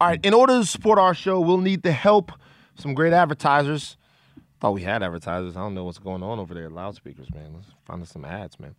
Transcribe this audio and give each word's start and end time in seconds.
All 0.00 0.08
right, 0.08 0.24
in 0.24 0.32
order 0.32 0.60
to 0.60 0.64
support 0.64 0.98
our 0.98 1.12
show, 1.12 1.40
we'll 1.40 1.58
need 1.58 1.82
the 1.82 1.90
help 1.92 2.30
some 2.76 2.94
great 2.94 3.12
advertisers. 3.12 3.96
Thought 4.60 4.74
we 4.74 4.82
had 4.82 5.02
advertisers. 5.02 5.56
I 5.56 5.60
don't 5.60 5.74
know 5.74 5.84
what's 5.84 5.98
going 5.98 6.22
on 6.22 6.38
over 6.38 6.54
there. 6.54 6.70
Loudspeakers, 6.70 7.32
man. 7.34 7.52
Let's 7.54 7.66
find 7.84 8.02
us 8.02 8.10
some 8.10 8.24
ads, 8.24 8.60
man. 8.60 8.76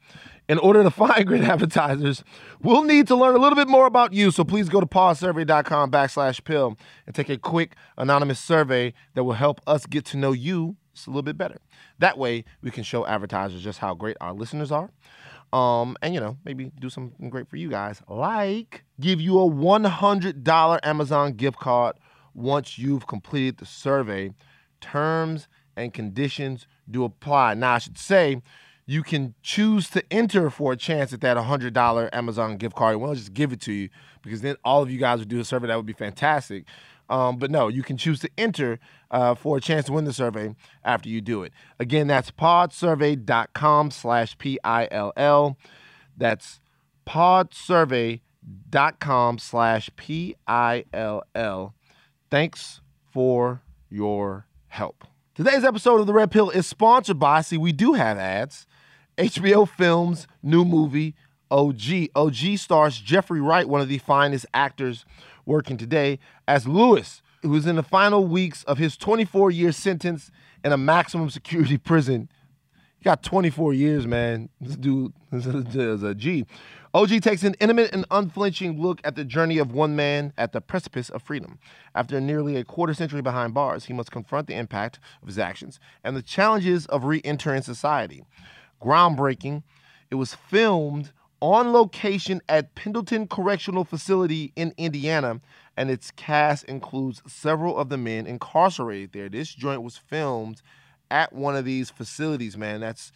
In 0.48 0.58
order 0.60 0.82
to 0.84 0.90
find 0.92 1.26
great 1.26 1.44
advertisers, 1.44 2.24
we'll 2.62 2.84
need 2.84 3.08
to 3.08 3.16
learn 3.16 3.36
a 3.36 3.38
little 3.38 3.58
bit 3.58 3.68
more 3.68 3.86
about 3.86 4.14
you. 4.14 4.32
So 4.32 4.46
please 4.46 4.70
go 4.70 4.80
to 4.80 4.86
podsurvey.com 4.86 5.92
backslash 5.92 6.42
pill 6.44 6.78
and 7.06 7.14
take 7.14 7.30
a 7.30 7.38
quick 7.38 7.76
anonymous 7.98 8.40
survey 8.40 8.94
that 9.16 9.26
will 9.26 9.34
help 9.34 9.60
us 9.68 9.86
get 9.86 10.06
to 10.06 10.18
know 10.18 10.32
you 10.32 10.78
just 10.94 11.08
a 11.08 11.10
little 11.10 11.22
bit 11.22 11.38
better. 11.38 11.60
That 12.00 12.18
way, 12.18 12.46
we 12.62 12.72
can 12.72 12.84
show 12.84 13.06
advertisers 13.06 13.62
just 13.62 13.80
how 13.80 13.94
great 13.94 14.18
our 14.22 14.34
listeners 14.34 14.72
are. 14.72 14.92
Um, 15.52 15.98
and 16.02 16.14
you 16.14 16.20
know, 16.20 16.38
maybe 16.46 16.72
do 16.80 16.90
something 16.90 17.30
great 17.30 17.50
for 17.50 17.58
you 17.58 17.70
guys, 17.70 18.02
like 18.08 18.84
give 19.00 19.20
you 19.20 19.40
a 19.40 19.50
$100 19.50 20.80
Amazon 20.84 21.34
gift 21.34 21.58
card 21.58 21.96
once 22.34 22.78
you've 22.78 23.08
completed 23.08 23.58
the 23.58 23.66
survey. 23.66 24.32
Terms 24.80 25.48
and 25.76 25.94
conditions 25.94 26.68
do 26.90 27.04
apply. 27.04 27.56
Now, 27.56 27.74
I 27.74 27.78
should 27.80 27.98
say, 27.98 28.42
you 28.86 29.04
can 29.04 29.36
choose 29.44 29.88
to 29.92 30.04
enter 30.12 30.50
for 30.50 30.74
a 30.74 30.76
chance 30.76 31.14
at 31.14 31.22
that 31.22 31.38
$100 31.38 32.10
Amazon 32.12 32.58
gift 32.58 32.76
card. 32.76 32.98
We'll 32.98 33.14
just 33.14 33.36
give 33.36 33.54
it 33.54 33.62
to 33.62 33.72
you 33.72 33.90
because 34.24 34.42
then 34.42 34.56
all 34.64 34.82
of 34.82 34.90
you 34.90 34.98
guys 34.98 35.20
would 35.20 35.28
do 35.28 35.40
a 35.40 35.46
survey. 35.46 35.68
That 35.68 35.76
would 35.76 35.86
be 35.86 35.94
fantastic. 35.94 36.66
Um, 37.10 37.38
but 37.38 37.52
no, 37.52 37.68
you 37.68 37.84
can 37.84 37.98
choose 37.98 38.20
to 38.20 38.30
enter 38.38 38.80
uh, 39.12 39.36
for 39.36 39.58
a 39.58 39.62
chance 39.62 39.88
to 39.88 39.94
win 39.94 40.06
the 40.06 40.14
survey 40.14 40.56
after 40.84 41.10
you 41.10 41.22
do 41.22 41.44
it. 41.44 41.52
Again, 41.80 42.08
that's 42.08 42.32
podsurvey.com 42.32 43.92
slash 43.92 44.38
P-I-L-L. 44.38 45.58
That's 46.16 46.62
podsurvey.com 47.08 49.40
slash 49.40 49.90
P-I-L-L. 49.96 51.74
Thanks 52.30 52.82
for 53.12 53.62
your 53.90 54.46
help. 54.68 55.04
Today's 55.34 55.64
episode 55.64 56.02
of 56.02 56.08
The 56.08 56.14
Red 56.14 56.32
Pill 56.32 56.50
is 56.50 56.68
sponsored 56.68 57.18
by, 57.18 57.42
see, 57.42 57.58
we 57.58 57.72
do 57.72 57.94
have 57.94 58.18
ads, 58.18 58.68
HBO 59.18 59.68
Films' 59.68 60.28
new 60.44 60.64
movie, 60.64 61.16
OG. 61.50 62.10
OG 62.16 62.58
stars 62.58 63.00
Jeffrey 63.00 63.42
Wright, 63.42 63.68
one 63.68 63.82
of 63.82 63.88
the 63.88 63.98
finest 63.98 64.46
actors 64.54 65.06
working 65.50 65.76
today, 65.76 66.20
as 66.48 66.68
Lewis, 66.68 67.22
who 67.42 67.54
is 67.56 67.66
in 67.66 67.76
the 67.76 67.84
final 67.84 68.26
weeks 68.26 68.64
of 68.64 68.78
his 68.78 68.96
24 68.96 69.52
year 69.52 69.72
sentence 69.74 70.32
in 70.64 70.72
a 70.72 70.78
maximum 70.78 71.30
security 71.30 71.78
prison. 71.90 72.30
He 73.00 73.04
got 73.04 73.24
24 73.24 73.74
years, 73.74 74.06
man. 74.06 74.50
This 74.62 74.76
dude 74.76 75.14
is 75.32 76.04
a 76.04 76.14
G. 76.14 76.46
OG 76.94 77.22
takes 77.22 77.44
an 77.44 77.56
intimate 77.60 77.94
and 77.94 78.06
unflinching 78.12 78.82
look 78.82 79.00
at 79.04 79.16
the 79.16 79.24
journey 79.24 79.58
of 79.58 79.72
one 79.72 79.96
man 79.96 80.34
at 80.38 80.54
the 80.54 80.62
precipice 80.62 81.10
of 81.10 81.22
freedom. 81.22 81.60
After 81.96 82.20
nearly 82.20 82.56
a 82.56 82.64
quarter 82.64 82.94
century 82.94 83.22
behind 83.22 83.54
bars, 83.54 83.86
he 83.86 83.94
must 83.94 84.12
confront 84.12 84.48
the 84.48 84.56
impact 84.56 85.00
of 85.22 85.28
his 85.28 85.40
actions 85.40 85.80
and 86.04 86.16
the 86.16 86.22
challenges 86.22 86.86
of 86.88 87.06
re 87.06 87.22
entering 87.24 87.62
society. 87.62 88.24
Groundbreaking, 88.82 89.64
it 90.12 90.16
was 90.16 90.34
filmed 90.34 91.12
on 91.42 91.72
location 91.72 92.42
at 92.50 92.76
Pendleton 92.76 93.28
Correctional 93.28 93.86
Facility 93.86 94.52
in 94.56 94.74
Indiana, 94.78 95.40
and 95.78 95.90
its 95.90 96.12
cast 96.12 96.66
includes 96.66 97.22
several 97.28 97.78
of 97.78 97.90
the 97.90 97.98
men 97.98 98.28
incarcerated 98.28 99.14
there. 99.14 99.30
This 99.30 99.54
joint 99.54 99.82
was 99.82 99.98
filmed 99.98 100.62
at 101.10 101.34
one 101.34 101.56
of 101.56 101.66
these 101.66 101.90
facilities, 101.90 102.58
man. 102.58 102.82
That's 102.82 103.12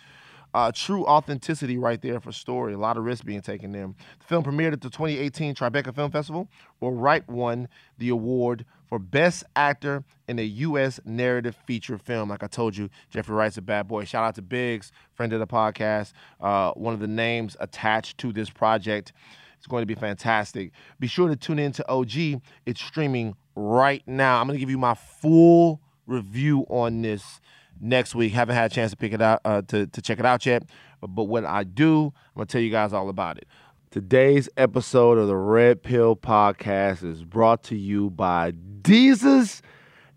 uh, 0.53 0.71
true 0.73 1.05
authenticity 1.05 1.77
right 1.77 2.01
there 2.01 2.19
for 2.19 2.31
story. 2.31 2.73
A 2.73 2.77
lot 2.77 2.97
of 2.97 3.03
risk 3.03 3.25
being 3.25 3.41
taken 3.41 3.71
there. 3.71 3.87
The 3.87 4.25
film 4.25 4.43
premiered 4.43 4.73
at 4.73 4.81
the 4.81 4.89
2018 4.89 5.55
Tribeca 5.55 5.93
Film 5.93 6.11
Festival, 6.11 6.47
where 6.79 6.91
Wright 6.91 7.27
won 7.27 7.67
the 7.97 8.09
award 8.09 8.65
for 8.93 8.99
Best 8.99 9.43
Actor 9.55 10.03
in 10.27 10.37
a 10.37 10.43
U.S. 10.43 10.99
Narrative 11.03 11.57
Feature 11.65 11.97
Film. 11.97 12.29
Like 12.29 12.43
I 12.43 12.45
told 12.45 12.77
you, 12.77 12.91
Jeffrey 13.09 13.33
Wright's 13.33 13.57
a 13.57 13.61
bad 13.63 13.87
boy. 13.87 14.05
Shout 14.05 14.23
out 14.23 14.35
to 14.35 14.43
Biggs, 14.43 14.91
friend 15.15 15.33
of 15.33 15.39
the 15.39 15.47
podcast, 15.47 16.13
uh, 16.39 16.73
one 16.73 16.93
of 16.93 16.99
the 16.99 17.07
names 17.07 17.57
attached 17.59 18.19
to 18.19 18.31
this 18.31 18.51
project. 18.51 19.11
It's 19.57 19.65
going 19.65 19.81
to 19.81 19.87
be 19.87 19.95
fantastic. 19.95 20.73
Be 20.99 21.07
sure 21.07 21.27
to 21.27 21.35
tune 21.35 21.57
in 21.57 21.71
to 21.71 21.89
OG. 21.89 22.39
It's 22.67 22.83
streaming 22.83 23.35
right 23.55 24.03
now. 24.05 24.39
I'm 24.39 24.45
going 24.45 24.57
to 24.57 24.59
give 24.59 24.69
you 24.69 24.77
my 24.77 24.93
full 24.93 25.81
review 26.05 26.63
on 26.69 27.01
this 27.01 27.41
next 27.81 28.13
week. 28.13 28.33
Haven't 28.33 28.55
had 28.55 28.71
a 28.71 28.75
chance 28.75 28.91
to 28.91 28.97
pick 28.97 29.13
it 29.13 29.23
out 29.23 29.41
uh, 29.43 29.63
to 29.69 29.87
to 29.87 30.01
check 30.03 30.19
it 30.19 30.25
out 30.25 30.45
yet, 30.45 30.65
but, 31.01 31.23
when 31.23 31.45
I 31.45 31.63
do, 31.63 32.05
I'm 32.05 32.11
gonna 32.35 32.45
tell 32.45 32.61
you 32.61 32.69
guys 32.69 32.93
all 32.93 33.09
about 33.09 33.37
it. 33.37 33.47
Today's 33.93 34.49
episode 34.57 35.19
of 35.19 35.27
the 35.27 35.35
Red 35.35 35.83
Pill 35.83 36.15
Podcast 36.15 37.03
is 37.03 37.23
brought 37.23 37.61
to 37.65 37.75
you 37.75 38.09
by 38.09 38.53
Desus 38.81 39.61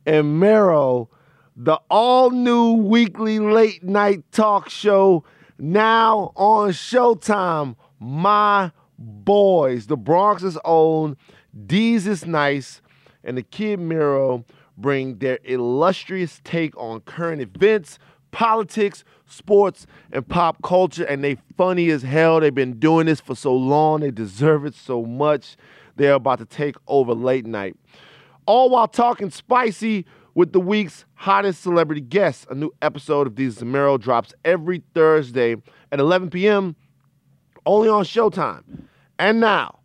and 0.06 0.40
Mero, 0.40 1.10
the 1.54 1.78
all 1.90 2.30
new 2.30 2.72
weekly 2.72 3.38
late 3.38 3.84
night 3.84 4.22
talk 4.32 4.70
show 4.70 5.24
now 5.58 6.32
on 6.36 6.70
Showtime. 6.70 7.76
My 8.00 8.72
boys, 8.98 9.88
the 9.88 9.98
Bronx's 9.98 10.56
own 10.64 11.18
Desus 11.66 12.24
Nice 12.24 12.80
and 13.22 13.36
the 13.36 13.42
Kid 13.42 13.78
Mero 13.78 14.46
bring 14.78 15.18
their 15.18 15.38
illustrious 15.44 16.40
take 16.44 16.74
on 16.78 17.00
current 17.00 17.42
events, 17.42 17.98
politics, 18.36 19.02
sports, 19.24 19.86
and 20.12 20.28
pop 20.28 20.62
culture. 20.62 21.04
And 21.04 21.24
they 21.24 21.38
funny 21.56 21.88
as 21.88 22.02
hell. 22.02 22.38
They've 22.38 22.54
been 22.54 22.78
doing 22.78 23.06
this 23.06 23.18
for 23.18 23.34
so 23.34 23.54
long. 23.54 24.00
They 24.00 24.10
deserve 24.10 24.66
it 24.66 24.74
so 24.74 25.06
much. 25.06 25.56
They're 25.96 26.12
about 26.12 26.40
to 26.40 26.44
take 26.44 26.76
over 26.86 27.14
late 27.14 27.46
night. 27.46 27.76
All 28.44 28.68
while 28.68 28.88
talking 28.88 29.30
spicy 29.30 30.04
with 30.34 30.52
the 30.52 30.60
week's 30.60 31.06
hottest 31.14 31.62
celebrity 31.62 32.02
guests. 32.02 32.46
A 32.50 32.54
new 32.54 32.70
episode 32.82 33.26
of 33.26 33.32
Desus 33.32 33.62
and 33.62 33.72
Mero 33.72 33.96
drops 33.96 34.34
every 34.44 34.82
Thursday 34.92 35.56
at 35.90 35.98
11 35.98 36.28
p.m. 36.28 36.76
only 37.64 37.88
on 37.88 38.04
Showtime. 38.04 38.64
And 39.18 39.40
now, 39.40 39.78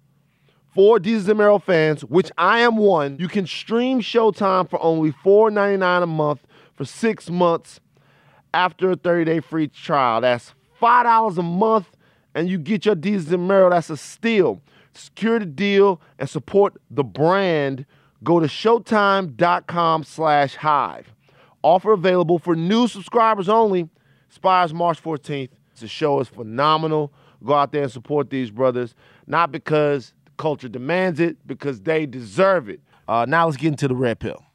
for 0.75 1.00
Desus 1.00 1.29
and 1.29 1.63
fans, 1.63 2.03
which 2.03 2.29
I 2.38 2.59
am 2.59 2.75
one, 2.75 3.16
you 3.17 3.29
can 3.29 3.47
stream 3.47 4.01
Showtime 4.01 4.69
for 4.69 4.81
only 4.84 5.13
$4.99 5.23 6.03
a 6.03 6.06
month 6.06 6.45
for 6.75 6.84
six 6.84 7.29
months 7.29 7.79
after 8.53 8.91
a 8.91 8.95
30-day 8.95 9.39
free 9.39 9.67
trial. 9.67 10.22
That's 10.22 10.53
$5 10.81 11.38
a 11.38 11.44
month, 11.44 11.88
and 12.34 12.50
you 12.50 12.57
get 12.57 12.85
your 12.85 12.95
Desus 12.95 13.31
and 13.31 13.47
Mero. 13.47 13.69
That's 13.69 13.89
a 13.89 13.97
steal. 13.97 14.62
Secure 14.94 15.39
the 15.39 15.45
deal 15.45 16.01
and 16.19 16.29
support 16.29 16.81
the 16.90 17.03
brand. 17.03 17.85
Go 18.23 18.40
to 18.40 18.47
showtime.com 18.47 20.03
slash 20.03 20.56
hive. 20.56 21.13
Offer 21.63 21.94
available 21.94 22.40
for 22.40 22.56
new 22.56 22.88
subscribers 22.88 23.47
only. 23.47 23.90
Expires 24.28 24.73
March 24.73 25.01
14th. 25.01 25.50
The 25.79 25.88
show 25.88 26.19
is 26.19 26.28
phenomenal. 26.28 27.11
Go 27.44 27.53
out 27.53 27.72
there 27.72 27.84
and 27.84 27.91
support 27.91 28.29
these 28.29 28.51
brothers, 28.51 28.94
not 29.25 29.51
because 29.51 30.13
the 30.25 30.31
culture 30.38 30.69
demands 30.69 31.19
it, 31.19 31.38
because 31.47 31.81
they 31.81 32.06
deserve 32.06 32.69
it. 32.69 32.81
Uh, 33.07 33.25
now 33.28 33.45
let's 33.45 33.57
get 33.57 33.69
into 33.69 33.88
the 33.88 33.95
red 33.95 34.19
pill. 34.19 34.45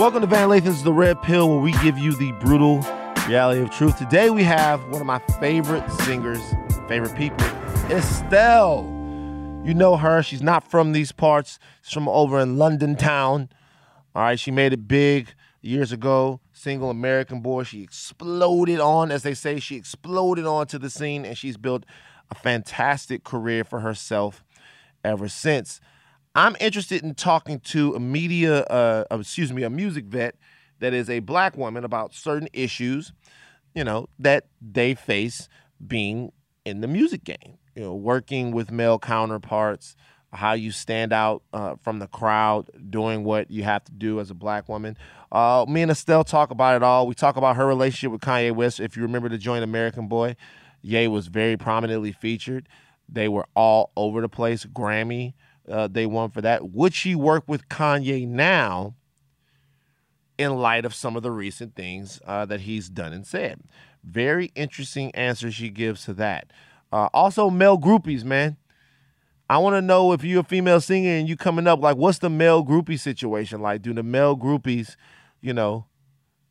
Welcome 0.00 0.22
to 0.22 0.26
Van 0.28 0.48
Lathan's 0.48 0.82
The 0.82 0.94
Red 0.94 1.20
Pill, 1.20 1.46
where 1.50 1.60
we 1.60 1.72
give 1.72 1.98
you 1.98 2.14
the 2.16 2.32
brutal 2.40 2.82
reality 3.28 3.60
of 3.60 3.70
truth. 3.70 3.98
Today 3.98 4.30
we 4.30 4.42
have 4.44 4.82
one 4.88 5.02
of 5.02 5.06
my 5.06 5.18
favorite 5.38 5.86
singers, 5.90 6.40
favorite 6.88 7.14
people, 7.14 7.44
Estelle. 7.90 8.84
You 9.62 9.74
know 9.74 9.98
her. 9.98 10.22
She's 10.22 10.40
not 10.40 10.66
from 10.70 10.92
these 10.92 11.12
parts. 11.12 11.58
She's 11.82 11.92
from 11.92 12.08
over 12.08 12.40
in 12.40 12.56
London 12.56 12.96
town. 12.96 13.50
All 14.14 14.22
right, 14.22 14.40
she 14.40 14.50
made 14.50 14.72
it 14.72 14.88
big 14.88 15.34
years 15.60 15.92
ago. 15.92 16.40
Single 16.50 16.88
American 16.88 17.42
boy. 17.42 17.64
She 17.64 17.82
exploded 17.82 18.80
on, 18.80 19.10
as 19.10 19.22
they 19.22 19.34
say, 19.34 19.60
she 19.60 19.76
exploded 19.76 20.46
onto 20.46 20.78
the 20.78 20.88
scene, 20.88 21.26
and 21.26 21.36
she's 21.36 21.58
built 21.58 21.84
a 22.30 22.34
fantastic 22.34 23.22
career 23.22 23.64
for 23.64 23.80
herself 23.80 24.42
ever 25.04 25.28
since. 25.28 25.78
I'm 26.34 26.56
interested 26.60 27.02
in 27.02 27.14
talking 27.14 27.60
to 27.60 27.94
a 27.94 28.00
media, 28.00 28.62
uh, 28.64 29.04
excuse 29.10 29.52
me, 29.52 29.62
a 29.62 29.70
music 29.70 30.04
vet 30.04 30.36
that 30.78 30.94
is 30.94 31.10
a 31.10 31.20
black 31.20 31.56
woman 31.56 31.84
about 31.84 32.14
certain 32.14 32.48
issues, 32.52 33.12
you 33.74 33.84
know, 33.84 34.08
that 34.18 34.46
they 34.60 34.94
face 34.94 35.48
being 35.84 36.32
in 36.64 36.80
the 36.80 36.88
music 36.88 37.24
game. 37.24 37.58
You 37.74 37.82
know, 37.82 37.94
working 37.94 38.50
with 38.50 38.70
male 38.70 38.98
counterparts, 38.98 39.96
how 40.32 40.52
you 40.52 40.70
stand 40.70 41.12
out 41.12 41.42
uh, 41.52 41.76
from 41.82 41.98
the 41.98 42.06
crowd, 42.06 42.68
doing 42.90 43.24
what 43.24 43.50
you 43.50 43.62
have 43.62 43.84
to 43.84 43.92
do 43.92 44.20
as 44.20 44.30
a 44.30 44.34
black 44.34 44.68
woman. 44.68 44.96
Uh, 45.32 45.64
me 45.68 45.82
and 45.82 45.90
Estelle 45.90 46.24
talk 46.24 46.50
about 46.50 46.76
it 46.76 46.82
all. 46.82 47.06
We 47.06 47.14
talk 47.14 47.36
about 47.36 47.56
her 47.56 47.66
relationship 47.66 48.12
with 48.12 48.20
Kanye 48.20 48.54
West. 48.54 48.80
If 48.80 48.96
you 48.96 49.02
remember 49.02 49.28
the 49.28 49.38
joint 49.38 49.64
American 49.64 50.08
Boy, 50.08 50.36
Ye 50.82 51.08
was 51.08 51.28
very 51.28 51.56
prominently 51.56 52.12
featured. 52.12 52.68
They 53.08 53.28
were 53.28 53.46
all 53.54 53.92
over 53.96 54.20
the 54.20 54.28
place. 54.28 54.64
Grammy, 54.64 55.34
uh, 55.68 55.88
they 55.88 56.06
won 56.06 56.30
for 56.30 56.40
that. 56.40 56.70
Would 56.70 56.94
she 56.94 57.14
work 57.14 57.44
with 57.46 57.68
Kanye 57.68 58.26
now 58.26 58.94
in 60.38 60.56
light 60.56 60.84
of 60.84 60.94
some 60.94 61.16
of 61.16 61.22
the 61.22 61.30
recent 61.30 61.74
things 61.74 62.20
uh, 62.26 62.46
that 62.46 62.62
he's 62.62 62.88
done 62.88 63.12
and 63.12 63.26
said? 63.26 63.60
Very 64.02 64.50
interesting 64.54 65.14
answer 65.14 65.50
she 65.50 65.68
gives 65.68 66.04
to 66.04 66.14
that. 66.14 66.52
Uh, 66.92 67.08
also, 67.12 67.50
male 67.50 67.78
groupies, 67.78 68.24
man. 68.24 68.56
I 69.48 69.58
want 69.58 69.74
to 69.74 69.82
know 69.82 70.12
if 70.12 70.22
you're 70.22 70.42
a 70.42 70.44
female 70.44 70.80
singer 70.80 71.10
and 71.10 71.28
you 71.28 71.36
coming 71.36 71.66
up, 71.66 71.80
like, 71.80 71.96
what's 71.96 72.18
the 72.18 72.30
male 72.30 72.64
groupie 72.64 72.98
situation 72.98 73.60
like? 73.60 73.82
Do 73.82 73.92
the 73.92 74.04
male 74.04 74.36
groupies, 74.36 74.94
you 75.40 75.52
know, 75.52 75.86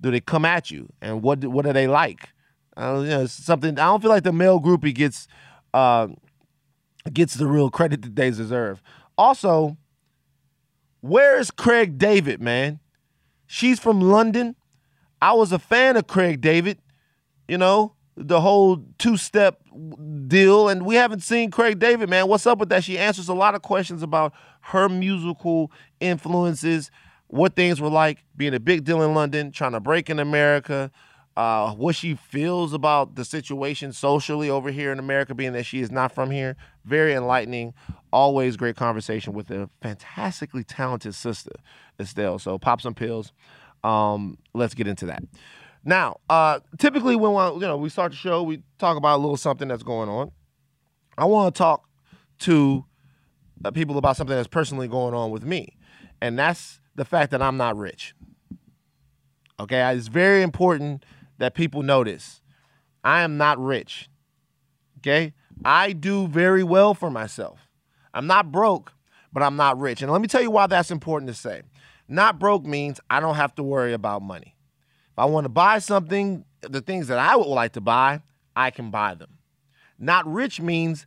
do 0.02 0.12
they 0.12 0.20
come 0.20 0.46
at 0.46 0.70
you, 0.70 0.92
and 1.02 1.22
what 1.22 1.44
what 1.46 1.66
are 1.66 1.74
they 1.74 1.88
like? 1.88 2.30
Uh, 2.76 3.00
you 3.04 3.10
know, 3.10 3.26
something. 3.26 3.72
I 3.72 3.86
don't 3.86 4.02
feel 4.02 4.10
like 4.10 4.24
the 4.24 4.34
male 4.34 4.60
groupie 4.60 4.94
gets 4.94 5.28
uh, 5.74 6.08
gets 7.12 7.36
the 7.36 7.48
real 7.48 7.70
credit 7.70 8.02
that 8.02 8.16
they 8.16 8.30
deserve. 8.32 8.82
Also, 9.20 9.76
where 11.02 11.38
is 11.38 11.52
Craig 11.52 11.98
David, 11.98 12.42
man? 12.42 12.80
She's 13.48 13.78
from 13.78 14.00
London. 14.00 14.56
I 15.22 15.34
was 15.34 15.52
a 15.52 15.60
fan 15.60 15.98
of 15.98 16.08
Craig 16.08 16.40
David. 16.40 16.80
You 17.46 17.58
know, 17.58 17.96
the 18.16 18.40
whole 18.40 18.86
two 18.98 19.18
step 19.18 19.60
deal. 20.28 20.70
And 20.70 20.86
we 20.86 20.96
haven't 20.96 21.20
seen 21.22 21.52
Craig 21.52 21.80
David, 21.80 22.10
man. 22.10 22.30
What's 22.30 22.48
up 22.48 22.60
with 22.60 22.70
that? 22.70 22.86
She 22.86 22.98
answers 22.98 23.28
a 23.28 23.34
lot 23.34 23.56
of 23.56 23.62
questions 23.62 24.04
about 24.04 24.34
her 24.62 24.88
musical 24.88 25.70
influences, 26.00 26.90
what 27.28 27.58
things 27.58 27.82
were 27.82 27.90
like 27.90 28.24
being 28.38 28.54
a 28.54 28.60
big 28.60 28.86
deal 28.86 29.02
in 29.02 29.14
London, 29.14 29.52
trying 29.52 29.74
to 29.74 29.82
break 29.82 30.10
in 30.10 30.20
America, 30.20 30.92
uh, 31.40 31.72
what 31.72 31.96
she 31.96 32.16
feels 32.16 32.74
about 32.74 33.16
the 33.16 33.24
situation 33.24 33.94
socially 33.94 34.50
over 34.50 34.72
here 34.72 34.92
in 34.92 35.00
America, 35.00 35.34
being 35.34 35.54
that 35.54 35.66
she 35.66 35.80
is 35.80 35.90
not 35.90 36.12
from 36.12 36.30
here. 36.30 36.58
Very 36.84 37.14
enlightening. 37.14 37.74
Always 38.12 38.58
great 38.58 38.76
conversation 38.76 39.32
with 39.32 39.50
a 39.50 39.70
fantastically 39.82 40.66
talented 40.66 41.16
sister, 41.16 41.54
Estelle. 41.98 42.40
So 42.40 42.60
pop 42.60 42.82
some 42.82 42.94
pills. 42.94 43.32
Um, 43.86 44.38
let's 44.54 44.74
get 44.74 44.86
into 44.86 45.06
that. 45.06 45.24
Now, 45.86 46.18
uh, 46.30 46.60
typically 46.78 47.16
when 47.16 47.32
we, 47.32 47.62
you 47.62 47.68
know 47.68 47.78
we 47.78 47.88
start 47.88 48.12
the 48.12 48.18
show, 48.18 48.44
we 48.44 48.62
talk 48.78 48.98
about 48.98 49.16
a 49.16 49.22
little 49.22 49.38
something 49.38 49.70
that's 49.70 49.84
going 49.84 50.10
on. 50.10 50.34
I 51.18 51.24
want 51.24 51.56
to 51.56 51.58
talk 51.58 51.88
to 52.40 52.84
uh, 53.64 53.72
people 53.72 53.98
about 53.98 54.18
something 54.18 54.36
that's 54.36 54.50
personally 54.50 54.90
going 54.90 55.14
on 55.14 55.32
with 55.32 55.46
me, 55.46 55.78
and 56.20 56.38
that's 56.38 56.82
the 56.96 57.06
fact 57.06 57.32
that 57.32 57.42
I'm 57.42 57.56
not 57.56 57.78
rich. 57.78 58.14
Okay, 59.58 59.96
it's 59.96 60.10
very 60.10 60.42
important 60.42 61.06
that 61.40 61.56
people 61.56 61.82
notice. 61.82 62.42
I 63.04 63.22
am 63.22 63.38
not 63.38 63.58
rich. 63.58 64.10
Okay, 65.00 65.34
I 65.66 65.94
do 65.94 66.28
very 66.28 66.64
well 66.64 66.94
for 66.94 67.10
myself. 67.10 67.70
I'm 68.14 68.28
not 68.28 68.52
broke, 68.52 68.94
but 69.34 69.42
I'm 69.42 69.56
not 69.56 69.80
rich, 69.80 70.02
and 70.02 70.12
let 70.12 70.22
me 70.22 70.28
tell 70.28 70.42
you 70.42 70.52
why 70.52 70.68
that's 70.68 70.92
important 70.92 71.30
to 71.30 71.34
say. 71.34 71.64
Not 72.08 72.40
broke 72.40 72.66
means 72.66 73.00
I 73.10 73.20
don't 73.20 73.36
have 73.36 73.56
to 73.56 73.64
worry 73.64 73.94
about 73.94 74.22
money. 74.22 74.56
If 75.12 75.20
I 75.20 75.26
want 75.26 75.46
to 75.46 75.50
buy 75.50 75.80
something, 75.80 76.44
the 76.62 76.82
things 76.82 77.08
that 77.08 77.20
I 77.20 77.36
would 77.36 77.48
like 77.48 77.74
to 77.74 77.82
buy, 77.82 78.22
I 78.56 78.72
can 78.72 78.90
buy 78.90 79.14
them. 79.14 79.38
Not 79.98 80.32
rich 80.32 80.60
means 80.60 81.06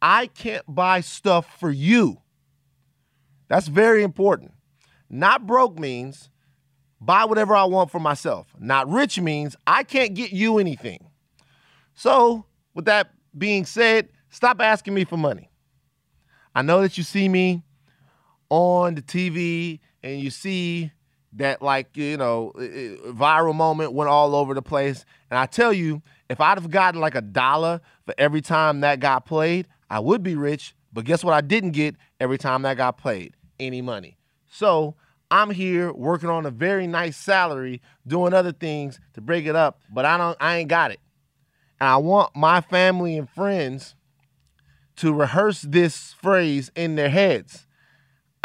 I 0.00 0.26
can't 0.26 0.64
buy 0.68 1.00
stuff 1.00 1.58
for 1.58 1.70
you. 1.70 2.18
That's 3.48 3.68
very 3.68 4.02
important. 4.02 4.52
Not 5.08 5.46
broke 5.46 5.78
means 5.78 6.30
buy 7.04 7.24
whatever 7.24 7.54
I 7.56 7.64
want 7.64 7.90
for 7.90 7.98
myself. 7.98 8.54
Not 8.58 8.88
rich 8.88 9.20
means 9.20 9.56
I 9.66 9.82
can't 9.82 10.14
get 10.14 10.32
you 10.32 10.58
anything. 10.58 11.04
So, 11.94 12.46
with 12.74 12.86
that 12.86 13.10
being 13.36 13.66
said, 13.66 14.08
stop 14.30 14.60
asking 14.60 14.94
me 14.94 15.04
for 15.04 15.16
money. 15.16 15.50
I 16.54 16.62
know 16.62 16.80
that 16.82 16.96
you 16.96 17.04
see 17.04 17.28
me 17.28 17.62
on 18.48 18.94
the 18.94 19.02
TV 19.02 19.80
and 20.02 20.20
you 20.20 20.30
see 20.30 20.92
that 21.34 21.62
like 21.62 21.96
you 21.96 22.16
know 22.16 22.52
viral 22.56 23.54
moment 23.54 23.92
went 23.92 24.10
all 24.10 24.34
over 24.34 24.52
the 24.52 24.60
place 24.60 25.04
and 25.30 25.38
i 25.38 25.46
tell 25.46 25.72
you 25.72 26.02
if 26.28 26.40
i'd 26.40 26.58
have 26.58 26.70
gotten 26.70 27.00
like 27.00 27.14
a 27.14 27.22
dollar 27.22 27.80
for 28.04 28.14
every 28.18 28.42
time 28.42 28.80
that 28.80 29.00
got 29.00 29.24
played 29.24 29.66
i 29.88 29.98
would 29.98 30.22
be 30.22 30.34
rich 30.34 30.74
but 30.92 31.04
guess 31.04 31.24
what 31.24 31.32
i 31.32 31.40
didn't 31.40 31.70
get 31.70 31.96
every 32.20 32.36
time 32.36 32.62
that 32.62 32.76
got 32.76 32.98
played 32.98 33.34
any 33.58 33.80
money 33.80 34.18
so 34.46 34.94
i'm 35.32 35.50
here 35.50 35.92
working 35.92 36.28
on 36.28 36.46
a 36.46 36.50
very 36.50 36.86
nice 36.86 37.16
salary 37.16 37.82
doing 38.06 38.32
other 38.32 38.52
things 38.52 39.00
to 39.14 39.20
break 39.20 39.46
it 39.46 39.56
up 39.56 39.80
but 39.92 40.04
i 40.04 40.16
don't 40.16 40.36
i 40.40 40.58
ain't 40.58 40.68
got 40.68 40.92
it 40.92 41.00
and 41.80 41.88
i 41.88 41.96
want 41.96 42.34
my 42.36 42.60
family 42.60 43.16
and 43.16 43.28
friends 43.28 43.96
to 44.94 45.12
rehearse 45.12 45.62
this 45.62 46.12
phrase 46.22 46.70
in 46.76 46.94
their 46.94 47.10
heads 47.10 47.66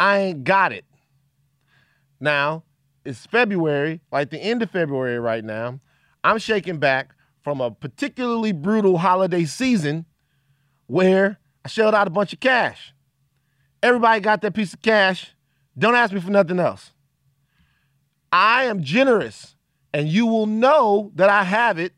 i 0.00 0.18
ain't 0.18 0.42
got 0.42 0.72
it 0.72 0.84
now 2.18 2.64
it's 3.08 3.24
February, 3.24 4.02
like 4.12 4.28
the 4.28 4.38
end 4.38 4.62
of 4.62 4.70
February 4.70 5.18
right 5.18 5.42
now. 5.42 5.80
I'm 6.22 6.36
shaking 6.36 6.76
back 6.76 7.14
from 7.42 7.58
a 7.62 7.70
particularly 7.70 8.52
brutal 8.52 8.98
holiday 8.98 9.46
season 9.46 10.04
where 10.88 11.38
I 11.64 11.68
shelled 11.68 11.94
out 11.94 12.06
a 12.06 12.10
bunch 12.10 12.34
of 12.34 12.40
cash. 12.40 12.92
Everybody 13.82 14.20
got 14.20 14.42
that 14.42 14.52
piece 14.52 14.74
of 14.74 14.82
cash. 14.82 15.32
Don't 15.78 15.94
ask 15.94 16.12
me 16.12 16.20
for 16.20 16.30
nothing 16.30 16.58
else. 16.58 16.92
I 18.32 18.64
am 18.64 18.82
generous, 18.82 19.56
and 19.94 20.08
you 20.08 20.26
will 20.26 20.46
know 20.46 21.12
that 21.14 21.30
I 21.30 21.44
have 21.44 21.78
it 21.78 21.92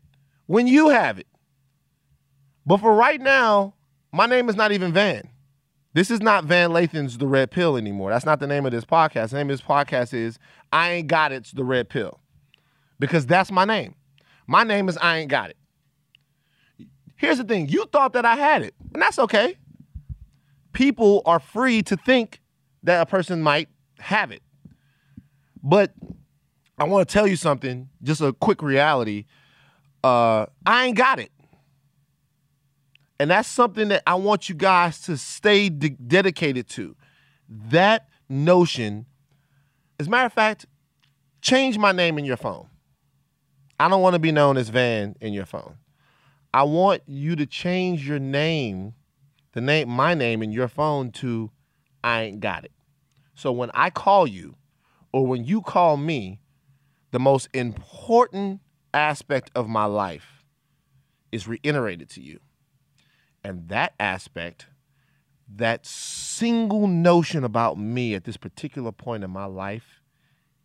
when 0.46 0.66
you 0.66 0.90
have 0.90 1.18
it. 1.18 1.26
But 2.66 2.78
for 2.78 2.94
right 2.94 3.20
now, 3.20 3.74
my 4.12 4.26
name 4.26 4.48
is 4.48 4.56
not 4.56 4.70
even 4.72 4.92
Van. 4.92 5.28
This 5.92 6.10
is 6.10 6.20
not 6.20 6.44
Van 6.44 6.70
Lathan's 6.70 7.18
The 7.18 7.26
Red 7.26 7.50
Pill 7.50 7.76
anymore. 7.76 8.10
That's 8.10 8.26
not 8.26 8.38
the 8.38 8.46
name 8.46 8.64
of 8.64 8.70
this 8.70 8.84
podcast. 8.84 9.30
The 9.30 9.38
name 9.38 9.50
of 9.50 9.58
this 9.58 9.66
podcast 9.66 10.14
is 10.14 10.38
I 10.72 10.90
Ain't 10.92 11.08
Got 11.08 11.32
It's 11.32 11.50
The 11.50 11.64
Red 11.64 11.88
Pill. 11.88 12.20
Because 13.00 13.26
that's 13.26 13.50
my 13.50 13.64
name. 13.64 13.96
My 14.46 14.62
name 14.62 14.88
is 14.88 14.96
I 14.98 15.18
Ain't 15.18 15.30
Got 15.30 15.50
It. 15.50 15.56
Here's 17.16 17.38
the 17.38 17.44
thing 17.44 17.68
you 17.68 17.86
thought 17.92 18.12
that 18.12 18.24
I 18.24 18.36
had 18.36 18.62
it, 18.62 18.74
and 18.94 19.02
that's 19.02 19.18
okay. 19.18 19.56
People 20.72 21.22
are 21.26 21.40
free 21.40 21.82
to 21.82 21.96
think 21.96 22.39
that 22.82 23.02
a 23.02 23.06
person 23.06 23.42
might 23.42 23.68
have 23.98 24.30
it. 24.30 24.42
But 25.62 25.92
I 26.78 26.84
want 26.84 27.06
to 27.06 27.12
tell 27.12 27.26
you 27.26 27.36
something, 27.36 27.88
just 28.02 28.20
a 28.20 28.32
quick 28.32 28.62
reality. 28.62 29.26
Uh, 30.02 30.46
I 30.64 30.86
ain't 30.86 30.96
got 30.96 31.18
it. 31.18 31.30
And 33.18 33.30
that's 33.30 33.48
something 33.48 33.88
that 33.88 34.02
I 34.06 34.14
want 34.14 34.48
you 34.48 34.54
guys 34.54 35.02
to 35.02 35.18
stay 35.18 35.68
de- 35.68 35.90
dedicated 35.90 36.68
to. 36.70 36.96
That 37.48 38.08
notion, 38.30 39.04
as 39.98 40.06
a 40.06 40.10
matter 40.10 40.24
of 40.24 40.32
fact, 40.32 40.64
change 41.42 41.76
my 41.76 41.92
name 41.92 42.18
in 42.18 42.24
your 42.24 42.38
phone. 42.38 42.68
I 43.78 43.88
don't 43.88 44.00
want 44.00 44.14
to 44.14 44.18
be 44.18 44.32
known 44.32 44.56
as 44.56 44.70
Van 44.70 45.16
in 45.20 45.34
your 45.34 45.44
phone. 45.44 45.76
I 46.52 46.62
want 46.62 47.02
you 47.06 47.36
to 47.36 47.46
change 47.46 48.08
your 48.08 48.18
name, 48.18 48.94
the 49.52 49.60
name, 49.60 49.88
my 49.90 50.14
name 50.14 50.42
in 50.42 50.50
your 50.50 50.68
phone 50.68 51.12
to 51.12 51.50
I 52.02 52.22
ain't 52.22 52.40
got 52.40 52.64
it. 52.64 52.72
So 53.34 53.52
when 53.52 53.70
I 53.74 53.90
call 53.90 54.26
you 54.26 54.56
or 55.12 55.26
when 55.26 55.44
you 55.44 55.60
call 55.60 55.96
me, 55.96 56.40
the 57.10 57.18
most 57.18 57.48
important 57.52 58.60
aspect 58.94 59.50
of 59.54 59.68
my 59.68 59.84
life 59.84 60.44
is 61.32 61.48
reiterated 61.48 62.08
to 62.10 62.22
you. 62.22 62.40
And 63.42 63.68
that 63.68 63.94
aspect, 63.98 64.66
that 65.48 65.86
single 65.86 66.86
notion 66.86 67.44
about 67.44 67.78
me 67.78 68.14
at 68.14 68.24
this 68.24 68.36
particular 68.36 68.92
point 68.92 69.24
in 69.24 69.30
my 69.30 69.46
life 69.46 70.00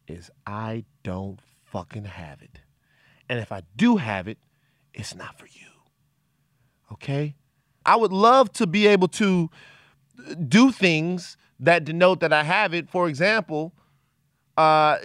is 0.08 0.30
I 0.46 0.86
don't 1.04 1.39
fucking 1.63 2.06
have 2.06 2.42
it. 2.42 2.60
And 3.30 3.39
if 3.39 3.51
I 3.51 3.63
do 3.75 3.98
have 3.98 4.27
it, 4.27 4.38
it's 4.94 5.15
not 5.15 5.38
for 5.39 5.48
you. 5.48 5.68
Okay? 6.92 7.36
I 7.86 7.96
would 7.96 8.12
love 8.12 8.51
to 8.54 8.68
be 8.68 8.88
able 8.88 9.08
to 9.10 9.50
do 10.48 10.72
things 10.72 11.38
that 11.60 11.86
denote 11.86 12.19
that 12.19 12.34
I 12.34 12.43
have 12.43 12.74
it. 12.74 12.89
For 12.89 13.07
example, 13.07 13.74
uh, 14.57 14.98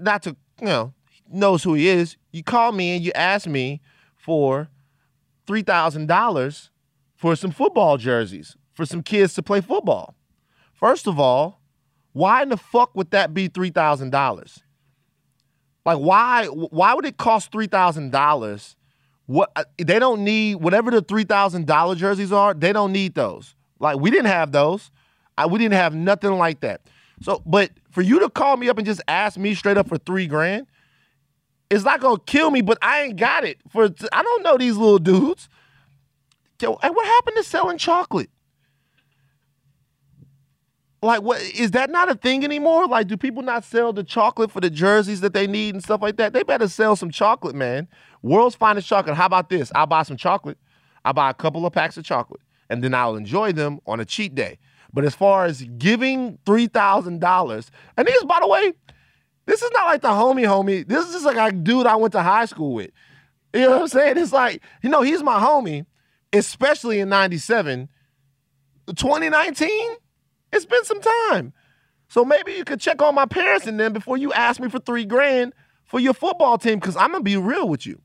not 0.00 0.22
to, 0.24 0.36
you 0.60 0.66
know, 0.66 0.92
knows 1.30 1.62
who 1.62 1.74
he 1.74 1.88
is. 1.88 2.16
You 2.32 2.42
call 2.42 2.72
me 2.72 2.94
and 2.94 3.04
you 3.04 3.12
ask 3.14 3.46
me 3.46 3.80
for 4.16 4.68
$3,000 5.46 6.68
for 7.16 7.36
some 7.36 7.50
football 7.50 7.96
jerseys 7.96 8.56
for 8.78 8.86
some 8.86 9.02
kids 9.02 9.34
to 9.34 9.42
play 9.42 9.60
football. 9.60 10.14
First 10.72 11.08
of 11.08 11.18
all, 11.18 11.60
why 12.12 12.42
in 12.42 12.48
the 12.48 12.56
fuck 12.56 12.94
would 12.94 13.10
that 13.10 13.34
be 13.34 13.48
$3,000? 13.48 14.62
Like 15.84 15.98
why 15.98 16.46
why 16.46 16.94
would 16.94 17.06
it 17.06 17.16
cost 17.16 17.50
$3,000? 17.50 18.76
What 19.26 19.50
uh, 19.56 19.64
they 19.78 19.98
don't 19.98 20.22
need 20.22 20.56
whatever 20.56 20.90
the 20.90 21.02
$3,000 21.02 21.96
jerseys 21.96 22.30
are, 22.30 22.54
they 22.54 22.72
don't 22.72 22.92
need 22.92 23.14
those. 23.14 23.54
Like 23.78 23.98
we 23.98 24.10
didn't 24.10 24.26
have 24.26 24.52
those. 24.52 24.90
I, 25.36 25.46
we 25.46 25.58
didn't 25.58 25.74
have 25.74 25.94
nothing 25.94 26.32
like 26.32 26.60
that. 26.60 26.82
So, 27.22 27.42
but 27.46 27.70
for 27.90 28.02
you 28.02 28.20
to 28.20 28.30
call 28.30 28.56
me 28.56 28.68
up 28.68 28.78
and 28.78 28.86
just 28.86 29.00
ask 29.08 29.38
me 29.38 29.54
straight 29.54 29.76
up 29.76 29.88
for 29.88 29.98
3 29.98 30.26
grand, 30.26 30.66
it's 31.70 31.84
not 31.84 32.00
gonna 32.00 32.20
kill 32.26 32.50
me, 32.50 32.60
but 32.60 32.78
I 32.82 33.02
ain't 33.02 33.16
got 33.16 33.44
it. 33.44 33.58
For 33.68 33.90
I 34.12 34.22
don't 34.22 34.42
know 34.42 34.56
these 34.56 34.76
little 34.76 34.98
dudes. 34.98 35.48
Yo, 36.60 36.78
and 36.82 36.94
what 36.94 37.06
happened 37.06 37.36
to 37.36 37.44
selling 37.44 37.78
chocolate? 37.78 38.30
Like, 41.00 41.22
what 41.22 41.40
is 41.40 41.70
that 41.72 41.90
not 41.90 42.10
a 42.10 42.16
thing 42.16 42.42
anymore? 42.42 42.88
Like, 42.88 43.06
do 43.06 43.16
people 43.16 43.42
not 43.42 43.62
sell 43.62 43.92
the 43.92 44.02
chocolate 44.02 44.50
for 44.50 44.60
the 44.60 44.70
jerseys 44.70 45.20
that 45.20 45.32
they 45.32 45.46
need 45.46 45.74
and 45.74 45.84
stuff 45.84 46.02
like 46.02 46.16
that? 46.16 46.32
They 46.32 46.42
better 46.42 46.66
sell 46.66 46.96
some 46.96 47.10
chocolate, 47.10 47.54
man. 47.54 47.86
World's 48.22 48.56
finest 48.56 48.88
chocolate. 48.88 49.14
How 49.14 49.26
about 49.26 49.48
this? 49.48 49.70
I'll 49.76 49.86
buy 49.86 50.02
some 50.02 50.16
chocolate. 50.16 50.58
I 51.04 51.12
buy 51.12 51.30
a 51.30 51.34
couple 51.34 51.64
of 51.64 51.72
packs 51.72 51.96
of 51.96 52.04
chocolate, 52.04 52.40
and 52.70 52.82
then 52.82 52.94
I'll 52.94 53.16
enjoy 53.16 53.52
them 53.52 53.80
on 53.86 54.00
a 54.00 54.04
cheat 54.04 54.34
day. 54.34 54.58
But 54.92 55.04
as 55.04 55.14
far 55.14 55.44
as 55.44 55.62
giving 55.78 56.38
three 56.46 56.66
thousand 56.66 57.20
dollars, 57.20 57.70
and 57.96 58.06
this, 58.06 58.24
by 58.24 58.38
the 58.40 58.48
way, 58.48 58.72
this 59.46 59.62
is 59.62 59.70
not 59.72 59.86
like 59.86 60.02
the 60.02 60.08
homie 60.08 60.46
homie. 60.46 60.86
This 60.86 61.06
is 61.06 61.12
just 61.12 61.24
like 61.24 61.36
a 61.36 61.54
dude 61.54 61.86
I 61.86 61.96
went 61.96 62.12
to 62.12 62.22
high 62.22 62.46
school 62.46 62.74
with. 62.74 62.90
You 63.54 63.62
know 63.62 63.70
what 63.70 63.80
I'm 63.82 63.88
saying? 63.88 64.18
It's 64.18 64.32
like, 64.32 64.62
you 64.82 64.90
know, 64.90 65.02
he's 65.02 65.22
my 65.22 65.38
homie, 65.38 65.86
especially 66.32 67.00
in 67.00 67.08
97. 67.08 67.88
2019, 68.86 69.70
it's 70.52 70.66
been 70.66 70.84
some 70.84 71.00
time. 71.00 71.52
So 72.08 72.24
maybe 72.24 72.52
you 72.52 72.64
could 72.64 72.80
check 72.80 73.02
on 73.02 73.14
my 73.14 73.26
parents 73.26 73.66
and 73.66 73.78
then 73.78 73.92
before 73.92 74.16
you 74.16 74.32
ask 74.32 74.60
me 74.60 74.68
for 74.68 74.78
three 74.78 75.04
grand 75.04 75.52
for 75.84 76.00
your 76.00 76.14
football 76.14 76.58
team, 76.58 76.78
because 76.78 76.96
I'm 76.96 77.12
gonna 77.12 77.22
be 77.22 77.36
real 77.36 77.68
with 77.68 77.86
you. 77.86 78.00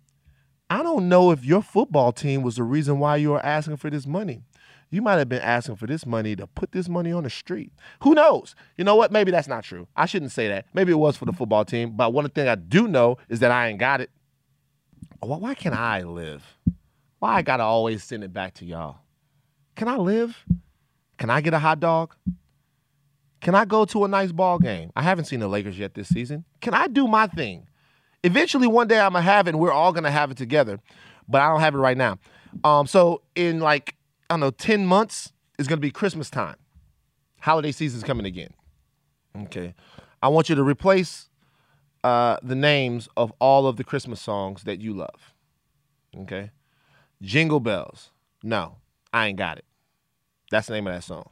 I 0.70 0.82
don't 0.82 1.10
know 1.10 1.32
if 1.32 1.46
your 1.46 1.62
football 1.62 2.12
team 2.12 2.42
was 2.42 2.56
the 2.56 2.64
reason 2.64 3.00
why 3.00 3.18
you 3.18 3.32
were 3.32 3.46
asking 3.46 3.78
for 3.78 3.90
this 3.90 4.08
money. 4.08 4.42
You 4.94 5.02
might 5.02 5.18
have 5.18 5.28
been 5.28 5.42
asking 5.42 5.78
for 5.78 5.88
this 5.88 6.06
money 6.06 6.36
to 6.36 6.46
put 6.46 6.72
this 6.72 6.88
money 6.88 7.12
on 7.12 7.24
the 7.24 7.30
street. 7.32 7.72
Who 8.04 8.14
knows? 8.14 8.54
You 8.78 8.84
know 8.84 8.96
what? 8.96 9.12
Maybe 9.12 9.32
that's 9.32 9.48
not 9.48 9.64
true. 9.64 9.88
I 9.96 10.06
shouldn't 10.06 10.32
say 10.32 10.48
that. 10.50 10.68
Maybe 10.72 10.92
it 10.92 11.00
was 11.00 11.18
for 11.18 11.26
the 11.26 11.34
football 11.34 11.66
team. 11.66 11.98
But 11.98 12.14
one 12.14 12.30
thing 12.30 12.48
I 12.48 12.54
do 12.54 12.88
know 12.88 13.18
is 13.28 13.40
that 13.40 13.50
I 13.50 13.70
ain't 13.70 13.80
got 13.80 14.02
it. 14.02 14.12
Why, 15.20 15.56
can't 15.56 15.76
I 15.76 16.04
live? 16.04 16.44
Why 17.18 17.38
I 17.38 17.42
gotta 17.42 17.64
always 17.64 18.04
send 18.04 18.24
it 18.24 18.34
back 18.34 18.54
to 18.56 18.66
y'all? 18.66 18.98
Can 19.76 19.88
I 19.88 19.96
live? 19.96 20.46
Can 21.18 21.32
I 21.32 21.42
get 21.42 21.56
a 21.56 21.60
hot 21.60 21.80
dog? 21.80 22.14
Can 23.42 23.56
I 23.56 23.66
go 23.66 23.86
to 23.86 24.06
a 24.06 24.08
nice 24.08 24.32
ball 24.32 24.60
game? 24.60 24.92
I 24.96 25.02
haven't 25.02 25.26
seen 25.26 25.40
the 25.40 25.48
Lakers 25.48 25.80
yet 25.80 25.96
this 25.96 26.10
season. 26.10 26.46
Can 26.62 26.76
I 26.76 26.86
do 26.86 27.08
my 27.08 27.26
thing? 27.26 27.68
Eventually, 28.24 28.68
one 28.68 28.88
day 28.88 29.00
I'm 29.00 29.14
gonna 29.14 29.24
have 29.24 29.48
it, 29.48 29.52
and 29.52 29.60
we're 29.60 29.72
all 29.72 29.92
gonna 29.92 30.12
have 30.12 30.30
it 30.30 30.38
together. 30.38 30.80
But 31.28 31.42
I 31.42 31.50
don't 31.50 31.62
have 31.62 31.74
it 31.74 31.80
right 31.80 31.98
now. 31.98 32.20
Um, 32.64 32.86
so 32.86 33.24
in 33.36 33.60
like 33.60 33.96
I 34.34 34.36
don't 34.36 34.40
know, 34.40 34.50
ten 34.50 34.88
months 34.88 35.32
is 35.60 35.68
gonna 35.68 35.80
be 35.80 35.92
Christmas 35.92 36.32
time. 36.32 36.56
Holiday 37.42 37.72
season's 37.72 38.04
coming 38.04 38.26
again. 38.26 38.50
Okay, 39.38 39.76
I 40.24 40.30
want 40.30 40.50
you 40.50 40.56
to 40.56 40.64
replace 40.64 41.30
uh, 42.04 42.38
the 42.42 42.56
names 42.56 43.08
of 43.16 43.32
all 43.38 43.68
of 43.68 43.78
the 43.78 43.84
Christmas 43.84 44.20
songs 44.20 44.64
that 44.64 44.82
you 44.82 44.96
love. 44.96 45.36
Okay, 46.18 46.50
Jingle 47.22 47.60
Bells. 47.60 48.10
No, 48.42 48.78
I 49.14 49.28
ain't 49.28 49.38
got 49.38 49.60
it. 49.60 49.66
That's 50.50 50.66
the 50.66 50.74
name 50.74 50.88
of 50.88 50.96
that 50.96 51.04
song. 51.04 51.30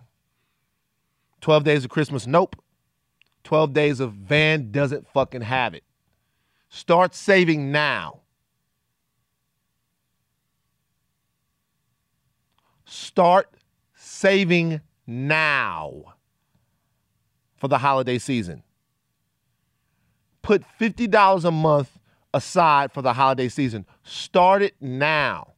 12 1.41 1.63
Days 1.63 1.83
of 1.83 1.89
Christmas, 1.89 2.27
nope. 2.27 2.55
12 3.45 3.73
Days 3.73 3.99
of 3.99 4.13
Van 4.13 4.71
doesn't 4.71 5.07
fucking 5.07 5.41
have 5.41 5.73
it. 5.73 5.83
Start 6.69 7.15
saving 7.15 7.71
now. 7.71 8.20
Start 12.91 13.49
saving 13.95 14.81
now 15.07 16.15
for 17.55 17.69
the 17.69 17.77
holiday 17.77 18.17
season. 18.17 18.63
Put 20.41 20.65
$50 20.77 21.45
a 21.45 21.51
month 21.51 21.97
aside 22.33 22.91
for 22.91 23.01
the 23.01 23.13
holiday 23.13 23.47
season. 23.47 23.85
Start 24.03 24.61
it 24.61 24.75
now. 24.81 25.53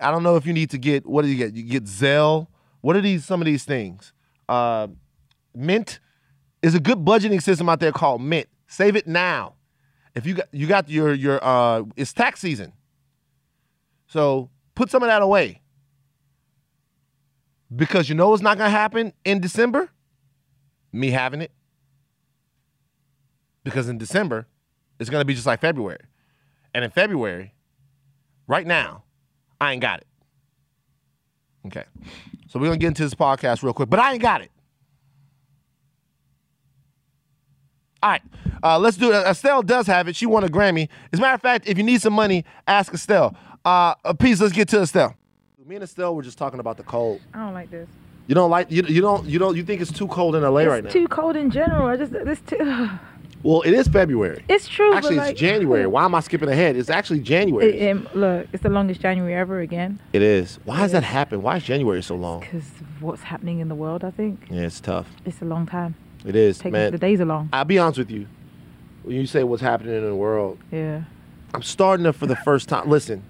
I 0.00 0.10
don't 0.10 0.22
know 0.22 0.36
if 0.36 0.46
you 0.46 0.54
need 0.54 0.70
to 0.70 0.78
get 0.78 1.04
what 1.04 1.20
do 1.20 1.28
you 1.28 1.36
get? 1.36 1.52
You 1.52 1.64
get 1.64 1.84
Zelle. 1.84 2.46
What 2.80 2.96
are 2.96 3.02
these 3.02 3.26
some 3.26 3.42
of 3.42 3.44
these 3.44 3.64
things? 3.64 4.14
Uh, 4.48 4.88
Mint 5.54 6.00
is 6.62 6.74
a 6.74 6.80
good 6.80 7.04
budgeting 7.04 7.42
system 7.42 7.68
out 7.68 7.78
there 7.78 7.92
called 7.92 8.22
Mint. 8.22 8.48
Save 8.68 8.96
it 8.96 9.06
now. 9.06 9.52
If 10.14 10.24
you 10.24 10.32
got 10.32 10.48
you 10.50 10.66
got 10.66 10.88
your 10.88 11.12
your 11.12 11.44
uh, 11.44 11.82
it's 11.94 12.14
tax 12.14 12.40
season, 12.40 12.72
so 14.06 14.48
put 14.74 14.90
some 14.90 15.02
of 15.02 15.10
that 15.10 15.20
away 15.20 15.60
because 17.74 18.08
you 18.08 18.14
know 18.14 18.32
it's 18.32 18.42
not 18.42 18.58
gonna 18.58 18.70
happen 18.70 19.12
in 19.24 19.40
December. 19.40 19.90
Me 20.92 21.10
having 21.10 21.42
it 21.42 21.52
because 23.64 23.88
in 23.88 23.98
December 23.98 24.46
it's 24.98 25.10
gonna 25.10 25.24
be 25.24 25.34
just 25.34 25.46
like 25.46 25.60
February, 25.60 26.00
and 26.72 26.84
in 26.84 26.90
February, 26.90 27.52
right 28.46 28.66
now, 28.66 29.02
I 29.60 29.72
ain't 29.72 29.82
got 29.82 30.00
it. 30.00 30.06
Okay. 31.66 31.84
So 32.48 32.58
we're 32.58 32.66
gonna 32.66 32.78
get 32.78 32.88
into 32.88 33.02
this 33.02 33.14
podcast 33.14 33.62
real 33.62 33.74
quick, 33.74 33.90
but 33.90 33.98
I 33.98 34.12
ain't 34.12 34.22
got 34.22 34.40
it. 34.40 34.50
All 38.02 38.10
right, 38.10 38.22
uh, 38.62 38.78
let's 38.78 38.96
do 38.96 39.10
it. 39.10 39.16
Estelle 39.16 39.62
does 39.62 39.86
have 39.86 40.06
it. 40.06 40.14
She 40.14 40.26
won 40.26 40.44
a 40.44 40.48
Grammy. 40.48 40.88
As 41.12 41.18
a 41.18 41.22
matter 41.22 41.34
of 41.34 41.42
fact, 41.42 41.66
if 41.66 41.76
you 41.76 41.82
need 41.82 42.00
some 42.00 42.12
money, 42.12 42.44
ask 42.66 42.94
Estelle. 42.94 43.34
Uh, 43.64 43.94
peace. 44.14 44.40
Let's 44.40 44.52
get 44.52 44.68
to 44.68 44.82
Estelle. 44.82 45.16
Me 45.66 45.74
and 45.74 45.82
Estelle 45.82 46.14
were 46.14 46.22
just 46.22 46.38
talking 46.38 46.60
about 46.60 46.76
the 46.76 46.84
cold. 46.84 47.20
I 47.34 47.38
don't 47.40 47.52
like 47.54 47.70
this. 47.70 47.88
You 48.28 48.36
don't 48.36 48.50
like 48.50 48.70
you, 48.70 48.84
you 48.84 49.00
don't 49.00 49.26
you 49.26 49.38
don't 49.40 49.56
you 49.56 49.64
think 49.64 49.80
it's 49.80 49.90
too 49.90 50.06
cold 50.06 50.36
in 50.36 50.42
LA 50.42 50.60
it's 50.60 50.68
right 50.68 50.84
now? 50.84 50.86
It's 50.86 50.92
too 50.94 51.08
cold 51.08 51.34
in 51.34 51.50
general. 51.50 51.88
I 51.88 51.96
just 51.96 52.12
this 52.12 52.40
too. 52.46 52.88
well, 53.42 53.62
it 53.62 53.72
is 53.72 53.88
February. 53.88 54.44
It's 54.48 54.68
true. 54.68 54.94
Actually, 54.94 55.16
like, 55.16 55.32
it's 55.32 55.40
January. 55.40 55.84
Why 55.88 56.04
am 56.04 56.14
I 56.14 56.20
skipping 56.20 56.48
ahead? 56.48 56.76
It's 56.76 56.88
actually 56.88 57.18
January. 57.20 57.68
It, 57.76 57.96
it- 57.96 58.16
look, 58.16 58.46
it's 58.52 58.62
the 58.62 58.68
longest 58.68 59.00
January 59.00 59.34
ever 59.34 59.58
again. 59.58 59.98
it 60.12 60.22
is. 60.22 60.60
Why 60.64 60.78
does 60.82 60.90
it 60.90 60.94
that 60.94 61.02
is. 61.02 61.08
happen? 61.08 61.42
Why 61.42 61.56
is 61.56 61.64
January 61.64 62.00
so 62.02 62.14
long? 62.14 62.40
Because 62.40 62.62
of 62.80 63.02
what's 63.02 63.22
happening 63.22 63.58
in 63.58 63.68
the 63.68 63.74
world, 63.74 64.04
I 64.04 64.12
think 64.12 64.46
Yeah, 64.48 64.62
it's 64.62 64.80
tough. 64.80 65.08
it's 65.24 65.42
a 65.42 65.46
long 65.46 65.66
time. 65.66 65.96
It 66.24 66.36
is, 66.36 66.58
Taking 66.58 66.72
man. 66.72 66.92
the 66.92 66.98
days 66.98 67.20
are 67.20 67.24
long. 67.26 67.48
I'll 67.52 67.64
be 67.64 67.78
honest 67.78 67.98
with 67.98 68.10
you. 68.12 68.26
When 69.02 69.16
you 69.16 69.26
say 69.26 69.42
what's 69.44 69.62
happening 69.62 69.96
in 69.96 70.04
the 70.04 70.14
world, 70.14 70.58
Yeah. 70.70 71.02
I'm 71.54 71.62
starting 71.62 72.04
to 72.04 72.12
for 72.12 72.26
the 72.26 72.36
first 72.36 72.68
time. 72.68 72.88
Listen, 72.88 73.22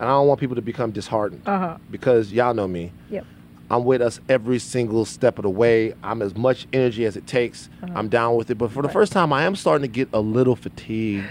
and 0.00 0.08
I 0.08 0.12
don't 0.12 0.26
want 0.26 0.40
people 0.40 0.56
to 0.56 0.62
become 0.62 0.90
disheartened 0.90 1.42
Uh 1.46 1.58
huh. 1.58 1.76
because 1.90 2.32
y'all 2.32 2.54
know 2.54 2.66
me. 2.66 2.90
Yep. 3.10 3.24
I'm 3.70 3.84
with 3.84 4.02
us 4.02 4.18
every 4.28 4.58
single 4.58 5.04
step 5.04 5.38
of 5.38 5.44
the 5.44 5.50
way. 5.50 5.94
I'm 6.02 6.22
as 6.22 6.34
much 6.36 6.66
energy 6.72 7.04
as 7.04 7.16
it 7.16 7.28
takes. 7.28 7.68
Uh-huh. 7.84 7.92
I'm 7.94 8.08
down 8.08 8.34
with 8.34 8.50
it. 8.50 8.56
But 8.56 8.72
for 8.72 8.82
the 8.82 8.88
first 8.88 9.12
time, 9.12 9.32
I 9.32 9.44
am 9.44 9.54
starting 9.54 9.82
to 9.82 9.92
get 9.92 10.08
a 10.12 10.18
little 10.20 10.56
fatigued 10.56 11.28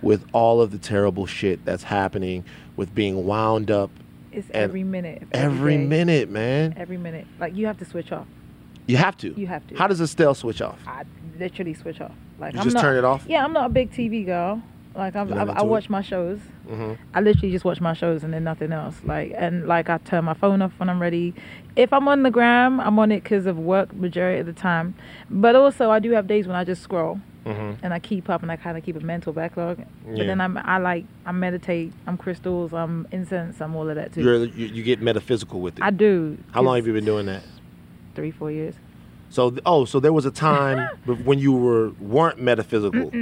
with 0.00 0.24
all 0.32 0.62
of 0.62 0.70
the 0.70 0.78
terrible 0.78 1.26
shit 1.26 1.62
that's 1.66 1.82
happening, 1.82 2.44
with 2.76 2.94
being 2.94 3.26
wound 3.26 3.70
up 3.70 3.90
It's 4.32 4.48
every 4.52 4.82
minute. 4.84 5.24
Every, 5.32 5.74
every 5.74 5.76
minute, 5.78 6.30
man. 6.30 6.72
Every 6.78 6.96
minute. 6.96 7.26
Like 7.38 7.54
you 7.54 7.66
have 7.66 7.76
to 7.80 7.84
switch 7.84 8.12
off. 8.12 8.26
You 8.86 8.96
have 8.96 9.18
to. 9.18 9.34
You 9.38 9.46
have 9.48 9.66
to. 9.66 9.74
How 9.76 9.88
does 9.88 10.00
Estelle 10.00 10.34
switch 10.34 10.62
off? 10.62 10.78
I 10.86 11.04
literally 11.38 11.74
switch 11.74 12.00
off. 12.00 12.12
Like 12.38 12.54
You 12.54 12.60
I'm 12.60 12.64
just 12.64 12.74
not, 12.76 12.80
turn 12.80 12.96
it 12.96 13.04
off? 13.04 13.26
Yeah, 13.28 13.44
I'm 13.44 13.52
not 13.52 13.66
a 13.66 13.68
big 13.68 13.90
TV 13.92 14.24
girl. 14.24 14.62
Like 14.98 15.14
I'm, 15.14 15.28
You're 15.28 15.38
I, 15.38 15.62
watch 15.62 15.88
my 15.88 16.02
shows. 16.02 16.40
hmm 16.68 16.94
I 17.14 17.20
literally 17.20 17.52
just 17.52 17.64
watch 17.64 17.80
my 17.80 17.92
shows 17.92 18.24
and 18.24 18.34
then 18.34 18.42
nothing 18.42 18.72
else. 18.72 18.96
Like 19.04 19.32
and 19.36 19.68
like 19.68 19.88
I 19.88 19.98
turn 19.98 20.24
my 20.24 20.34
phone 20.34 20.60
off 20.60 20.72
when 20.78 20.90
I'm 20.90 21.00
ready. 21.00 21.34
If 21.76 21.92
I'm 21.92 22.08
on 22.08 22.24
the 22.24 22.32
gram, 22.32 22.80
I'm 22.80 22.98
on 22.98 23.12
it 23.12 23.22
because 23.22 23.46
of 23.46 23.58
work 23.58 23.94
majority 23.94 24.40
of 24.40 24.46
the 24.46 24.52
time. 24.52 24.96
But 25.30 25.54
also 25.54 25.90
I 25.90 26.00
do 26.00 26.10
have 26.10 26.26
days 26.26 26.48
when 26.48 26.56
I 26.56 26.64
just 26.64 26.82
scroll 26.82 27.20
hmm 27.44 27.74
and 27.80 27.94
I 27.94 28.00
keep 28.00 28.28
up 28.28 28.42
and 28.42 28.50
I 28.50 28.56
kind 28.56 28.76
of 28.76 28.84
keep 28.84 28.96
a 28.96 29.00
mental 29.00 29.32
backlog. 29.32 29.78
Yeah. 29.78 30.16
But 30.16 30.26
then 30.26 30.40
I'm 30.40 30.58
I 30.58 30.78
like 30.78 31.04
I 31.24 31.30
meditate. 31.30 31.92
I'm 32.08 32.16
crystals. 32.18 32.74
I'm 32.74 33.06
incense. 33.12 33.60
I'm 33.60 33.76
all 33.76 33.88
of 33.88 33.94
that 33.94 34.12
too. 34.12 34.22
You're, 34.22 34.44
you 34.46 34.66
you 34.66 34.82
get 34.82 35.00
metaphysical 35.00 35.60
with 35.60 35.78
it. 35.78 35.84
I 35.84 35.90
do. 35.90 36.36
How 36.50 36.62
long 36.62 36.74
have 36.74 36.88
you 36.88 36.92
been 36.92 37.04
doing 37.04 37.26
that? 37.26 37.44
Three 38.16 38.32
four 38.32 38.50
years. 38.50 38.74
So 39.30 39.54
oh, 39.64 39.84
so 39.84 40.00
there 40.00 40.12
was 40.12 40.26
a 40.26 40.32
time 40.32 40.88
when 41.24 41.38
you 41.38 41.52
were 41.52 41.90
weren't 42.00 42.40
metaphysical, 42.40 43.12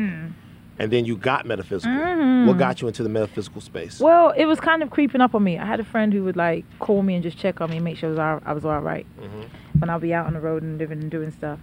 and 0.78 0.90
then 0.90 1.04
you 1.04 1.16
got 1.16 1.46
metaphysical. 1.46 1.90
Mhm. 1.96 2.46
What 2.46 2.58
got 2.58 2.80
you 2.80 2.88
into 2.88 3.02
the 3.02 3.08
metaphysical 3.08 3.60
space? 3.60 4.00
Well, 4.00 4.30
it 4.36 4.46
was 4.46 4.60
kind 4.60 4.82
of 4.82 4.90
creeping 4.90 5.20
up 5.20 5.34
on 5.34 5.42
me. 5.42 5.58
I 5.58 5.64
had 5.64 5.80
a 5.80 5.84
friend 5.84 6.12
who 6.12 6.24
would 6.24 6.36
like 6.36 6.64
call 6.78 7.02
me 7.02 7.14
and 7.14 7.22
just 7.22 7.38
check 7.38 7.60
on 7.60 7.70
me 7.70 7.76
and 7.76 7.84
make 7.84 7.96
sure 7.96 8.08
I 8.08 8.10
was 8.10 8.18
all, 8.18 8.40
I 8.44 8.52
was 8.52 8.64
all 8.64 8.80
right 8.80 9.06
Mhm. 9.20 9.80
when 9.80 9.90
I'll 9.90 9.98
be 10.00 10.12
out 10.14 10.26
on 10.26 10.34
the 10.34 10.40
road 10.40 10.62
and 10.62 10.78
living 10.78 11.00
and 11.00 11.10
doing 11.10 11.30
stuff. 11.30 11.58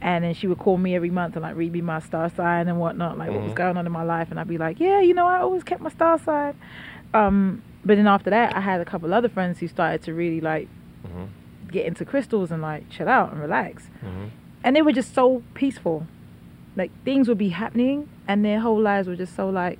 And 0.00 0.24
then 0.24 0.34
she 0.34 0.46
would 0.48 0.58
call 0.58 0.78
me 0.78 0.94
every 0.96 1.10
month 1.10 1.36
and 1.36 1.42
like 1.42 1.54
read 1.56 1.72
me 1.72 1.80
my 1.80 2.00
star 2.00 2.28
sign 2.28 2.66
and 2.68 2.78
whatnot, 2.80 3.18
like 3.18 3.30
what 3.30 3.42
was 3.42 3.52
Mhm. 3.52 3.56
going 3.56 3.76
on 3.76 3.86
in 3.86 3.92
my 3.92 4.02
life. 4.02 4.30
And 4.30 4.40
I'd 4.40 4.48
be 4.48 4.58
like, 4.58 4.80
yeah, 4.80 5.00
you 5.00 5.14
know, 5.14 5.26
I 5.26 5.38
always 5.38 5.62
kept 5.62 5.80
my 5.80 5.90
star 5.90 6.18
sign. 6.18 6.54
Um, 7.14 7.62
but 7.84 7.96
then 7.96 8.06
after 8.06 8.30
that, 8.30 8.56
I 8.56 8.60
had 8.60 8.80
a 8.80 8.84
couple 8.84 9.12
other 9.12 9.28
friends 9.28 9.58
who 9.60 9.68
started 9.68 10.02
to 10.02 10.14
really 10.14 10.40
like 10.40 10.68
Mhm. 11.06 11.26
get 11.70 11.86
into 11.86 12.04
crystals 12.04 12.50
and 12.50 12.62
like 12.62 12.88
chill 12.90 13.08
out 13.08 13.32
and 13.32 13.40
relax. 13.40 13.88
Mhm. 14.04 14.30
And 14.64 14.74
they 14.76 14.82
were 14.82 14.92
just 14.92 15.14
so 15.14 15.42
peaceful. 15.54 16.06
Like 16.76 16.90
things 17.04 17.28
would 17.28 17.38
be 17.38 17.50
happening 17.50 18.08
and 18.28 18.44
their 18.44 18.60
whole 18.60 18.80
lives 18.80 19.06
were 19.08 19.16
just 19.16 19.36
so 19.36 19.50
like 19.50 19.78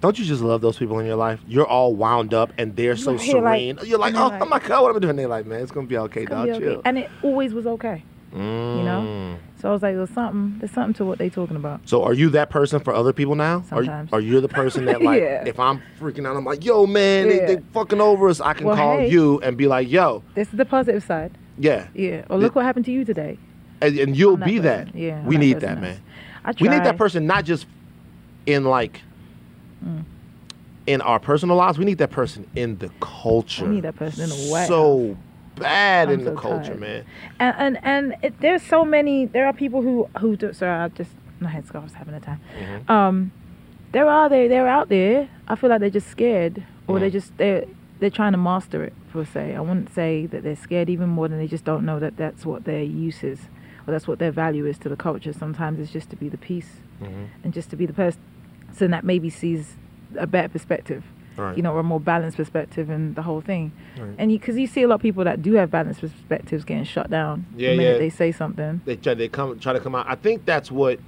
Don't 0.00 0.18
you 0.18 0.24
just 0.24 0.42
love 0.42 0.60
those 0.60 0.76
people 0.78 0.98
in 0.98 1.06
your 1.06 1.16
life? 1.16 1.40
You're 1.48 1.66
all 1.66 1.94
wound 1.94 2.34
up 2.34 2.52
and 2.58 2.76
they're 2.76 2.96
so 2.96 3.12
Right, 3.14 3.26
you're 3.26 3.40
like- 3.42 3.58
serene. 3.60 3.78
You're 3.84 3.98
like, 3.98 4.14
oh, 4.14 4.24
oh, 4.24 4.28
like- 4.28 4.42
oh 4.42 4.46
my 4.46 4.58
god, 4.58 4.82
what 4.82 4.90
am 4.90 4.96
I 4.96 4.98
doing? 5.00 5.16
They're 5.16 5.26
like, 5.28 5.46
man, 5.46 5.60
it's 5.62 5.72
gonna 5.72 5.86
be 5.86 5.96
okay, 5.98 6.24
dog. 6.26 6.46
be 6.46 6.52
okay. 6.52 6.64
Chill. 6.64 6.82
And 6.84 6.98
it 6.98 7.10
always 7.22 7.52
was 7.54 7.66
okay. 7.66 8.02
you 8.32 8.38
know? 8.38 9.00
Mm. 9.06 9.38
So 9.60 9.70
I 9.70 9.72
was 9.72 9.82
like, 9.82 9.96
there's 9.96 10.10
something, 10.10 10.58
there's 10.60 10.70
something 10.70 10.92
to 10.94 11.04
what 11.06 11.16
they're 11.18 11.30
talking 11.30 11.56
about. 11.56 11.80
So 11.88 12.04
are 12.04 12.12
you 12.12 12.28
that 12.30 12.48
person 12.50 12.78
for 12.78 12.92
other 12.94 13.12
people 13.14 13.34
now? 13.34 13.64
Are 13.72 13.82
Sometimes. 13.82 14.12
are 14.12 14.20
you 14.20 14.40
the 14.42 14.48
person 14.48 14.84
that 14.84 15.00
like, 15.02 15.20
Yeah. 15.22 15.44
if 15.46 15.58
I'm 15.58 15.82
freaking 15.98 16.26
out, 16.28 16.36
I'm 16.36 16.44
like, 16.44 16.62
yo, 16.64 16.86
man, 16.86 17.28
they, 17.28 17.36
Yeah. 17.40 17.46
they 17.46 17.56
fucking 17.72 18.00
over 18.00 18.28
us. 18.28 18.40
I 18.40 18.52
can 18.52 18.66
Well, 18.66 18.76
call 18.76 18.98
hey. 18.98 19.10
you 19.10 19.40
and 19.40 19.56
be 19.56 19.66
like, 19.66 19.88
yo, 19.90 20.22
This 20.34 20.48
is 20.48 20.58
the 20.58 20.64
positive 20.66 21.02
side. 21.02 21.32
yeah, 21.58 21.88
Yeah. 21.94 22.22
Or 22.30 22.36
look 22.38 22.54
what 22.54 22.64
happened 22.66 22.84
to 22.84 22.92
you 22.92 23.04
today. 23.04 23.38
and, 23.80 23.98
and 23.98 24.16
you'll 24.16 24.36
be 24.36 24.58
that. 24.58 24.86
person. 24.88 24.98
Yeah, 25.00 25.22
we 25.24 25.36
need 25.38 25.60
that, 25.60 25.80
man. 25.80 25.98
I 26.48 26.52
We 26.60 26.68
need 26.68 26.84
that 26.84 26.96
person 26.96 27.26
not 27.26 27.44
just 27.44 27.66
in 28.46 28.64
like 28.64 29.02
Mm. 29.84 30.04
in 30.86 31.00
our 31.02 31.20
personal 31.20 31.54
lives. 31.56 31.78
We 31.78 31.84
need 31.84 31.98
that 31.98 32.10
person 32.10 32.46
in 32.56 32.78
the 32.78 32.90
culture. 33.00 33.64
We 33.66 33.76
need 33.76 33.84
that 33.84 33.94
person 33.96 34.24
in 34.24 34.30
the 34.30 34.50
White 34.50 34.66
So 34.66 35.16
bad 35.54 36.08
I'm 36.08 36.14
in 36.20 36.24
the 36.24 36.34
culture, 36.34 36.68
tired. 36.76 36.80
man. 36.80 37.04
and 37.38 37.54
and, 37.58 37.78
and 37.84 38.16
it, 38.22 38.40
there's 38.40 38.62
so 38.62 38.84
many 38.84 39.26
there 39.26 39.46
are 39.46 39.52
people 39.52 39.82
who 39.82 40.08
who 40.20 40.36
do 40.36 40.52
sorry 40.52 40.84
i 40.84 40.88
just 40.88 41.10
my 41.40 41.48
head 41.50 41.66
scarf's 41.66 41.94
having 41.94 42.14
a 42.14 42.20
time 42.20 42.40
Mhm. 42.58 42.90
um 42.90 43.32
there 43.92 44.08
are 44.08 44.28
they 44.28 44.46
they're 44.48 44.68
out 44.68 44.88
there 44.88 45.28
i 45.48 45.54
feel 45.56 45.68
like 45.70 45.80
they're 45.80 45.90
just 45.90 46.08
scared 46.08 46.62
or 46.86 46.98
they 47.00 47.08
Mhm. 47.08 47.12
just 47.12 47.36
they're 47.38 47.64
they're 48.00 48.10
trying 48.20 48.32
to 48.32 48.38
master 48.38 48.84
it 48.84 48.92
per 49.12 49.24
se 49.24 49.54
i 49.56 49.60
wouldn't 49.60 49.92
say 49.92 50.26
that 50.26 50.42
they're 50.44 50.56
scared 50.56 50.88
even 50.88 51.08
more 51.08 51.26
than 51.28 51.38
they 51.38 51.48
just 51.48 51.64
don't 51.64 51.84
know 51.84 51.98
that 51.98 52.16
that's 52.16 52.46
what 52.46 52.64
their 52.64 52.82
use 52.82 53.22
is 53.24 53.40
or 53.88 53.92
that's 53.92 54.06
what 54.06 54.18
their 54.18 54.30
value 54.30 54.66
is 54.66 54.76
to 54.78 54.88
the 54.88 54.96
culture 54.96 55.32
sometimes 55.32 55.80
it's 55.80 55.90
just 55.90 56.10
to 56.10 56.16
be 56.16 56.28
the 56.28 56.36
peace 56.38 56.76
Mhm. 57.02 57.26
and 57.42 57.54
just 57.54 57.70
to 57.70 57.76
be 57.76 57.86
the 57.86 57.92
person 57.92 58.20
that 58.90 59.02
maybe 59.04 59.30
sees 59.30 59.76
a 60.16 60.26
better 60.26 60.48
perspective 60.48 61.04
Right. 61.36 61.56
you 61.56 61.62
know 61.62 61.72
or 61.72 61.80
a 61.80 61.84
more 61.84 62.00
balanced 62.00 62.36
perspective 62.36 62.90
in 62.90 63.14
the 63.14 63.22
whole 63.22 63.40
thing 63.40 63.72
Right. 63.98 64.10
and 64.18 64.30
because 64.30 64.58
you, 64.58 64.66
see 64.66 64.82
a 64.82 64.88
lot 64.88 64.96
of 64.96 65.00
people 65.00 65.24
that 65.24 65.40
do 65.42 65.54
have 65.54 65.70
balanced 65.70 66.00
perspectives 66.00 66.64
getting 66.64 66.84
shut 66.84 67.08
down 67.10 67.46
Yeah, 67.56 67.70
the 67.70 67.76
minute 67.78 67.92
yeah. 67.92 67.98
they 67.98 68.10
say 68.10 68.30
something. 68.32 68.80
they 68.84 68.96
try 68.96 69.14
they 69.14 69.28
come 69.28 69.58
try 69.58 69.72
to 69.72 69.80
come 69.80 69.94
out. 69.94 70.06
I 70.08 70.16
think 70.16 70.44
that's 70.44 70.70
what 70.70 70.98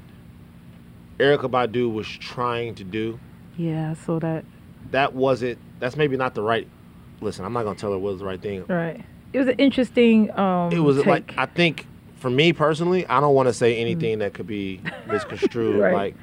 Erykah 1.18 1.50
Badu 1.50 1.92
was 1.92 2.08
trying 2.08 2.74
to 2.76 2.84
do. 2.84 3.18
Yeah, 3.56 3.90
I 3.90 3.94
saw 3.94 4.18
that. 4.20 4.44
That 4.90 5.14
wasn't. 5.14 5.58
That's 5.78 5.96
maybe 5.96 6.16
not 6.16 6.34
the 6.34 6.42
right. 6.42 6.66
Listen, 7.20 7.44
I'm 7.44 7.52
not 7.52 7.64
gonna 7.64 7.78
tell 7.78 7.92
her 7.92 7.98
what 7.98 8.12
was 8.12 8.20
the 8.20 8.26
right 8.26 8.40
thing. 8.40 8.64
Right. 8.68 9.04
It 9.32 9.38
was 9.38 9.48
an 9.48 9.56
interesting. 9.58 10.30
Um, 10.38 10.72
It 10.72 10.78
was 10.78 10.96
take. 10.98 11.06
like 11.06 11.34
I 11.36 11.46
think 11.46 11.86
for 12.20 12.30
me 12.30 12.52
personally, 12.52 13.04
I 13.06 13.18
don't 13.20 13.34
want 13.34 13.48
to 13.48 13.52
say 13.52 13.76
anything 13.78 14.20
that 14.20 14.32
could 14.34 14.46
be 14.46 14.80
misconstrued. 15.08 15.80
Right. 15.80 15.92
Like 15.94 16.14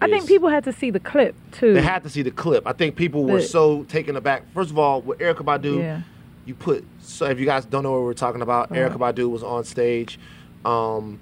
I 0.00 0.08
think 0.08 0.26
people 0.26 0.48
had 0.48 0.64
to 0.64 0.72
see 0.72 0.90
the 0.90 0.98
clip 0.98 1.36
too. 1.52 1.72
they 1.74 1.80
had 1.82 2.02
to 2.02 2.10
see 2.10 2.22
the 2.22 2.30
clip. 2.32 2.66
I 2.66 2.72
think 2.72 2.96
people 2.96 3.24
were 3.24 3.38
But- 3.38 3.48
so 3.48 3.84
taken 3.84 4.16
aback. 4.16 4.42
First 4.52 4.70
of 4.70 4.78
all, 4.78 5.00
with 5.02 5.18
Erykah 5.20 5.44
Badu, 5.44 5.78
Yeah. 5.78 6.00
you 6.46 6.54
put 6.54 6.84
so 7.00 7.26
if 7.26 7.38
you 7.38 7.46
guys 7.46 7.64
don't 7.64 7.82
know 7.84 7.92
what 7.92 8.02
we're 8.02 8.12
talking 8.14 8.42
about, 8.42 8.72
Uh-huh. 8.72 8.80
Erykah 8.80 8.98
Badu 8.98 9.30
was 9.30 9.42
on 9.44 9.62
stage 9.64 10.18
um, 10.64 11.20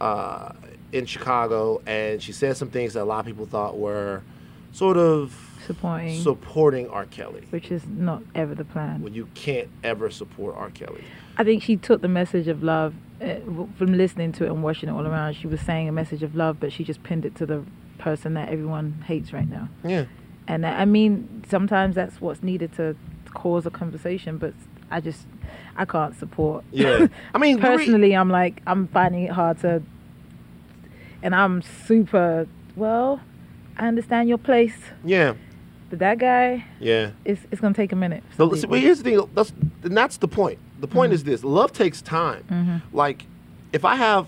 uh, 0.00 0.52
in 0.92 1.06
Chicago, 1.06 1.82
and 1.86 2.22
she 2.22 2.32
said 2.32 2.56
some 2.56 2.68
things 2.70 2.94
that 2.94 3.02
a 3.02 3.04
lot 3.04 3.20
of 3.20 3.26
people 3.26 3.46
thought 3.46 3.78
were 3.78 4.22
sort 4.72 4.96
of 4.96 5.32
Supporting, 5.66 6.20
supporting 6.20 6.88
R. 6.90 7.04
Kelly. 7.06 7.42
which 7.50 7.70
is 7.70 7.86
not 7.86 8.22
ever 8.34 8.54
the 8.54 8.64
plan. 8.64 9.02
When 9.02 9.14
you 9.14 9.28
can't 9.34 9.68
ever 9.82 10.10
support 10.10 10.56
R. 10.56 10.70
Kelly. 10.70 11.04
I 11.36 11.44
think 11.44 11.62
she 11.62 11.76
took 11.76 12.00
the 12.02 12.08
message 12.08 12.48
of 12.48 12.62
love 12.62 12.94
Uh, 13.24 13.66
from 13.78 13.94
listening 13.94 14.32
to 14.32 14.44
it 14.44 14.50
and 14.50 14.62
watching 14.62 14.88
it 14.88 14.92
all 14.92 15.06
around. 15.06 15.34
She 15.34 15.46
was 15.46 15.60
saying 15.60 15.88
a 15.88 15.92
message 15.92 16.22
of 16.22 16.34
love, 16.34 16.58
but 16.60 16.72
she 16.72 16.84
just 16.84 17.02
pinned 17.02 17.24
it 17.24 17.34
to 17.36 17.46
the 17.46 17.64
person 17.98 18.34
that 18.34 18.48
everyone 18.50 19.02
hates 19.06 19.32
right 19.32 19.48
now. 19.48 19.68
Yeah. 19.84 20.04
And 20.46 20.66
I 20.66 20.84
mean, 20.84 21.42
sometimes 21.48 21.94
that's 21.94 22.20
what's 22.20 22.42
needed 22.42 22.74
to 22.74 22.96
cause 23.32 23.64
a 23.66 23.70
conversation, 23.70 24.36
but 24.38 24.52
I 24.90 25.00
just 25.00 25.26
I 25.76 25.84
can't 25.86 26.14
support. 26.18 26.64
Yeah. 26.70 27.06
I 27.34 27.38
mean, 27.38 27.56
the 27.60 27.68
re- 27.68 27.76
personally, 27.76 28.14
I'm 28.14 28.28
like 28.28 28.60
I'm 28.66 28.88
finding 28.88 29.22
it 29.22 29.30
hard 29.30 29.58
to, 29.60 29.82
and 31.22 31.34
I'm 31.34 31.62
super 31.62 32.46
well. 32.76 33.20
I 33.76 33.88
understand 33.88 34.28
your 34.28 34.38
place, 34.38 34.76
Yeah. 35.04 35.34
but 35.90 35.98
that 35.98 36.18
guy, 36.18 36.64
Yeah. 36.78 37.10
it's 37.24 37.40
it's 37.50 37.60
gonna 37.60 37.74
take 37.74 37.92
a 37.92 37.96
minute. 37.96 38.22
So, 38.36 38.48
some 38.48 38.54
see, 38.54 38.60
people. 38.62 38.70
but 38.70 38.80
here's 38.80 38.98
the 39.02 39.04
thing. 39.10 39.30
That's 39.34 39.52
and 39.82 39.96
that's 39.96 40.16
the 40.18 40.28
point. 40.28 40.58
The 40.84 40.88
point 40.88 41.12
Mhm. 41.12 41.14
is 41.14 41.24
this: 41.24 41.42
love 41.42 41.72
takes 41.72 42.02
time. 42.02 42.44
Mhm. 42.50 42.82
Like, 42.92 43.24
if 43.72 43.86
I 43.86 43.96
have, 43.96 44.26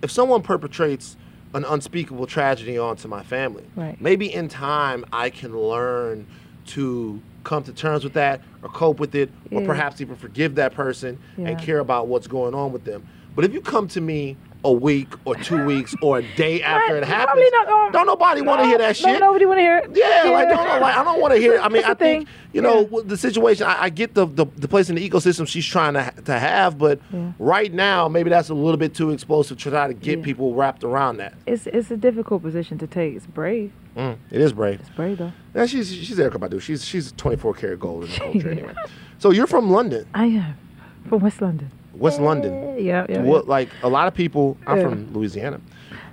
if 0.00 0.10
someone 0.10 0.40
perpetrates 0.40 1.18
an 1.52 1.62
unspeakable 1.66 2.26
tragedy 2.26 2.78
onto 2.78 3.06
my 3.06 3.22
family, 3.22 3.64
Right. 3.76 4.00
maybe 4.00 4.32
in 4.32 4.48
time 4.48 5.04
I 5.12 5.28
can 5.28 5.54
learn 5.54 6.24
to 6.68 7.20
come 7.44 7.64
to 7.64 7.72
terms 7.74 8.02
with 8.02 8.14
that, 8.14 8.40
or 8.62 8.70
cope 8.70 8.98
with 8.98 9.14
it, 9.14 9.28
or 9.52 9.60
Yeah. 9.60 9.66
perhaps 9.66 10.00
even 10.00 10.16
forgive 10.16 10.54
that 10.54 10.72
person 10.72 11.18
Yeah. 11.36 11.48
and 11.48 11.58
care 11.58 11.80
about 11.80 12.08
what's 12.08 12.26
going 12.26 12.54
on 12.54 12.72
with 12.72 12.84
them. 12.84 13.02
But 13.36 13.44
if 13.44 13.52
you 13.52 13.60
come 13.60 13.86
to 13.88 14.00
me 14.00 14.38
a 14.64 14.72
week 14.72 15.08
or 15.24 15.34
two 15.36 15.64
weeks 15.72 15.94
or 16.02 16.18
a 16.18 16.36
day 16.36 16.62
after 16.62 16.96
it 16.96 17.04
happens, 17.04 17.50
gonna- 17.50 17.92
don't 17.92 18.06
nobody 18.06 18.42
want 18.42 18.60
to 18.60 18.66
hear 18.66 18.78
that 18.78 18.96
shit. 18.96 19.06
No, 19.06 19.12
shit. 19.14 19.20
nobody 19.20 19.46
want 19.46 19.58
to 19.58 19.62
hear 19.62 19.78
it. 19.78 19.90
Yeah, 19.94 20.30
like 20.30 20.48
don't 20.48 20.56
know, 20.66 20.78
like 20.80 20.96
I 20.96 21.02
don't 21.04 21.20
want 21.20 21.32
to 21.34 21.40
hear. 21.40 21.54
it. 21.54 21.60
I 21.64 21.68
mean, 21.68 21.82
I 21.84 21.94
think 21.94 22.26
thing. 22.26 22.34
you 22.52 22.60
know 22.60 22.88
Yeah. 22.92 23.00
the 23.06 23.16
situation. 23.16 23.66
I, 23.66 23.84
I 23.84 23.88
get 23.88 24.14
the, 24.14 24.26
the 24.26 24.46
the 24.56 24.68
place 24.68 24.90
in 24.90 24.96
the 24.96 25.08
ecosystem 25.08 25.46
she's 25.48 25.64
trying 25.66 25.94
to 25.94 26.12
to 26.26 26.38
have, 26.38 26.76
but 26.78 27.00
Yeah. 27.12 27.32
right 27.38 27.72
now 27.72 28.06
maybe 28.08 28.28
that's 28.30 28.50
a 28.50 28.54
little 28.54 28.76
bit 28.76 28.94
too 28.94 29.10
explosive 29.10 29.58
to 29.58 29.70
try 29.70 29.86
to 29.88 29.94
get 29.94 30.18
Yeah. 30.18 30.24
people 30.24 30.54
wrapped 30.54 30.84
around 30.84 31.16
that. 31.18 31.34
It's 31.46 31.66
it's 31.66 31.90
a 31.90 31.96
difficult 31.96 32.42
position 32.42 32.76
to 32.78 32.86
take. 32.86 33.14
It's 33.16 33.26
brave. 33.26 33.72
Mm, 33.96 34.18
it 34.30 34.40
is 34.40 34.52
brave. 34.52 34.80
It's 34.80 34.90
brave 34.90 35.18
though. 35.18 35.32
Yeah, 35.54 35.66
she's 35.66 35.90
she's 35.92 36.16
Erykah 36.18 36.36
Badu. 36.38 36.60
She's 36.60 36.84
she's 36.84 37.12
24 37.12 37.54
karat 37.54 37.80
gold 37.80 38.04
in 38.04 38.10
the 38.10 38.16
culture 38.18 38.50
anyway. 38.50 38.74
So 39.18 39.30
you're 39.30 39.46
from 39.48 39.70
London, 39.70 40.06
I 40.14 40.26
am 40.26 40.56
from 41.08 41.20
West 41.20 41.40
London. 41.42 41.70
West 42.00 42.18
London. 42.20 42.52
Yeah, 42.84 43.06
yeah. 43.08 43.22
What 43.22 43.46
like 43.46 43.68
a 43.84 43.88
lot 43.88 44.08
of 44.08 44.14
people? 44.14 44.56
I'm 44.66 44.78
Yeah. 44.78 44.88
from 44.88 45.12
Louisiana, 45.12 45.60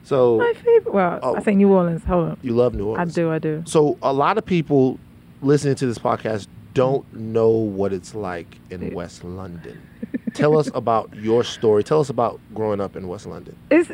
so 0.03 0.37
My 0.37 0.53
favorite. 0.53 0.93
Well, 0.93 1.19
Oh. 1.23 1.35
I 1.35 1.39
think 1.39 1.57
New 1.57 1.71
Orleans. 1.73 2.03
Hold 2.03 2.29
on. 2.29 2.37
you 2.43 2.53
love 2.53 2.75
New 2.75 2.85
Orleans. 2.87 3.17
I 3.17 3.21
do. 3.21 3.31
I 3.31 3.39
do. 3.39 3.63
So 3.65 3.97
a 4.03 4.13
lot 4.13 4.37
of 4.37 4.45
people 4.45 4.99
listening 5.41 5.75
to 5.75 5.87
this 5.87 5.97
podcast 5.97 6.47
don't 6.73 7.11
know 7.13 7.49
what 7.49 7.91
it's 7.93 8.13
like 8.13 8.57
in 8.69 8.81
Yeah. 8.81 8.93
West 8.93 9.23
London. 9.23 9.81
Tell 10.33 10.57
us 10.59 10.69
about 10.75 11.15
your 11.15 11.43
story. 11.43 11.83
Tell 11.83 11.99
us 11.99 12.09
about 12.09 12.39
growing 12.53 12.79
up 12.79 12.95
in 12.95 13.07
West 13.07 13.25
London. 13.25 13.55
It's 13.71 13.89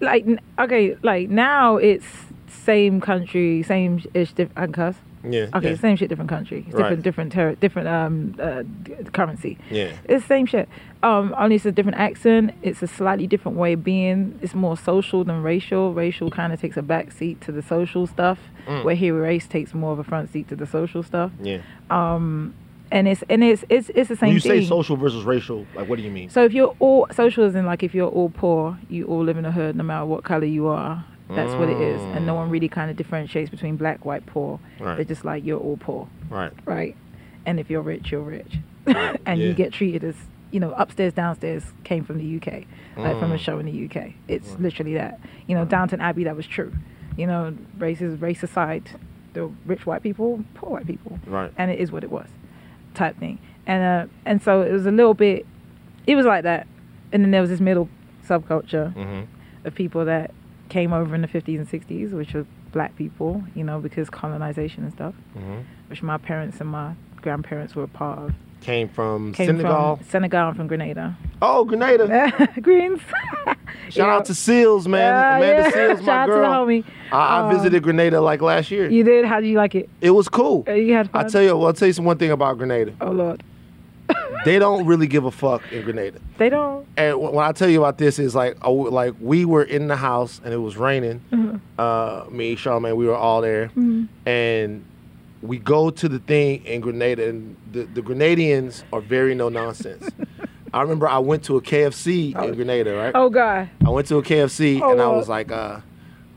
like 0.00 0.26
okay, 0.58 0.96
like 1.02 1.30
now 1.30 1.76
it's 1.76 2.04
same 2.48 3.00
country, 3.00 3.62
same 3.62 4.02
ish. 4.12 4.34
I 4.56 4.66
cuss. 4.66 4.96
Yeah. 5.32 5.46
Okay, 5.54 5.70
Yeah. 5.70 5.76
same 5.76 5.96
shit, 5.96 6.08
different 6.08 6.28
country. 6.30 6.64
It's 6.66 6.74
Right. 6.74 6.82
different, 6.82 7.02
different, 7.04 7.32
ter- 7.32 7.54
different 7.56 7.88
um 7.88 8.34
uh, 8.40 8.62
currency. 9.12 9.58
yeah. 9.70 9.90
It's 10.08 10.22
the 10.24 10.28
same 10.28 10.46
shit. 10.46 10.68
Um, 11.02 11.34
only 11.38 11.56
it's 11.56 11.66
a 11.66 11.72
different 11.72 11.98
accent. 11.98 12.52
It's 12.62 12.82
a 12.82 12.86
slightly 12.86 13.26
different 13.26 13.56
way 13.58 13.74
of 13.74 13.84
being. 13.84 14.38
It's 14.42 14.54
more 14.54 14.76
social 14.76 15.24
than 15.24 15.42
racial. 15.42 15.92
Racial 15.94 16.30
kind 16.30 16.52
of 16.52 16.60
takes 16.60 16.76
a 16.76 16.82
back 16.82 17.12
seat 17.12 17.40
to 17.42 17.52
the 17.52 17.62
social 17.62 18.06
stuff, 18.06 18.38
Mm. 18.66 18.84
where 18.84 18.94
here 18.94 19.14
race 19.20 19.46
takes 19.46 19.74
more 19.74 19.92
of 19.92 19.98
a 19.98 20.04
front 20.04 20.30
seat 20.32 20.48
to 20.48 20.56
the 20.56 20.66
social 20.66 21.02
stuff. 21.02 21.30
Yeah. 21.42 21.58
Um, 21.90 22.54
and 22.90 23.08
it's 23.08 23.22
and 23.28 23.42
it's 23.42 23.64
it's 23.68 23.90
it's 23.96 24.08
the 24.08 24.16
same 24.16 24.28
When 24.28 24.34
you 24.36 24.40
thing. 24.40 24.60
say 24.62 24.66
social 24.66 24.96
versus 24.96 25.24
racial, 25.24 25.66
like 25.74 25.88
what 25.88 25.96
do 25.98 26.02
you 26.04 26.10
mean? 26.10 26.28
So 26.30 26.44
if 26.44 26.52
you're 26.52 26.74
all 26.78 27.06
social 27.12 27.44
is 27.44 27.54
in 27.56 27.66
like 27.66 27.82
if 27.82 27.94
you're 27.96 28.08
all 28.08 28.30
poor, 28.30 28.78
you 28.88 29.06
all 29.06 29.24
live 29.24 29.36
in 29.38 29.44
a 29.44 29.50
hood, 29.52 29.74
no 29.76 29.82
matter 29.82 30.06
what 30.06 30.22
color 30.24 30.44
you 30.44 30.68
are. 30.68 31.04
That's 31.28 31.54
what 31.54 31.68
it 31.68 31.80
is, 31.80 32.00
and 32.14 32.24
no 32.24 32.34
one 32.34 32.48
really 32.50 32.68
kind 32.68 32.90
of 32.90 32.96
differentiates 32.96 33.50
between 33.50 33.76
black, 33.76 34.04
white, 34.04 34.24
poor. 34.26 34.60
Right. 34.78 34.96
They're 34.96 35.04
just 35.04 35.24
like 35.24 35.44
you're 35.44 35.58
all 35.58 35.76
poor, 35.76 36.08
Right. 36.30 36.52
right? 36.64 36.96
And 37.44 37.58
if 37.60 37.68
you're 37.68 37.82
rich, 37.82 38.10
you're 38.12 38.20
rich, 38.22 38.56
Right, 38.86 39.20
and 39.26 39.40
yeah. 39.40 39.48
you 39.48 39.54
get 39.54 39.72
treated 39.72 40.04
as 40.04 40.14
you 40.52 40.60
know 40.60 40.72
upstairs, 40.72 41.12
downstairs 41.12 41.64
came 41.84 42.04
from 42.04 42.18
the 42.18 42.36
UK, 42.36 42.64
like 42.96 43.18
from 43.18 43.32
a 43.32 43.36
Mm. 43.36 43.40
show 43.40 43.58
in 43.58 43.66
the 43.66 43.72
UK. 43.72 44.14
It's 44.28 44.50
Right. 44.50 44.60
literally 44.60 44.94
that. 44.94 45.18
You 45.48 45.56
know, 45.56 45.64
Downton 45.64 46.00
Abbey, 46.00 46.24
that 46.24 46.36
was 46.36 46.46
true. 46.46 46.72
You 47.16 47.26
know, 47.26 47.54
races, 47.78 48.20
race 48.20 48.42
aside, 48.42 48.90
the 49.32 49.50
rich 49.66 49.84
white 49.84 50.02
people, 50.02 50.44
poor 50.54 50.70
white 50.70 50.86
people 50.86 51.18
Right. 51.26 51.52
and 51.58 51.70
it 51.70 51.78
is 51.80 51.90
what 51.92 52.04
it 52.04 52.10
was 52.10 52.28
type 52.94 53.18
thing 53.18 53.38
and 53.66 53.82
uh 53.82 54.10
and 54.24 54.40
so 54.42 54.62
it 54.62 54.72
was 54.72 54.86
a 54.86 54.90
little 54.90 55.12
bit 55.12 55.44
it 56.06 56.16
was 56.16 56.24
like 56.24 56.44
that 56.44 56.66
and 57.12 57.22
then 57.22 57.30
there 57.30 57.42
was 57.42 57.50
this 57.50 57.60
middle 57.60 57.90
subculture 58.26 58.94
Mm-hmm. 58.94 59.24
of 59.66 59.74
people 59.74 60.04
that 60.06 60.30
came 60.68 60.92
over 60.92 61.14
in 61.14 61.22
the 61.22 61.28
50s 61.28 61.58
and 61.58 61.68
60s 61.68 62.12
which 62.12 62.34
were 62.34 62.44
black 62.72 62.94
people 62.96 63.42
you 63.54 63.62
know 63.64 63.78
because 63.80 64.10
colonization 64.10 64.82
and 64.84 64.92
stuff 64.92 65.14
Mm-hmm. 65.36 65.60
which 65.88 66.02
my 66.02 66.18
parents 66.18 66.60
and 66.60 66.68
my 66.70 66.94
grandparents 67.22 67.74
were 67.74 67.84
a 67.84 67.88
part 67.88 68.18
of 68.18 68.32
Came 68.62 68.88
from 68.88 69.32
came 69.32 69.46
Senegal. 69.48 69.96
from 69.96 70.04
senegal 70.06 70.48
and 70.48 70.56
from 70.56 70.66
grenada 70.66 71.16
Oh, 71.42 71.64
Grenada. 71.64 72.06
greens 72.62 73.00
Shout 73.90 74.08
out 74.08 74.24
to 74.24 74.32
Seales, 74.32 74.86
man. 74.88 75.00
Yeah, 75.12 75.36
Amanda 75.36 75.62
yeah. 75.62 75.70
Seales, 75.70 75.98
my 76.00 76.04
Shout 76.06 76.28
girl. 76.28 76.44
out 76.44 76.64
to 76.64 76.66
the 76.66 76.72
homie 76.82 76.84
I, 77.12 77.16
I 77.18 77.40
Um, 77.42 77.54
visited 77.56 77.82
Grenada 77.82 78.20
like 78.20 78.40
last 78.42 78.70
year. 78.70 78.88
you 78.90 79.04
did 79.04 79.24
how 79.26 79.40
do 79.40 79.46
you 79.46 79.56
like 79.56 79.74
it 79.74 79.88
it 80.00 80.10
was 80.10 80.28
cool. 80.28 80.64
Uh, 80.66 80.72
you 80.72 80.94
had 80.94 81.10
fun? 81.10 81.24
I 81.24 81.28
tell 81.28 81.42
you, 81.42 81.56
well, 81.56 81.68
I'll 81.68 81.72
tell 81.74 81.86
you 81.86 81.92
some 81.94 82.04
one 82.06 82.18
thing 82.18 82.30
about 82.32 82.58
Grenada. 82.58 82.92
oh 83.00 83.10
lord 83.12 83.42
They 84.44 84.58
don't 84.60 84.86
really 84.86 85.06
give 85.08 85.24
a 85.24 85.30
fuck 85.32 85.62
in 85.72 85.82
Grenada. 85.82 86.18
they 86.38 86.48
don't 86.48 86.86
And 86.96 87.14
wh- 87.16 87.34
when 87.34 87.44
I 87.44 87.50
tell 87.52 87.68
you 87.68 87.80
about 87.82 87.98
this, 87.98 88.18
is 88.20 88.34
like, 88.34 88.58
w- 88.60 88.90
like 88.90 89.14
we 89.20 89.44
were 89.44 89.64
in 89.64 89.88
the 89.88 89.96
house 89.96 90.40
and 90.44 90.54
it 90.54 90.58
was 90.58 90.76
raining. 90.76 91.20
Mhm. 91.32 91.60
Uh, 91.78 92.24
me, 92.30 92.54
Charlamagne, 92.54 92.94
we 92.96 93.06
were 93.06 93.16
all 93.16 93.40
there, 93.40 93.70
Mhm. 93.76 94.06
and 94.24 94.84
we 95.42 95.58
go 95.58 95.90
to 95.90 96.08
the 96.08 96.18
thing 96.20 96.64
in 96.64 96.80
Grenada, 96.80 97.28
and 97.28 97.56
the, 97.72 97.84
the 97.92 98.02
Grenadians 98.02 98.84
are 98.92 99.00
very 99.00 99.34
no 99.34 99.48
nonsense. 99.48 100.08
I 100.72 100.82
remember 100.82 101.08
I 101.08 101.18
went 101.18 101.42
to 101.44 101.56
a 101.56 101.60
KFC 101.60 102.34
Oh. 102.36 102.46
in 102.48 102.54
Grenada, 102.54 102.94
right? 102.96 103.12
oh 103.14 103.30
god 103.30 103.68
I 103.84 103.88
went 103.90 104.06
to 104.08 104.18
a 104.18 104.22
KFC 104.22 104.80
Oh, 104.82 104.92
and 104.92 105.00
I 105.00 105.08
was 105.08 105.28
like, 105.28 105.50
uh, 105.50 105.78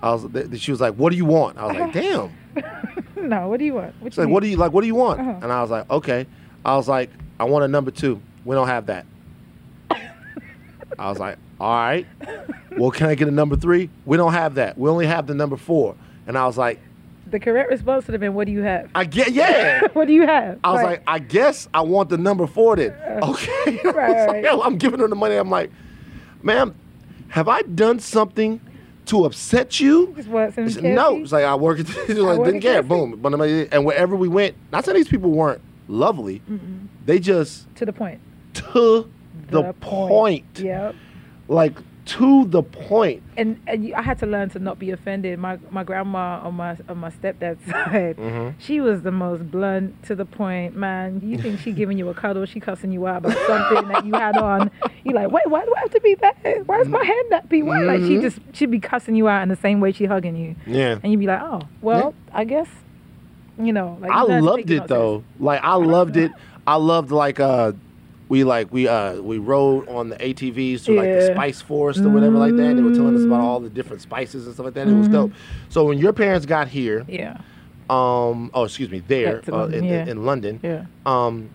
I 0.01 0.12
was. 0.13 0.25
Th- 0.32 0.58
she 0.60 0.71
was 0.71 0.79
like, 0.82 0.95
"What 0.95 1.12
do 1.12 1.17
you 1.17 1.25
want?" 1.25 1.58
I 1.58 1.65
was 1.67 1.75
like, 1.77 1.93
"Damn." 1.93 2.29
no 3.15 3.49
what 3.49 3.60
do 3.60 3.65
you 3.65 3.73
want 3.73 3.93
what 4.01 4.13
She's 4.13 4.17
like, 4.17 4.29
"What 4.29 4.41
do 4.43 4.49
you 4.49 4.55
like? 4.58 4.71
What 4.71 4.82
do 4.82 4.88
you 4.88 4.95
want?" 4.95 5.19
Uh-huh. 5.19 5.34
And 5.43 5.51
I 5.51 5.62
was 5.62 5.69
like, 5.69 5.89
"Okay." 5.91 6.25
I 6.65 6.75
was 6.75 6.88
like, 6.88 7.10
"I 7.39 7.45
want 7.45 7.63
a 7.63 7.67
number 7.67 7.91
two. 7.91 8.21
We 8.45 8.56
don't 8.56 8.67
have 8.67 8.88
that." 8.88 9.06
I 10.97 11.10
was 11.10 11.19
like, 11.19 11.38
"All 11.60 11.71
right. 11.73 12.06
Well, 12.78 12.91
can 12.91 13.08
I 13.08 13.15
get 13.15 13.28
a 13.28 13.32
number 13.32 13.56
three? 13.56 13.89
We 14.06 14.17
don't 14.17 14.34
have 14.34 14.56
that. 14.56 14.78
We 14.78 14.89
only 14.89 15.06
have 15.06 15.28
the 15.28 15.34
number 15.34 15.58
four. 15.58 15.95
And 16.28 16.38
I 16.38 16.45
was 16.45 16.58
like, 16.58 16.80
The 17.30 17.39
correct 17.39 17.69
response 17.69 18.08
would 18.08 18.13
have 18.13 18.21
been, 18.21 18.34
"What 18.34 18.45
do 18.45 18.52
you 18.52 18.62
have? 18.62 18.89
I 18.95 19.06
get 19.06 19.32
yeah. 19.32 19.82
what 19.93 20.08
do 20.08 20.13
you 20.13 20.25
have?" 20.25 20.60
I 20.63 20.73
was 20.73 20.84
like, 20.84 21.04
I 21.08 21.19
guess 21.19 21.67
I 21.73 21.82
want 21.82 22.10
the 22.10 22.17
number 22.17 22.47
four 22.47 22.75
then. 22.75 22.91
Uh, 22.91 23.32
okay. 23.32 23.80
right, 23.84 24.28
like, 24.28 24.43
right. 24.45 24.60
I'm 24.63 24.78
giving 24.78 24.99
her 24.99 25.08
the 25.08 25.15
money. 25.15 25.36
I'm 25.36 25.49
like, 25.49 25.71
ma'am, 26.41 26.75
have 27.30 27.47
I 27.47 27.62
done 27.62 27.99
something 27.99 28.60
to 29.08 29.25
upset 29.25 29.80
you? 29.80 30.15
Said, 30.69 30.84
no. 30.84 31.17
It's 31.17 31.32
like 31.32 31.43
I 31.45 31.56
work 31.56 31.80
at 31.80 31.88
She's 32.08 32.17
like, 32.17 32.39
work 32.39 32.45
didn't 32.45 32.62
care. 32.62 32.82
Boom. 32.84 33.19
But 33.21 33.34
I'm 33.34 33.39
like, 33.39 33.69
and 33.71 33.86
wherever 33.86 34.15
we 34.15 34.28
went, 34.28 34.56
not 34.71 34.86
saying 34.86 34.95
these 34.95 35.08
people 35.08 35.32
weren't 35.32 35.62
lovely. 35.89 36.41
They 37.06 37.19
just 37.19 37.73
to 37.75 37.86
the 37.86 37.91
point. 37.93 38.21
to 38.54 39.10
the, 39.49 39.73
point. 39.82 40.45
Yep. 40.60 40.95
Like 41.47 41.78
to 42.06 42.45
the 42.45 42.63
point. 42.63 43.21
And, 43.38 43.60
and 43.67 43.93
I 43.93 44.02
had 44.02 44.17
to 44.19 44.25
learn 44.25 44.49
to 44.52 44.60
not 44.60 44.80
be 44.80 44.89
offended. 44.91 45.38
My 45.39 45.60
my 45.69 45.84
grandma 45.84 46.39
on 46.43 46.56
my 46.56 46.78
on 46.88 46.97
my 46.99 47.10
stepdad's 47.12 47.63
side, 47.69 48.17
Mhm. 48.17 48.54
she 48.60 48.80
was 48.82 49.02
the 49.04 49.12
most 49.12 49.49
blunt, 49.52 50.02
to 50.04 50.15
the 50.15 50.25
point. 50.25 50.75
Man, 50.75 51.21
you 51.23 51.38
think 51.38 51.60
she 51.60 51.71
giving 51.71 51.97
you 51.99 52.10
a 52.10 52.13
cuddle? 52.13 52.45
She 52.45 52.60
cussing 52.60 52.91
you 52.91 53.06
out 53.08 53.25
about 53.25 53.38
something 53.47 53.88
that 53.89 54.06
you 54.06 54.13
had 54.13 54.38
on. 54.38 54.71
You 55.04 55.13
like, 55.13 55.30
wait, 55.32 55.47
why 55.47 55.63
do 55.65 55.73
I 55.75 55.80
have 55.82 55.91
to 55.91 56.02
be 56.02 56.15
that? 56.15 56.36
Why 56.67 56.80
is 56.82 56.88
my 56.88 57.04
head 57.04 57.25
that 57.30 57.47
be? 57.49 57.62
Why? 57.63 57.80
Like 57.82 57.99
she 58.02 58.15
Mhm. 58.17 58.21
just 58.21 58.39
she'd 58.54 58.71
be 58.71 58.80
cussing 58.80 59.15
you 59.15 59.28
out 59.28 59.41
in 59.43 59.49
the 59.49 59.56
same 59.56 59.80
way 59.80 59.91
she 59.91 60.06
hugging 60.06 60.36
you, 60.36 60.56
Yeah. 60.67 60.97
and 61.04 61.12
you'd 61.12 61.19
be 61.19 61.28
like, 61.28 61.41
oh, 61.41 61.62
well, 61.82 62.13
I 62.34 62.43
guess, 62.43 62.67
you 63.59 63.73
know. 63.73 63.97
Like 63.99 64.11
I 64.11 64.23
loved 64.23 64.71
it 64.71 64.87
though. 64.87 65.23
Like 65.39 65.61
I 65.63 65.75
loved 65.75 66.17
it. 66.17 66.31
I 66.65 66.75
loved 66.75 67.11
like 67.11 67.39
uh 67.39 67.73
we 68.29 68.43
like 68.43 68.71
we 68.71 68.87
uh 68.87 69.19
we 69.21 69.37
rode 69.39 69.87
on 69.87 70.09
the 70.09 70.15
ATVs 70.17 70.85
to 70.85 70.93
like 70.93 71.09
the 71.09 71.27
Spice 71.33 71.61
Forest 71.61 72.01
or 72.01 72.09
whatever 72.09 72.37
like 72.37 72.55
that. 72.55 72.75
They 72.75 72.81
were 72.81 72.93
telling 72.93 73.15
us 73.15 73.23
about 73.23 73.41
all 73.41 73.59
the 73.59 73.69
different 73.69 74.01
spices 74.01 74.45
and 74.45 74.53
stuff 74.53 74.65
like 74.65 74.75
that. 74.75 74.87
It 74.87 74.93
was 74.93 75.07
Mhm. 75.07 75.11
dope. 75.13 75.31
So 75.69 75.85
when 75.85 75.97
your 75.97 76.13
parents 76.13 76.45
got 76.45 76.67
here. 76.67 77.05
Yeah, 77.07 77.37
um 77.89 78.51
oh 78.53 78.65
excuse 78.65 78.89
me, 78.91 78.99
there 79.07 79.41
uh, 79.51 79.65
in, 79.67 79.83
yeah. 79.83 80.05
in 80.05 80.23
London, 80.25 80.59
yeah. 80.61 80.85
um 81.07 81.49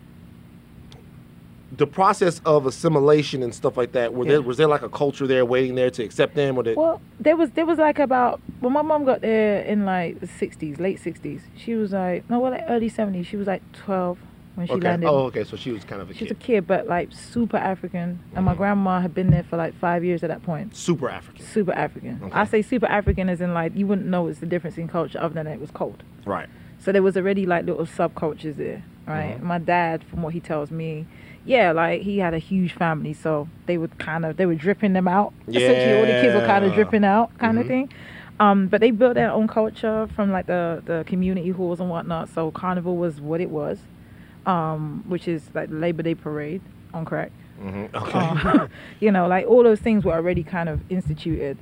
the 1.76 1.86
process 1.86 2.40
of 2.44 2.66
assimilation 2.66 3.42
and 3.42 3.54
stuff 3.54 3.76
like 3.76 3.92
that, 3.92 4.12
were 4.14 4.24
Yeah. 4.24 4.32
there 4.32 4.42
was 4.42 4.56
there 4.56 4.68
like 4.68 4.82
a 4.82 4.88
culture 4.88 5.26
there 5.26 5.44
waiting 5.44 5.74
there 5.74 5.90
to 5.90 6.02
accept 6.02 6.34
them 6.34 6.56
or 6.56 6.62
did 6.62 6.76
Well, 6.76 7.00
there 7.18 7.36
was 7.36 7.50
there 7.52 7.66
was 7.66 7.78
like 7.78 7.98
about 7.98 8.40
when 8.60 8.72
my 8.72 8.82
mom 8.82 9.04
got 9.04 9.20
there 9.22 9.60
in 9.62 9.84
like 9.84 10.20
the 10.20 10.26
sixties, 10.26 10.78
late 10.78 11.00
sixties. 11.00 11.42
She 11.56 11.74
was 11.74 11.92
like 11.92 12.28
no, 12.30 12.38
well, 12.40 12.52
like 12.52 12.64
early 12.68 12.88
seventies. 12.88 13.26
She 13.26 13.36
was 13.36 13.46
like 13.46 13.62
twelve 13.72 14.18
when 14.56 14.66
she 14.66 14.74
Okay. 14.74 14.88
landed. 14.88 15.08
Oh, 15.08 15.24
okay. 15.26 15.42
So 15.44 15.56
she 15.56 15.72
was 15.72 15.82
kind 15.84 16.00
of 16.00 16.10
a 16.10 16.14
she 16.14 16.26
kid. 16.26 16.30
a 16.30 16.34
kid, 16.34 16.66
but 16.66 16.86
like 16.86 17.12
super 17.12 17.56
African. 17.56 18.20
And 18.36 18.44
my 18.44 18.54
Mhm. 18.54 18.58
grandma 18.58 19.00
had 19.00 19.14
been 19.14 19.30
there 19.30 19.42
for 19.42 19.56
like 19.56 19.74
five 19.74 20.04
years 20.04 20.22
at 20.22 20.28
that 20.28 20.42
point. 20.44 20.76
Super 20.76 21.08
African. 21.08 21.44
Super 21.44 21.72
African. 21.72 22.20
Okay. 22.22 22.32
I 22.38 22.44
say 22.44 22.62
super 22.62 22.86
African 22.86 23.28
as 23.28 23.40
in 23.40 23.52
like 23.54 23.74
you 23.76 23.86
wouldn't 23.86 24.06
know 24.06 24.28
it's 24.28 24.38
the 24.40 24.46
difference 24.46 24.78
in 24.78 24.86
culture 24.88 25.18
other 25.20 25.34
than 25.34 25.46
it 25.46 25.60
was 25.60 25.70
cold. 25.70 26.02
Right. 26.24 26.48
So 26.78 26.92
there 26.92 27.02
was 27.02 27.16
already 27.16 27.46
like 27.46 27.64
little 27.64 27.86
subcultures 27.86 28.56
there, 28.56 28.82
right? 29.08 29.38
Mhm. 29.40 29.42
My 29.42 29.58
dad, 29.58 30.04
from 30.04 30.22
what 30.22 30.34
he 30.34 30.40
tells 30.40 30.70
me, 30.70 31.06
yeah, 31.44 31.72
like 31.72 32.02
he 32.02 32.18
had 32.18 32.34
a 32.34 32.38
huge 32.38 32.72
family, 32.72 33.12
so 33.12 33.48
they 33.66 33.76
would 33.78 33.98
kind 33.98 34.24
of 34.24 34.36
they 34.36 34.46
were 34.46 34.54
dripping 34.54 34.92
them 34.94 35.08
out. 35.08 35.32
Essentially, 35.48 35.92
all 35.94 36.06
the 36.06 36.14
kids 36.20 36.34
were 36.34 36.40
kind 36.40 36.64
of 36.64 36.72
dripping 36.74 37.04
out, 37.04 37.36
kind 37.38 37.56
Mhm. 37.58 37.60
of 37.60 37.66
thing. 37.66 37.88
Um, 38.40 38.66
but 38.66 38.80
they 38.80 38.90
built 38.90 39.14
their 39.14 39.30
own 39.30 39.46
culture 39.46 40.08
from 40.14 40.32
like 40.32 40.46
the 40.46 40.82
the 40.84 41.04
community 41.06 41.50
halls 41.50 41.80
and 41.80 41.88
whatnot. 41.90 42.28
So 42.30 42.50
carnival 42.50 42.96
was 42.96 43.20
what 43.20 43.40
it 43.40 43.50
was, 43.50 43.78
um, 44.46 45.04
which 45.06 45.28
is 45.28 45.50
like 45.54 45.68
Labor 45.70 46.02
Day 46.02 46.14
parade 46.14 46.60
on 46.92 47.04
crack. 47.04 47.30
hmm 47.58 47.84
Okay. 47.94 48.18
Uh, 48.18 48.66
you 49.00 49.10
know, 49.12 49.26
like 49.28 49.46
all 49.46 49.62
those 49.62 49.80
things 49.80 50.04
were 50.04 50.12
already 50.14 50.42
kind 50.42 50.68
of 50.68 50.80
instituted. 50.90 51.58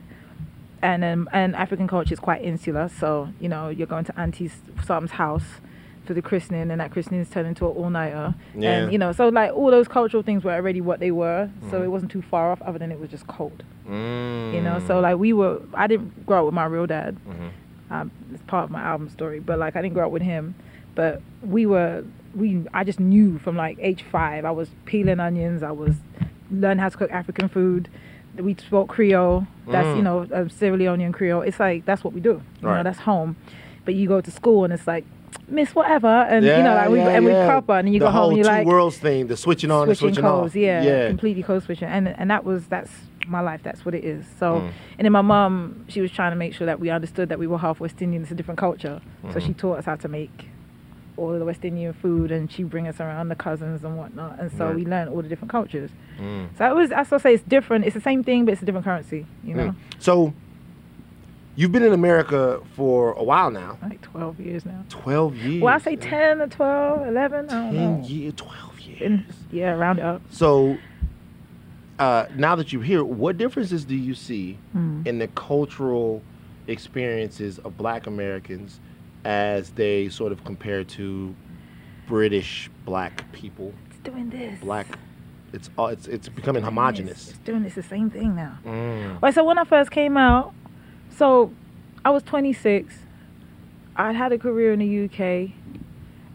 And 0.80 1.04
um, 1.04 1.28
and 1.32 1.54
African 1.54 1.86
culture 1.86 2.12
is 2.12 2.18
quite 2.18 2.42
insular, 2.42 2.88
so 2.88 3.28
you 3.38 3.48
know 3.48 3.68
you're 3.68 3.86
going 3.86 4.04
to 4.04 4.18
Auntie's 4.20 4.60
something's 4.84 5.12
house 5.12 5.60
for 6.04 6.14
the 6.14 6.22
christening, 6.22 6.70
and 6.70 6.80
that 6.80 6.90
christening 6.90 7.20
is 7.20 7.30
turned 7.30 7.46
into 7.46 7.64
an 7.66 7.76
all 7.76 7.90
nighter. 7.90 8.34
Yeah. 8.56 8.72
And 8.84 8.92
you 8.92 8.98
know, 8.98 9.12
so 9.12 9.28
like 9.28 9.52
all 9.52 9.70
those 9.70 9.86
cultural 9.88 10.22
things 10.22 10.42
were 10.44 10.52
already 10.52 10.80
what 10.80 10.98
they 11.00 11.10
were, 11.10 11.48
so 11.70 11.80
Mhm. 11.80 11.84
it 11.84 11.88
wasn't 11.88 12.10
too 12.12 12.22
far 12.22 12.50
off. 12.50 12.60
Other 12.62 12.78
than 12.78 12.90
it 12.90 12.98
was 13.00 13.10
just 13.10 13.26
cold, 13.26 13.62
Mm. 13.88 14.54
you 14.54 14.60
know. 14.60 14.80
So 14.86 15.00
like 15.00 15.16
we 15.18 15.32
were, 15.32 15.60
I 15.74 15.86
didn't 15.86 16.26
grow 16.26 16.40
up 16.40 16.44
with 16.46 16.54
my 16.54 16.64
real 16.64 16.86
dad. 16.86 17.16
Mhm. 17.28 17.50
Um, 17.94 18.10
it's 18.32 18.42
part 18.44 18.64
of 18.64 18.70
my 18.70 18.80
album 18.82 19.08
story, 19.10 19.38
but 19.40 19.58
like 19.58 19.76
I 19.76 19.82
didn't 19.82 19.94
grow 19.94 20.06
up 20.06 20.12
with 20.12 20.22
him, 20.22 20.54
but 20.94 21.20
we 21.42 21.66
were 21.66 22.04
we. 22.34 22.64
I 22.72 22.82
just 22.82 22.98
knew 22.98 23.38
from 23.38 23.56
like 23.56 23.76
age 23.80 24.02
five, 24.10 24.44
I 24.44 24.50
was 24.50 24.70
peeling 24.86 25.20
onions. 25.20 25.62
I 25.62 25.70
was 25.72 25.96
learning 26.50 26.78
how 26.78 26.88
to 26.88 26.96
cook 26.96 27.10
African 27.12 27.48
food. 27.48 27.88
We 28.38 28.54
spoke 28.54 28.88
Creole. 28.88 29.46
That's 29.68 29.86
Mm. 29.88 29.96
you 29.98 30.02
know 30.02 30.26
um, 30.32 30.48
Sierra 30.48 30.76
Leonean 30.78 31.12
Creole. 31.12 31.42
It's 31.42 31.60
like 31.60 31.84
that's 31.84 32.02
what 32.02 32.14
we 32.14 32.20
do. 32.20 32.40
You 32.62 32.68
Right. 32.68 32.78
know, 32.78 32.82
that's 32.82 33.00
home. 33.00 33.36
But 33.84 33.94
you 33.94 34.08
go 34.08 34.20
to 34.22 34.30
school 34.30 34.64
and 34.64 34.72
it's 34.72 34.86
like 34.86 35.04
Miss 35.48 35.74
whatever, 35.74 36.06
and 36.08 36.44
you 36.44 36.50
know 36.50 36.74
like 36.74 36.88
we 36.90 36.98
yeah, 36.98 37.08
and 37.08 37.26
yeah. 37.26 37.44
we 37.44 37.48
proper, 37.50 37.72
and 37.74 37.92
you 37.92 37.98
the 38.00 38.06
go 38.06 38.10
home 38.10 38.28
and 38.30 38.36
you're 38.38 38.46
like 38.46 38.66
worlds 38.66 38.98
thing, 38.98 39.26
the 39.26 39.36
switching 39.36 39.70
on 39.70 39.88
and 39.88 39.96
switching 39.98 40.14
switching 40.14 40.24
codes, 40.30 40.52
off. 40.52 40.56
yeah, 40.56 40.82
yeah. 40.82 41.08
completely 41.08 41.42
code 41.42 41.62
switching, 41.62 41.88
and 41.88 42.08
and 42.08 42.30
that 42.30 42.44
was 42.44 42.66
that's 42.66 42.90
my 43.28 43.40
life. 43.40 43.60
That's 43.62 43.84
what 43.84 43.94
it 43.94 44.04
is. 44.04 44.24
So, 44.38 44.54
Mm. 44.60 44.70
and 44.98 45.04
then 45.04 45.12
my 45.12 45.20
mom, 45.22 45.84
she 45.88 46.00
was 46.00 46.10
trying 46.10 46.32
to 46.32 46.36
make 46.36 46.54
sure 46.54 46.66
that 46.66 46.80
we 46.80 46.90
understood 46.90 47.28
that 47.28 47.38
we 47.38 47.46
were 47.46 47.58
half 47.58 47.78
West 47.80 48.00
Indian. 48.02 48.22
It's 48.22 48.32
a 48.32 48.34
different 48.34 48.58
culture, 48.58 49.00
so 49.30 49.38
Mhm. 49.38 49.46
she 49.46 49.52
taught 49.54 49.78
us 49.78 49.84
how 49.84 49.96
to 49.96 50.08
make 50.08 50.48
all 51.16 51.32
of 51.32 51.38
the 51.38 51.44
West 51.44 51.64
Indian 51.64 51.92
food, 51.92 52.32
and 52.32 52.50
she 52.50 52.62
bring 52.62 52.88
us 52.88 52.98
around 53.00 53.28
the 53.28 53.34
cousins 53.36 53.84
and 53.84 53.96
whatnot, 53.98 54.38
and 54.40 54.50
so 54.50 54.66
Right. 54.66 54.76
we 54.76 54.86
learned 54.86 55.10
all 55.10 55.20
the 55.22 55.28
different 55.28 55.50
cultures. 55.52 55.90
Mm. 56.20 56.46
So 56.56 56.66
it 56.68 56.74
was, 56.74 56.90
I 56.90 57.02
say, 57.18 57.34
it's 57.34 57.42
different. 57.44 57.84
It's 57.84 57.94
the 57.94 58.00
same 58.00 58.24
thing, 58.24 58.44
but 58.46 58.52
it's 58.52 58.62
a 58.62 58.64
different 58.64 58.86
currency. 58.86 59.26
You 59.44 59.54
know, 59.54 59.68
Mm. 59.68 59.74
So, 59.98 60.32
you've 61.56 61.72
been 61.72 61.82
in 61.82 61.92
America 61.92 62.60
for 62.74 63.12
a 63.12 63.22
while 63.22 63.50
now. 63.50 63.78
like 63.82 64.00
twelve 64.02 64.38
years 64.40 64.64
now. 64.64 64.84
Twelve 64.88 65.36
years. 65.36 65.62
Well, 65.62 65.74
I 65.74 65.78
say 65.78 65.96
ten 65.96 66.40
or 66.40 66.46
12, 66.48 67.06
11, 67.08 67.50
I 67.50 67.52
don't 67.52 67.72
Ten 67.74 68.00
know. 68.00 68.06
years, 68.06 68.34
twelve 68.36 68.80
years. 68.80 69.00
In- 69.02 69.26
yeah, 69.50 69.70
round 69.72 70.00
up. 70.00 70.22
So, 70.30 70.76
uh, 71.98 72.26
now 72.36 72.54
that 72.56 72.72
you're 72.72 72.82
here, 72.82 73.04
what 73.04 73.36
differences 73.38 73.84
do 73.84 73.94
you 73.94 74.14
see 74.14 74.58
Mm. 74.76 75.06
in 75.06 75.18
the 75.18 75.28
cultural 75.28 76.22
experiences 76.68 77.58
of 77.60 77.76
Black 77.76 78.06
Americans 78.06 78.80
as 79.24 79.70
they 79.70 80.08
sort 80.08 80.32
of 80.32 80.42
compare 80.44 80.84
to 80.84 81.34
British 82.06 82.70
Black 82.84 83.30
people? 83.32 83.72
It's 83.90 83.98
doing 83.98 84.30
this. 84.30 84.58
Black, 84.60 84.86
it's 85.52 85.70
all 85.76 85.88
it's 85.88 86.06
it's 86.08 86.28
becoming 86.28 86.62
homogenous. 86.62 87.30
It's 87.30 87.38
doing 87.38 87.62
this 87.62 87.74
the 87.74 87.82
same 87.82 88.10
thing 88.10 88.34
now. 88.34 88.58
Mm. 88.64 89.20
Right, 89.22 89.34
so 89.34 89.44
when 89.44 89.58
I 89.58 89.64
first 89.64 89.90
came 89.90 90.16
out, 90.16 90.54
so 91.16 91.52
I 92.04 92.10
was 92.10 92.22
26. 92.22 92.94
I'd 93.96 94.14
had 94.16 94.32
a 94.32 94.38
career 94.38 94.72
in 94.72 94.78
the 94.80 95.04
UK 95.04 95.50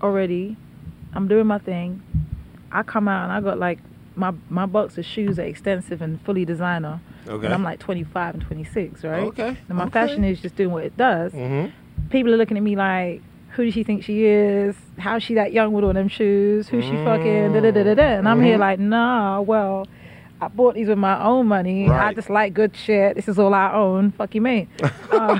already. 0.01 0.55
I'm 1.13 1.27
doing 1.27 1.47
my 1.47 1.57
thing. 1.57 2.01
I 2.71 2.83
come 2.83 3.07
out 3.07 3.23
and 3.23 3.31
I 3.33 3.41
got 3.41 3.57
like 3.57 3.79
my 4.15 4.33
my 4.49 4.65
box 4.65 4.97
of 4.97 5.05
shoes 5.05 5.39
are 5.39 5.43
extensive 5.43 6.01
and 6.01 6.21
fully 6.21 6.45
designer. 6.45 6.99
Okay. 7.27 7.45
And 7.45 7.53
I'm 7.53 7.63
like 7.63 7.79
25 7.79 8.35
and 8.35 8.43
26, 8.43 9.03
right? 9.03 9.23
Okay. 9.23 9.57
And 9.67 9.77
my 9.77 9.83
okay. 9.85 9.91
fashion 9.91 10.23
is 10.23 10.39
just 10.41 10.55
doing 10.55 10.71
what 10.71 10.83
it 10.85 10.95
does. 10.97 11.31
Mm-hmm. 11.33 11.69
People 12.09 12.33
are 12.33 12.37
looking 12.37 12.55
at 12.57 12.63
me 12.63 12.75
like, 12.75 13.21
who 13.51 13.65
does 13.65 13.73
she 13.73 13.83
think 13.83 14.03
she 14.03 14.25
is? 14.25 14.75
How's 14.97 15.23
she 15.23 15.33
that 15.33 15.51
young 15.51 15.73
with 15.73 15.83
all 15.83 15.93
them 15.93 16.07
shoes? 16.07 16.67
Who's 16.69 16.85
she 16.85 16.91
fucking? 16.91 17.53
Da, 17.53 17.59
da, 17.59 17.71
da, 17.71 17.83
da, 17.83 17.93
da. 17.95 18.03
And 18.19 18.29
I'm 18.29 18.41
here 18.41 18.55
Mhm. 18.57 18.59
like, 18.59 18.79
nah, 18.79 19.41
well, 19.41 19.87
I 20.39 20.47
bought 20.49 20.75
these 20.75 20.87
with 20.87 20.97
my 20.99 21.21
own 21.23 21.47
money. 21.47 21.89
I 21.89 22.13
just 22.13 22.29
like 22.29 22.53
good 22.53 22.75
shit. 22.75 23.15
This 23.15 23.27
is 23.27 23.39
all 23.39 23.53
I 23.53 23.73
own. 23.73 24.11
Fuck 24.11 24.35
you, 24.35 24.41
mate. 24.41 24.67
um, 25.11 25.39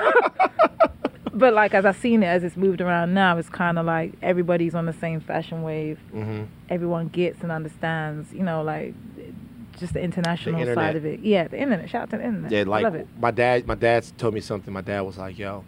but 1.34 1.54
like 1.54 1.74
as 1.74 1.86
I've 1.86 1.98
seen 1.98 2.24
it, 2.24 2.28
as 2.28 2.44
it's 2.44 2.58
moved 2.58 2.82
around 2.82 3.14
now, 3.14 3.38
it's 3.38 3.50
kind 3.50 3.78
of 3.78 3.86
like 3.86 4.14
everybody's 4.24 4.74
on 4.74 4.86
the 4.88 4.94
same 4.94 5.20
fashion 5.20 5.62
wave. 5.62 6.00
Mm-hmm. 6.14 6.46
Everyone 6.70 7.10
gets 7.10 7.42
and 7.44 7.52
understands. 7.52 8.34
You 8.34 8.42
know, 8.44 8.64
like 8.64 8.96
just 9.78 9.94
the 9.94 10.02
international 10.02 10.56
internet. 10.60 10.76
side 10.76 10.96
of 10.96 11.06
it. 11.06 11.20
Yeah, 11.20 11.48
the 11.48 11.60
internet. 11.60 11.88
Shout 11.90 12.04
out 12.04 12.10
to 12.12 12.18
the 12.18 12.26
internet. 12.26 12.52
Yeah, 12.52 12.62
I 12.62 12.64
like 12.64 12.84
love 12.84 12.96
it. 12.96 13.08
my 13.20 13.30
dad. 13.32 13.68
My 13.68 13.76
dad's 13.76 14.12
told 14.18 14.34
me 14.34 14.40
something. 14.42 14.74
My 14.74 14.82
dad 14.82 15.02
was 15.02 15.20
like, 15.20 15.38
"Yo, 15.38 15.64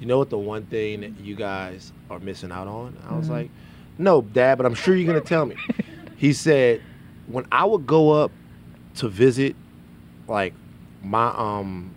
you 0.00 0.06
know 0.06 0.16
what? 0.18 0.30
The 0.30 0.38
one 0.38 0.64
thing 0.66 1.02
that 1.02 1.20
you 1.20 1.34
guys 1.36 1.92
are 2.08 2.18
missing 2.18 2.50
out 2.50 2.66
on." 2.66 2.96
I 3.06 3.14
was 3.14 3.26
Mhm. 3.28 3.32
like, 3.32 3.50
"No, 3.98 4.22
Dad, 4.22 4.56
but 4.56 4.64
I'm 4.64 4.74
sure 4.74 4.96
you're 4.96 5.06
gonna 5.06 5.20
tell 5.20 5.44
me." 5.44 5.56
he 6.16 6.32
said, 6.32 6.80
"When 7.26 7.44
I 7.52 7.66
would 7.66 7.86
go 7.86 8.10
up 8.12 8.30
to 8.96 9.08
visit, 9.08 9.56
like 10.28 10.54
my 11.02 11.28
um 11.36 11.90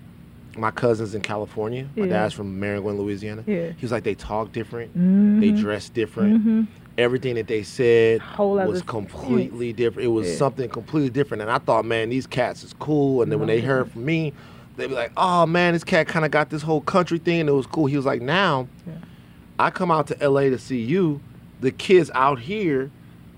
my 0.57 0.71
cousins 0.71 1.13
in 1.13 1.21
California. 1.21 1.87
My 1.95 2.05
Yeah. 2.05 2.13
dad's 2.13 2.33
from 2.33 2.59
Maryland, 2.59 2.97
Louisiana. 2.99 3.43
Yeah. 3.45 3.69
He 3.69 3.81
was 3.83 3.91
like, 3.91 4.03
they 4.03 4.15
talk 4.15 4.51
different. 4.51 4.91
They 4.95 5.51
Mhm. 5.51 5.59
dress 5.59 5.87
different. 5.89 6.43
Mhm. 6.43 6.67
Everything 6.97 7.35
that 7.35 7.45
they 7.45 7.61
said 7.61 8.21
was 8.39 8.81
completely 8.81 9.71
different. 9.71 10.07
It 10.07 10.11
was 10.11 10.27
Yeah. 10.27 10.35
something 10.37 10.67
completely 10.67 11.11
different. 11.11 11.43
And 11.43 11.51
I 11.51 11.59
thought, 11.59 11.85
man, 11.85 12.09
these 12.09 12.25
cats 12.25 12.63
is 12.63 12.73
cool. 12.79 13.21
And 13.21 13.31
then 13.31 13.37
when 13.37 13.47
they 13.47 13.61
heard 13.61 13.91
from 13.91 14.03
me, 14.03 14.33
they'd 14.77 14.87
be 14.87 14.95
like, 14.95 15.11
oh 15.15 15.45
man, 15.45 15.73
this 15.73 15.83
cat 15.83 16.07
kind 16.07 16.25
of 16.25 16.31
got 16.31 16.49
this 16.49 16.63
whole 16.63 16.81
country 16.81 17.19
thing. 17.19 17.41
And 17.41 17.49
it 17.49 17.53
was 17.53 17.67
cool. 17.67 17.85
He 17.85 17.95
was 17.95 18.05
like, 18.07 18.23
now. 18.23 18.67
I 19.59 19.69
come 19.69 19.91
out 19.91 20.07
to 20.07 20.17
LA 20.27 20.49
to 20.49 20.57
see 20.57 20.81
you. 20.81 21.19
The 21.61 21.69
kids 21.71 22.09
out 22.15 22.39
here 22.39 22.89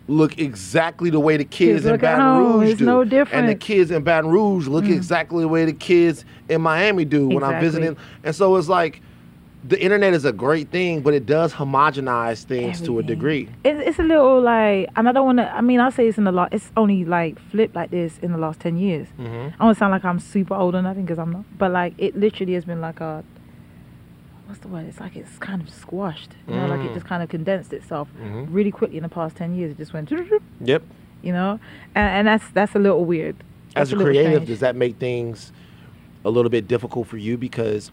look 0.10 0.38
exactly 0.40 1.10
the 1.10 1.20
way 1.20 1.38
the 1.38 1.44
kids, 1.46 1.84
Kids 1.84 1.86
in 1.86 1.98
Baton 2.00 2.20
home. 2.20 2.60
Rouge 2.62 2.70
It's 2.72 2.80
do. 2.80 2.86
no 2.86 3.02
And 3.32 3.48
the 3.48 3.56
kids 3.56 3.92
in 3.92 4.04
Baton 4.04 4.30
Rouge 4.30 4.68
look 4.68 4.86
Mm. 4.86 4.96
exactly 4.96 5.42
the 5.44 5.48
way 5.48 5.66
the 5.66 5.74
kids 5.74 6.26
in 6.50 6.62
Miami 6.62 7.06
do 7.06 7.28
when 7.28 7.44
I'm 7.44 7.56
Exactly. 7.56 7.68
visiting. 7.68 7.98
And 8.24 8.36
so 8.36 8.56
it's 8.56 8.68
like, 8.68 9.02
the 9.68 9.82
internet 9.82 10.14
is 10.14 10.24
a 10.24 10.32
great 10.32 10.70
thing, 10.70 11.02
but 11.02 11.14
it 11.14 11.26
does 11.26 11.54
homogenize 11.54 12.44
things 12.46 12.80
to 12.82 12.98
a 12.98 13.04
degree. 13.04 13.50
It's, 13.66 13.82
it's 13.90 14.00
a 14.00 14.04
little 14.04 14.42
like, 14.42 14.88
and 14.96 15.08
I 15.10 15.12
don't 15.12 15.26
want 15.26 15.40
to. 15.40 15.54
I 15.54 15.60
mean, 15.60 15.82
I'll 15.82 15.92
say 15.92 16.08
it's 16.08 16.18
in 16.18 16.24
the 16.24 16.32
lot. 16.32 16.54
It's 16.54 16.72
only 16.78 17.04
like 17.04 17.38
flipped 17.52 17.76
like 17.76 17.92
this 17.92 18.18
in 18.20 18.32
the 18.32 18.38
last 18.38 18.62
ten 18.62 18.78
years. 18.78 19.08
Mm-hmm. 19.20 19.62
I 19.62 19.66
don't 19.66 19.78
sound 19.78 19.92
like 19.92 20.06
I'm 20.06 20.20
super 20.20 20.54
old 20.56 20.76
or 20.76 20.82
nothing 20.82 21.04
because 21.04 21.20
I'm 21.20 21.32
not. 21.32 21.44
But 21.58 21.72
like, 21.72 21.94
it 21.98 22.16
literally 22.18 22.54
has 22.54 22.64
been 22.66 22.80
like 22.80 23.02
a. 23.02 23.24
What's 24.50 24.62
the 24.62 24.68
word? 24.68 24.88
It's 24.88 25.00
like 25.00 25.16
it's 25.16 25.38
kind 25.38 25.62
of 25.62 25.70
squashed. 25.70 26.32
You 26.48 26.56
know, 26.56 26.66
like 26.66 26.80
it 26.80 26.90
Mm. 26.90 26.94
just 26.96 27.06
kind 27.06 27.22
of 27.22 27.30
condensed 27.30 27.72
itself 27.72 28.08
Mhm. 28.20 28.48
really 28.50 28.72
quickly 28.72 28.98
in 28.98 29.04
the 29.04 29.10
past 29.10 29.36
ten 29.36 29.54
years. 29.56 29.70
It 29.74 29.78
just 29.78 29.94
went. 29.94 30.12
Yep. 30.62 30.82
You 31.22 31.34
know, 31.34 31.60
and, 31.94 32.10
and 32.18 32.28
that's 32.28 32.50
that's 32.50 32.74
a 32.74 32.80
little 32.80 33.06
weird. 33.06 33.36
As 33.76 33.92
That's 33.92 34.02
a 34.02 34.04
creative, 34.04 34.32
strange. 34.32 34.48
does 34.48 34.60
that 34.62 34.76
make 34.76 34.96
things 34.98 35.52
a 36.26 36.32
little 36.32 36.50
bit 36.50 36.68
difficult 36.68 37.08
for 37.08 37.18
you? 37.18 37.38
Because 37.38 37.92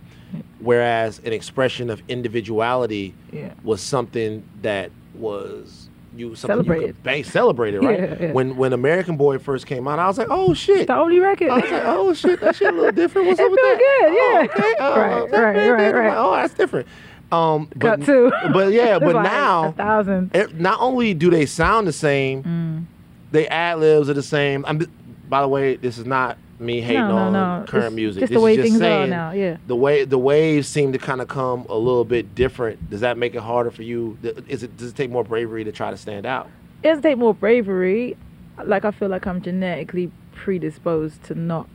whereas 0.58 1.20
an 1.26 1.34
expression 1.34 1.90
of 1.90 2.02
individuality 2.08 3.12
Yeah. 3.30 3.50
was 3.62 3.82
something 3.82 4.42
that 4.62 4.90
was 5.14 5.85
you 6.16 6.34
something 6.34 6.80
you 6.80 6.94
bang, 7.02 7.24
celebrated, 7.24 7.82
right? 7.82 7.98
Yeah, 8.00 8.16
yeah. 8.20 8.32
When 8.32 8.56
when 8.56 8.72
American 8.72 9.16
Boy 9.16 9.38
first 9.38 9.66
came 9.66 9.86
out, 9.88 9.98
I 9.98 10.06
was 10.06 10.18
like, 10.18 10.28
oh 10.30 10.54
shit. 10.54 10.86
The 10.86 10.96
only 10.96 11.18
record. 11.18 11.50
I 11.50 11.56
was 11.60 11.70
like, 11.70 11.82
oh 11.84 12.14
shit, 12.14 12.40
that 12.40 12.56
shit 12.56 12.68
a 12.72 12.76
little 12.76 12.92
different. 12.92 13.28
What's 13.28 13.40
It 13.40 13.44
up 13.44 13.50
with 13.50 13.60
that? 13.60 13.78
good, 13.78 14.10
Oh, 14.10 14.32
yeah. 14.32 14.44
okay. 14.44 14.74
Oh, 14.78 14.96
Right, 15.00 15.12
okay, 15.22 15.36
right, 15.38 15.56
right, 15.70 15.88
okay. 15.88 15.92
right. 15.92 16.14
Oh, 16.16 16.32
that's 16.36 16.54
different. 16.54 16.86
Um, 17.32 17.68
but, 17.74 17.80
Cut 17.80 18.04
two. 18.04 18.30
But 18.52 18.72
yeah, 18.72 18.98
but 19.00 19.14
like 19.14 19.24
now 19.24 19.72
thousand. 19.72 20.30
it, 20.34 20.58
not 20.60 20.80
only 20.80 21.12
do 21.14 21.28
they 21.30 21.44
sound 21.46 21.86
the 21.88 21.92
same, 21.92 22.42
Mm. 22.44 22.84
they 23.32 23.48
ad 23.48 23.80
libs 23.80 24.08
are 24.08 24.14
the 24.14 24.22
same. 24.22 24.64
I'm, 24.66 24.80
by 25.28 25.40
the 25.42 25.48
way, 25.48 25.76
this 25.76 25.98
is 25.98 26.06
not 26.06 26.38
me 26.58 26.80
hating 26.80 27.02
no, 27.02 27.08
no, 27.08 27.16
on 27.16 27.32
no. 27.32 27.64
current 27.66 27.86
It's 27.86 27.94
music. 27.94 28.20
Just 28.20 28.30
this 28.30 28.36
the 28.36 28.42
way 28.42 28.52
is 28.52 28.56
just 28.58 28.68
things 28.68 28.78
saying 28.78 29.04
are 29.04 29.06
now. 29.06 29.30
Yeah. 29.32 29.56
the 29.66 29.76
way 29.76 30.04
the 30.04 30.18
waves 30.18 30.68
seem 30.68 30.92
to 30.92 30.98
kind 30.98 31.20
of 31.20 31.28
come 31.28 31.66
a 31.68 31.76
little 31.76 32.04
bit 32.04 32.34
different. 32.34 32.90
Does 32.90 33.00
that 33.00 33.18
make 33.18 33.34
it 33.34 33.42
harder 33.42 33.70
for 33.70 33.82
you? 33.82 34.18
Is 34.48 34.62
it 34.62 34.76
does 34.76 34.90
it 34.90 34.96
take 34.96 35.10
more 35.10 35.24
bravery 35.24 35.64
to 35.64 35.72
try 35.72 35.90
to 35.90 35.96
stand 35.96 36.26
out? 36.26 36.48
It 36.82 36.88
does 36.88 37.02
take 37.02 37.18
more 37.18 37.34
bravery. 37.34 38.16
Like 38.64 38.84
I 38.84 38.90
feel 38.90 39.08
like 39.08 39.26
I'm 39.26 39.42
genetically 39.42 40.10
predisposed 40.32 41.22
to 41.24 41.34
not 41.34 41.68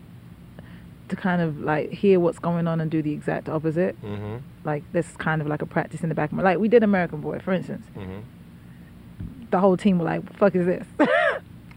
to 1.10 1.16
kind 1.16 1.42
of 1.42 1.60
like 1.60 1.92
hear 1.92 2.20
what's 2.20 2.40
going 2.40 2.68
on 2.68 2.82
and 2.82 2.90
do 2.90 3.02
the 3.02 3.12
exact 3.12 3.50
opposite. 3.50 4.02
Mm-hmm. 4.02 4.38
Like 4.64 4.84
this 4.94 5.16
kind 5.18 5.42
of 5.42 5.48
like 5.48 5.62
a 5.62 5.66
practice 5.66 6.02
in 6.02 6.10
the 6.10 6.16
back 6.16 6.32
of 6.32 6.38
my 6.38 6.44
like 6.44 6.58
we 6.58 6.68
did 6.68 6.84
American 6.84 7.22
Boy, 7.22 7.40
for 7.40 7.54
instance. 7.54 7.86
Mm-hmm. 7.96 8.20
The 9.52 9.60
whole 9.60 9.76
team 9.76 10.00
were 10.00 10.06
like, 10.06 10.38
"Fuck 10.38 10.56
is 10.56 10.66
this?" 10.66 10.88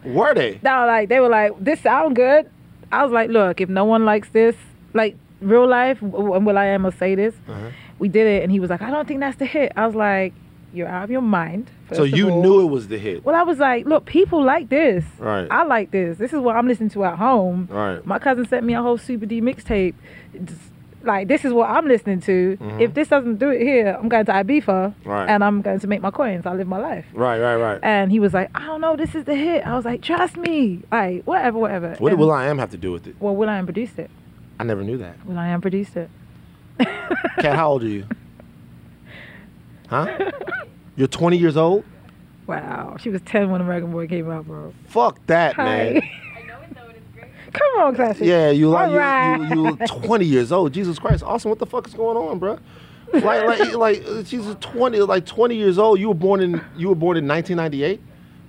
Were 0.04 0.34
they? 0.34 0.60
were 0.62 0.86
like, 0.86 1.08
they 1.08 1.18
were 1.18 1.28
like, 1.28 1.52
"This 1.58 1.80
sound 1.80 2.14
good." 2.14 2.48
I 2.92 3.02
was 3.02 3.12
like, 3.12 3.30
"Look, 3.30 3.60
if 3.60 3.68
no 3.68 3.84
one 3.84 4.04
likes 4.04 4.28
this, 4.30 4.56
like 4.92 5.16
real 5.40 5.66
life, 5.66 6.00
and 6.02 6.12
will.i.am 6.46 6.90
say 6.92 7.14
this, 7.14 7.34
Uh-huh. 7.48 7.68
we 7.98 8.08
did 8.08 8.26
it." 8.26 8.42
And 8.42 8.50
he 8.52 8.60
was 8.60 8.70
like, 8.70 8.82
"I 8.82 8.90
don't 8.90 9.06
think 9.08 9.20
that's 9.20 9.36
the 9.36 9.46
hit." 9.46 9.72
I 9.76 9.86
was 9.86 9.94
like, 9.94 10.32
"You're 10.72 10.88
out 10.88 11.04
of 11.04 11.10
your 11.10 11.22
mind." 11.22 11.70
So 11.92 12.02
you 12.04 12.30
all. 12.30 12.42
knew 12.42 12.60
it 12.62 12.70
was 12.70 12.88
the 12.88 12.98
hit, 12.98 13.24
Well, 13.24 13.36
I 13.36 13.42
was 13.42 13.58
like, 13.58 13.84
look, 13.86 14.06
people 14.06 14.42
like 14.42 14.68
this. 14.70 15.04
right? 15.18 15.46
I 15.50 15.64
like 15.64 15.90
this. 15.90 16.16
This 16.16 16.32
is 16.32 16.40
what 16.40 16.56
I'm 16.56 16.66
listening 16.66 16.88
to 16.90 17.04
at 17.04 17.18
home. 17.18 17.68
right. 17.70 18.04
My 18.06 18.18
cousin 18.18 18.46
sent 18.48 18.64
me 18.64 18.74
a 18.74 18.80
whole 18.82 18.96
Super 18.98 19.26
D 19.26 19.40
mixtape. 19.42 19.94
Like, 21.04 21.28
this 21.28 21.44
is 21.44 21.52
what 21.52 21.68
I'm 21.70 21.86
listening 21.86 22.20
to. 22.22 22.56
Mhm. 22.60 22.80
If 22.80 22.94
this 22.94 23.08
doesn't 23.08 23.38
do 23.38 23.50
it 23.50 23.60
here, 23.60 23.96
I'm 24.00 24.08
going 24.08 24.24
to 24.26 24.32
Ibiza 24.32 24.94
Right. 25.04 25.28
and 25.28 25.44
I'm 25.44 25.62
going 25.62 25.78
to 25.80 25.86
make 25.86 26.00
my 26.02 26.10
coins. 26.10 26.46
I 26.46 26.52
live 26.54 26.66
my 26.66 26.78
life. 26.78 27.04
Right. 27.12 27.38
Right. 27.40 27.56
Right. 27.56 27.78
And 27.82 28.10
he 28.10 28.20
was 28.20 28.32
like, 28.34 28.50
I 28.54 28.66
don't 28.66 28.80
know, 28.80 28.96
this 28.96 29.14
is 29.14 29.24
the 29.24 29.34
hit. 29.34 29.66
I 29.66 29.74
was 29.76 29.84
like, 29.84 30.02
trust 30.02 30.36
me. 30.36 30.82
Like, 30.90 31.24
whatever, 31.24 31.58
whatever. 31.58 31.94
What 31.98 32.10
did 32.10 32.18
Will 32.18 32.32
I 32.32 32.46
Am 32.46 32.58
have 32.58 32.70
to 32.70 32.76
do 32.76 32.92
with 32.92 33.06
it? 33.06 33.16
Well, 33.20 33.36
will.i.am 33.36 33.64
produced 33.66 33.98
it. 33.98 34.10
I 34.58 34.64
never 34.64 34.82
knew 34.82 34.98
that. 34.98 35.24
will.i.am 35.26 35.60
produced 35.60 35.96
it. 35.96 36.08
Cat, 36.78 37.56
how 37.56 37.70
old 37.70 37.82
are 37.84 37.88
you? 37.88 38.06
Huh? 39.88 40.06
You're 40.96 41.08
20 41.08 41.36
years 41.36 41.56
old? 41.56 41.84
wow. 42.46 42.96
She 43.00 43.08
was 43.10 43.20
10 43.22 43.50
when 43.50 43.60
American 43.60 43.90
Boy 43.90 44.06
came 44.06 44.30
out, 44.30 44.46
bro. 44.46 44.72
Fuck 44.86 45.18
that, 45.26 45.54
Hi. 45.54 45.64
man. 45.64 46.02
Come 47.54 47.80
on, 47.80 47.94
Classic. 47.94 48.26
Yeah, 48.26 48.50
you 48.50 48.68
like 48.68 48.90
you, 48.90 48.96
Alright. 48.98 49.50
you, 49.50 49.78
you 49.80 49.86
20 49.86 50.24
years 50.24 50.52
old. 50.52 50.72
Jesus 50.72 50.98
Christ, 50.98 51.22
Austin, 51.22 51.48
what 51.50 51.58
the 51.58 51.66
fuck 51.66 51.86
is 51.86 51.94
going 51.94 52.16
on, 52.16 52.38
bro? 52.38 52.58
Like 53.12 53.44
like 53.44 53.74
like 53.76 54.26
she's 54.26 54.44
20 54.60 55.00
like 55.00 55.24
20 55.24 55.54
years 55.54 55.78
old. 55.78 56.00
You 56.00 56.08
were 56.08 56.14
born 56.14 56.40
in 56.40 56.60
you 56.76 56.88
were 56.88 56.94
born 56.94 57.16
in 57.16 57.28
1998, 57.28 58.00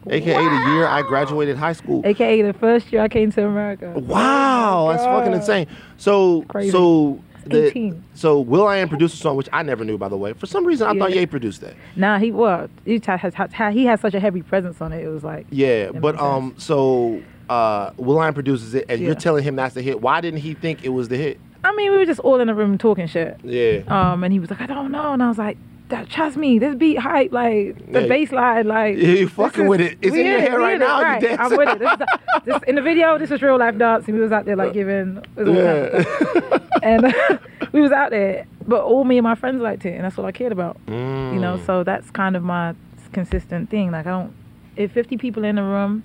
aka 0.10 0.34
the 0.34 0.72
year 0.72 0.88
I 0.88 1.02
graduated 1.04 1.56
high 1.56 1.74
school. 1.74 2.02
AKA 2.04 2.42
the 2.42 2.54
first 2.54 2.92
year 2.92 3.02
I 3.02 3.08
came 3.08 3.32
to 3.34 3.46
America. 3.46 3.94
Wow, 3.96 4.90
that's 4.92 5.04
fucking 5.04 5.34
insane. 5.34 5.68
So 5.98 6.44
Crazy. 6.48 6.72
so 6.72 7.22
the 7.46 7.68
18. 7.68 8.04
so 8.16 8.40
will.i.am 8.40 8.90
produced 8.90 9.14
a 9.14 9.18
song 9.18 9.36
which 9.36 9.50
I 9.54 9.62
never 9.62 9.86
knew 9.86 10.00
by 10.00 10.10
the 10.10 10.18
way. 10.18 10.34
For 10.34 10.48
some 10.48 10.66
reason 10.66 10.88
I 10.88 10.98
thought 10.98 11.12
Yeah. 11.12 11.20
Ye 11.22 11.26
produced 11.28 11.62
that. 11.62 11.76
Nah, 11.96 12.18
he 12.18 12.32
was. 12.32 12.70
He 12.86 13.00
has, 13.06 13.34
he 13.72 13.86
has 13.86 14.02
such 14.02 14.16
a 14.16 14.20
heavy 14.20 14.42
presence 14.42 14.82
on 14.82 14.92
it. 14.94 15.04
It 15.04 15.10
was 15.10 15.24
like, 15.24 15.46
Yeah, 15.52 15.92
but 15.92 16.20
um 16.20 16.56
so 16.58 17.22
uh 17.50 17.92
Will 17.98 18.20
I 18.20 18.32
produces 18.32 18.74
it 18.76 18.86
and 18.90 19.02
you're 19.02 19.16
telling 19.16 19.44
him 19.44 19.56
that's 19.56 19.76
the 19.76 19.82
hit. 19.82 20.02
Why 20.02 20.22
didn't 20.22 20.40
he 20.42 20.54
think 20.54 20.84
it 20.84 20.90
was 20.90 21.08
the 21.10 21.18
hit? 21.18 21.40
I 21.64 21.74
mean, 21.76 21.92
we 21.92 21.98
were 21.98 22.06
just 22.06 22.20
all 22.20 22.40
in 22.40 22.48
the 22.48 22.54
room 22.56 22.78
talking 22.78 23.08
shit. 23.08 23.40
Yeah. 23.44 23.82
Um, 23.88 24.24
and 24.24 24.32
he 24.32 24.40
was 24.40 24.50
like, 24.52 24.62
I 24.62 24.68
don't 24.68 24.92
know, 24.92 25.14
and 25.14 25.24
I 25.24 25.28
was 25.30 25.40
like, 25.40 25.58
"That- 25.90 26.08
trust 26.10 26.38
me, 26.38 26.60
this 26.60 26.76
beat 26.76 27.00
hype, 27.00 27.32
like 27.32 27.92
the 27.92 28.02
Yeah. 28.02 28.08
bass 28.08 28.32
line, 28.32 28.68
like 28.68 28.98
Yeah, 28.98 29.08
you 29.10 29.28
fucking 29.28 29.64
is- 29.64 29.70
with 29.70 29.82
it. 29.82 29.98
It's 30.02 30.16
in 30.16 30.26
your 30.28 30.40
head 30.42 30.54
right 30.54 30.78
now, 30.78 31.00
you 31.00 31.04
Right. 31.06 31.22
dancing. 31.22 31.40
I'm 31.40 31.58
with 31.58 31.70
it. 31.70 31.80
This, 31.80 31.92
is, 31.92 32.00
this 32.46 32.62
in 32.68 32.76
the 32.76 32.82
video. 32.84 33.18
This 33.18 33.32
was 33.32 33.42
real 33.42 33.58
life 33.58 33.78
dancing. 33.80 34.14
We 34.14 34.20
was 34.22 34.32
out 34.32 34.46
there 34.46 34.56
like 34.56 34.74
giving, 34.74 35.16
was 35.36 35.48
all 35.48 35.56
kinds 35.56 35.96
of 35.96 36.06
stuff. 36.06 36.44
Yeah. 36.44 36.80
and 36.84 37.16
we 37.74 37.82
was 37.82 37.92
out 37.92 38.12
there, 38.12 38.46
but 38.68 38.84
all 38.84 39.04
me 39.04 39.18
and 39.18 39.24
my 39.24 39.34
friends 39.36 39.60
liked 39.60 39.86
it, 39.88 39.96
and 39.96 40.04
that's 40.04 40.20
all 40.20 40.26
I 40.26 40.32
cared 40.32 40.52
about. 40.52 40.78
Mm. 40.86 41.34
you 41.34 41.40
know 41.40 41.60
so 41.66 41.84
that's 41.84 42.12
kind 42.12 42.36
of 42.36 42.44
my 42.44 42.76
consistent 43.12 43.70
thing 43.70 43.92
like 43.92 44.06
i 44.06 44.10
don't 44.12 44.34
if 44.76 44.92
50 44.92 45.18
people 45.18 45.44
in 45.46 45.56
the 45.56 45.64
room 45.64 46.04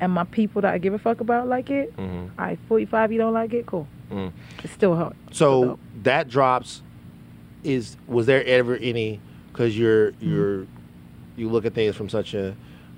and 0.00 0.12
my 0.12 0.24
people 0.24 0.62
that 0.62 0.72
i 0.74 0.78
give 0.78 0.94
a 0.94 0.98
fuck 0.98 1.20
about 1.20 1.48
like 1.48 1.70
it 1.70 1.94
Mhm. 1.96 2.30
i 2.38 2.56
45 2.68 3.12
you 3.12 3.18
don't 3.18 3.34
like 3.34 3.52
it 3.52 3.66
cool 3.66 3.86
Mm. 4.10 4.32
it's 4.64 4.72
still 4.72 4.96
hot 4.96 5.14
So 5.32 5.78
that 6.02 6.28
drops. 6.28 6.80
Is 7.62 7.96
was 8.06 8.24
there 8.26 8.42
ever 8.46 8.76
any? 8.76 9.20
Because 9.52 9.76
you're 9.78 10.12
Mm-hmm. 10.12 10.30
you're 10.34 10.66
you 11.36 11.48
look 11.50 11.64
at 11.66 11.74
things 11.74 11.94
from 11.96 12.08
such 12.08 12.32
a 12.34 12.54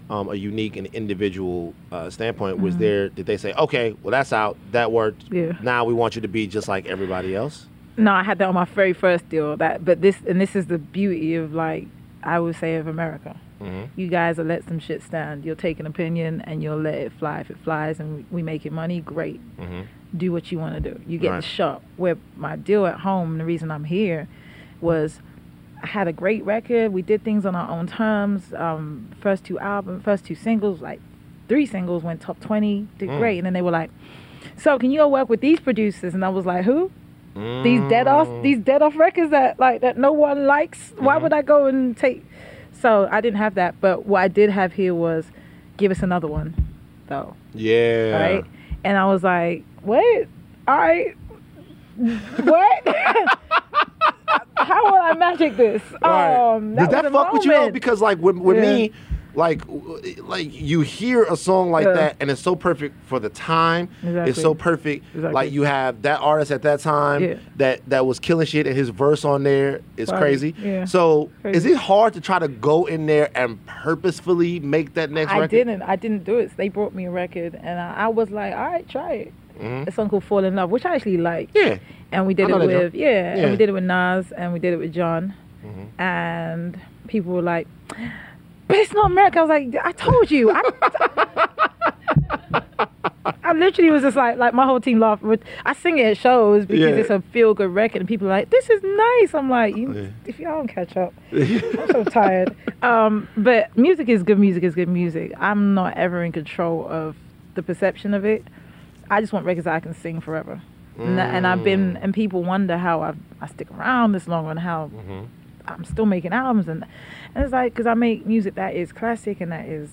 um, 0.08 0.28
a 0.28 0.34
unique 0.34 0.76
and 0.76 0.86
individual 0.88 1.72
uh, 1.92 2.10
standpoint. 2.10 2.58
Was 2.60 2.74
Mhm. 2.74 2.78
there? 2.78 3.08
Did 3.08 3.26
they 3.26 3.36
say, 3.36 3.52
okay, 3.54 3.94
well 4.02 4.10
that's 4.12 4.32
out, 4.32 4.56
that 4.72 4.90
worked. 4.92 5.24
Yeah. 5.32 5.52
Now 5.62 5.84
we 5.84 5.94
want 5.94 6.14
you 6.16 6.22
to 6.22 6.28
be 6.28 6.46
just 6.46 6.68
like 6.68 6.86
everybody 6.86 7.34
else. 7.34 7.66
no 7.96 8.12
i 8.12 8.22
had 8.22 8.38
that 8.38 8.46
on 8.48 8.54
my 8.54 8.64
very 8.66 8.92
first 8.92 9.28
deal 9.28 9.56
that 9.56 9.84
but 9.84 10.00
this 10.00 10.16
and 10.28 10.40
this 10.40 10.54
is 10.54 10.66
the 10.66 10.78
beauty 10.78 11.34
of 11.34 11.52
like 11.52 11.86
i 12.22 12.38
would 12.38 12.54
say 12.56 12.76
of 12.76 12.86
america 12.86 13.34
hmm 13.60 13.84
you 13.96 14.08
guys 14.08 14.38
will 14.38 14.46
let 14.46 14.64
some 14.66 14.78
shit 14.78 15.02
stand 15.02 15.44
you'll 15.44 15.54
take 15.56 15.78
an 15.80 15.86
opinion 15.86 16.40
and 16.42 16.62
you'll 16.62 16.80
let 16.80 16.94
it 16.94 17.12
fly 17.18 17.40
if 17.40 17.50
it 17.50 17.58
flies 17.62 18.00
and 18.00 18.24
we, 18.30 18.42
making 18.42 18.72
money 18.72 19.00
great 19.00 19.40
hmm 19.58 19.82
do 20.16 20.32
what 20.32 20.50
you 20.50 20.58
want 20.58 20.74
to 20.74 20.80
do. 20.80 21.00
You 21.06 21.18
get 21.18 21.30
Right. 21.30 21.36
the 21.36 21.46
shop. 21.46 21.82
Where 21.96 22.16
my 22.36 22.56
deal 22.56 22.84
at 22.84 22.98
home, 22.98 23.38
the 23.38 23.44
reason 23.44 23.70
I'm 23.70 23.84
here 23.84 24.26
was 24.80 25.20
I 25.84 25.86
had 25.86 26.08
a 26.08 26.12
great 26.12 26.44
record. 26.44 26.92
We 26.92 27.00
did 27.00 27.22
things 27.22 27.46
on 27.46 27.54
our 27.54 27.70
own 27.70 27.86
terms. 27.86 28.52
Um, 28.54 29.06
first 29.20 29.44
two 29.44 29.56
albums, 29.60 30.02
first 30.02 30.24
two 30.24 30.34
singles, 30.34 30.80
like 30.80 31.00
three 31.48 31.64
singles 31.64 32.02
went 32.02 32.20
top 32.20 32.40
20, 32.40 32.88
did 32.98 33.10
Mm. 33.10 33.16
great. 33.18 33.38
And 33.38 33.46
then 33.46 33.52
they 33.52 33.62
were 33.62 33.70
like, 33.70 33.90
so 34.56 34.80
can 34.80 34.90
you 34.90 34.98
go 34.98 35.06
work 35.06 35.28
with 35.28 35.40
these 35.40 35.60
producers? 35.60 36.12
And 36.12 36.24
I 36.24 36.28
was 36.28 36.44
like, 36.44 36.64
who? 36.64 36.90
These 37.62 37.82
dead 37.88 38.08
off, 38.08 38.28
Mm. 38.28 38.42
these 38.42 38.58
dead 38.58 38.82
off 38.82 38.96
records 38.98 39.30
that 39.30 39.60
like 39.60 39.80
that 39.82 39.96
no 39.96 40.10
one 40.10 40.44
likes. 40.44 40.92
Why 40.98 41.18
Mhm. 41.18 41.22
would 41.22 41.32
I 41.32 41.42
go 41.42 41.66
and 41.66 41.96
take? 41.96 42.24
So 42.80 43.08
I 43.10 43.20
didn't 43.20 43.38
have 43.38 43.54
that. 43.54 43.80
But 43.80 44.06
what 44.06 44.20
I 44.22 44.28
did 44.28 44.50
have 44.50 44.72
here 44.72 44.94
was, 44.94 45.26
give 45.76 45.90
us 45.90 46.02
another 46.02 46.26
one, 46.28 46.54
though 47.08 47.34
Yeah. 47.54 48.10
right? 48.20 48.44
And 48.84 48.96
I 48.96 49.04
was 49.06 49.22
like, 49.22 49.64
what? 49.82 50.26
All 50.68 50.76
right. 50.78 51.14
what? 51.96 52.82
How 54.56 54.84
will 54.84 55.00
I 55.00 55.14
magic 55.14 55.56
this? 55.56 55.82
Right. 56.02 56.54
Um, 56.56 56.74
Does 56.76 56.88
was 56.88 56.92
that 57.02 57.12
fuck 57.12 57.32
with 57.32 57.44
you 57.44 57.50
though? 57.52 57.70
Because 57.70 58.00
like 58.00 58.18
with, 58.18 58.36
with 58.36 58.56
Yeah. 58.58 58.62
me, 58.62 58.92
like 59.34 59.62
like 60.22 60.48
you 60.52 60.80
hear 60.80 61.22
a 61.24 61.36
song 61.36 61.70
like 61.70 61.86
Yeah. 61.86 61.92
that 61.94 62.16
and 62.20 62.30
it's 62.30 62.40
so 62.40 62.56
perfect 62.56 62.94
for 63.06 63.18
the 63.20 63.28
time. 63.28 63.88
exactly. 64.02 64.30
It's 64.30 64.40
so 64.40 64.54
perfect. 64.54 65.04
Exactly. 65.14 65.32
Like 65.32 65.52
you 65.52 65.62
have 65.62 66.02
that 66.02 66.20
artist 66.20 66.50
at 66.50 66.62
that 66.62 66.80
time 66.80 67.22
Yeah. 67.22 67.34
that 67.56 67.80
that 67.88 68.06
was 68.06 68.18
killing 68.18 68.46
shit 68.46 68.66
and 68.66 68.76
his 68.76 68.88
verse 68.88 69.24
on 69.24 69.42
there 69.44 69.80
is 69.96 70.10
Right. 70.10 70.20
crazy. 70.20 70.54
Yeah. 70.60 70.84
So 70.84 71.30
is 71.44 71.64
it 71.66 71.76
hard 71.76 72.14
to 72.14 72.20
try 72.20 72.38
to 72.38 72.48
go 72.48 72.86
in 72.86 73.06
there 73.06 73.30
and 73.34 73.64
purposefully 73.66 74.60
make 74.60 74.94
that 74.94 75.10
next 75.10 75.32
I 75.32 75.36
record? 75.36 75.50
didn't. 75.50 75.82
I 75.82 75.96
didn't 75.96 76.24
do 76.24 76.38
it. 76.38 76.56
They 76.56 76.68
brought 76.68 76.94
me 76.94 77.06
a 77.06 77.10
record, 77.10 77.54
and 77.54 77.78
I, 77.78 77.94
I 77.94 78.08
was 78.08 78.30
like, 78.30 78.52
all 78.54 78.66
right, 78.66 78.88
try 78.88 79.12
it. 79.12 79.32
Mhm. 79.60 79.86
A 79.88 79.92
song 79.92 80.08
called 80.08 80.24
"Fall 80.24 80.42
in 80.44 80.54
Love," 80.56 80.70
which 80.70 80.84
I 80.86 80.94
actually 80.94 81.18
like, 81.18 81.50
Yeah. 81.54 81.78
and 82.12 82.26
we 82.26 82.34
did 82.34 82.48
it 82.48 82.56
with 82.58 82.94
yeah, 82.94 83.08
Yeah. 83.36 83.42
and 83.42 83.50
we 83.52 83.56
did 83.58 83.68
it 83.68 83.72
with 83.72 83.84
Nas, 83.84 84.32
and 84.32 84.52
we 84.54 84.58
did 84.58 84.72
it 84.72 84.78
with 84.78 84.92
John, 84.92 85.34
Mhm. 85.64 85.86
and 86.00 86.80
people 87.08 87.32
were 87.34 87.42
like. 87.42 87.66
But 88.70 88.78
it's 88.78 88.92
not 88.92 89.10
America. 89.10 89.38
I 89.38 89.42
was 89.42 89.48
like, 89.48 89.74
I 89.84 89.92
told 89.92 90.30
you. 90.30 90.50
I, 90.52 90.62
I 93.44 93.52
literally 93.52 93.90
was 93.90 94.02
just 94.02 94.16
like 94.16 94.38
like 94.38 94.54
my 94.54 94.64
whole 94.64 94.80
team 94.80 94.98
laughed. 95.00 95.22
I 95.66 95.72
sing 95.74 95.98
it 95.98 96.04
at 96.06 96.16
shows 96.16 96.66
because 96.66 96.80
Yeah. 96.90 96.96
it's 96.96 97.10
a 97.10 97.20
feel 97.32 97.52
good 97.54 97.70
record, 97.70 98.00
and 98.00 98.08
people 98.08 98.26
are 98.28 98.30
like, 98.30 98.50
"This 98.50 98.70
is 98.70 98.82
nice." 98.82 99.34
I'm 99.34 99.50
like, 99.50 99.76
you, 99.76 99.92
Yeah. 99.92 100.06
if 100.26 100.38
y'all 100.38 100.58
don't 100.58 100.68
catch 100.68 100.96
up, 100.96 101.12
I'm 101.32 101.88
so 101.90 102.04
tired. 102.04 102.54
Um, 102.82 103.28
but 103.36 103.76
music 103.76 104.08
is 104.08 104.22
good. 104.22 104.38
Music 104.38 104.62
is 104.62 104.74
good 104.74 104.88
music. 104.88 105.32
I'm 105.38 105.74
not 105.74 105.96
ever 105.96 106.22
in 106.24 106.32
control 106.32 106.86
of 106.88 107.16
the 107.54 107.62
perception 107.62 108.14
of 108.14 108.24
it. 108.24 108.44
I 109.10 109.20
just 109.20 109.32
want 109.32 109.44
records 109.46 109.66
I 109.66 109.80
can 109.80 109.94
sing 109.94 110.20
forever. 110.20 110.62
And, 110.98 111.18
and 111.18 111.46
I've 111.46 111.64
been, 111.64 111.94
Mm. 111.94 111.98
and 112.04 112.14
people 112.14 112.44
wonder 112.44 112.76
how 112.76 113.00
I 113.02 113.14
I 113.40 113.46
stick 113.46 113.70
around 113.70 114.12
this 114.12 114.28
long 114.28 114.48
and 114.50 114.58
how 114.60 114.90
Mhm. 114.94 115.26
I'm 115.70 115.84
still 115.84 116.06
making 116.06 116.32
albums, 116.32 116.68
and, 116.68 116.84
and 117.34 117.44
it's 117.44 117.52
like 117.52 117.72
because 117.72 117.86
I 117.86 117.94
make 117.94 118.26
music 118.26 118.54
that 118.56 118.74
is 118.74 118.92
classic 118.92 119.40
and 119.40 119.52
that 119.52 119.66
is 119.66 119.90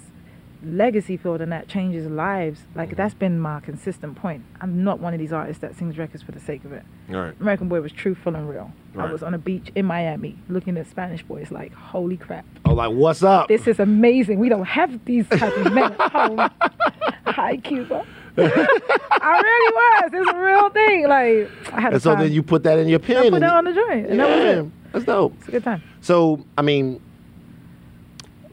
legacy 0.64 1.18
filled 1.18 1.40
and 1.42 1.52
that 1.52 1.68
changes 1.68 2.08
lives. 2.10 2.62
Like 2.76 2.90
mm-hmm. 2.90 2.96
that's 2.98 3.14
been 3.14 3.40
my 3.40 3.60
consistent 3.60 4.16
point. 4.16 4.44
I'm 4.60 4.84
not 4.84 5.00
one 5.00 5.14
of 5.14 5.20
these 5.20 5.32
artists 5.34 5.62
that 5.62 5.76
sings 5.78 5.98
records 5.98 6.24
for 6.24 6.32
the 6.32 6.40
sake 6.40 6.66
of 6.66 6.74
it. 6.74 6.84
Right. 7.08 7.34
American 7.40 7.70
Boy 7.70 7.82
was 7.82 7.92
truthful 7.92 8.36
and 8.36 8.50
real. 8.50 8.72
Right. 8.94 9.10
I 9.10 9.12
was 9.14 9.22
on 9.22 9.34
a 9.34 9.38
beach 9.38 9.72
in 9.76 9.86
Miami 9.86 10.38
looking 10.50 10.78
at 10.78 10.88
Spanish 10.88 11.22
boys 11.22 11.52
like, 11.52 11.74
holy 11.74 12.18
crap, 12.18 12.46
Oh, 12.66 12.74
like 12.74 12.92
what's 12.92 13.22
up? 13.24 13.48
this 13.48 13.68
is 13.68 13.80
amazing. 13.80 14.40
We 14.40 14.50
don't 14.50 14.66
have 14.66 15.06
these 15.06 15.28
type 15.30 15.56
of 15.58 15.72
men 15.74 15.94
at 16.00 16.12
home. 16.12 16.50
Hi, 17.28 17.58
Cuba. 17.58 18.06
I 18.40 19.42
really 19.44 19.74
was. 19.74 20.12
It's 20.14 20.32
a 20.32 20.38
real 20.40 20.70
thing. 20.70 21.08
Like 21.08 21.74
I 21.74 21.82
had 21.82 21.94
and 21.94 22.02
so 22.02 22.14
time. 22.14 22.24
then 22.24 22.32
you 22.32 22.44
put 22.44 22.64
that 22.64 22.80
in 22.80 22.88
your 22.88 23.00
pen. 23.00 23.18
I 23.18 23.22
put 23.24 23.34
and 23.34 23.44
that 23.44 23.54
on 23.54 23.66
the 23.66 23.74
joint, 23.74 24.08
and 24.08 24.20
that 24.20 24.30
was 24.30 24.38
Yeah, 24.44 24.62
it. 24.62 24.66
That's 24.92 25.06
dope. 25.06 25.34
It's 25.40 25.48
a 25.48 25.52
good 25.52 25.64
time. 25.64 25.84
So, 26.02 26.46
I 26.58 26.62
mean, 26.62 27.02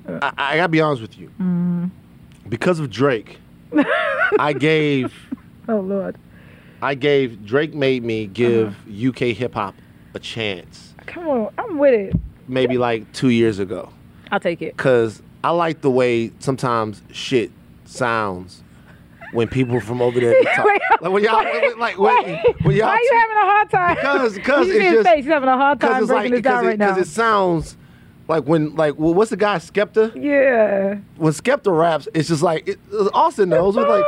I, 0.08 0.32
I 0.36 0.56
gotta 0.56 0.68
be 0.68 0.80
honest 0.80 1.02
with 1.02 1.18
you. 1.18 1.30
Mm. 1.40 1.90
Because 2.48 2.78
of 2.78 2.90
Drake, 2.90 3.38
I 4.38 4.52
gave 4.52 5.14
Oh 5.68 5.80
Lord. 5.80 6.16
I 6.82 6.94
gave 6.94 7.44
Drake 7.46 7.74
made 7.74 8.02
me 8.04 8.26
give 8.26 8.76
UK 8.88 9.34
hip 9.36 9.54
hop 9.54 9.74
a 10.14 10.18
chance. 10.18 10.94
Come 11.06 11.28
on, 11.28 11.54
I'm 11.56 11.78
with 11.78 11.94
it. 11.94 12.14
Maybe 12.46 12.76
like 12.76 13.10
two 13.12 13.30
years 13.30 13.58
ago, 13.58 13.90
I'll 14.30 14.40
take 14.40 14.60
it. 14.60 14.76
cause 14.76 15.22
I 15.42 15.50
like 15.50 15.80
the 15.80 15.90
way 15.90 16.32
sometimes 16.40 17.02
shit 17.10 17.50
sounds 17.86 18.62
when 19.34 19.48
people 19.48 19.80
from 19.80 20.00
over 20.00 20.18
there 20.20 20.42
talk. 20.54 20.64
Wait, 20.64 20.80
like 21.00 21.12
when 21.12 21.22
y'all 21.24 21.44
wait, 21.44 21.78
like 21.78 21.98
when, 21.98 22.24
wait. 22.24 22.40
when 22.62 22.76
y'all 22.76 22.86
Why 22.86 22.94
are 22.94 23.02
you 23.02 23.18
having 23.20 23.36
a 23.36 23.40
hard 23.40 23.70
time? 23.70 23.94
Because- 23.96 24.38
'cause 24.44 24.68
it's 24.68 24.92
just- 24.94 25.08
face. 25.08 25.24
He's 25.24 25.32
having 25.32 25.48
a 25.48 25.56
hard 25.56 25.80
time 25.80 26.02
it's 26.02 26.10
like 26.10 26.30
breaking 26.30 26.30
this 26.32 26.38
because 26.40 26.54
down 26.54 26.64
it, 26.64 26.68
right 26.68 26.78
now. 26.78 26.94
'cause 26.94 27.06
it 27.06 27.10
sounds 27.10 27.76
like 28.26 28.44
when 28.44 28.74
like 28.74 28.98
well, 28.98 29.12
what's 29.12 29.28
the 29.30 29.36
guy 29.36 29.56
Skepta? 29.58 30.12
yeah. 30.14 30.94
when 31.16 31.32
Skepta 31.34 31.76
raps, 31.78 32.08
it's 32.14 32.28
just 32.28 32.42
like 32.42 32.66
it, 32.68 32.78
Austin 33.12 33.50
knows. 33.50 33.76
It's 33.76 33.86
like 33.86 34.02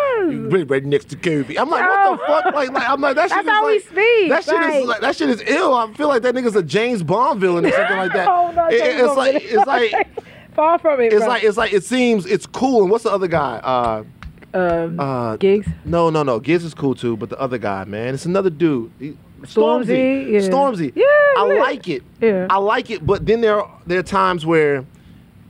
does. 0.54 0.68
right, 0.70 0.84
next 0.84 1.10
to 1.10 1.16
Kobe. 1.16 1.54
I'm 1.56 1.68
like, 1.68 1.82
what 1.86 2.16
the 2.18 2.22
Oh. 2.24 2.26
fuck? 2.42 2.54
Like, 2.54 2.70
like 2.72 2.88
I'm 2.88 3.00
like 3.02 3.16
that 3.16 3.28
shit 3.30 3.44
That's 3.44 3.46
is 3.46 3.50
how 3.52 3.66
we 3.66 3.72
like 3.74 3.82
speak, 3.82 4.28
that 4.30 4.44
shit 4.44 4.54
right. 4.54 4.80
is 4.82 4.86
like 4.88 5.00
that 5.02 5.16
shit 5.16 5.28
is 5.28 5.42
ill. 5.46 5.74
I 5.74 5.92
feel 5.92 6.08
like 6.08 6.22
that 6.22 6.34
nigga's 6.34 6.56
a 6.56 6.62
James 6.62 7.02
Bond 7.02 7.40
villain 7.40 7.66
or 7.66 7.72
something 7.72 7.96
like 7.98 8.12
that. 8.14 8.28
oh 8.28 8.52
no, 8.52 8.66
It- 8.68 8.74
it's 8.74 9.02
Bond 9.02 9.16
like 9.18 9.34
really. 9.34 9.44
it's 9.46 9.66
like 9.66 9.92
far 10.54 10.78
from 10.78 11.00
it. 11.02 11.12
it's 11.12 11.16
bro. 11.16 11.28
like 11.28 11.44
it's 11.44 11.56
like 11.58 11.72
it 11.74 11.84
seems 11.84 12.24
it's 12.24 12.46
cool. 12.46 12.80
And 12.82 12.90
what's 12.90 13.04
the 13.04 13.10
other 13.10 13.28
guy? 13.28 13.56
Uh, 13.62 14.04
um, 14.56 14.98
uh, 15.00 15.36
Giggs. 15.36 15.68
no, 15.84 16.10
no, 16.10 16.22
no. 16.22 16.40
Giggs 16.40 16.64
is 16.64 16.74
cool 16.74 16.94
too, 16.94 17.16
but 17.16 17.28
the 17.30 17.38
other 17.40 17.58
guy, 17.58 17.84
man, 17.84 18.14
it's 18.14 18.24
another 18.26 18.50
dude. 18.50 18.90
He- 18.98 19.16
Stormzy, 19.42 20.30
yeah. 20.32 20.40
Stormzy. 20.40 20.92
Yeah, 20.96 21.04
I 21.36 21.44
lit. 21.46 21.60
like 21.60 21.88
it. 21.88 22.02
Yeah. 22.20 22.46
I 22.48 22.56
like 22.56 22.90
it, 22.90 23.06
but 23.06 23.26
then 23.26 23.42
there 23.42 23.60
are, 23.60 23.80
there 23.86 23.98
are 23.98 24.02
times 24.02 24.46
where 24.46 24.84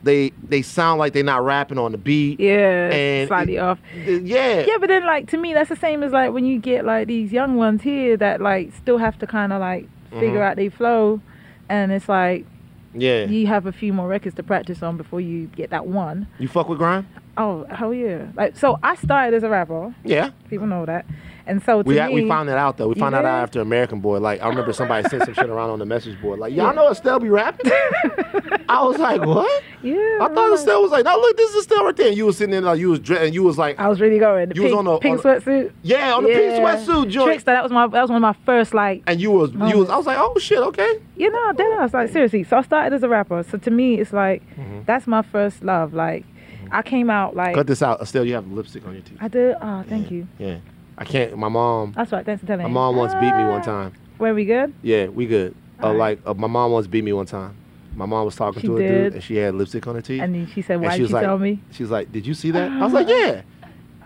they 0.03 0.31
they 0.49 0.61
sound 0.63 0.99
like 0.99 1.13
they're 1.13 1.23
not 1.25 1.45
rapping 1.45 1.79
on 1.79 1.93
the 1.93 1.99
beat. 1.99 2.39
Yeah, 2.41 2.91
and 2.93 3.29
slightly 3.29 3.57
it- 3.57 3.61
off. 3.61 3.79
Yeah. 4.05 4.65
Yeah, 4.67 4.77
but 4.81 4.89
then 4.89 5.05
like 5.07 5.29
to 5.31 5.37
me, 5.37 5.55
that's 5.55 5.69
the 5.69 5.77
same 5.77 6.03
as 6.03 6.13
like 6.13 6.33
when 6.33 6.45
you 6.45 6.59
get 6.59 6.85
like 6.85 7.07
these 7.07 7.33
young 7.33 7.57
ones 7.57 7.83
here 7.83 8.17
that 8.17 8.41
like 8.41 8.73
still 8.75 8.99
have 8.99 9.19
to 9.21 9.27
kind 9.27 9.53
of 9.53 9.61
like 9.61 9.89
figure 10.11 10.41
Mhm. 10.41 10.51
out 10.51 10.57
their 10.57 10.71
flow, 10.71 11.21
and 11.69 11.93
it's 11.93 12.09
like 12.09 12.45
Yeah. 12.93 13.25
you 13.27 13.47
have 13.47 13.67
a 13.67 13.73
few 13.73 13.93
more 13.93 14.09
records 14.09 14.35
to 14.37 14.43
practice 14.43 14.83
on 14.83 14.97
before 14.97 15.21
you 15.21 15.47
get 15.47 15.71
that 15.71 15.87
one. 15.87 16.27
You 16.39 16.49
fuck 16.49 16.69
with 16.69 16.79
grime? 16.79 17.07
Oh 17.39 17.67
hell 17.71 17.93
yeah! 17.93 18.27
Like 18.35 18.57
so, 18.57 18.79
I 18.83 18.95
started 18.97 19.37
as 19.37 19.43
a 19.43 19.49
rapper. 19.49 19.95
Yeah. 20.05 20.31
People 20.49 20.67
know 20.67 20.87
that, 20.87 21.05
and 21.47 21.63
so 21.63 21.83
to 21.83 21.89
We 21.89 22.01
me, 22.01 22.23
we 22.23 22.29
found 22.29 22.49
that 22.49 22.57
out 22.57 22.79
though. 22.79 22.89
We 22.89 22.95
found 22.95 23.15
that 23.15 23.25
out 23.27 23.43
after 23.43 23.61
American 23.61 24.01
Boy. 24.01 24.19
Like 24.21 24.41
I 24.43 24.49
remember 24.49 24.73
somebody 24.73 25.07
sent 25.09 25.25
some 25.25 25.35
shit 25.35 25.51
around 25.51 25.71
on 25.71 25.79
the 25.79 25.85
message 25.87 26.21
board. 26.23 26.39
Like 26.39 26.55
y'all 26.55 26.75
know 26.75 26.89
Estelle 26.91 27.19
be 27.21 27.29
rapping. 27.29 27.71
I 28.69 28.83
was 28.85 28.99
like, 28.99 29.21
what? 29.25 29.63
Yeah, 29.83 30.19
I 30.21 30.29
thought 30.35 30.53
Estelle 30.55 30.83
was 30.83 30.91
like, 30.91 31.05
no, 31.05 31.17
look, 31.17 31.37
this 31.37 31.51
is 31.51 31.57
Estelle 31.63 31.85
right 31.85 31.97
there. 31.97 32.09
And 32.09 32.17
you 32.17 32.27
was 32.27 32.37
sitting 32.39 32.51
there 32.53 32.61
like 32.63 32.79
you 32.81 32.89
was 32.91 32.99
dre- 33.01 33.27
and 33.27 33.35
you 33.35 33.43
was 33.45 33.59
like, 33.59 33.79
I 33.79 33.87
was 33.89 34.01
really 34.01 34.19
going. 34.19 34.49
The 34.49 34.55
You 34.57 34.63
was 34.65 34.73
on 34.73 34.85
the- 34.87 34.99
pink 34.99 35.25
on 35.25 35.41
sweatsuit. 35.41 35.73
yeah, 35.83 36.15
on 36.15 36.23
the 36.25 36.31
pink 36.31 36.41
Yeah. 36.43 36.61
sweatsuit 36.61 37.11
joint. 37.11 37.27
Trickster. 37.29 37.53
That 37.53 37.63
was 37.63 37.71
my 37.73 37.87
that 37.89 38.01
was 38.03 38.11
one 38.11 38.17
of 38.25 38.37
my 38.37 38.45
first 38.45 38.73
like 38.75 39.03
And 39.07 39.21
you 39.21 39.31
was 39.31 39.53
you 39.53 39.79
was 39.79 39.89
I 39.91 39.97
was 39.97 40.07
like, 40.07 40.17
oh 40.19 40.37
shit, 40.39 40.59
okay. 40.59 41.01
you 41.17 41.31
know 41.31 41.53
then 41.53 41.71
I 41.73 41.83
was 41.83 41.93
like 41.95 42.11
seriously. 42.11 42.45
So 42.45 42.57
I 42.57 42.63
started 42.63 42.95
as 42.95 43.03
a 43.03 43.09
rapper. 43.09 43.43
So 43.43 43.59
to 43.59 43.71
me, 43.71 44.01
it's 44.01 44.13
like 44.13 44.43
Mm-hmm. 44.57 44.81
that's 44.87 45.07
my 45.07 45.23
first 45.23 45.63
love. 45.63 45.93
Like 45.93 46.25
I 46.71 46.83
came 46.83 47.11
out 47.11 47.37
like 47.37 47.55
Cut 47.55 47.67
this 47.67 47.83
out, 47.83 48.01
Estelle. 48.01 48.25
You 48.25 48.35
have 48.35 48.47
lipstick 48.51 48.87
on 48.87 48.93
your 48.95 49.03
teeth. 49.03 49.19
I 49.21 49.29
did. 49.29 49.57
Oh, 49.61 49.85
thank 49.89 50.11
you. 50.11 50.27
Yeah. 50.39 50.59
I 50.99 51.05
can't. 51.05 51.37
My 51.37 51.49
mom. 51.49 51.93
That's 51.97 52.11
right. 52.13 52.25
Thanks 52.25 52.41
for 52.41 52.47
telling 52.47 52.65
me. 52.65 52.71
My 52.71 52.75
mom 52.75 52.97
once 52.97 53.13
beat 53.15 53.35
me 53.37 53.45
one 53.45 53.61
Ah. 53.61 53.65
time. 53.65 53.93
Were 54.19 54.33
we 54.35 54.45
good? 54.47 54.73
Yeah, 54.83 55.07
we 55.09 55.27
good. 55.27 55.55
Uh, 55.83 55.87
Alright. 55.89 55.99
like 55.99 56.21
uh, 56.27 56.35
my 56.35 56.47
mom 56.47 56.73
once 56.73 56.87
beat 56.87 57.05
me 57.05 57.13
one 57.13 57.27
time. 57.27 57.55
My 57.95 58.07
mom 58.07 58.25
was 58.25 58.35
talking 58.37 58.61
She 58.63 58.67
to 58.69 58.77
a 58.77 58.89
dude 58.89 59.15
and 59.15 59.23
she 59.23 59.37
had 59.37 59.55
lipstick 59.55 59.87
on 59.87 59.95
her 59.95 60.03
teeth. 60.03 60.21
And 60.23 60.35
then 60.35 60.47
she 60.55 60.63
said, 60.63 60.81
"Why 60.81 60.91
she 60.93 60.97
did 60.99 61.03
was 61.03 61.11
you 61.11 61.15
like, 61.17 61.25
tell 61.25 61.39
me?" 61.39 61.61
She 61.71 61.83
was 61.83 61.91
like, 61.91 62.13
"Did 62.13 62.27
you 62.27 62.35
see 62.35 62.51
that?" 62.51 62.71
I 62.71 62.83
was 62.85 62.93
like, 62.93 63.09
"Yeah." 63.09 63.43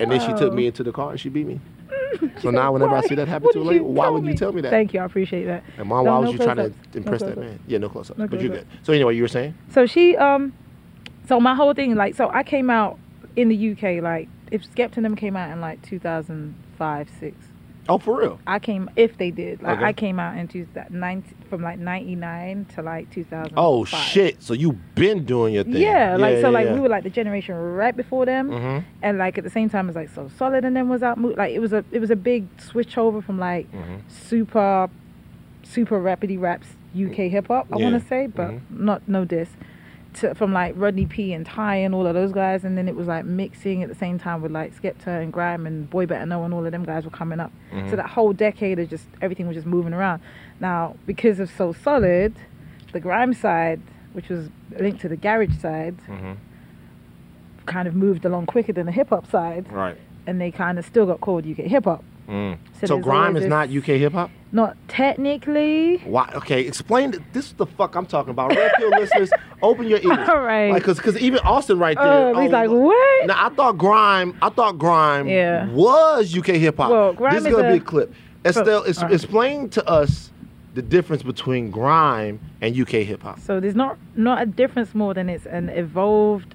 And 0.00 0.10
then 0.10 0.20
she 0.20 0.28
took 0.28 0.52
Oh. 0.52 0.56
me 0.56 0.66
into 0.66 0.82
the 0.82 0.92
car 0.92 1.10
and 1.12 1.20
she 1.20 1.28
beat 1.28 1.46
me. 1.46 1.60
So 2.42 2.50
now 2.50 2.72
whenever 2.72 2.94
I 2.96 3.02
see 3.02 3.14
that 3.14 3.28
happen 3.28 3.52
to 3.52 3.60
a 3.60 3.62
lady, 3.62 3.80
why 3.80 4.08
would 4.08 4.24
you 4.26 4.34
tell 4.34 4.52
me 4.52 4.60
that? 4.62 4.70
Thank 4.70 4.92
you. 4.92 5.00
I 5.00 5.04
appreciate 5.04 5.44
that. 5.44 5.62
And 5.78 5.88
mom, 5.88 6.04
No, 6.04 6.10
why 6.12 6.20
no 6.22 6.30
was 6.30 6.32
you 6.32 6.44
trying 6.44 6.56
to 6.56 6.62
close-ups. 6.70 6.94
No 6.94 6.98
impress 6.98 7.20
that 7.22 7.38
man? 7.38 7.58
Yeah, 7.68 7.78
no 7.78 7.88
close 7.88 8.10
ups. 8.10 8.18
But 8.18 8.40
you're 8.40 8.50
good. 8.50 8.66
So 8.82 8.92
anyway, 8.92 9.14
you 9.14 9.22
were 9.22 9.28
saying? 9.28 9.54
So 9.72 9.86
she 9.86 10.16
um, 10.16 10.52
so 11.30 11.38
my 11.38 11.54
whole 11.54 11.72
thing 11.74 11.94
like 11.94 12.16
so 12.16 12.28
I 12.32 12.42
came 12.42 12.68
out 12.70 12.98
in 13.36 13.48
the 13.48 13.70
UK 13.72 14.02
like 14.02 14.28
if 14.50 14.62
Skepta 14.74 15.00
them 15.00 15.14
came 15.14 15.36
out 15.36 15.50
in 15.52 15.60
like 15.60 15.80
2005 15.82 17.08
six. 17.20 17.36
Oh, 17.88 17.98
for 17.98 18.18
real? 18.20 18.38
I 18.46 18.58
came 18.58 18.90
if 18.96 19.16
they 19.16 19.30
did 19.30 19.62
like 19.62 19.76
Okay. 19.78 19.86
I 19.86 19.92
came 19.92 20.18
out 20.18 20.36
in 20.36 20.48
2009 20.48 21.24
from 21.48 21.62
like 21.62 21.78
99 21.78 22.66
to 22.74 22.82
like 22.82 23.10
2000. 23.10 23.52
Oh 23.56 23.84
shit! 23.84 24.42
So 24.42 24.54
you've 24.54 24.94
been 24.96 25.24
doing 25.24 25.54
your 25.54 25.62
thing? 25.64 25.74
Yeah, 25.82 26.16
like 26.16 26.36
so, 26.36 26.40
yeah, 26.42 26.48
like 26.48 26.66
yeah. 26.66 26.74
we 26.74 26.80
were 26.80 26.88
like 26.88 27.04
the 27.04 27.10
generation 27.10 27.54
right 27.56 27.96
before 27.96 28.26
them, 28.26 28.50
Mhm. 28.50 28.84
and 29.02 29.18
like 29.18 29.38
at 29.38 29.44
the 29.44 29.50
same 29.50 29.70
time, 29.70 29.88
it's 29.88 29.96
like 29.96 30.10
So 30.10 30.28
Solid, 30.36 30.64
and 30.64 30.74
then 30.76 30.88
was 30.88 31.02
out. 31.02 31.18
Like 31.20 31.52
it 31.52 31.60
was 31.60 31.72
a 31.72 31.84
it 31.92 32.00
was 32.00 32.10
a 32.10 32.16
big 32.16 32.46
switch 32.60 32.98
over 32.98 33.20
from 33.22 33.38
like 33.38 33.70
Mhm. 33.72 34.00
super, 34.08 34.88
super 35.62 35.98
rapidly 36.00 36.36
raps 36.36 36.68
UK 36.94 37.28
hip 37.28 37.46
hop. 37.48 37.66
I 37.72 37.76
want 37.76 38.00
to 38.00 38.06
say, 38.08 38.26
but 38.26 38.50
Mhm. 38.50 38.60
not 38.70 39.08
no 39.08 39.24
diss. 39.24 39.50
To, 40.14 40.34
from 40.34 40.52
like 40.52 40.74
Rodney 40.76 41.06
P 41.06 41.32
and 41.32 41.46
Ty 41.46 41.76
and 41.76 41.94
all 41.94 42.04
of 42.06 42.14
those 42.14 42.32
guys, 42.32 42.64
and 42.64 42.76
then 42.76 42.88
it 42.88 42.96
was 42.96 43.06
like 43.06 43.24
mixing 43.24 43.84
at 43.84 43.88
the 43.88 43.94
same 43.94 44.18
time 44.18 44.42
with 44.42 44.50
like 44.50 44.74
Skepta 44.74 45.06
and 45.22 45.32
Grime 45.32 45.66
and 45.66 45.88
Boy 45.88 46.04
Better 46.04 46.26
Know 46.26 46.42
and 46.44 46.52
all 46.52 46.66
of 46.66 46.72
them 46.72 46.84
guys 46.84 47.04
were 47.04 47.10
coming 47.12 47.38
up. 47.38 47.52
Mhm. 47.72 47.90
So 47.90 47.96
that 47.96 48.08
whole 48.10 48.32
decade 48.32 48.80
of 48.80 48.90
just 48.90 49.06
everything 49.22 49.46
was 49.46 49.54
just 49.54 49.68
moving 49.68 49.92
around. 49.94 50.20
Now 50.58 50.96
because 51.06 51.38
of 51.38 51.48
So 51.48 51.72
Solid, 51.72 52.34
the 52.92 52.98
Grime 52.98 53.32
side, 53.34 53.80
which 54.12 54.28
was 54.28 54.48
linked 54.78 55.00
to 55.02 55.08
the 55.08 55.16
garage 55.16 55.56
side, 55.58 55.94
Mhm. 56.08 56.36
kind 57.66 57.86
of 57.86 57.94
moved 57.94 58.24
along 58.24 58.46
quicker 58.46 58.72
than 58.72 58.86
the 58.86 58.92
hip 58.92 59.10
hop 59.10 59.30
side, 59.30 59.70
Right. 59.70 59.96
and 60.26 60.40
they 60.40 60.50
kind 60.50 60.76
of 60.78 60.84
still 60.84 61.06
got 61.06 61.20
called 61.20 61.46
UK 61.46 61.68
hip 61.68 61.84
hop. 61.84 62.02
Mm. 62.30 62.58
So 62.80 62.86
So, 62.86 62.98
grime 62.98 63.36
is 63.36 63.46
not 63.46 63.68
UK 63.70 63.98
hip 63.98 64.12
hop. 64.12 64.30
Not 64.52 64.76
technically. 64.88 65.98
Why? 65.98 66.30
Okay, 66.36 66.62
explain. 66.62 67.12
This 67.32 67.46
is 67.46 67.52
the 67.54 67.66
fuck 67.66 67.94
I'm 67.96 68.06
talking 68.06 68.30
about. 68.30 68.54
Red 68.54 68.72
pill 68.78 68.90
listeners, 68.90 69.30
open 69.62 69.86
your 69.88 69.98
ears. 69.98 70.28
All 70.28 70.40
right. 70.40 70.70
Like, 70.72 70.82
cause, 70.84 70.98
cause 71.00 71.16
even 71.18 71.40
Austin 71.40 71.78
right 71.78 71.96
there. 71.96 72.34
Oh, 72.34 72.40
he's 72.40 72.50
like, 72.50 72.70
what? 72.70 73.26
Now 73.26 73.46
I 73.46 73.48
thought 73.50 73.76
grime. 73.78 74.36
I 74.40 74.48
thought 74.48 74.78
grime 74.78 75.28
Yeah. 75.28 75.68
was 75.70 76.36
UK 76.36 76.46
hip 76.56 76.76
hop. 76.78 76.90
Well, 76.90 77.12
grime 77.12 77.34
this 77.34 77.42
is 77.42 77.46
is 77.48 77.54
gonna 77.56 77.68
a- 77.68 77.72
be 77.72 77.78
a 77.78 77.80
clip. 77.80 78.14
Estelle, 78.44 78.84
right. 78.84 79.12
explain 79.12 79.68
to 79.70 79.86
us 79.86 80.30
the 80.74 80.82
difference 80.82 81.22
between 81.22 81.70
grime 81.70 82.40
and 82.60 82.78
UK 82.80 83.04
hip 83.04 83.22
hop. 83.22 83.40
So 83.40 83.60
there's 83.60 83.74
not 83.74 83.98
not 84.14 84.40
a 84.40 84.46
difference 84.46 84.94
more 84.94 85.14
than 85.14 85.28
it's 85.28 85.46
an 85.46 85.68
evolved 85.68 86.54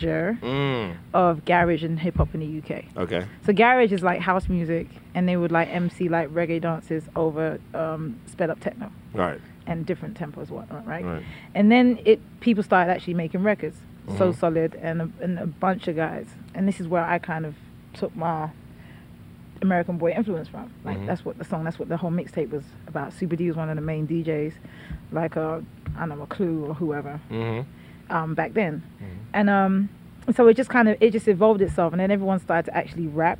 Mm. 0.00 0.96
of 1.14 1.44
garage 1.44 1.82
and 1.84 1.98
hip 1.98 2.16
hop 2.16 2.34
in 2.34 2.40
the 2.40 2.58
UK. 2.58 2.84
Okay. 2.96 3.24
So 3.44 3.52
garage 3.52 3.92
is 3.92 4.02
like 4.02 4.20
house 4.20 4.48
music, 4.48 4.88
and 5.14 5.28
they 5.28 5.36
would 5.36 5.52
like 5.52 5.68
MC 5.68 6.08
like 6.08 6.28
reggae 6.30 6.60
dances 6.60 7.04
over 7.16 7.58
um, 7.74 8.18
sped 8.26 8.50
up 8.50 8.60
techno 8.60 8.90
Right. 9.14 9.40
and 9.66 9.84
different 9.86 10.18
tempos, 10.18 10.50
whatnot, 10.50 10.86
right? 10.86 11.04
Right. 11.04 11.22
And 11.54 11.70
then 11.70 11.98
it 12.04 12.20
people 12.40 12.62
started 12.62 12.90
actually 12.92 13.14
making 13.14 13.42
records. 13.42 13.76
So 14.18 14.32
Mhm. 14.32 14.38
solid 14.38 14.74
and 14.82 15.02
a, 15.02 15.10
and 15.20 15.38
a 15.38 15.46
bunch 15.46 15.86
of 15.86 15.94
guys, 15.96 16.26
and 16.54 16.66
this 16.66 16.80
is 16.80 16.88
where 16.88 17.04
I 17.04 17.18
kind 17.18 17.46
of 17.46 17.54
took 17.92 18.14
my 18.16 18.48
American 19.62 19.98
Boy 19.98 20.12
influence 20.12 20.48
from. 20.48 20.70
Like 20.84 20.98
Mhm. 20.98 21.06
that's 21.06 21.24
what 21.24 21.38
the 21.38 21.44
song, 21.44 21.64
that's 21.64 21.78
what 21.78 21.88
the 21.88 21.96
whole 21.96 22.10
mixtape 22.10 22.50
was 22.50 22.64
about. 22.86 23.12
Super 23.12 23.36
D 23.36 23.46
was 23.46 23.56
one 23.56 23.68
of 23.68 23.76
the 23.76 23.82
main 23.82 24.06
DJs, 24.06 24.54
like 25.12 25.36
uh, 25.36 25.60
I 25.96 26.06
don't 26.06 26.16
know, 26.18 26.22
a 26.24 26.26
Clue 26.26 26.64
or 26.66 26.74
whoever 26.74 27.20
Mm-hmm. 27.30 27.68
Um, 28.10 28.34
back 28.34 28.52
then, 28.54 28.82
Mhm. 29.00 29.06
and 29.34 29.50
um, 29.50 29.88
so 30.34 30.46
it 30.48 30.54
just 30.56 30.70
kind 30.70 30.88
of 30.88 30.96
it 31.00 31.10
just 31.12 31.28
evolved 31.28 31.62
itself, 31.62 31.92
and 31.92 32.00
then 32.00 32.10
everyone 32.10 32.38
started 32.40 32.70
to 32.70 32.76
actually 32.76 33.06
rap 33.06 33.38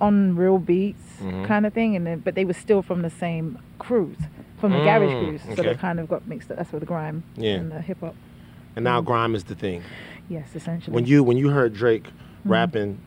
on 0.00 0.34
real 0.36 0.58
beats 0.58 1.20
Mhm. 1.22 1.44
kind 1.46 1.66
of 1.66 1.72
thing, 1.72 1.94
and 1.96 2.06
then 2.06 2.18
but 2.20 2.34
they 2.34 2.44
were 2.44 2.54
still 2.54 2.82
from 2.82 3.02
the 3.02 3.10
same 3.10 3.58
crews, 3.78 4.16
from 4.58 4.72
the 4.72 4.80
garage 4.80 5.12
Mm, 5.12 5.18
crews. 5.18 5.42
So 5.42 5.52
okay. 5.52 5.62
they 5.70 5.74
kind 5.74 6.00
of 6.00 6.08
got 6.08 6.26
mixed 6.26 6.50
up. 6.50 6.56
That's 6.56 6.72
where 6.72 6.80
the 6.80 6.86
grime 6.86 7.22
Yeah. 7.36 7.56
and 7.56 7.70
the 7.70 7.80
hip 7.80 7.98
hop. 8.00 8.14
And 8.74 8.84
now 8.84 9.00
grime 9.00 9.34
is 9.34 9.44
the 9.44 9.54
thing. 9.54 9.82
Yes, 10.28 10.54
essentially. 10.56 10.94
When 10.94 11.04
you 11.06 11.22
when 11.22 11.36
you 11.36 11.50
heard 11.50 11.74
Drake 11.74 12.04
Mm-hmm. 12.04 12.50
rapping 12.50 12.98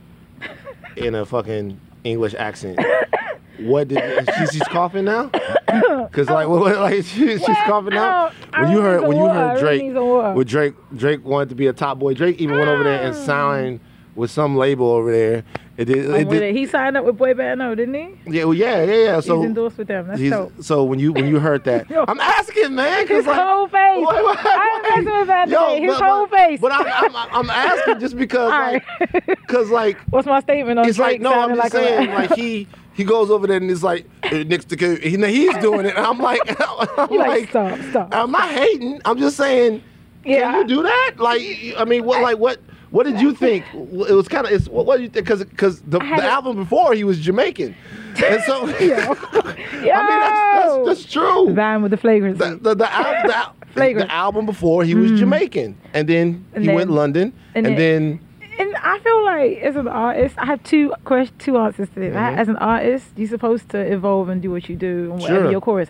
in 0.96 1.16
a 1.16 1.26
fucking 1.26 1.78
English 2.06 2.36
accent, 2.36 2.80
what 3.60 3.88
did 3.88 4.28
she's, 4.38 4.51
she's 4.51 4.68
coughing 4.68 5.06
now? 5.06 5.30
Cause 6.12 6.30
like 6.30 6.47
what, 6.47 6.62
what- 6.62 6.78
like 6.78 6.93
she, 7.06 7.38
she's 7.38 7.41
Well, 7.47 7.56
coughing 7.66 7.93
now. 7.93 8.32
When 8.58 8.72
you 8.72 8.82
heard 8.82 9.01
when 9.08 9.18
you 9.18 9.26
heard 9.28 9.60
Drake, 9.60 9.82
need 9.84 9.93
some 9.93 10.06
water. 10.06 10.34
with 10.34 10.47
Drake 10.47 10.74
Drake 10.95 11.24
wanted 11.26 11.49
to 11.49 11.56
be 11.56 11.68
a 11.68 11.74
top 11.74 11.99
boy. 11.99 12.14
Drake 12.14 12.39
even 12.39 12.58
went 12.58 12.70
over 12.70 12.84
there 12.84 13.01
and 13.03 13.16
ah. 13.16 13.26
signed 13.26 13.80
with 14.16 14.32
some 14.32 14.56
label 14.56 14.88
over 14.89 15.12
there. 15.12 15.43
It 15.78 15.86
did. 15.86 16.10
Oh, 16.10 16.16
it 16.16 16.30
did 16.30 16.41
it. 16.41 16.56
He 16.56 16.68
signed 16.68 16.95
up 16.95 17.03
with 17.03 17.18
Boy 17.18 17.34
Better 17.34 17.53
Know, 17.58 17.76
didn't 17.76 17.95
he? 17.95 18.16
yeah, 18.32 18.45
well, 18.45 18.53
yeah, 18.53 18.82
yeah, 18.86 18.93
yeah. 18.93 19.20
So 19.20 19.39
He's 19.41 19.47
endorsed 19.47 19.78
with 19.78 19.89
them. 19.89 20.08
That's 20.08 20.22
dope. 20.22 20.53
so 20.62 20.86
when 20.86 20.99
you 20.99 21.12
when 21.12 21.28
you 21.28 21.38
heard 21.38 21.66
that, 21.66 21.88
I'm 22.08 22.18
asking, 22.22 22.76
man, 22.76 23.06
His 23.06 23.26
like. 23.26 23.38
whole 23.38 23.68
face. 23.68 23.97
Wait, 23.97 24.06
wait, 24.08 24.38
I'm 24.45 24.84
wait. 24.84 24.89
messing 24.89 25.20
with 25.20 25.28
Van 25.28 25.49
Yo. 25.49 25.76
His 25.82 25.91
but- 25.99 26.01
whole 26.01 26.28
but- 26.28 26.38
face. 26.38 26.62
But 26.62 26.72
I'm, 26.72 27.14
I'm, 27.14 27.30
I'm 27.34 27.49
asking 27.49 27.99
just 27.99 28.16
because, 28.16 28.51
like, 29.26 29.47
cause 29.47 29.70
like 29.70 29.97
What's 30.12 30.28
my 30.28 30.39
statement 30.39 30.80
on 30.80 30.88
it's 30.88 30.97
like 30.97 31.20
no, 31.20 31.34
I'm 31.34 31.49
just 31.58 31.60
like 31.60 31.74
a- 31.74 31.86
saying 31.86 32.10
like 32.12 32.32
he 32.36 32.70
he 32.96 33.04
goes 33.04 33.30
over 33.30 33.46
there 33.48 33.58
and 33.58 33.70
he's 33.70 33.84
like 33.84 34.06
"Hey, 34.24 34.43
next 34.43 34.70
to 34.70 34.78
he, 34.78 35.18
he's 35.18 35.58
doing 35.58 35.86
it. 35.86 35.96
And 35.96 36.06
I'm 36.06 36.18
like, 36.20 36.39
I'm 36.98 37.10
like, 37.10 37.10
like, 37.10 37.50
stop, 37.50 37.80
stop. 37.89 38.10
I'm 38.16 38.32
not 38.32 38.50
hating. 38.50 39.02
I'm 39.06 39.18
just 39.20 39.38
saying, 39.38 39.84
Yeah. 40.24 40.52
can 40.52 40.62
you 40.70 40.76
do 40.78 40.84
that? 40.84 41.14
Like, 41.18 41.41
I 41.78 41.86
mean, 41.86 42.06
what 42.06 42.22
like 42.22 42.38
what 42.38 42.60
what 42.91 43.06
did 43.06 43.20
you 43.20 43.34
think? 43.36 43.66
It 43.74 44.14
was 44.14 44.28
kind 44.30 44.48
of 44.48 44.54
it's 44.54 44.70
what, 44.70 44.86
what 44.86 44.98
do 44.98 45.04
you 45.04 45.10
think? 45.10 45.26
Because 45.26 45.43
because 45.43 45.82
the, 45.82 46.00
the 46.00 46.24
album 46.24 46.56
before 46.56 46.93
he 46.93 47.04
was 47.04 47.20
Jamaican, 47.20 47.76
and 48.24 48.43
so 48.43 48.66
Yo. 48.80 48.96
I 49.36 49.56
mean 49.56 49.86
that's, 49.86 50.76
that's 50.76 50.86
that's 50.86 51.12
true. 51.12 51.54
Van 51.54 51.82
with 51.82 51.91
the 51.91 51.98
flagrancy. 51.98 52.39
The, 52.39 52.56
the, 52.56 52.76
the, 52.76 52.93
al- 52.93 53.28
the, 53.28 53.36
al- 53.36 53.56
the 53.76 54.12
album 54.12 54.46
before 54.46 54.86
he 54.86 54.96
was 54.96 55.12
mm. 55.12 55.18
Jamaican, 55.18 55.78
and 55.93 56.08
then 56.08 56.46
And 56.54 56.64
he 56.64 56.70
went 56.70 56.88
then- 56.88 56.96
London, 56.96 57.34
and, 57.56 57.68
and 57.68 57.78
then, 57.78 58.20
and 58.60 58.76
I 58.78 58.99
feel 58.99 59.24
like 59.24 59.58
as 59.60 59.76
an 59.76 59.88
artist, 59.88 60.36
I 60.38 60.45
have 60.45 60.64
two 60.64 60.93
questions, 61.03 61.38
two 61.43 61.58
answers 61.58 61.89
to 61.89 61.95
this. 61.99 62.16
Mhm. 62.16 62.38
As 62.38 62.47
an 62.49 62.58
artist, 62.58 63.08
you're 63.16 63.28
supposed 63.28 63.70
to 63.70 63.78
evolve 63.80 64.30
and 64.30 64.41
do 64.41 64.51
what 64.51 64.70
you 64.70 64.76
do 64.76 65.12
and 65.12 65.22
whatever 65.22 65.41
Sure. 65.43 65.51
your 65.51 65.62
chorus. 65.62 65.89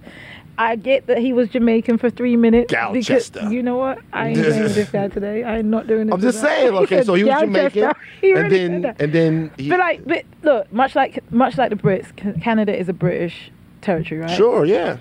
I 0.58 0.78
get 0.78 1.08
that 1.08 1.18
he 1.18 1.34
was 1.34 1.50
Jamaican 1.50 1.98
for 1.98 2.10
three 2.10 2.38
minutes. 2.38 2.72
because- 2.72 3.30
Galchester. 3.30 3.52
You 3.52 3.62
know 3.62 3.76
what? 3.76 4.00
I 4.14 4.30
ain't 4.30 4.38
with 4.38 4.74
this 4.76 4.90
guy 4.90 5.10
today. 5.10 5.44
I 5.44 5.58
am 5.60 5.70
not 5.70 5.86
doing 5.86 6.08
this. 6.08 6.14
I'm 6.14 6.22
just 6.22 6.40
saying. 6.40 6.74
Okay, 6.74 7.04
so 7.08 7.14
he 7.16 7.26
was. 7.26 7.42
Jamaican, 7.42 7.92
He 8.22 8.32
and 8.32 8.44
really 8.52 8.68
then 8.68 8.96
and 9.00 9.12
then 9.12 9.52
he, 9.58 9.70
But 9.70 9.80
like, 9.80 10.06
but 10.06 10.24
look, 10.44 10.72
much 10.72 10.96
like 10.96 11.20
much 11.32 11.58
like 11.58 11.72
the 11.72 11.76
Brits, 11.76 12.08
Canada 12.42 12.74
is 12.78 12.88
a 12.88 12.94
British 12.94 13.52
territory, 13.82 14.22
right? 14.22 14.30
sure, 14.30 14.64
yeah, 14.66 14.96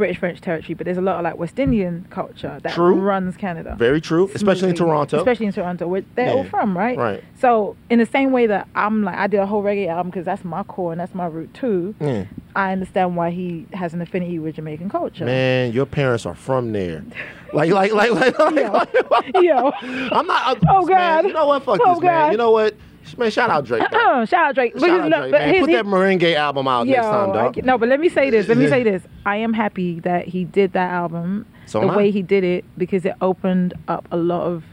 British 0.00 0.18
French 0.18 0.40
territory, 0.40 0.74
but 0.74 0.84
there's 0.86 0.96
a 0.98 1.00
lot 1.00 1.16
of 1.16 1.22
like 1.24 1.36
West 1.38 1.58
Indian 1.58 2.06
culture 2.10 2.58
that 2.62 2.72
True. 2.72 2.94
runs 2.94 3.36
Canada. 3.36 3.76
very 3.78 4.00
true, 4.00 4.28
especially 4.34 4.70
in. 4.70 4.74
Toronto. 4.76 5.18
Especially 5.18 5.46
in 5.46 5.52
Toronto, 5.52 5.86
where 5.86 6.02
they're 6.16 6.32
all 6.34 6.44
from, 6.44 6.76
right? 6.76 6.96
Right. 6.98 7.22
So 7.38 7.76
in 7.90 7.98
the 7.98 8.06
same 8.06 8.32
way 8.32 8.46
that 8.48 8.66
I'm 8.74 9.04
like, 9.04 9.16
I 9.16 9.26
did 9.26 9.40
a 9.40 9.46
whole 9.46 9.62
reggae 9.62 9.88
album 9.88 10.10
because 10.10 10.24
that's 10.24 10.44
my 10.44 10.62
core 10.64 10.92
and 10.92 11.00
that's 11.00 11.14
my 11.14 11.26
root 11.26 11.52
too. 11.54 11.94
Yeah. 12.00 12.24
I 12.56 12.72
understand 12.72 13.14
why 13.16 13.30
he 13.30 13.66
has 13.74 13.94
an 13.94 14.00
affinity 14.02 14.38
with 14.40 14.56
Jamaican 14.56 14.88
culture. 14.90 15.24
Man, 15.24 15.72
your 15.72 15.86
parents 15.86 16.26
are 16.26 16.34
from 16.34 16.72
there. 16.72 17.04
Like, 17.52 17.70
like, 17.72 17.92
like, 17.92 18.10
like, 18.12 18.38
like, 18.38 19.10
like- 19.10 19.34
Yo. 19.40 19.70
I'm 20.12 20.26
not. 20.26 20.58
Oh, 20.68 20.86
man, 20.86 21.22
God. 21.22 21.26
you 21.26 21.32
know 21.32 21.46
what? 21.46 21.62
Fuck 21.64 21.80
Oh, 21.84 21.94
this, 21.94 22.02
man. 22.02 22.32
You 22.32 22.38
know 22.38 22.50
what? 22.50 22.74
Man, 23.16 23.30
shout 23.30 23.50
out 23.50 23.64
Drake. 23.64 23.88
bro. 23.90 24.24
Shout 24.24 24.48
out 24.50 24.54
Drake. 24.54 24.78
Shout 24.78 24.88
out 24.90 25.08
Drake, 25.10 25.30
but 25.32 25.40
man. 25.40 25.48
his- 25.54 25.60
Put 25.60 25.68
he- 25.70 25.74
that 25.76 25.84
merengue 25.86 26.34
album 26.34 26.68
out 26.68 26.86
Yo, 26.86 26.92
next 26.94 27.06
time, 27.06 27.30
I 27.30 27.34
dog. 27.34 27.64
no, 27.64 27.78
but 27.78 27.88
let 27.88 27.98
me 28.00 28.08
say 28.08 28.30
this. 28.30 28.46
Let 28.48 28.58
me 28.58 28.68
say 28.68 28.82
this. 28.82 29.02
I 29.26 29.36
am 29.36 29.52
happy 29.52 30.00
that 30.00 30.26
he 30.28 30.44
did 30.44 30.72
that 30.74 30.90
album 30.92 31.46
So 31.66 31.80
the 31.80 31.86
am 31.86 31.90
I. 31.92 31.96
way 31.96 32.10
he 32.10 32.22
did 32.22 32.44
it 32.44 32.64
because 32.78 33.04
it 33.04 33.14
opened 33.20 33.74
up 33.88 34.06
a 34.10 34.16
lot 34.16 34.42
of 34.42 34.64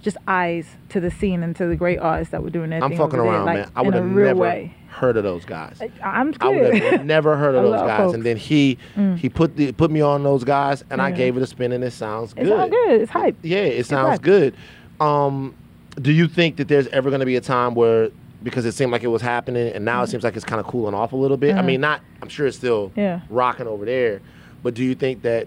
just 0.00 0.16
eyes 0.26 0.66
to 0.88 0.98
the 1.00 1.10
scene 1.10 1.42
and 1.44 1.54
to 1.56 1.66
the 1.66 1.76
great 1.76 1.98
artists 1.98 2.32
that 2.32 2.42
were 2.42 2.50
doing 2.50 2.70
their 2.70 2.82
I'm 2.82 2.90
thing 2.90 2.98
fucking 2.98 3.18
around, 3.20 3.46
like, 3.46 3.56
man. 3.58 3.70
I 3.76 3.82
would 3.82 3.94
have 3.94 4.04
never 4.04 4.34
way. 4.40 4.74
heard 4.88 5.16
of 5.16 5.22
those 5.22 5.44
guys. 5.44 5.80
I'm 6.02 6.34
I 6.40 6.48
would 6.48 6.74
have 6.82 7.04
never 7.04 7.36
heard 7.36 7.54
of 7.54 7.62
those 7.62 7.80
guys, 7.80 7.98
folks. 7.98 8.14
and 8.14 8.24
then 8.24 8.36
he 8.36 8.78
Mm. 8.96 9.16
he 9.18 9.28
put 9.28 9.56
the 9.56 9.70
put 9.72 9.90
me 9.92 10.00
on 10.00 10.22
those 10.24 10.42
guys, 10.44 10.82
and 10.90 11.00
I 11.00 11.10
gave 11.12 11.36
it 11.36 11.42
a 11.42 11.46
spin, 11.46 11.70
and 11.72 11.84
it 11.84 11.92
sounds 11.92 12.32
good. 12.34 12.46
It 12.46 12.48
sounds 12.48 12.70
good. 12.70 13.00
It's 13.02 13.10
hype. 13.12 13.36
Yeah, 13.42 13.58
it 13.58 13.86
sounds 13.86 14.18
good. 14.18 14.54
Um, 15.00 15.54
do 16.00 16.12
you 16.12 16.26
think 16.28 16.56
that 16.56 16.68
there's 16.68 16.86
ever 16.88 17.10
going 17.10 17.20
to 17.20 17.26
be 17.26 17.36
a 17.36 17.40
time 17.40 17.74
where 17.74 18.10
because 18.42 18.64
it 18.64 18.72
seemed 18.72 18.90
like 18.90 19.04
it 19.04 19.08
was 19.08 19.22
happening, 19.22 19.72
and 19.72 19.84
now 19.84 20.02
it 20.02 20.08
seems 20.08 20.24
like 20.24 20.34
it's 20.34 20.44
kind 20.44 20.58
of 20.60 20.66
cooling 20.66 20.94
off 20.94 21.12
a 21.12 21.16
little 21.16 21.36
bit? 21.36 21.54
I 21.54 21.60
Mhm. 21.60 21.64
mean, 21.66 21.80
not. 21.80 22.00
I'm 22.22 22.28
sure 22.28 22.46
it's 22.46 22.56
still 22.56 22.90
Yeah. 22.96 23.20
rocking 23.30 23.68
over 23.68 23.84
there, 23.84 24.20
but 24.64 24.74
do 24.74 24.82
you 24.82 24.94
think 24.96 25.22
that 25.22 25.46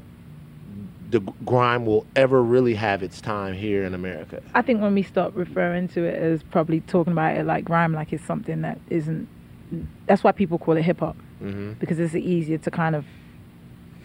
the 1.11 1.19
grime 1.45 1.85
will 1.85 2.05
ever 2.15 2.41
really 2.41 2.73
have 2.75 3.03
its 3.03 3.19
time 3.21 3.53
here 3.53 3.83
in 3.83 3.93
America? 3.93 4.41
I 4.53 4.61
think 4.61 4.81
when 4.81 4.93
we 4.93 5.03
stop 5.03 5.33
referring 5.35 5.87
to 5.89 6.03
it 6.03 6.15
as 6.15 6.41
probably 6.43 6.79
talking 6.81 7.11
about 7.13 7.35
it 7.37 7.45
like 7.45 7.65
grime, 7.65 7.93
like 7.93 8.13
it's 8.13 8.23
something 8.23 8.61
that 8.61 8.79
isn't. 8.89 9.27
That's 10.07 10.23
why 10.23 10.31
people 10.31 10.57
call 10.57 10.77
it 10.77 10.83
hip 10.83 10.99
hop 10.99 11.17
Mm-hmm. 11.43 11.73
because 11.79 11.99
it's 11.99 12.15
easier 12.15 12.57
to 12.59 12.71
kind 12.71 12.95
of 12.95 13.03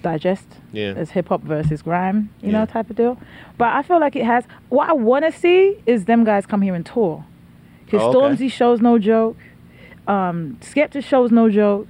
digest 0.03 0.47
Yeah. 0.73 0.95
as 0.97 1.11
hip 1.11 1.29
hop 1.29 1.43
versus 1.43 1.83
grime, 1.83 2.31
you 2.41 2.51
Yeah. 2.51 2.61
know, 2.61 2.67
type 2.67 2.91
of 2.91 2.97
deal. 2.97 3.19
But 3.59 3.69
I 3.75 3.83
feel 3.83 4.01
like 4.01 4.17
it 4.17 4.25
has. 4.25 4.45
What 4.69 4.89
I 4.89 4.93
want 4.93 5.25
to 5.25 5.33
see 5.33 5.77
is 5.87 6.07
them 6.07 6.25
guys 6.25 6.47
come 6.47 6.63
here 6.63 6.75
and 6.75 6.85
tour. 6.87 7.25
Because 7.85 8.03
Oh, 8.03 8.09
okay. 8.09 8.19
Stormzy 8.47 8.51
show's 8.53 8.81
no 8.81 8.99
joke. 8.99 9.37
Um, 10.07 10.57
Skepta 10.61 11.03
show's 11.03 11.31
no 11.31 11.49
joke. 11.51 11.87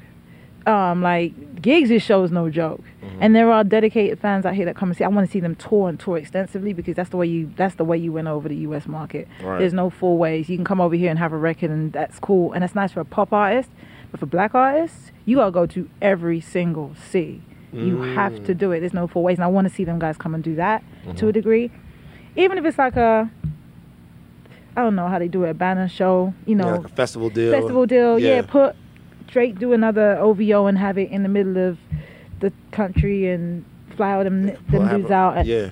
Um, 0.66 1.02
like 1.02 1.62
Giggs' 1.62 2.02
show's 2.02 2.30
no 2.30 2.50
joke. 2.50 2.82
Mm-hmm. 3.02 3.18
And 3.22 3.34
there 3.34 3.50
are 3.50 3.64
dedicated 3.64 4.18
fans 4.18 4.44
out 4.44 4.54
here 4.54 4.66
that 4.66 4.76
come 4.76 4.90
and 4.90 4.96
see. 4.96 5.04
I 5.04 5.08
want 5.08 5.26
to 5.26 5.32
see 5.32 5.40
them 5.40 5.54
tour 5.54 5.88
and 5.88 5.98
tour 5.98 6.18
extensively 6.18 6.72
because 6.74 6.94
that's 6.96 7.08
the 7.11 7.16
way 7.16 7.26
you. 7.26 7.50
That's 7.56 7.76
the 7.76 7.84
way 7.84 7.96
you 7.96 8.12
win 8.12 8.26
over 8.26 8.46
the 8.48 8.56
U.S. 8.56 8.86
market. 8.86 9.26
Right. 9.42 9.58
There's 9.58 9.72
no 9.72 9.88
four 9.88 10.18
ways. 10.18 10.48
You 10.50 10.56
can 10.56 10.64
come 10.66 10.80
over 10.80 10.94
here 10.94 11.08
and 11.11 11.18
have 11.18 11.32
a 11.32 11.36
record, 11.38 11.70
and 11.70 11.92
that's 11.92 12.18
cool, 12.18 12.52
and 12.52 12.62
that's 12.62 12.74
nice 12.74 12.92
for 12.92 13.00
a 13.00 13.04
pop 13.06 13.32
artist. 13.32 13.70
But 14.11 14.20
for 14.20 14.26
black 14.26 14.54
artists, 14.54 15.12
you 15.24 15.36
gotta 15.36 15.50
go 15.50 15.66
to 15.66 15.88
every 16.02 16.40
single 16.40 16.92
city. 16.94 17.42
You 17.73 18.03
have 18.03 18.45
to 18.45 18.55
do 18.55 18.73
it. 18.73 18.81
There's 18.81 18.95
no 18.95 19.07
four 19.07 19.23
ways, 19.23 19.39
and 19.39 19.45
I 19.45 19.47
want 19.47 19.68
to 19.68 19.75
see 19.75 19.85
them 19.85 19.99
guys 19.99 20.16
come 20.16 20.35
and 20.35 20.43
do 20.43 20.57
that 20.57 20.83
to 21.05 21.09
a 21.09 21.11
uh-huh. 21.11 21.31
degree, 21.31 21.71
even 22.37 22.59
if 22.59 22.64
it's 22.64 22.79
like 22.79 22.97
a. 22.97 23.31
I 24.77 24.83
don't 24.83 24.95
know 24.95 25.09
how 25.09 25.18
they 25.18 25.29
do 25.29 25.45
it, 25.45 25.51
a 25.51 25.55
banner 25.55 25.89
show, 25.89 26.33
you 26.47 26.55
know, 26.55 26.66
Yeah, 26.66 26.77
like 26.77 26.87
a 26.87 26.95
festival 26.95 27.29
deal. 27.29 27.53
festival 27.53 27.87
deal. 27.87 28.18
Yeah. 28.18 28.43
put 28.43 28.77
Drake 29.27 29.59
do 29.59 29.73
another 29.73 30.16
OVO 30.16 30.66
and 30.66 30.79
have 30.79 30.97
it 30.97 31.11
in 31.11 31.23
the 31.23 31.29
middle 31.29 31.59
of 31.59 31.79
the 32.39 32.53
country 32.71 33.29
and 33.29 33.64
fly 33.97 34.12
all 34.14 34.25
them, 34.25 34.47
them 34.47 34.89
dudes 34.89 35.11
out 35.11 35.39
and 35.39 35.47
Yeah. 35.47 35.71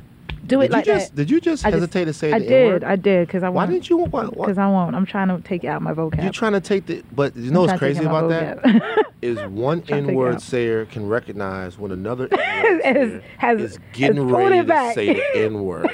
Do 0.49 0.61
it 0.61 0.69
did 0.69 0.73
like 0.73 0.87
you 0.87 0.93
just 0.95 1.11
that. 1.11 1.17
did 1.17 1.31
you 1.31 1.41
just 1.41 1.65
I 1.65 1.71
just- 1.71 1.81
hesitate 1.81 2.05
to 2.07 2.13
say 2.13 2.33
I 2.33 2.39
the 2.41 2.47
did, 2.47 2.65
N-word? 2.67 2.85
I 2.85 2.97
did, 2.97 3.27
because 3.27 3.43
I 3.43 3.49
Why 3.49 3.55
want. 3.65 3.71
didn't 3.73 3.91
you? 3.91 4.05
Because 4.07 4.59
I 4.59 4.67
won't. 4.69 4.95
I'm 4.97 5.07
trying 5.07 5.29
to 5.29 5.41
take 5.47 5.65
it 5.65 5.69
out 5.69 5.83
my 5.83 5.93
vocab. 5.95 6.23
you're 6.23 6.33
trying 6.33 6.53
to 6.53 6.61
take 6.61 6.87
the. 6.87 7.03
But 7.13 7.37
you 7.37 7.49
I'm 7.49 7.53
know 7.53 7.61
what's 7.63 7.79
crazy 7.79 8.01
take 8.01 8.09
it 8.09 8.11
out 8.11 8.25
about 8.25 8.63
that 8.63 9.07
is 9.23 9.39
one 9.51 9.83
Trying 9.83 10.03
to 10.03 10.07
take 10.07 10.09
it 10.09 10.09
N-word 10.11 10.41
sayer 10.43 10.87
can 10.87 11.09
recognize 11.09 11.79
when 11.79 11.91
another 11.93 12.29
N-word 12.33 13.23
Has- 13.39 13.61
is 13.61 13.79
getting 13.93 14.17
has 14.29 14.33
ready 14.33 14.59
it 14.59 14.67
to 14.67 14.93
say 14.95 15.15
the 15.15 15.37
N-word. 15.45 15.91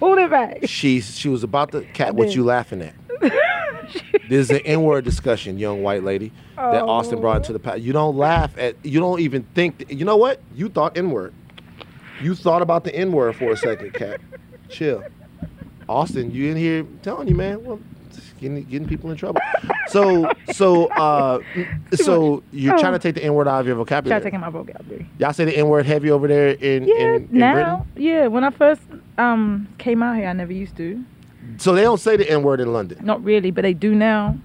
Hold 0.00 0.18
it 0.18 0.30
back. 0.30 0.58
She 0.64 1.00
she 1.00 1.28
was 1.28 1.42
about 1.42 1.72
to 1.72 1.82
cat. 1.92 2.14
What 2.14 2.34
you 2.34 2.44
laughing 2.44 2.82
at? 2.82 2.94
This 4.28 4.40
is 4.40 4.50
an 4.50 4.58
N-word 4.64 5.04
discussion, 5.04 5.58
young 5.58 5.82
white 5.84 6.02
lady, 6.02 6.32
that 6.56 6.82
Austin 6.82 7.20
brought 7.20 7.34
Oh. 7.34 7.38
into 7.38 7.52
the 7.52 7.58
past. 7.60 7.80
You 7.80 7.92
don't 7.92 8.16
laugh 8.16 8.56
at. 8.58 8.74
You 8.84 8.98
don't 8.98 9.20
even 9.20 9.44
think. 9.54 9.78
th- 9.78 9.98
you 9.98 10.04
know 10.04 10.16
what? 10.16 10.40
You 10.54 10.68
thought 10.68 10.96
N-word. 10.98 11.32
You 12.22 12.34
thought 12.34 12.62
about 12.62 12.84
the 12.84 12.94
N-word 12.94 13.36
for 13.36 13.50
a 13.52 13.56
second, 13.56 13.92
cat. 13.94 14.20
Chill. 14.68 15.02
Austin, 15.88 16.30
you 16.32 16.50
in 16.50 16.56
here 16.56 16.84
telling 17.02 17.28
you, 17.28 17.34
man. 17.34 17.64
Well, 17.64 17.80
getting 18.40 18.62
getting 18.64 18.88
people 18.88 19.10
in 19.10 19.16
trouble. 19.16 19.40
So 19.88 20.30
so 20.52 20.86
uh 20.86 21.40
so 21.94 22.42
you're 22.52 22.74
Oh. 22.74 22.78
trying 22.80 22.94
to 22.94 22.98
take 22.98 23.14
the 23.14 23.24
N-word 23.24 23.46
out 23.48 23.60
of 23.60 23.66
your 23.66 23.76
vocabulary. 23.76 24.20
Try 24.20 24.30
vocabulary. 24.30 24.30
taking 24.30 24.40
my 24.40 24.50
vocabulary. 24.50 25.06
Y'all 25.18 25.32
say 25.32 25.44
the 25.44 25.56
N-word 25.56 25.86
heavy 25.86 26.10
over 26.10 26.26
there 26.26 26.48
in 26.50 26.84
Yeah, 26.88 26.94
in, 26.96 27.14
in 27.14 27.28
now. 27.32 27.52
Britain. 27.52 27.86
Yeah, 27.96 28.26
when 28.26 28.42
I 28.44 28.50
first 28.50 28.82
um 29.18 29.68
came 29.78 30.02
out 30.02 30.16
here, 30.16 30.26
I 30.28 30.32
never 30.32 30.52
used 30.52 30.76
to. 30.78 31.04
So 31.58 31.72
they 31.74 31.82
don't 31.82 32.00
say 32.00 32.16
the 32.16 32.28
N-word 32.28 32.60
in 32.60 32.72
London. 32.72 32.98
Not 33.04 33.22
really, 33.22 33.50
but 33.52 33.62
they 33.62 33.72
do 33.74 33.94
now. 33.94 34.36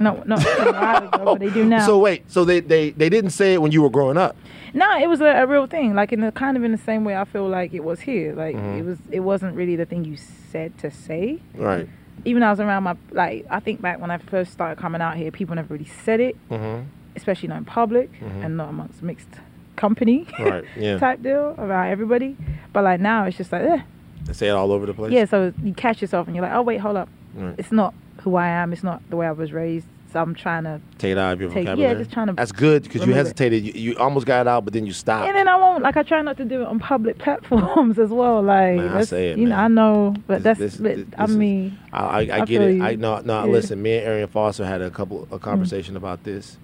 No, 0.00 0.22
no, 0.26 0.36
a 0.36 0.72
while 0.72 1.08
ago, 1.08 1.24
but 1.24 1.38
they 1.40 1.50
do 1.50 1.64
now. 1.76 1.84
So 1.86 1.98
wait, 1.98 2.30
so 2.30 2.44
they, 2.44 2.60
they 2.60 2.90
they 2.90 3.08
didn't 3.08 3.30
say 3.30 3.54
it 3.54 3.62
when 3.62 3.70
you 3.72 3.82
were 3.82 3.90
growing 3.90 4.16
up. 4.16 4.36
No, 4.72 4.98
it 4.98 5.08
was 5.08 5.20
a, 5.20 5.26
a 5.26 5.46
real 5.46 5.66
thing. 5.66 5.94
Like 5.94 6.12
in 6.12 6.20
the 6.20 6.32
kind 6.32 6.56
of 6.56 6.64
in 6.64 6.72
the 6.72 6.78
same 6.78 7.04
way 7.04 7.16
I 7.16 7.24
feel 7.24 7.48
like 7.48 7.74
it 7.74 7.84
was 7.84 8.00
here. 8.00 8.34
Like 8.34 8.56
Mhm. 8.56 8.78
it 8.78 8.84
was 8.84 8.98
it 9.10 9.20
wasn't 9.20 9.54
really 9.56 9.76
the 9.76 9.84
thing 9.86 10.04
you 10.04 10.16
said 10.16 10.76
to 10.78 10.90
say. 10.90 11.40
Right. 11.54 11.88
Even 12.24 12.42
I 12.42 12.50
was 12.50 12.60
around 12.60 12.82
my 12.84 12.96
like 13.12 13.46
I 13.50 13.60
think 13.60 13.80
back 13.82 14.00
when 14.00 14.10
I 14.10 14.18
first 14.18 14.52
started 14.52 14.78
coming 14.80 15.00
out 15.02 15.16
here, 15.16 15.30
people 15.30 15.54
never 15.54 15.72
really 15.74 15.90
said 16.04 16.20
it, 16.20 16.36
Mm-hmm. 16.50 16.84
especially 17.16 17.48
not 17.48 17.58
in 17.58 17.64
public 17.64 18.10
Mhm. 18.20 18.44
and 18.44 18.56
not 18.56 18.68
amongst 18.70 19.02
mixed 19.02 19.28
company 19.76 20.26
Right. 20.38 20.64
Yeah. 20.76 20.98
type 21.06 21.22
deal 21.22 21.54
around 21.58 21.88
everybody. 21.90 22.36
But 22.72 22.84
like 22.84 23.00
now 23.00 23.24
it's 23.26 23.36
just 23.36 23.52
like 23.52 23.62
eh. 23.62 23.80
They 24.26 24.32
say 24.34 24.48
it 24.48 24.52
all 24.52 24.70
over 24.70 24.86
the 24.86 24.94
place. 24.94 25.12
yeah. 25.12 25.24
So 25.24 25.52
you 25.62 25.72
catch 25.74 26.00
yourself 26.02 26.26
and 26.26 26.36
you're 26.36 26.44
like, 26.44 26.54
oh 26.54 26.62
wait, 26.62 26.78
hold 26.78 26.96
up, 26.96 27.08
Right. 27.34 27.54
it's 27.58 27.72
not 27.72 27.94
who 28.22 28.36
I 28.36 28.48
am. 28.48 28.72
It's 28.72 28.82
not 28.82 29.02
the 29.10 29.16
way 29.16 29.26
I 29.26 29.32
was 29.32 29.52
raised. 29.52 29.86
So 30.12 30.20
I'm 30.20 30.34
trying 30.34 30.64
to, 30.64 30.80
Take 30.98 31.12
it 31.12 31.18
out 31.18 31.34
of 31.34 31.40
your 31.40 31.50
Take- 31.52 31.68
yeah, 31.78 31.94
just 31.94 32.10
trying 32.10 32.26
to 32.26 32.32
That's 32.32 32.50
good 32.50 32.82
because 32.82 33.06
you 33.06 33.12
hesitated. 33.12 33.62
You, 33.62 33.72
you 33.92 33.96
almost 33.96 34.26
got 34.26 34.40
it 34.40 34.48
out, 34.48 34.64
but 34.64 34.72
then 34.74 34.84
you 34.84 34.92
stopped. 34.92 35.28
and 35.28 35.36
then 35.36 35.46
I 35.46 35.54
won't 35.54 35.84
like 35.84 35.96
I 35.96 36.02
try 36.02 36.20
not 36.20 36.36
to 36.38 36.44
do 36.44 36.62
it 36.62 36.66
on 36.66 36.80
public 36.80 37.16
platforms 37.24 37.96
as 37.96 38.10
well. 38.10 38.42
Like, 38.42 38.74
Man, 38.74 38.88
I 38.88 39.04
say 39.04 39.30
it, 39.30 39.38
you 39.38 39.46
know. 39.48 39.54
I 39.54 39.68
know, 39.68 40.16
but 40.26 40.42
This- 40.42 40.58
that's, 40.58 40.76
this- 40.78 40.80
but, 40.80 40.96
this- 40.96 41.06
I 41.16 41.26
mean, 41.28 41.78
I, 41.92 41.98
I, 42.04 42.18
I 42.18 42.44
get 42.44 42.60
it. 42.60 42.74
you. 42.74 42.82
I 42.82 42.96
no 42.96 43.20
no. 43.20 43.44
Yeah. 43.44 43.52
Listen, 43.52 43.80
me 43.80 43.98
and 43.98 44.06
Arian 44.08 44.28
Foster 44.28 44.66
had 44.66 44.82
a 44.82 44.90
couple 44.90 45.28
a 45.30 45.38
conversation 45.38 45.96
about 45.96 46.24
this. 46.24 46.58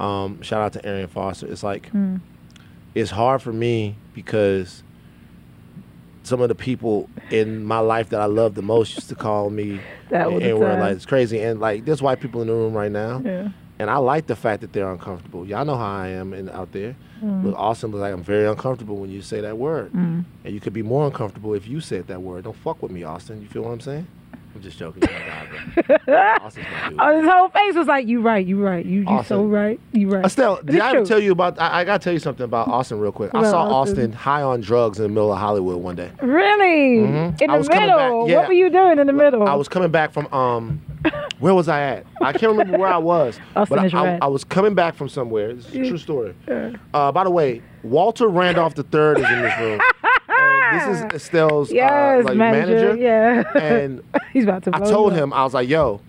Um, 0.00 0.42
shout 0.42 0.60
out 0.62 0.72
to 0.72 0.84
Arian 0.84 1.06
Foster. 1.08 1.46
It's 1.46 1.62
like 1.62 1.92
mm, 1.92 2.20
it's 2.96 3.12
hard 3.12 3.42
for 3.42 3.52
me 3.52 3.94
because 4.12 4.82
some 6.24 6.40
of 6.40 6.48
the 6.48 6.54
people 6.54 7.08
in 7.30 7.64
my 7.64 7.78
life 7.78 8.10
that 8.10 8.20
I 8.20 8.26
love 8.26 8.54
the 8.54 8.62
most 8.62 8.94
used 8.94 9.08
to 9.08 9.14
call 9.14 9.50
me 9.50 9.80
that 10.10 10.30
was 10.32 10.42
and 10.42 10.58
were 10.58 10.68
like 10.74 10.96
it's 10.96 11.06
crazy 11.06 11.40
and 11.40 11.60
like 11.60 11.84
there's 11.84 12.02
white 12.02 12.20
people 12.20 12.40
in 12.42 12.48
the 12.48 12.52
room 12.54 12.74
right 12.74 12.92
now 12.92 13.20
yeah. 13.24 13.48
and 13.78 13.90
I 13.90 13.96
like 13.96 14.26
the 14.26 14.36
fact 14.36 14.60
that 14.60 14.72
they're 14.72 14.90
uncomfortable. 14.90 15.46
Y'all 15.46 15.64
know 15.64 15.76
how 15.76 15.96
I 15.96 16.08
am 16.08 16.32
in, 16.32 16.48
out 16.50 16.72
there. 16.72 16.94
Mm. 17.22 17.44
Look, 17.44 17.56
Austin 17.58 17.90
looks 17.90 18.00
like 18.02 18.12
I'm 18.12 18.22
very 18.24 18.46
uncomfortable 18.48 18.96
when 18.96 19.10
you 19.10 19.22
say 19.22 19.40
that 19.40 19.56
word, 19.56 19.92
Mm. 19.92 20.24
and 20.44 20.54
you 20.54 20.60
could 20.60 20.72
be 20.72 20.82
more 20.82 21.06
uncomfortable 21.06 21.54
if 21.54 21.68
you 21.68 21.80
said 21.80 22.08
that 22.08 22.20
word. 22.20 22.44
Don't 22.44 22.56
fuck 22.56 22.82
with 22.82 22.90
me, 22.90 23.04
Austin. 23.04 23.40
You 23.42 23.48
feel 23.48 23.62
what 23.62 23.70
I'm 23.70 23.80
saying? 23.80 24.06
I'm 24.54 24.60
just 24.60 24.78
joking. 24.78 25.02
You're 25.02 25.18
my 25.18 25.26
guy, 25.26 25.46
bro. 26.06 26.14
Austin's 26.42 26.66
my 26.70 26.88
dude. 26.90 26.98
Oh, 27.00 27.20
his 27.20 27.30
whole 27.30 27.48
face 27.48 27.74
was 27.74 27.86
like, 27.86 28.06
"You 28.06 28.20
right, 28.20 28.46
you 28.46 28.62
right, 28.62 28.84
you 28.84 29.00
you 29.08 29.22
so 29.24 29.44
right, 29.44 29.80
you 29.92 30.08
right." 30.10 30.24
Estelle, 30.24 30.56
did 30.62 30.74
it's 30.74 30.84
I 30.84 30.90
ever 30.94 31.04
tell 31.06 31.18
you 31.18 31.32
about? 31.32 31.58
I, 31.60 31.80
I 31.80 31.84
gotta 31.84 32.02
tell 32.04 32.12
you 32.12 32.18
something 32.18 32.44
about 32.44 32.68
Austin 32.68 33.00
real 33.00 33.12
quick. 33.12 33.30
I 33.34 33.38
About 33.40 33.50
saw 33.50 33.62
Austin. 33.62 33.72
Austin 33.98 34.12
high 34.12 34.42
on 34.42 34.60
drugs 34.60 34.98
in 34.98 35.04
the 35.04 35.08
middle 35.08 35.32
of 35.32 35.38
Hollywood 35.38 35.82
one 35.82 35.96
day. 35.96 36.10
Really? 36.20 37.06
Mhm. 37.06 37.40
In 37.40 37.50
I 37.50 37.54
the 37.54 37.58
was 37.58 37.68
coming 37.68 37.88
back- 37.88 37.98
middle? 37.98 38.28
yeah. 38.28 38.36
What 38.38 38.48
were 38.48 38.54
you 38.54 38.68
doing 38.70 38.98
in 38.98 39.06
the 39.06 39.12
middle? 39.12 39.48
I 39.48 39.54
was 39.54 39.68
coming 39.68 39.90
back 39.90 40.12
from 40.12 40.26
um, 40.34 40.82
where 41.38 41.54
was 41.54 41.68
I 41.68 41.80
at? 41.80 42.06
I 42.20 42.32
can't 42.32 42.52
remember 42.52 42.76
where 42.78 42.92
I 42.92 42.98
was. 42.98 43.40
Austin 43.56 43.76
but 43.78 43.86
is 43.86 43.94
I, 43.94 43.98
I, 43.98 44.04
red. 44.04 44.18
I 44.22 44.26
was 44.26 44.44
coming 44.44 44.74
back 44.74 44.94
from 44.94 45.08
somewhere. 45.08 45.50
It's 45.50 45.68
a 45.70 45.72
true 45.88 45.98
story. 45.98 46.34
Yeah. 46.46 46.72
Uh, 46.92 47.10
by 47.10 47.24
the 47.24 47.30
way, 47.30 47.62
Walter 47.82 48.28
Randolph 48.28 48.74
III 48.78 48.84
is 49.22 49.30
in 49.30 49.42
this 49.42 49.58
room. 49.58 49.80
this 50.72 50.98
is 50.98 51.04
Estelle's 51.22 51.72
yes, 51.72 52.24
uh, 52.24 52.28
like 52.28 52.36
manager. 52.36 52.94
manager. 52.94 52.96
Yeah. 52.96 53.42
And 53.54 54.02
he's 54.32 54.44
about 54.44 54.64
to. 54.64 54.70
I 54.74 54.80
told 54.80 55.12
up. 55.12 55.18
him, 55.18 55.32
I 55.32 55.44
was 55.44 55.54
like, 55.54 55.68
yo, 55.68 56.00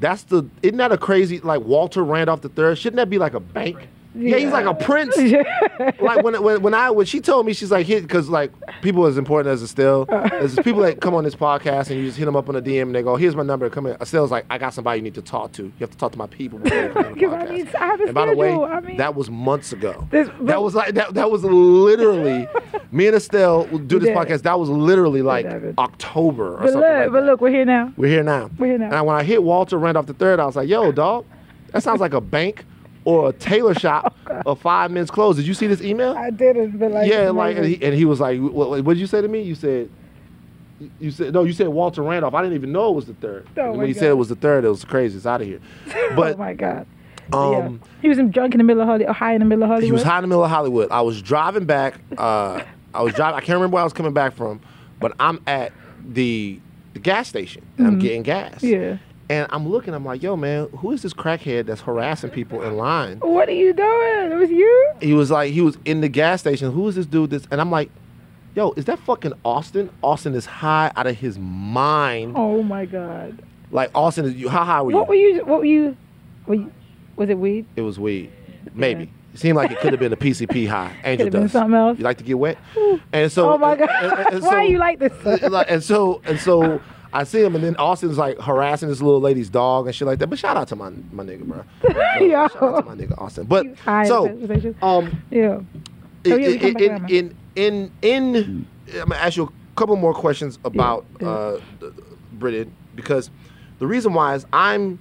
that's 0.00 0.24
the, 0.24 0.44
isn't 0.62 0.78
that 0.78 0.92
a 0.92 0.98
crazy, 0.98 1.40
like 1.40 1.62
Walter 1.62 2.04
Randolph 2.04 2.40
the 2.42 2.48
third? 2.48 2.78
Shouldn't 2.78 2.96
that 2.96 3.10
be 3.10 3.18
like 3.18 3.34
a 3.34 3.40
bank? 3.40 3.88
Yeah, 4.14 4.36
he's 4.36 4.50
like 4.52 4.66
a 4.66 4.74
prince. 4.74 5.16
like 6.00 6.22
when, 6.22 6.42
when 6.42 6.62
when 6.62 6.74
I 6.74 6.90
when 6.90 7.06
she 7.06 7.20
told 7.20 7.46
me 7.46 7.52
she's 7.54 7.70
like 7.70 7.86
hit 7.86 8.02
because 8.02 8.28
like 8.28 8.52
people 8.82 9.06
as 9.06 9.16
important 9.16 9.52
as 9.52 9.62
Estelle, 9.62 10.06
uh. 10.08 10.28
there's 10.28 10.54
people 10.56 10.82
that 10.82 11.00
come 11.00 11.14
on 11.14 11.24
this 11.24 11.34
podcast 11.34 11.90
and 11.90 11.98
you 11.98 12.06
just 12.06 12.18
hit 12.18 12.26
them 12.26 12.36
up 12.36 12.48
on 12.48 12.56
a 12.56 12.60
DM 12.62 12.82
and 12.82 12.94
they 12.94 13.02
go, 13.02 13.16
"Here's 13.16 13.34
my 13.34 13.42
number, 13.42 13.70
come 13.70 13.86
in." 13.86 13.96
Estelle's 14.00 14.30
like, 14.30 14.44
"I 14.50 14.58
got 14.58 14.74
somebody 14.74 14.98
you 14.98 15.02
need 15.02 15.14
to 15.14 15.22
talk 15.22 15.52
to. 15.52 15.62
You 15.64 15.72
have 15.80 15.90
to 15.90 15.96
talk 15.96 16.12
to 16.12 16.18
my 16.18 16.26
people." 16.26 16.58
Before 16.58 16.82
you 16.82 16.88
come 16.90 17.04
on 17.06 17.14
the 17.14 17.20
'Cause 17.26 17.32
I 17.32 17.36
podcast." 17.46 17.50
need- 17.52 17.74
I 17.74 17.86
have 17.86 18.00
a 18.00 18.04
and 18.04 18.14
by 18.14 18.26
the 18.26 18.36
way. 18.36 18.52
I 18.52 18.80
mean- 18.80 18.96
that 18.98 19.14
was 19.14 19.30
months 19.30 19.72
ago. 19.72 20.06
This- 20.10 20.28
that 20.42 20.62
was 20.62 20.74
like 20.74 20.94
that, 20.94 21.14
that 21.14 21.30
was 21.30 21.42
literally 21.44 22.46
me 22.92 23.06
and 23.06 23.16
Estelle 23.16 23.64
do 23.64 23.98
this 23.98 24.10
Yeah. 24.10 24.14
podcast. 24.16 24.42
That 24.42 24.58
was 24.58 24.68
literally 24.68 25.22
like 25.22 25.46
Whatever. 25.46 25.74
October 25.78 26.56
or 26.56 26.58
But 26.58 26.72
something 26.72 26.80
look, 26.80 26.98
like 27.04 27.12
but 27.12 27.22
look, 27.24 27.40
we're 27.40 27.50
here 27.50 27.64
now. 27.64 27.92
We're 27.96 28.08
here 28.08 28.22
now. 28.22 28.50
We're 28.58 28.66
here 28.66 28.78
now. 28.78 28.90
And 28.98 29.06
when 29.06 29.16
I 29.16 29.22
hit 29.22 29.42
Walter 29.42 29.78
Randolph 29.78 30.06
the 30.06 30.12
third, 30.14 30.38
I 30.38 30.44
was 30.44 30.56
like, 30.56 30.68
"Yo, 30.68 30.92
dog, 30.92 31.24
that 31.72 31.82
sounds 31.82 32.00
like 32.00 32.12
a 32.12 32.20
bank 32.20 32.66
or 33.04 33.30
a 33.30 33.32
tailor 33.32 33.74
shop 33.74 34.16
of 34.46 34.60
five 34.60 34.90
minutes 34.90 35.10
closed." 35.10 35.38
Did 35.38 35.46
you 35.46 35.54
see 35.54 35.66
this 35.66 35.80
email? 35.82 36.12
I 36.12 36.30
didn't, 36.30 36.78
but 36.78 36.90
like, 36.92 37.10
yeah, 37.10 37.30
like, 37.30 37.56
and 37.56 37.66
he, 37.66 37.82
and 37.82 37.94
he 37.94 38.04
was 38.04 38.20
like, 38.20 38.40
"What, 38.40 38.82
what 38.84 38.94
did 38.94 38.98
you 38.98 39.06
say 39.06 39.20
to 39.20 39.28
me?" 39.28 39.42
You 39.42 39.54
said, 39.54 39.90
"You 41.00 41.10
said 41.10 41.32
no." 41.32 41.44
You 41.44 41.52
said 41.52 41.68
Walter 41.68 42.02
Randolph. 42.02 42.34
I 42.34 42.42
didn't 42.42 42.54
even 42.56 42.72
know 42.72 42.90
it 42.90 42.94
was 42.94 43.06
the 43.06 43.14
third. 43.14 43.46
Oh, 43.56 43.72
when 43.72 43.86
he 43.86 43.92
God. 43.92 44.00
said 44.00 44.08
it 44.10 44.14
was 44.14 44.28
the 44.28 44.36
third, 44.36 44.64
it 44.64 44.68
was 44.68 44.84
crazy. 44.84 45.16
It's 45.16 45.26
out 45.26 45.40
of 45.40 45.46
here. 45.46 45.60
But 46.16 46.34
oh 46.34 46.38
my 46.38 46.54
god. 46.54 46.86
um, 47.32 47.52
yeah. 47.52 47.88
He 48.02 48.08
was 48.08 48.18
in, 48.18 48.30
drunk 48.30 48.54
in 48.54 48.58
the 48.58 48.64
middle 48.64 48.82
of 48.82 48.88
Hollywood, 48.88 49.14
high 49.16 49.32
in 49.34 49.38
the 49.38 49.44
middle 49.46 49.62
of 49.64 49.68
Hollywood. 49.68 49.86
he 49.86 49.92
was 49.92 50.02
high 50.02 50.18
in 50.18 50.22
the 50.22 50.28
middle 50.28 50.44
of 50.44 50.50
Hollywood. 50.50 50.90
I 50.90 51.00
was 51.00 51.22
driving 51.22 51.64
back. 51.64 51.94
Uh, 52.18 52.62
I 52.94 53.02
was 53.02 53.14
driving. 53.14 53.36
I 53.36 53.40
can't 53.40 53.56
remember 53.56 53.74
where 53.74 53.80
I 53.80 53.84
was 53.84 53.92
coming 53.94 54.12
back 54.12 54.34
from, 54.34 54.60
but 55.00 55.12
I'm 55.18 55.40
at 55.46 55.72
the 56.06 56.60
the 56.92 56.98
gas 56.98 57.26
station 57.28 57.64
and 57.78 57.86
I'm 57.86 57.98
getting 57.98 58.22
gas. 58.22 58.56
Mm-hmm. 58.56 58.66
Yeah. 58.66 58.98
And 59.32 59.46
I'm 59.48 59.66
looking. 59.66 59.94
I'm 59.94 60.04
like, 60.04 60.22
yo, 60.22 60.36
man, 60.36 60.68
who 60.76 60.92
is 60.92 61.00
this 61.00 61.14
crackhead 61.14 61.64
that's 61.64 61.80
harassing 61.80 62.28
people 62.28 62.60
in 62.62 62.76
line? 62.76 63.18
What 63.20 63.48
are 63.48 63.52
you 63.52 63.72
doing? 63.72 64.30
It 64.30 64.36
was 64.36 64.50
you. 64.50 64.92
He 65.00 65.14
was 65.14 65.30
like, 65.30 65.54
he 65.54 65.62
was 65.62 65.78
in 65.86 66.02
the 66.02 66.08
gas 66.10 66.40
station. 66.40 66.70
Who 66.70 66.86
is 66.86 66.96
this 66.96 67.06
dude? 67.06 67.30
This, 67.30 67.46
and 67.50 67.58
I'm 67.58 67.70
like, 67.70 67.88
yo, 68.54 68.72
is 68.72 68.84
that 68.84 68.98
fucking 68.98 69.32
Austin? 69.42 69.88
Austin 70.02 70.34
is 70.34 70.44
high 70.44 70.92
out 70.96 71.06
of 71.06 71.16
his 71.16 71.38
mind. 71.38 72.34
Oh 72.36 72.62
my 72.62 72.84
god. 72.84 73.40
Like 73.70 73.90
Austin 73.94 74.26
is. 74.26 74.34
You, 74.34 74.50
how 74.50 74.64
high 74.64 74.82
were 74.82 74.90
you? 74.90 74.96
What 74.98 75.08
were 75.08 75.14
you? 75.14 75.44
What 75.46 75.58
were 75.60 75.64
you? 75.64 75.96
Were 76.46 76.54
you 76.56 76.72
was 77.16 77.30
it 77.30 77.38
weed? 77.38 77.64
It 77.74 77.80
was 77.80 77.98
weed. 77.98 78.30
Maybe. 78.74 79.10
It 79.32 79.40
seemed 79.40 79.56
like 79.56 79.70
it 79.70 79.78
could 79.78 79.94
have 79.94 80.00
been 80.00 80.12
a 80.12 80.16
PCP 80.16 80.68
high. 80.68 80.94
Angel 81.04 81.30
been 81.30 81.42
dust. 81.44 81.54
something 81.54 81.74
else. 81.74 81.96
You 81.96 82.04
like 82.04 82.18
to 82.18 82.24
get 82.24 82.38
wet? 82.38 82.58
And 83.14 83.32
so. 83.32 83.54
oh 83.54 83.56
my 83.56 83.76
god. 83.76 83.88
and- 83.88 84.12
and- 84.12 84.28
and 84.34 84.42
Why 84.44 84.56
are 84.56 84.64
you 84.64 84.76
like 84.76 84.98
this? 84.98 85.12
and 85.68 85.82
so 85.82 86.20
and 86.26 86.38
so 86.38 86.82
I 87.12 87.24
see 87.24 87.42
him, 87.42 87.54
and 87.54 87.62
then 87.62 87.76
Austin's 87.76 88.16
like 88.18 88.38
harassing 88.40 88.88
this 88.88 89.02
little 89.02 89.20
lady's 89.20 89.50
dog 89.50 89.86
and 89.86 89.94
shit 89.94 90.06
like 90.06 90.18
that. 90.20 90.28
But 90.28 90.38
shout 90.38 90.56
out 90.56 90.68
to 90.68 90.76
my 90.76 90.90
my 91.10 91.24
nigga, 91.24 91.44
bro. 91.44 91.64
Yo. 92.20 92.48
Shout 92.48 92.62
out 92.62 92.80
to 92.84 92.86
my 92.86 92.94
nigga 92.94 93.18
Austin. 93.18 93.44
But 93.44 93.64
He 93.64 93.70
was 93.70 93.78
high 93.80 94.02
in 94.02 94.08
so 94.08 94.74
um, 94.82 95.22
yeah. 95.30 95.60
Oh, 96.24 96.36
yeah, 96.36 96.56
come 96.56 96.76
in, 96.76 97.04
in, 97.10 97.10
in 97.10 97.34
in 97.56 97.92
in 98.02 98.66
I'm 98.94 99.08
gonna 99.08 99.16
ask 99.16 99.36
you 99.36 99.44
a 99.44 99.76
couple 99.76 99.96
more 99.96 100.14
questions 100.14 100.58
about 100.64 101.04
yeah. 101.20 101.28
uh, 101.28 101.60
Britain 102.34 102.72
because 102.94 103.30
the 103.78 103.86
reason 103.86 104.14
why 104.14 104.34
is 104.34 104.46
I'm 104.52 104.98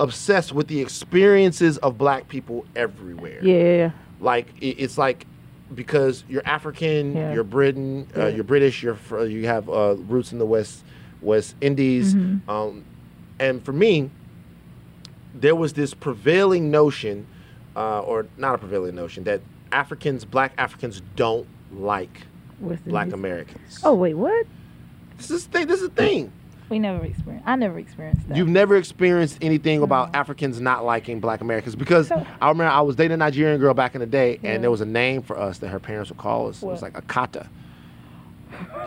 obsessed 0.00 0.52
with 0.52 0.68
the 0.68 0.80
experiences 0.80 1.78
of 1.78 1.96
Black 1.98 2.28
people 2.28 2.64
everywhere 2.76 3.38
Yeah. 3.44 3.90
like 4.20 4.48
it, 4.60 4.76
it's 4.78 4.98
like 4.98 5.26
because 5.74 6.24
you're 6.28 6.42
African, 6.44 7.14
Yeah. 7.14 7.32
you're 7.32 7.44
Britain, 7.44 8.06
uh, 8.16 8.26
you're 8.26 8.44
British, 8.44 8.82
you're 8.82 8.94
fr- 8.96 9.24
you 9.24 9.46
have 9.46 9.68
uh, 9.70 9.94
roots 9.96 10.32
in 10.32 10.38
the 10.38 10.44
West 10.46 10.84
West 11.22 11.54
Indies, 11.60 12.14
Mhm. 12.14 12.40
um, 12.48 12.84
and 13.38 13.64
for 13.64 13.72
me, 13.72 14.10
there 15.34 15.54
was 15.54 15.72
this 15.72 15.94
prevailing 15.94 16.70
notion, 16.70 17.26
uh, 17.76 18.00
or 18.00 18.26
not 18.36 18.54
a 18.54 18.58
prevailing 18.58 18.94
notion, 18.94 19.24
that 19.24 19.40
Africans, 19.70 20.24
Black 20.24 20.52
Africans, 20.58 21.00
don't 21.16 21.46
like 21.74 22.26
West 22.60 22.84
Black 22.86 23.04
Indies. 23.04 23.14
Americans. 23.14 23.80
Oh 23.84 23.94
wait, 23.94 24.14
what? 24.14 24.46
this 25.16 25.30
is 25.30 25.44
thing. 25.44 25.66
This 25.66 25.80
is 25.80 25.86
a 25.86 25.90
thing. 25.90 26.32
We 26.68 26.78
never 26.78 27.04
experienced. 27.04 27.46
I 27.46 27.54
never 27.56 27.78
experienced 27.78 28.28
that. 28.28 28.36
You've 28.36 28.48
never 28.48 28.76
experienced 28.76 29.38
anything 29.42 29.82
about 29.82 30.14
Africans 30.16 30.58
not 30.60 30.84
liking 30.86 31.20
Black 31.20 31.40
Americans 31.42 31.76
because 31.76 32.08
So- 32.08 32.26
I 32.40 32.48
remember 32.48 32.72
I 32.72 32.80
was 32.80 32.96
dating 32.96 33.12
a 33.14 33.16
Nigerian 33.18 33.60
girl 33.60 33.74
back 33.74 33.94
in 33.94 34.00
the 34.00 34.06
day, 34.06 34.38
Yeah. 34.42 34.52
and 34.52 34.62
there 34.64 34.70
was 34.70 34.80
a 34.80 34.86
name 34.86 35.20
for 35.22 35.38
us 35.38 35.58
that 35.58 35.68
her 35.68 35.78
parents 35.78 36.10
would 36.10 36.18
call 36.18 36.48
us. 36.48 36.62
It 36.62 36.66
was 36.66 36.80
like 36.82 36.94
Akata. 36.94 37.46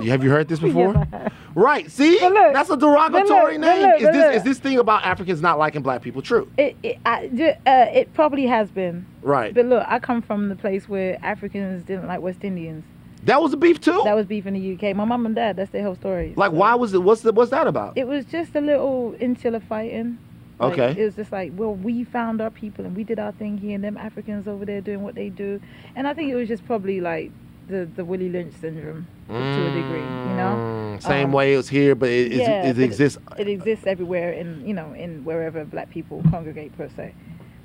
You, 0.02 0.12
have 0.12 0.24
you 0.24 0.30
heard 0.30 0.48
this 0.48 0.60
before? 0.70 1.08
Right. 1.56 1.90
See, 1.90 2.20
look, 2.20 2.54
that's 2.54 2.70
a 2.70 2.78
derogatory 2.78 3.58
look, 3.58 3.62
name. 3.62 3.82
look, 3.82 4.02
is 4.02 4.08
this 4.12 4.36
is 4.38 4.44
this 4.44 4.60
thing 4.60 4.78
about 4.78 5.06
Africans 5.06 5.42
not 5.42 5.58
liking 5.58 5.82
Black 5.82 6.02
people 6.02 6.22
true? 6.22 6.50
It 6.58 6.76
it, 6.84 6.98
I, 7.06 7.26
uh, 7.66 7.90
it 7.94 8.14
probably 8.14 8.46
has 8.48 8.70
been. 8.72 9.06
Right. 9.22 9.54
But 9.54 9.66
look, 9.66 9.86
I 9.88 10.00
come 10.00 10.22
from 10.22 10.50
the 10.50 10.56
place 10.56 10.90
where 10.90 11.18
Africans 11.24 11.84
didn't 11.84 12.08
like 12.08 12.22
West 12.22 12.44
Indians. 12.44 12.84
that 13.24 13.42
was 13.42 13.54
a 13.54 13.58
beef 13.58 13.80
too. 13.80 14.02
That 14.04 14.16
was 14.16 14.26
beef 14.26 14.46
in 14.46 14.54
the 14.54 14.74
UK. 14.76 14.96
My 14.96 15.06
mom 15.06 15.26
and 15.26 15.34
dad, 15.36 15.56
that's 15.56 15.72
their 15.72 15.84
whole 15.84 15.96
story. 15.96 16.34
like, 16.36 16.52
So 16.52 16.58
why 16.58 16.76
was 16.76 16.94
it? 16.94 17.02
What's 17.02 17.22
the, 17.22 17.32
what's 17.32 17.52
that 17.52 17.68
about? 17.68 17.98
It 17.98 18.08
was 18.08 18.26
just 18.26 18.56
a 18.56 18.62
little 18.62 19.16
insular 19.20 19.60
fighting. 19.62 20.18
Like, 20.60 20.74
Okay. 20.74 21.02
It 21.02 21.06
was 21.06 21.16
just 21.16 21.32
like, 21.32 21.52
well, 21.56 21.74
we 21.74 22.04
found 22.04 22.40
our 22.42 22.50
people 22.50 22.86
and 22.86 22.96
we 22.96 23.04
did 23.04 23.20
our 23.20 23.32
thing 23.34 23.58
here, 23.58 23.76
and 23.76 23.84
them 23.84 23.98
Africans 23.98 24.48
over 24.48 24.66
there 24.66 24.80
doing 24.82 25.04
what 25.04 25.16
they 25.16 25.30
do. 25.30 25.60
And 25.96 26.08
I 26.08 26.14
think 26.14 26.32
it 26.32 26.36
was 26.36 26.48
just 26.48 26.66
probably 26.66 27.02
like 27.02 27.32
the, 27.68 27.88
the 27.96 28.06
Willie 28.06 28.30
Lynch 28.30 28.54
syndrome 28.62 29.08
to 29.28 29.34
a 29.36 29.72
degree, 29.74 30.00
you 30.00 30.36
know? 30.36 30.98
Mm, 30.98 31.02
Same 31.04 31.26
Um, 31.28 31.32
way 31.34 31.54
it 31.54 31.58
was 31.58 31.70
here, 31.70 31.96
but 31.96 32.10
it, 32.10 32.32
it's- 32.34 32.48
yeah, 32.48 32.66
it 32.70 32.80
exists. 32.80 33.18
It 33.38 33.48
exists 33.48 33.86
everywhere 33.88 34.32
in, 34.32 34.66
you 34.68 34.74
know, 34.74 34.94
in 34.94 35.24
wherever 35.26 35.66
black 35.66 35.90
people 35.90 36.22
congregate 36.30 36.78
per 36.78 36.90
se. 36.90 37.14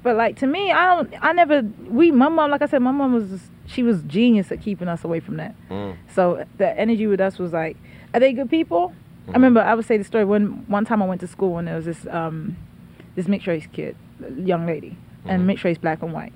But 0.03 0.17
like 0.17 0.37
to 0.39 0.47
me, 0.47 0.73
I 0.73 0.95
don't, 0.97 1.13
I 1.23 1.33
never, 1.33 1.63
we, 1.89 2.11
my 2.11 2.29
mom, 2.29 2.51
like 2.51 2.63
I 2.63 2.67
said, 2.67 2.81
my 2.81 2.91
mom 2.91 3.13
was, 3.13 3.51
she 3.67 3.83
was 3.83 4.03
genius 4.05 4.51
at 4.51 4.63
keeping 4.63 4.89
us 4.89 5.05
away 5.05 5.21
from 5.21 5.37
that. 5.37 5.55
Mm. 5.69 5.97
So 6.15 6.45
the 6.57 6.69
energy 6.79 7.07
with 7.07 7.21
us 7.21 7.39
was 7.39 7.53
like, 7.53 7.77
are 8.15 8.21
they 8.21 8.33
good 8.33 8.49
people? 8.49 8.89
Mm-hmm. 8.89 9.31
I 9.31 9.35
remember 9.35 9.61
I 9.61 9.75
would 9.75 9.85
say 9.85 9.99
the 9.99 10.05
story 10.05 10.25
when 10.25 10.65
one 10.69 10.87
time 10.87 11.03
I 11.03 11.07
went 11.07 11.21
to 11.21 11.27
school 11.27 11.59
and 11.59 11.69
there 11.69 11.77
was 11.77 11.85
this 11.85 12.07
um 12.07 12.57
this 13.17 13.29
mixed 13.29 13.47
race 13.47 13.67
kid, 13.73 13.95
young 14.39 14.65
lady, 14.67 14.97
and 15.27 15.43
Mhm. 15.43 15.47
mixed 15.47 15.65
race 15.65 15.77
black 15.79 16.03
and 16.03 16.13
white, 16.15 16.33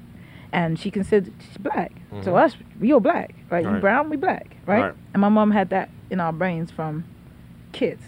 and 0.54 0.78
she 0.78 0.90
considered 0.90 1.32
she's 1.40 1.58
black. 1.58 1.92
So 2.22 2.32
Mhm. 2.32 2.44
us, 2.44 2.56
we 2.80 2.92
all 2.92 3.00
black, 3.00 3.34
right? 3.50 3.64
You 3.64 3.80
brown, 3.80 4.08
we 4.08 4.16
black, 4.16 4.56
right? 4.66 4.82
Right. 4.82 4.94
And 5.12 5.20
my 5.20 5.28
mom 5.28 5.50
had 5.50 5.70
that 5.70 5.90
in 6.10 6.20
our 6.20 6.32
brains 6.32 6.70
from 6.70 7.04
kids. 7.72 8.02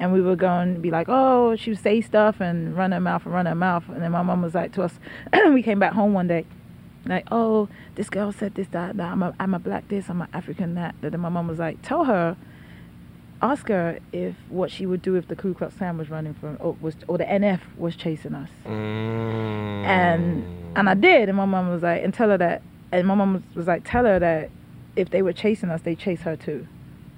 And 0.00 0.12
we 0.12 0.20
would 0.20 0.38
go 0.38 0.48
and 0.48 0.80
be 0.82 0.90
like, 0.90 1.06
oh, 1.08 1.54
she 1.56 1.70
would 1.70 1.78
say 1.78 2.00
stuff 2.00 2.40
and 2.40 2.76
run 2.76 2.92
her 2.92 3.00
mouth 3.00 3.24
and 3.24 3.32
run 3.34 3.46
her 3.46 3.54
mouth. 3.54 3.84
And 3.88 4.02
then 4.02 4.12
my 4.12 4.22
mom 4.22 4.42
was 4.42 4.54
like 4.54 4.72
to 4.72 4.82
us, 4.82 4.98
we 5.52 5.62
came 5.62 5.78
back 5.78 5.92
home 5.92 6.12
one 6.12 6.26
day, 6.28 6.44
like, 7.06 7.26
oh, 7.30 7.68
this 7.94 8.08
girl 8.10 8.32
said 8.32 8.54
this, 8.54 8.68
that, 8.68 8.96
that. 8.96 9.12
I'm 9.12 9.22
a, 9.22 9.34
I'm 9.38 9.54
a 9.54 9.58
black 9.58 9.88
this, 9.88 10.08
I'm 10.10 10.20
an 10.22 10.28
African 10.32 10.74
that. 10.74 10.94
That. 11.00 11.12
And 11.14 11.22
my 11.22 11.28
mom 11.28 11.46
was 11.48 11.58
like, 11.58 11.80
tell 11.82 12.04
her, 12.04 12.36
ask 13.42 13.68
her 13.68 13.98
if 14.12 14.34
what 14.48 14.70
she 14.70 14.86
would 14.86 15.02
do 15.02 15.14
if 15.16 15.28
the 15.28 15.36
Ku 15.36 15.54
Klux 15.54 15.74
Klan 15.76 15.98
was 15.98 16.08
running 16.10 16.34
from 16.34 16.56
or 16.60 16.76
was 16.80 16.94
or 17.08 17.18
the 17.18 17.24
NF 17.24 17.60
was 17.76 17.94
chasing 17.96 18.34
us. 18.34 18.48
Mm. 18.64 19.84
And 19.84 20.44
and 20.76 20.88
I 20.88 20.94
did, 20.94 21.28
and 21.28 21.36
my 21.36 21.44
mom 21.44 21.68
was 21.70 21.82
like, 21.82 22.02
and 22.02 22.12
tell 22.12 22.28
her 22.30 22.38
that, 22.38 22.62
and 22.92 23.06
my 23.06 23.14
mom 23.14 23.34
was, 23.34 23.42
was 23.54 23.66
like, 23.66 23.82
tell 23.88 24.04
her 24.04 24.18
that 24.18 24.50
if 24.94 25.10
they 25.10 25.22
were 25.22 25.32
chasing 25.32 25.70
us, 25.70 25.80
they 25.82 25.94
chase 25.94 26.20
her 26.22 26.36
too. 26.36 26.66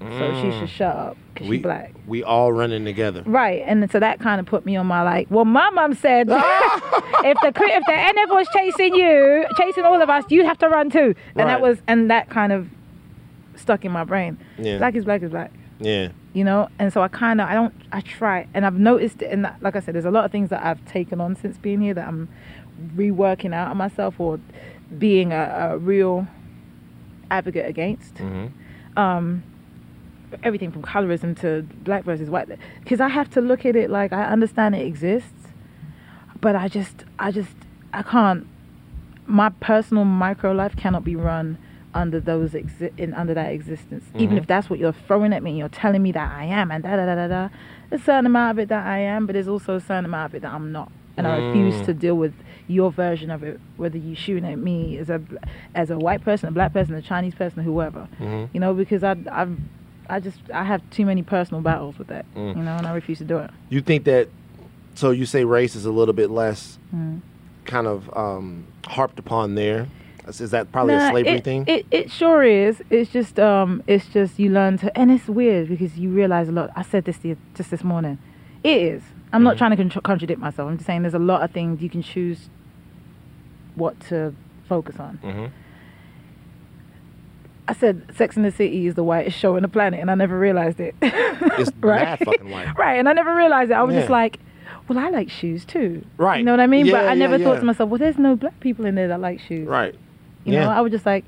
So 0.01 0.41
she 0.41 0.57
should 0.57 0.69
shut 0.69 0.95
up 0.95 1.17
because 1.35 1.49
Mm. 1.49 1.53
she's 1.55 1.63
black. 1.63 1.93
We 2.07 2.23
all 2.23 2.53
running 2.53 2.85
together. 2.85 3.23
Right, 3.27 3.65
and 3.67 3.91
so 3.91 3.99
that 3.99 4.21
kind 4.21 4.39
of 4.39 4.47
put 4.47 4.65
me 4.65 4.77
on 4.77 4.87
my 4.87 5.03
like. 5.03 5.27
Well, 5.29 5.45
my 5.45 5.71
mom 5.71 5.95
said 5.95 6.29
if 6.31 7.37
the 7.41 7.49
if 7.49 7.85
the 7.85 7.93
NF 7.93 8.29
was 8.35 8.47
chasing 8.53 8.95
you, 8.95 9.45
chasing 9.57 9.85
all 9.85 10.01
of 10.01 10.09
us, 10.09 10.25
you'd 10.29 10.47
have 10.47 10.59
to 10.59 10.69
run 10.69 10.89
too. 10.91 11.15
And 11.35 11.37
Right. 11.37 11.47
that 11.47 11.61
was 11.61 11.79
and 11.89 12.11
that 12.13 12.31
kind 12.31 12.53
of 12.53 12.69
stuck 13.57 13.85
in 13.85 13.91
my 13.91 14.05
brain. 14.05 14.39
Yeah. 14.57 14.79
Black 14.79 14.95
is 14.95 15.05
black 15.05 15.23
is 15.23 15.31
black. 15.31 15.51
Yeah. 15.81 16.11
You 16.33 16.45
know, 16.45 16.69
and 16.79 16.93
so 16.93 17.03
I 17.03 17.09
kind 17.09 17.41
of 17.41 17.49
I 17.49 17.55
don't 17.55 17.75
I 17.93 18.01
try 18.01 18.47
and 18.55 18.67
I've 18.67 18.79
noticed 18.79 19.23
it 19.23 19.31
and 19.31 19.45
that, 19.45 19.63
like 19.63 19.77
I 19.77 19.81
said, 19.81 19.95
there's 19.95 20.05
a 20.05 20.11
lot 20.11 20.25
of 20.25 20.33
things 20.33 20.51
that 20.51 20.65
I've 20.65 20.85
taken 20.87 21.21
on 21.21 21.37
since 21.37 21.59
being 21.59 21.81
here 21.81 21.95
that 21.95 22.07
I'm 22.07 22.29
reworking 22.95 23.55
out 23.55 23.71
of 23.71 23.77
myself 23.77 24.21
or 24.21 24.39
being 24.99 25.33
a, 25.33 25.71
a 25.73 25.79
real 25.79 26.27
advocate 27.31 27.69
against 27.69 28.19
hmm 28.19 28.47
um, 28.97 29.45
everything 30.43 30.71
from 30.73 30.83
colorism 30.83 31.39
to 31.41 31.63
black 31.85 32.05
versus 32.05 32.29
white 32.29 32.49
because 32.83 33.01
i 33.01 33.09
have 33.09 33.31
to 33.31 33.41
look 33.41 33.65
at 33.65 33.75
it 33.75 33.89
like 33.89 34.13
i 34.13 34.25
understand 34.25 34.75
it 34.75 34.85
exists 34.85 35.49
but 36.41 36.55
i 36.55 36.69
just 36.69 37.05
i 37.19 37.31
just 37.31 37.55
i 37.95 38.03
can't 38.03 38.47
my 39.27 39.49
personal 39.49 40.05
micro 40.05 40.53
life 40.53 40.77
cannot 40.77 41.03
be 41.05 41.17
run 41.17 41.57
under 41.99 42.21
those 42.21 42.51
exi- 42.53 42.93
in 42.97 43.13
under 43.15 43.35
that 43.35 43.51
existence 43.59 44.05
even 44.17 44.37
Mhm. 44.37 44.41
if 44.43 44.47
that's 44.47 44.71
what 44.71 44.79
you're 44.79 44.93
throwing 45.09 45.33
at 45.33 45.43
me 45.43 45.59
you're 45.59 45.69
telling 45.85 46.03
me 46.03 46.13
that 46.13 46.31
i 46.31 46.45
am 46.45 46.71
and 46.71 46.85
da 46.85 46.97
da 46.97 47.05
da 47.07 47.15
da 47.17 47.27
da 47.29 47.49
there's 47.91 48.01
a 48.03 48.05
certain 48.05 48.27
amount 48.27 48.51
of 48.53 48.59
it 48.63 48.69
that 48.69 48.87
i 48.87 48.99
am 48.99 49.27
but 49.27 49.33
there's 49.33 49.49
also 49.49 49.75
a 49.77 49.81
certain 49.81 50.05
amount 50.05 50.27
of 50.31 50.35
it 50.37 50.43
that 50.43 50.53
i'm 50.53 50.71
not 50.71 50.91
and 51.17 51.27
i 51.27 51.37
refuse 51.37 51.77
Mm. 51.81 51.85
to 51.87 51.95
deal 51.95 52.17
with 52.25 52.35
your 52.69 52.91
version 52.93 53.31
of 53.31 53.43
it 53.43 53.59
whether 53.77 53.99
you 53.99 54.15
shooting 54.15 54.49
at 54.55 54.59
me 54.59 54.97
as 54.99 55.11
a 55.11 55.21
as 55.75 55.91
a 55.91 55.99
white 55.99 56.23
person 56.23 56.49
a 56.49 56.53
black 56.53 56.73
person 56.73 56.95
a 56.95 57.03
chinese 57.03 57.35
person 57.35 57.63
whoever 57.65 58.07
hmm 58.19 58.45
you 58.53 58.61
know, 58.61 58.73
because 58.75 59.03
I, 59.03 59.17
I, 59.31 59.47
I 60.09 60.21
just 60.21 60.39
I 60.55 60.65
have 60.65 60.81
too 60.91 61.05
many 61.05 61.23
personal 61.23 61.61
battles 61.61 61.99
with 61.99 62.09
that, 62.09 62.25
Mm. 62.37 62.57
you 62.57 62.63
know, 62.63 62.77
and 62.79 62.87
I 62.87 62.93
refuse 62.95 63.19
to 63.19 63.25
do 63.25 63.37
it. 63.39 63.51
You 63.69 63.81
think 63.83 64.05
that? 64.05 64.29
So 64.95 65.11
you 65.11 65.27
say 65.27 65.45
race 65.45 65.75
is 65.77 65.85
a 65.85 65.93
little 65.93 66.15
bit 66.15 66.31
less 66.31 66.79
Mm. 66.95 67.21
kind 67.67 67.87
of 67.87 68.09
um, 68.17 68.65
harped 68.87 69.19
upon 69.19 69.55
there. 69.55 69.87
Is 70.29 70.51
that 70.51 70.71
probably 70.73 70.95
Nah, 70.95 71.09
a 71.09 71.11
slavery 71.11 71.33
it, 71.39 71.45
thing? 71.45 71.65
It, 71.67 71.87
it 71.91 72.11
sure 72.11 72.43
is. 72.43 72.83
It's 72.91 73.11
just 73.11 73.39
um, 73.41 73.83
it's 73.87 74.07
just 74.07 74.39
you 74.39 74.51
learn 74.51 74.79
to, 74.79 74.97
and 74.99 75.11
it's 75.11 75.27
weird 75.29 75.69
because 75.69 75.97
you 75.99 76.11
realize 76.11 76.49
a 76.49 76.53
lot. 76.53 76.71
I 76.77 76.83
said 76.83 77.05
this 77.05 77.19
you 77.25 77.37
just 77.55 77.71
this 77.71 77.83
morning. 77.83 78.19
It 78.63 78.77
is. 78.83 79.03
I'm 79.33 79.43
not 79.43 79.55
Mhm. 79.55 79.59
trying 79.59 79.77
to 79.77 79.85
contr- 79.85 80.03
contradict 80.03 80.41
myself. 80.41 80.69
I'm 80.71 80.77
just 80.77 80.87
saying 80.87 81.03
there's 81.03 81.15
a 81.15 81.19
lot 81.19 81.43
of 81.43 81.51
things 81.51 81.83
you 81.83 81.91
can 81.91 82.03
choose 82.03 82.49
what 83.75 83.99
to 84.09 84.35
focus 84.69 84.99
on. 84.99 85.17
hmm 85.19 85.47
I 87.67 87.75
said 87.75 88.03
Sex 88.17 88.35
in 88.37 88.43
the 88.45 88.51
City 88.51 88.87
is 88.87 88.95
the 88.95 89.05
whitest 89.05 89.39
show 89.39 89.57
on 89.57 89.63
the 89.63 89.69
planet, 89.69 90.01
and 90.01 90.11
I 90.11 90.15
never 90.15 90.39
realized 90.39 90.81
it. 90.81 90.95
It's 91.03 91.71
mad 91.83 92.19
fucking 92.25 92.49
white. 92.51 92.77
Right, 92.79 92.95
and 92.99 93.07
I 93.09 93.13
never 93.13 93.35
realized 93.35 93.71
it. 93.71 93.75
I 93.75 93.83
was 93.83 93.95
just 93.95 94.09
like, 94.09 94.39
well, 94.89 94.99
I 94.99 95.11
like 95.11 95.29
shoes 95.29 95.67
too. 95.67 96.03
Right. 96.17 96.39
You 96.39 96.45
know 96.45 96.53
what 96.53 96.61
I 96.61 96.67
mean? 96.67 96.87
but 96.87 97.05
Yeah, 97.05 97.11
I 97.11 97.15
never 97.15 97.37
yeah, 97.37 97.45
thought 97.45 97.55
yeah. 97.55 97.61
to 97.61 97.67
myself, 97.67 97.91
well, 97.91 97.99
there's 97.99 98.17
no 98.17 98.37
black 98.37 98.59
people 98.61 98.87
in 98.87 98.95
there 98.95 99.09
that 99.09 99.21
like 99.21 99.39
shoes. 99.41 99.69
Right. 99.69 99.95
You 100.49 100.55
know, 100.61 100.63
Yeah. 100.71 100.79
I 100.79 100.81
was 100.81 100.91
just 100.93 101.07
like, 101.07 101.25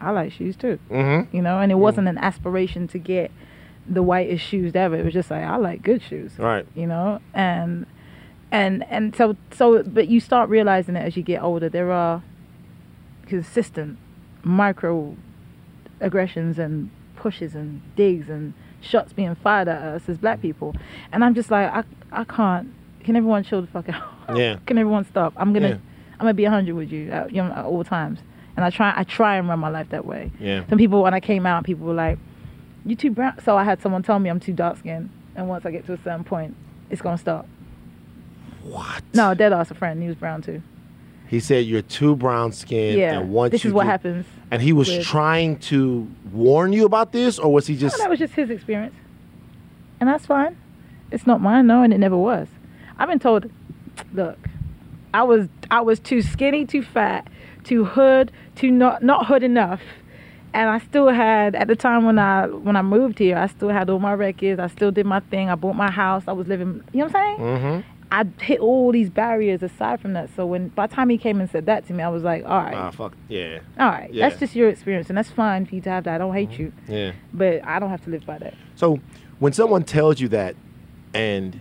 I 0.00 0.10
like 0.10 0.32
shoes 0.32 0.56
too. 0.56 0.78
hmm 0.88 1.22
You 1.32 1.42
know, 1.42 1.60
and 1.60 1.70
it 1.70 1.76
wasn't 1.76 2.08
an 2.08 2.18
aspiration 2.18 2.88
to 2.88 2.98
get 2.98 3.30
the 3.88 4.02
whitest 4.02 4.44
shoes 4.44 4.74
ever. 4.74 4.96
It 4.96 5.04
was 5.04 5.12
just 5.14 5.30
like 5.30 5.42
I 5.44 5.56
like 5.56 5.82
good 5.82 6.02
shoes. 6.02 6.32
Right. 6.38 6.66
You 6.74 6.86
know, 6.86 7.20
and 7.34 7.86
and 8.52 8.84
and 8.88 9.14
so 9.14 9.36
so, 9.52 9.82
but 9.82 10.08
you 10.08 10.20
start 10.20 10.48
realizing 10.48 10.96
it 10.96 11.00
as 11.00 11.16
you 11.16 11.22
get 11.22 11.42
older. 11.42 11.68
There 11.68 11.90
are 11.92 12.22
consistent 13.26 13.98
micro 14.42 15.16
aggressions 16.00 16.58
and 16.58 16.90
pushes 17.16 17.54
and 17.54 17.80
digs 17.96 18.28
and 18.30 18.54
shots 18.80 19.12
being 19.12 19.34
fired 19.34 19.68
at 19.68 19.82
us 19.82 20.08
as 20.08 20.16
black 20.18 20.40
people, 20.40 20.74
and 21.12 21.24
I'm 21.24 21.34
just 21.34 21.50
like 21.50 21.70
I 21.72 21.84
I 22.12 22.24
can't. 22.24 22.72
Can 23.04 23.16
everyone 23.16 23.44
chill 23.44 23.60
the 23.62 23.66
fuck 23.66 23.88
out? 23.88 24.02
Yeah. 24.36 24.56
Can 24.66 24.78
everyone 24.78 25.04
stop? 25.04 25.32
I'm 25.36 25.52
gonna 25.52 25.68
Yeah. 25.68 25.74
I'm 26.14 26.24
gonna 26.26 26.34
be 26.34 26.44
hundred 26.44 26.74
with 26.74 26.90
you 26.90 27.10
at, 27.10 27.32
you 27.32 27.42
know, 27.42 27.50
at 27.52 27.64
all 27.64 27.82
times, 27.84 28.18
and 28.56 28.64
I 28.64 28.70
try 28.70 28.92
I 28.96 29.04
try 29.04 29.36
and 29.36 29.48
run 29.48 29.58
my 29.58 29.68
life 29.70 29.88
that 29.90 30.04
way. 30.04 30.30
Yeah. 30.40 30.64
Some 30.68 30.78
people, 30.78 31.02
when 31.02 31.14
I 31.14 31.20
came 31.20 31.46
out, 31.46 31.64
people 31.64 31.86
were 31.86 31.94
like, 31.94 32.18
"You 32.84 32.96
too 32.96 33.10
brown." 33.10 33.34
So 33.44 33.56
I 33.56 33.64
had 33.64 33.80
someone 33.82 34.02
tell 34.02 34.18
me 34.18 34.28
I'm 34.30 34.40
too 34.40 34.52
dark 34.52 34.78
skinned, 34.78 35.10
and 35.36 35.48
once 35.48 35.64
I 35.66 35.70
get 35.70 35.86
to 35.86 35.92
a 35.94 35.98
certain 35.98 36.24
point, 36.24 36.54
it's 36.90 37.00
gonna 37.02 37.18
stop. 37.18 37.46
What? 38.62 39.02
No, 39.14 39.34
dead 39.34 39.52
ass 39.52 39.70
a 39.70 39.74
friend. 39.74 40.00
He 40.02 40.08
was 40.08 40.16
brown 40.16 40.42
too. 40.42 40.62
He 41.28 41.38
said 41.40 41.64
you're 41.64 41.82
too 41.82 42.16
brown 42.16 42.52
skinned. 42.52 42.98
yeah, 42.98 43.20
And 43.20 43.30
once 43.32 43.52
this 43.52 43.64
is 43.64 43.72
what 43.72 43.86
happens. 43.86 44.26
And 44.50 44.60
he 44.60 44.72
was 44.72 44.88
with- 44.88 45.06
trying 45.06 45.58
to 45.60 46.08
warn 46.32 46.72
you 46.72 46.84
about 46.84 47.12
this, 47.12 47.38
or 47.38 47.52
was 47.52 47.68
he 47.68 47.74
No, 47.74 47.80
just? 47.80 47.98
that 47.98 48.10
was 48.10 48.18
just 48.18 48.34
his 48.34 48.50
experience, 48.50 48.94
and 50.00 50.08
that's 50.08 50.26
fine. 50.26 50.56
It's 51.12 51.26
not 51.26 51.40
mine, 51.40 51.66
no, 51.68 51.82
and 51.82 51.92
it 51.92 51.98
never 51.98 52.16
was. 52.16 52.48
I've 52.98 53.08
been 53.08 53.18
told, 53.20 53.48
look, 54.12 54.38
I 55.14 55.22
was 55.22 55.48
I 55.70 55.80
was 55.82 56.00
too 56.00 56.20
skinny, 56.20 56.66
too 56.66 56.82
fat, 56.82 57.28
too 57.70 57.84
hood, 57.84 58.30
too 58.56 58.70
not 58.70 59.02
not 59.02 59.26
hood 59.26 59.42
enough, 59.42 59.80
and 60.52 60.68
I 60.68 60.78
still 60.80 61.08
had 61.08 61.54
at 61.54 61.68
the 61.68 61.76
time 61.76 62.04
when 62.04 62.18
I 62.18 62.46
when 62.46 62.76
I 62.76 62.82
moved 62.82 63.18
here, 63.18 63.36
I 63.38 63.46
still 63.46 63.68
had 63.70 63.88
all 63.88 64.00
my 64.00 64.12
records. 64.14 64.58
I 64.60 64.66
still 64.66 64.90
did 64.90 65.06
my 65.06 65.20
thing. 65.20 65.48
I 65.48 65.54
bought 65.54 65.76
my 65.76 65.90
house. 65.90 66.24
I 66.26 66.32
was 66.32 66.46
living. 66.48 66.82
You 66.92 67.00
know 67.00 67.06
what 67.06 67.16
I'm 67.16 67.36
saying? 67.38 67.38
Mm-hmm. 67.38 67.80
I 68.12 68.24
hit 68.42 68.58
all 68.58 68.90
these 68.90 69.08
barriers 69.08 69.62
aside 69.62 70.00
from 70.00 70.14
that. 70.14 70.30
So 70.34 70.44
when 70.44 70.66
by 70.70 70.88
the 70.88 70.94
time 70.96 71.08
he 71.10 71.16
came 71.16 71.40
and 71.40 71.48
said 71.48 71.66
that 71.66 71.86
to 71.86 71.92
me, 71.94 72.02
I 72.02 72.08
was 72.08 72.24
like, 72.24 72.42
all 72.44 72.58
right, 72.58 72.74
Ah, 72.74 72.90
fuck. 72.90 73.12
Yeah. 73.28 73.60
all 73.78 73.86
right, 73.88 74.12
yeah. 74.12 74.28
that's 74.28 74.40
just 74.40 74.56
your 74.56 74.68
experience, 74.68 75.08
and 75.10 75.16
that's 75.16 75.30
fine 75.30 75.64
for 75.64 75.76
you 75.76 75.80
to 75.82 75.90
have 75.90 76.02
that. 76.04 76.16
I 76.16 76.18
don't 76.18 76.34
hate 76.34 76.58
you, 76.58 76.72
Yeah. 76.88 77.12
but 77.32 77.64
I 77.64 77.78
don't 77.78 77.90
have 77.90 78.02
to 78.06 78.10
live 78.10 78.26
by 78.26 78.38
that. 78.38 78.54
So 78.74 78.98
when 79.38 79.52
someone 79.52 79.84
tells 79.84 80.18
you 80.20 80.26
that, 80.30 80.56
and 81.14 81.60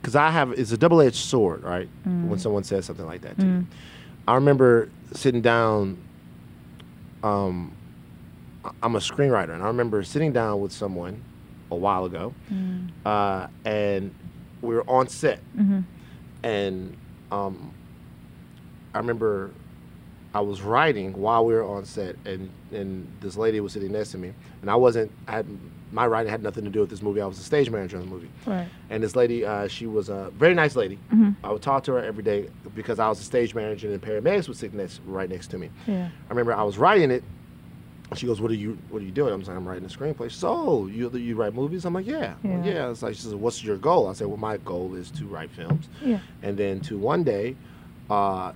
because 0.00 0.16
I 0.16 0.30
have, 0.30 0.52
it's 0.52 0.72
a 0.72 0.78
double 0.78 1.02
edged 1.02 1.16
sword, 1.16 1.62
right? 1.64 1.88
When 2.04 2.38
someone 2.38 2.64
says 2.64 2.86
something 2.86 3.04
like 3.04 3.20
that 3.20 3.38
to 3.38 3.44
you. 3.46 3.66
I 4.30 4.34
remember 4.36 4.88
sitting 5.12 5.40
down. 5.42 5.98
Um, 7.24 7.72
I'm 8.80 8.94
a 8.94 9.00
screenwriter, 9.00 9.52
and 9.54 9.62
I 9.62 9.66
remember 9.66 10.04
sitting 10.04 10.32
down 10.32 10.60
with 10.60 10.70
someone 10.70 11.20
a 11.72 11.74
while 11.74 12.04
ago, 12.04 12.32
Mm. 12.52 12.90
uh, 13.04 13.48
and 13.64 14.14
we 14.62 14.74
were 14.76 14.88
on 14.88 15.08
set, 15.08 15.40
Mhm. 15.58 15.82
and 16.44 16.96
um, 17.32 17.72
I 18.94 18.98
remember 18.98 19.50
I 20.32 20.40
was 20.40 20.62
writing 20.62 21.12
while 21.14 21.44
we 21.44 21.54
were 21.54 21.64
on 21.64 21.84
set, 21.84 22.16
and 22.24 22.50
and 22.72 23.06
this 23.20 23.36
lady 23.36 23.58
was 23.60 23.72
sitting 23.72 23.92
next 23.92 24.12
to 24.12 24.18
me, 24.18 24.32
and 24.62 24.70
I 24.70 24.76
wasn't. 24.76 25.10
I 25.26 25.32
had, 25.32 25.46
my 25.92 26.06
writing 26.06 26.30
had 26.30 26.40
nothing 26.40 26.62
to 26.64 26.70
do 26.70 26.78
with 26.80 26.88
this 26.90 27.02
movie. 27.02 27.20
I 27.20 27.26
was 27.26 27.38
a 27.40 27.42
stage 27.42 27.68
manager 27.68 27.96
on 27.96 28.04
the 28.04 28.08
movie, 28.10 28.28
Right. 28.46 28.68
and 28.90 29.02
this 29.02 29.16
lady, 29.16 29.44
uh, 29.44 29.66
she 29.66 29.86
was 29.88 30.08
a 30.08 30.30
very 30.38 30.54
nice 30.54 30.76
lady. 30.76 30.98
Mhm. 31.12 31.34
I 31.42 31.50
would 31.52 31.62
talk 31.62 31.82
to 31.84 31.92
her 31.94 31.98
every 32.04 32.22
day 32.22 32.48
because 32.76 33.00
I 33.00 33.08
was 33.08 33.18
a 33.18 33.24
stage 33.24 33.56
manager, 33.56 33.90
and 33.90 34.00
the 34.00 34.06
paramedics 34.06 34.46
was 34.48 34.58
sitting 34.58 34.78
next, 34.78 35.00
right 35.04 35.28
next 35.28 35.48
to 35.48 35.58
me. 35.58 35.68
Yeah. 35.88 36.06
I 36.06 36.28
remember 36.30 36.54
I 36.54 36.62
was 36.62 36.78
writing 36.78 37.10
it. 37.10 37.24
She 38.14 38.26
goes, 38.26 38.40
"What 38.40 38.50
are 38.52 38.54
you? 38.54 38.78
What 38.90 39.02
are 39.02 39.04
you 39.04 39.10
doing?" 39.12 39.32
I'm 39.32 39.40
like, 39.40 39.56
"I'm 39.56 39.66
writing 39.66 39.84
a 39.84 39.88
screenplay." 39.88 40.30
So 40.30 40.86
you 40.86 41.10
you 41.10 41.34
write 41.34 41.54
movies? 41.54 41.84
I'm 41.84 41.94
like, 41.94 42.06
"Yeah, 42.06 42.34
Yeah. 42.44 42.64
yeah." 42.64 42.90
It's 42.90 43.02
like, 43.02 43.14
she 43.16 43.22
says, 43.22 43.34
"What's 43.34 43.62
your 43.64 43.76
goal?" 43.78 44.06
I 44.08 44.12
said, 44.14 44.28
"Well, 44.28 44.36
my 44.36 44.58
goal 44.58 44.94
is 44.94 45.10
to 45.12 45.26
write 45.26 45.50
films, 45.50 45.88
Yeah. 46.04 46.18
and 46.42 46.56
then 46.56 46.78
to 46.82 46.98
one 46.98 47.22
day, 47.24 47.56
uh, 48.08 48.52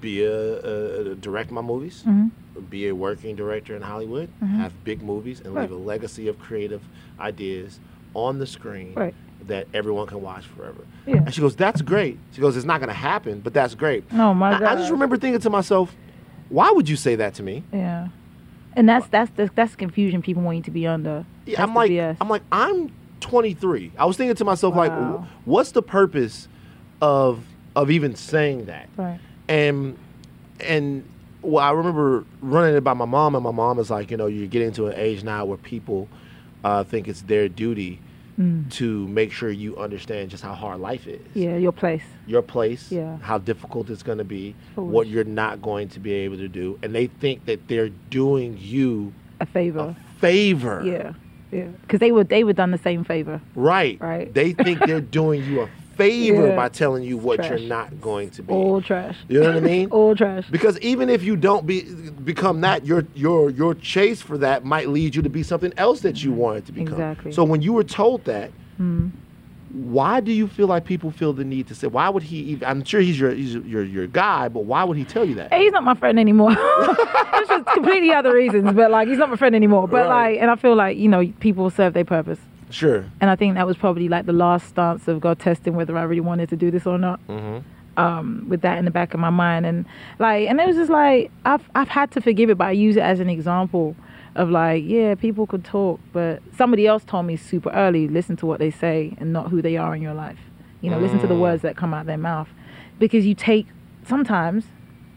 be 0.00 0.22
a, 0.24 1.10
a, 1.12 1.14
direct 1.14 1.50
my 1.50 1.60
movies, 1.62 2.02
Mhm. 2.06 2.30
be 2.70 2.88
a 2.88 2.94
working 2.94 3.36
director 3.36 3.74
in 3.76 3.82
Hollywood, 3.82 4.28
Mhm. 4.42 4.56
have 4.58 4.72
big 4.84 5.02
movies, 5.02 5.40
and 5.44 5.54
leave 5.54 5.70
a 5.70 5.76
legacy 5.76 6.28
of 6.28 6.38
creative 6.38 6.82
ideas 7.20 7.80
on 8.14 8.38
the 8.38 8.46
screen 8.46 8.92
Right. 8.94 9.14
that 9.46 9.66
everyone 9.74 10.06
can 10.06 10.22
watch 10.22 10.44
forever." 10.46 10.80
Yeah. 11.06 11.16
And 11.16 11.34
she 11.34 11.40
goes, 11.40 11.56
"That's 11.56 11.82
great." 11.82 12.18
She 12.32 12.40
goes, 12.40 12.56
"It's 12.56 12.66
not 12.66 12.80
going 12.80 12.88
to 12.88 12.94
happen, 12.94 13.40
but 13.42 13.52
that's 13.54 13.74
great." 13.74 14.04
Oh 14.12 14.34
my 14.34 14.52
I, 14.54 14.58
god. 14.60 14.62
I 14.62 14.74
just 14.76 14.90
remember 14.90 15.16
thinking 15.16 15.40
to 15.40 15.50
myself, 15.50 15.94
"Why 16.48 16.70
would 16.70 16.88
you 16.88 16.96
say 16.96 17.14
that 17.16 17.34
to 17.34 17.42
me?" 17.42 17.62
Yeah. 17.72 18.08
And 18.74 18.88
that's 18.88 19.06
that's 19.08 19.30
the 19.36 19.50
that's 19.54 19.70
the 19.72 19.76
confusion 19.78 20.20
people 20.22 20.42
want 20.42 20.58
you 20.58 20.62
to 20.64 20.70
be 20.70 20.86
under. 20.86 21.24
Yeah, 21.46 21.62
I'm 21.62 21.74
like, 21.74 21.90
BS. 21.90 22.16
I'm 22.20 22.28
like, 22.28 22.42
I'm 22.52 22.90
23. 23.20 23.92
I 23.98 24.04
was 24.04 24.16
thinking 24.18 24.36
to 24.36 24.44
myself, 24.44 24.76
like, 24.76 24.90
Wow. 24.90 25.26
wh- 25.44 25.48
what's 25.48 25.72
the 25.72 25.82
purpose 25.82 26.48
of 27.00 27.44
of 27.74 27.90
even 27.90 28.14
saying 28.14 28.66
that? 28.66 28.88
right. 28.96 29.18
And 29.48 29.96
and 30.60 31.04
well, 31.42 31.62
I 31.64 31.70
remember 31.70 32.24
running 32.40 32.74
it 32.76 32.82
by 32.82 32.94
my 32.94 33.04
mom, 33.04 33.34
and 33.34 33.44
my 33.44 33.50
mom 33.52 33.78
is 33.78 33.90
like, 33.90 34.10
you 34.10 34.16
know, 34.16 34.26
you're 34.26 34.48
getting 34.48 34.72
to 34.72 34.86
an 34.88 34.94
age 34.96 35.22
now 35.22 35.44
where 35.44 35.58
people 35.58 36.08
uh, 36.64 36.82
think 36.84 37.08
it's 37.08 37.22
their 37.22 37.48
duty 37.48 38.00
Mm. 38.38 38.70
to 38.72 39.08
make 39.08 39.32
sure 39.32 39.50
you 39.50 39.78
understand 39.78 40.28
just 40.28 40.42
how 40.42 40.52
hard 40.52 40.78
life 40.78 41.06
is. 41.06 41.22
Yeah, 41.32 41.56
your 41.56 41.72
place. 41.72 42.02
Your 42.26 42.42
place, 42.42 42.92
Yeah. 42.92 43.16
how 43.22 43.38
difficult 43.38 43.88
it's 43.88 44.02
going 44.02 44.18
to 44.18 44.24
be, 44.24 44.54
Foolish. 44.74 44.92
what 44.92 45.06
you're 45.06 45.24
not 45.24 45.62
going 45.62 45.88
to 45.88 46.00
be 46.00 46.12
able 46.12 46.36
to 46.36 46.46
do, 46.46 46.78
and 46.82 46.94
they 46.94 47.06
think 47.06 47.46
that 47.46 47.66
they're 47.66 47.88
doing 48.10 48.58
you 48.60 49.14
A 49.40 49.46
favor. 49.46 49.96
a 49.96 50.20
favor. 50.20 50.82
yeah. 50.84 51.14
Yeah, 51.50 51.68
because 51.80 51.98
they 52.00 52.12
were 52.12 52.24
they 52.24 52.44
were 52.44 52.52
done 52.52 52.72
the 52.72 52.76
same 52.78 53.04
favor. 53.04 53.40
Right. 53.54 53.98
Right. 54.02 54.34
They 54.34 54.52
think 54.52 54.80
they're 54.86 55.00
doing 55.00 55.42
you 55.44 55.62
a 55.62 55.68
favor 55.96 56.48
Yeah. 56.48 56.56
by 56.56 56.68
telling 56.68 57.02
you 57.02 57.16
what 57.16 57.36
Trash. 57.36 57.50
you're 57.50 57.68
not 57.68 58.00
going 58.00 58.30
to 58.30 58.42
be. 58.42 58.52
All 58.52 58.80
trash. 58.80 59.16
You 59.28 59.40
know 59.40 59.48
what 59.48 59.56
I 59.56 59.60
mean? 59.60 59.90
All 59.90 60.14
trash. 60.14 60.44
Because 60.50 60.78
even 60.80 61.08
if 61.08 61.22
you 61.22 61.36
don't 61.36 61.66
be 61.66 61.82
become 62.24 62.60
that, 62.62 62.84
your 62.86 63.04
your 63.14 63.50
your 63.50 63.74
chase 63.74 64.20
for 64.22 64.38
that 64.38 64.64
might 64.64 64.88
lead 64.88 65.14
you 65.14 65.22
to 65.22 65.30
be 65.30 65.42
something 65.42 65.72
else 65.76 66.00
that 66.00 66.22
you 66.22 66.32
wanted 66.32 66.66
to 66.66 66.72
become. 66.72 66.94
Exactly. 66.94 67.32
So 67.32 67.44
when 67.44 67.62
you 67.62 67.72
were 67.72 67.84
told 67.84 68.24
that, 68.26 68.50
Mm. 68.80 69.10
why 69.72 70.20
do 70.20 70.32
you 70.32 70.46
feel 70.48 70.66
like 70.66 70.84
people 70.84 71.10
feel 71.10 71.32
the 71.32 71.44
need 71.44 71.66
to 71.68 71.74
say? 71.74 71.86
Why 71.86 72.08
would 72.08 72.22
he? 72.22 72.36
Even, 72.52 72.68
I'm 72.68 72.84
sure 72.84 73.00
he's 73.00 73.18
your 73.18 73.30
he's 73.32 73.54
your 73.54 73.82
your 73.84 74.06
guy, 74.06 74.48
but 74.48 74.64
why 74.64 74.84
would 74.84 74.96
he 74.96 75.04
tell 75.04 75.24
you 75.24 75.34
that? 75.36 75.52
Hey, 75.52 75.62
he's 75.64 75.72
not 75.72 75.82
my 75.84 75.94
friend 75.94 76.18
anymore. 76.18 76.54
It's 77.38 77.48
just 77.50 77.66
completely 77.74 78.12
other 78.12 78.32
reasons, 78.34 78.72
but 78.74 78.90
like 78.90 79.08
he's 79.08 79.18
not 79.18 79.28
my 79.30 79.36
friend 79.36 79.54
anymore. 79.54 79.86
But 79.86 80.08
Right. 80.08 80.32
like, 80.32 80.42
and 80.42 80.50
I 80.50 80.56
feel 80.56 80.74
like 80.74 80.96
you 80.98 81.08
know 81.08 81.26
people 81.40 81.68
serve 81.70 81.92
their 81.92 82.04
purpose, 82.04 82.38
Sure. 82.70 83.04
and 83.20 83.30
I 83.30 83.36
think 83.36 83.54
that 83.54 83.66
was 83.66 83.76
probably 83.76 84.08
like 84.08 84.26
the 84.26 84.32
last 84.32 84.68
stance 84.68 85.06
of 85.08 85.20
God 85.20 85.38
testing 85.38 85.76
whether 85.76 85.96
I 85.96 86.02
really 86.02 86.20
wanted 86.20 86.48
to 86.50 86.56
do 86.56 86.70
this 86.70 86.86
or 86.86 86.98
not. 86.98 87.20
Mm-hmm. 87.28 87.58
um, 87.98 88.44
with 88.48 88.60
that 88.60 88.76
in 88.78 88.84
the 88.84 88.90
back 88.90 89.14
of 89.14 89.20
my 89.20 89.30
mind, 89.30 89.64
and 89.64 89.86
like, 90.18 90.48
and 90.48 90.60
it 90.60 90.66
was 90.66 90.76
just 90.76 90.90
like 90.90 91.30
I've 91.46 91.62
I've 91.74 91.88
had 91.88 92.10
to 92.12 92.20
forgive 92.20 92.50
it, 92.50 92.58
but 92.58 92.66
I 92.66 92.72
use 92.72 92.96
it 92.96 93.02
as 93.02 93.20
an 93.20 93.30
example 93.30 93.96
of 94.34 94.50
like, 94.50 94.84
yeah, 94.84 95.14
people 95.14 95.46
could 95.46 95.64
talk, 95.64 95.98
but 96.12 96.42
somebody 96.54 96.86
else 96.86 97.04
told 97.04 97.24
me 97.24 97.36
super 97.36 97.70
early, 97.70 98.06
listen 98.06 98.36
to 98.36 98.44
what 98.44 98.58
they 98.58 98.70
say 98.70 99.14
and 99.18 99.32
not 99.32 99.48
who 99.48 99.62
they 99.62 99.78
are 99.78 99.94
in 99.96 100.02
your 100.02 100.12
life. 100.12 100.38
You 100.82 100.90
know, 100.90 100.98
listen 100.98 101.18
to 101.20 101.26
the 101.26 101.34
Mm. 101.34 101.40
words 101.40 101.62
that 101.62 101.74
come 101.74 101.94
out 101.94 102.04
their 102.04 102.18
mouth, 102.18 102.48
because 102.98 103.24
you 103.24 103.34
take 103.34 103.66
sometimes, 104.06 104.66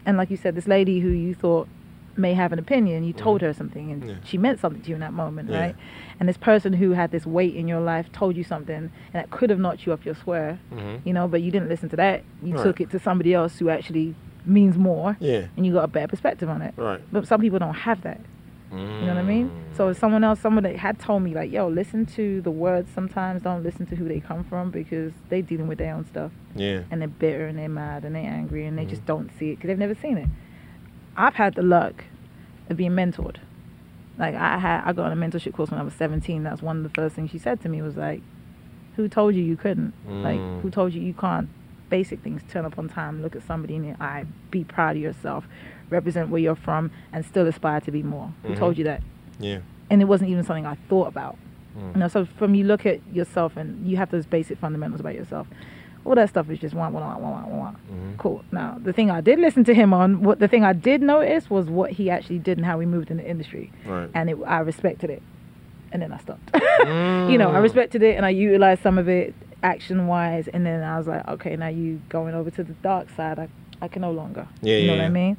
and 0.06 0.16
like 0.16 0.30
you 0.30 0.38
said, 0.38 0.54
this 0.54 0.66
lady 0.66 1.00
who 1.00 1.10
you 1.10 1.34
thought 1.34 1.68
may 2.16 2.34
have 2.34 2.52
an 2.52 2.58
opinion, 2.58 3.04
you 3.04 3.12
told 3.12 3.40
her 3.40 3.52
something, 3.52 3.90
and 3.92 4.02
Mm. 4.02 4.08
Yeah. 4.08 4.14
she 4.24 4.36
meant 4.38 4.58
something 4.60 4.82
to 4.82 4.88
you 4.88 4.94
in 4.94 5.00
that 5.00 5.12
moment, 5.12 5.48
Yeah. 5.50 5.60
right? 5.60 5.76
And 6.18 6.28
this 6.28 6.36
person 6.36 6.72
who 6.74 6.90
had 6.92 7.10
this 7.10 7.26
weight 7.26 7.54
in 7.54 7.66
your 7.68 7.80
life 7.80 8.10
told 8.12 8.36
you 8.36 8.44
something, 8.44 8.74
and 8.76 8.90
that 9.12 9.30
could 9.30 9.50
have 9.50 9.58
knocked 9.58 9.86
you 9.86 9.92
off 9.92 10.04
your 10.04 10.14
square 10.14 10.58
Mm-hmm. 10.74 11.06
you 11.08 11.12
know, 11.12 11.26
but 11.28 11.40
you 11.42 11.50
didn't 11.50 11.68
listen 11.68 11.88
to 11.90 11.96
that. 11.96 12.22
You 12.42 12.54
Right. 12.54 12.62
took 12.62 12.80
it 12.80 12.90
to 12.90 12.98
somebody 12.98 13.32
else 13.34 13.58
who 13.58 13.68
actually 13.70 14.14
means 14.44 14.76
more, 14.78 15.16
Yeah. 15.20 15.44
and 15.56 15.64
you 15.66 15.72
got 15.72 15.84
a 15.84 15.88
better 15.88 16.08
perspective 16.08 16.48
on 16.48 16.62
it. 16.62 16.74
Right. 16.76 17.00
But 17.12 17.26
some 17.26 17.40
people 17.40 17.58
don't 17.58 17.74
have 17.74 18.02
that. 18.02 18.20
You 18.72 18.78
know 18.78 19.08
what 19.08 19.16
I 19.16 19.22
mean? 19.24 19.50
So 19.72 19.88
if 19.88 19.98
someone 19.98 20.22
else, 20.22 20.38
someone 20.38 20.62
that 20.62 20.76
had 20.76 21.00
told 21.00 21.24
me 21.24 21.34
like, 21.34 21.50
"Yo, 21.50 21.66
listen 21.66 22.06
to 22.06 22.40
the 22.42 22.52
words. 22.52 22.88
Sometimes 22.94 23.42
don't 23.42 23.64
listen 23.64 23.84
to 23.86 23.96
who 23.96 24.06
they 24.06 24.20
come 24.20 24.44
from 24.44 24.70
because 24.70 25.12
they 25.28 25.42
dealing 25.42 25.66
with 25.66 25.78
their 25.78 25.92
own 25.92 26.04
stuff, 26.06 26.30
Yeah. 26.54 26.82
and 26.88 27.00
they're 27.00 27.08
bitter 27.08 27.46
and 27.48 27.58
they're 27.58 27.68
mad 27.68 28.04
and 28.04 28.14
they're 28.14 28.22
angry 28.30 28.66
and 28.66 28.78
they 28.78 28.82
Mm-hmm. 28.82 28.90
just 28.90 29.04
don't 29.06 29.32
see 29.32 29.50
it 29.50 29.56
because 29.56 29.66
they've 29.68 29.78
never 29.78 29.96
seen 29.96 30.18
it." 30.18 30.28
I've 31.20 31.34
had 31.34 31.54
the 31.54 31.62
luck 31.62 32.04
of 32.68 32.76
being 32.76 32.92
mentored. 32.92 33.36
Like 34.18 34.34
I 34.34 34.58
had, 34.58 34.82
I 34.84 34.92
got 34.92 35.06
on 35.10 35.12
a 35.12 35.16
mentorship 35.28 35.52
course 35.54 35.70
when 35.70 35.80
I 35.80 35.82
was 35.82 35.94
17. 35.94 36.42
That's 36.42 36.62
one 36.62 36.78
of 36.78 36.82
the 36.82 36.88
first 36.90 37.14
things 37.14 37.30
she 37.30 37.38
said 37.38 37.60
to 37.62 37.68
me 37.68 37.82
was 37.82 37.96
like, 37.96 38.22
"Who 38.96 39.08
told 39.08 39.34
you 39.34 39.42
you 39.42 39.56
couldn't? 39.56 39.92
Like, 40.06 40.40
Mm. 40.40 40.60
who 40.62 40.70
told 40.70 40.92
you 40.92 41.00
you 41.00 41.14
can't? 41.14 41.48
Basic 41.88 42.20
things: 42.20 42.42
turn 42.48 42.64
up 42.64 42.78
on 42.78 42.88
time, 42.88 43.22
look 43.22 43.34
at 43.36 43.42
somebody 43.42 43.74
in 43.76 43.82
the 43.82 44.02
eye, 44.02 44.24
be 44.50 44.64
proud 44.64 44.96
of 44.96 45.02
yourself, 45.02 45.46
represent 45.90 46.28
where 46.30 46.40
you're 46.40 46.54
from, 46.54 46.90
and 47.12 47.24
still 47.24 47.46
aspire 47.46 47.80
to 47.80 47.90
be 47.90 48.02
more. 48.02 48.32
Who 48.42 48.50
Mhm. 48.54 48.58
told 48.58 48.78
you 48.78 48.84
that? 48.84 49.02
Yeah. 49.38 49.58
And 49.90 50.00
it 50.00 50.04
wasn't 50.06 50.30
even 50.30 50.44
something 50.44 50.66
I 50.66 50.76
thought 50.88 51.08
about. 51.08 51.36
Mm. 51.76 51.94
You 51.94 52.00
know, 52.00 52.08
so 52.08 52.24
from 52.24 52.54
you 52.54 52.64
look 52.64 52.84
at 52.86 53.00
yourself 53.12 53.56
and 53.56 53.86
you 53.86 53.96
have 53.96 54.10
those 54.10 54.26
basic 54.26 54.58
fundamentals 54.58 55.00
about 55.00 55.14
yourself. 55.14 55.48
All 56.04 56.14
that 56.14 56.28
stuff 56.30 56.48
is 56.50 56.58
just 56.58 56.74
wah 56.74 56.88
wah 56.88 57.00
wah 57.00 57.18
wah 57.18 57.30
wah 57.46 57.56
wah. 57.56 57.70
Mhm. 57.92 58.16
Cool. 58.18 58.42
Now 58.52 58.78
the 58.82 58.92
thing 58.92 59.10
I 59.10 59.20
did 59.20 59.38
listen 59.38 59.64
to 59.64 59.74
him 59.74 59.92
on, 59.92 60.22
what 60.22 60.38
the 60.38 60.48
thing 60.48 60.64
I 60.64 60.72
did 60.72 61.02
notice 61.02 61.50
was 61.50 61.68
what 61.68 61.90
he 61.92 62.08
actually 62.10 62.38
did 62.38 62.56
and 62.58 62.66
how 62.66 62.80
he 62.80 62.86
moved 62.86 63.10
in 63.10 63.18
the 63.18 63.28
industry, 63.28 63.70
Right. 63.86 64.08
and 64.14 64.30
it, 64.30 64.38
I 64.46 64.60
respected 64.60 65.10
it, 65.10 65.22
and 65.92 66.00
then 66.02 66.12
I 66.12 66.18
stopped. 66.18 66.50
you 67.30 67.36
know, 67.38 67.50
I 67.50 67.58
Mm. 67.58 67.62
respected 67.62 68.02
it 68.02 68.16
and 68.16 68.24
I 68.24 68.30
utilized 68.30 68.82
some 68.82 68.96
of 68.98 69.08
it 69.08 69.34
action 69.62 70.06
wise, 70.06 70.48
and 70.48 70.64
then 70.64 70.82
I 70.82 70.96
was 70.96 71.06
like, 71.06 71.26
okay, 71.28 71.54
now 71.56 71.68
you 71.68 72.00
going 72.08 72.34
over 72.34 72.50
to 72.50 72.64
the 72.64 72.72
dark 72.82 73.08
side. 73.16 73.38
I 73.38 73.48
I 73.82 73.88
can 73.88 74.02
no 74.02 74.10
longer. 74.12 74.46
Yeah, 74.62 74.76
you 74.76 74.86
know 74.88 74.94
yeah, 74.94 75.00
what 75.00 75.06
I 75.06 75.10
mean? 75.10 75.36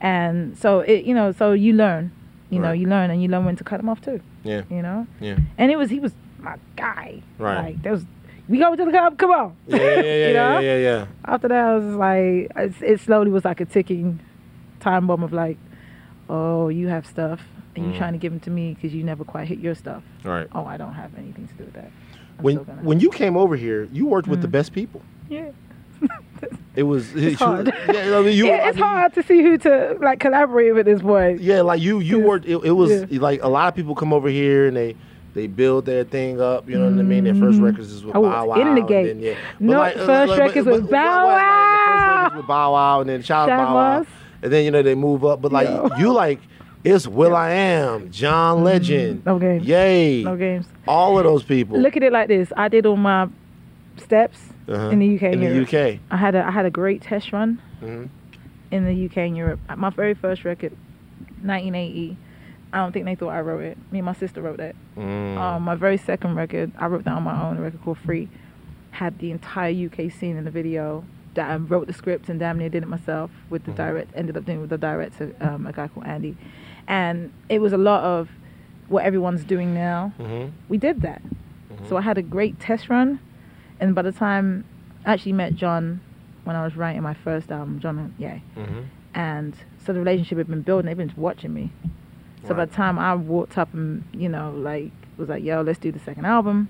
And 0.00 0.56
so 0.58 0.80
it, 0.80 1.04
you 1.04 1.14
know, 1.14 1.30
so 1.32 1.52
you 1.52 1.72
learn. 1.74 2.10
You 2.50 2.60
know, 2.60 2.70
you 2.72 2.86
learn 2.86 3.10
and 3.10 3.20
you 3.20 3.28
learn 3.28 3.44
when 3.46 3.56
to 3.56 3.64
cut 3.64 3.80
him 3.80 3.88
off 3.88 4.00
too. 4.00 4.20
Yeah. 4.44 4.62
You 4.70 4.82
know, 4.82 5.06
Yeah. 5.20 5.38
and 5.58 5.72
it 5.72 5.76
was 5.76 5.90
he 5.90 5.98
was 5.98 6.12
my 6.38 6.56
guy. 6.76 7.20
Right. 7.38 7.56
Like 7.64 7.82
there 7.82 7.90
was, 7.92 8.04
we 8.48 8.58
go 8.58 8.74
to 8.76 8.84
the 8.84 8.90
club. 8.90 9.18
Come 9.18 9.30
on. 9.30 9.56
Yeah. 9.66 9.76
Yeah. 9.78 10.00
Yeah. 10.02 10.26
You 10.28 10.34
know? 10.34 10.58
yeah, 10.58 10.60
yeah. 10.60 10.76
Yeah. 10.78 11.06
After 11.24 11.48
that, 11.48 11.64
I 11.64 11.74
was 11.76 11.94
like, 11.96 12.50
it, 12.56 12.74
it 12.82 13.00
slowly 13.00 13.30
was 13.30 13.44
like 13.44 13.60
a 13.60 13.64
ticking 13.64 14.20
time 14.80 15.06
bomb 15.06 15.22
of 15.22 15.32
like, 15.32 15.56
oh, 16.28 16.68
you 16.68 16.88
have 16.88 17.06
stuff, 17.06 17.40
and 17.76 17.84
Mm. 17.86 17.92
you 17.92 17.98
trying 17.98 18.12
to 18.12 18.18
give 18.18 18.32
them 18.32 18.40
to 18.40 18.50
me 18.50 18.74
because 18.74 18.94
you 18.94 19.02
never 19.04 19.24
quite 19.24 19.48
hit 19.48 19.58
your 19.58 19.74
stuff. 19.74 20.02
Right. 20.22 20.46
Oh, 20.52 20.64
I 20.64 20.76
don't 20.76 20.94
have 20.94 21.10
anything 21.18 21.48
to 21.48 21.54
do 21.54 21.64
with 21.64 21.74
that. 21.74 21.90
I'm 22.38 22.44
When 22.44 22.56
when 22.88 23.00
you 23.00 23.10
came 23.10 23.36
over 23.36 23.56
here, 23.56 23.88
you 23.92 24.06
worked 24.06 24.28
with 24.28 24.40
the 24.42 24.48
Mm. 24.48 24.52
best 24.58 24.72
people. 24.72 25.00
yeah. 25.28 25.50
It 26.76 26.82
was 26.82 27.14
It's 27.28 27.40
hard. 27.40 27.72
Yeah, 27.92 28.18
I 28.18 28.22
mean, 28.22 28.36
you, 28.36 28.46
Yeah, 28.48 28.54
I 28.64 28.68
it's 28.68 28.76
mean, 28.76 28.84
hard 28.84 29.14
to 29.14 29.22
see 29.22 29.40
who 29.42 29.56
to 29.58 29.96
like 30.00 30.18
collaborate 30.20 30.74
with 30.74 30.86
this 30.86 31.00
boy. 31.00 31.36
Yeah, 31.40 31.60
like 31.62 31.80
you, 31.80 32.00
you 32.00 32.18
worked. 32.18 32.46
It, 32.46 32.56
it 32.64 32.72
was 32.72 32.90
Yeah. 32.90 33.20
like 33.20 33.40
a 33.42 33.48
lot 33.48 33.68
of 33.68 33.74
people 33.76 33.94
come 33.94 34.12
over 34.12 34.28
here 34.28 34.66
and 34.66 34.76
they 34.76 34.96
they 35.34 35.46
build 35.48 35.84
their 35.84 36.04
thing 36.04 36.40
up. 36.40 36.68
You 36.68 36.78
know 36.78 36.88
what 36.90 36.98
I 36.98 37.02
mean? 37.02 37.24
Their 37.24 37.34
first 37.34 37.58
Mhm. 37.58 37.64
records 37.64 37.92
is 37.92 38.04
with 38.04 38.14
was 38.14 38.22
Bow 38.32 38.46
Wow. 38.46 38.54
in 38.54 38.74
the 38.74 38.80
and 38.80 38.88
gate. 38.88 39.06
then, 39.08 39.20
yeah. 39.20 39.34
No, 39.60 39.80
uh, 39.82 39.90
first 40.06 40.38
records 40.38 40.66
with 40.66 40.88
Bow 40.90 41.24
Like, 41.24 41.24
Wow. 41.26 41.86
first 41.86 42.22
records 42.22 42.36
with 42.36 42.46
Bow 42.46 42.72
Wow, 42.72 43.00
and 43.00 43.10
then 43.10 43.22
shout 43.22 43.48
out 43.50 43.58
That 43.58 43.64
Bow 43.66 43.74
Wow, 43.74 43.98
was- 43.98 44.06
and 44.42 44.52
then 44.52 44.64
you 44.64 44.70
know 44.70 44.82
they 44.82 44.94
move 44.94 45.24
up. 45.24 45.42
But 45.42 45.52
like 45.52 45.68
Yo. 45.68 45.88
you, 45.98 46.12
like 46.12 46.38
it's 46.84 47.06
will.i.am, 47.08 48.10
John 48.10 48.62
Legend, 48.62 49.24
No 49.26 49.38
games. 49.38 49.66
Yay, 49.66 50.22
No 50.22 50.36
games. 50.36 50.66
all 50.86 51.18
of 51.18 51.24
those 51.24 51.42
people. 51.42 51.78
Look 51.80 51.96
at 51.96 52.02
it 52.02 52.12
like 52.12 52.28
this. 52.28 52.52
I 52.56 52.68
did 52.68 52.86
all 52.86 52.96
my 52.96 53.26
steps 53.96 54.38
Uh-huh. 54.68 54.90
in 54.90 54.98
the 55.00 55.06
UK. 55.06 55.32
in 55.32 55.40
the 55.40 55.60
UK. 55.62 55.98
I 56.10 56.16
had 56.16 56.34
a 56.34 56.46
I 56.46 56.50
had 56.50 56.64
a 56.66 56.70
great 56.70 57.00
test 57.02 57.32
run 57.32 57.58
Mhm. 57.82 58.08
in 58.70 58.84
the 58.84 58.92
UK 58.94 59.26
and 59.26 59.36
Europe. 59.36 59.58
My 59.76 59.90
very 59.90 60.14
first 60.14 60.44
record, 60.44 60.72
1980. 61.42 62.16
I 62.74 62.78
don't 62.78 62.90
think 62.92 63.04
they 63.04 63.14
thought 63.14 63.28
I 63.28 63.40
wrote 63.40 63.62
it. 63.62 63.78
Me 63.92 64.00
and 64.00 64.06
my 64.06 64.14
sister 64.14 64.42
wrote 64.42 64.56
that. 64.56 64.74
Mm. 64.96 65.38
Um, 65.38 65.62
my 65.62 65.76
very 65.76 65.96
second 65.96 66.34
record, 66.34 66.72
I 66.76 66.86
wrote 66.86 67.04
that 67.04 67.12
on 67.14 67.22
my 67.22 67.40
own. 67.48 67.56
A 67.56 67.60
record 67.60 67.80
called 67.84 67.98
Free, 67.98 68.28
had 68.90 69.16
the 69.20 69.30
entire 69.30 69.70
UK 69.70 70.10
scene 70.10 70.36
in 70.36 70.44
the 70.44 70.50
video. 70.50 71.04
That 71.34 71.50
I 71.50 71.56
wrote 71.56 71.86
the 71.86 71.92
script 71.92 72.28
and 72.28 72.38
damn 72.40 72.58
near 72.58 72.68
did 72.68 72.82
it 72.82 72.88
myself 72.88 73.30
with 73.50 73.64
the 73.64 73.72
Mhm. 73.72 73.76
direct. 73.76 74.10
Ended 74.16 74.36
up 74.36 74.44
doing 74.44 74.60
with 74.60 74.70
the 74.70 74.78
director, 74.78 75.32
um, 75.40 75.66
a 75.66 75.72
guy 75.72 75.86
called 75.88 76.06
Andy, 76.06 76.36
and 76.88 77.32
it 77.48 77.60
was 77.60 77.72
a 77.72 77.76
lot 77.78 78.02
of 78.04 78.28
what 78.88 79.04
everyone's 79.04 79.44
doing 79.44 79.72
now. 79.74 80.12
Mhm. 80.18 80.50
We 80.68 80.76
did 80.78 81.00
that. 81.02 81.22
Mhm. 81.22 81.88
So 81.88 81.96
I 81.96 82.00
had 82.02 82.18
a 82.18 82.22
great 82.22 82.58
test 82.60 82.88
run, 82.88 83.18
and 83.80 83.94
by 83.94 84.02
the 84.02 84.12
time 84.12 84.64
I 85.06 85.12
actually 85.12 85.32
met 85.32 85.54
John 85.54 86.00
when 86.44 86.54
I 86.56 86.64
was 86.64 86.76
writing 86.76 87.02
my 87.02 87.14
first 87.14 87.50
album, 87.52 87.78
John, 87.80 87.98
and- 87.98 88.14
yeah, 88.18 88.38
Mhm. 88.56 88.84
and 89.14 89.54
so 89.78 89.92
the 89.92 89.98
relationship 90.00 90.38
had 90.38 90.48
been 90.48 90.62
building. 90.62 90.86
They've 90.86 90.96
been 90.96 91.12
watching 91.16 91.52
me. 91.54 91.70
So 92.46 92.54
by 92.54 92.64
the 92.66 92.74
time 92.74 92.98
I 92.98 93.14
walked 93.14 93.56
up 93.58 93.72
and 93.72 94.04
you 94.12 94.28
know 94.28 94.50
like 94.52 94.90
was 95.16 95.28
like, 95.28 95.42
yo, 95.44 95.62
let's 95.62 95.78
do 95.78 95.90
the 95.92 95.98
second 96.00 96.24
album, 96.26 96.68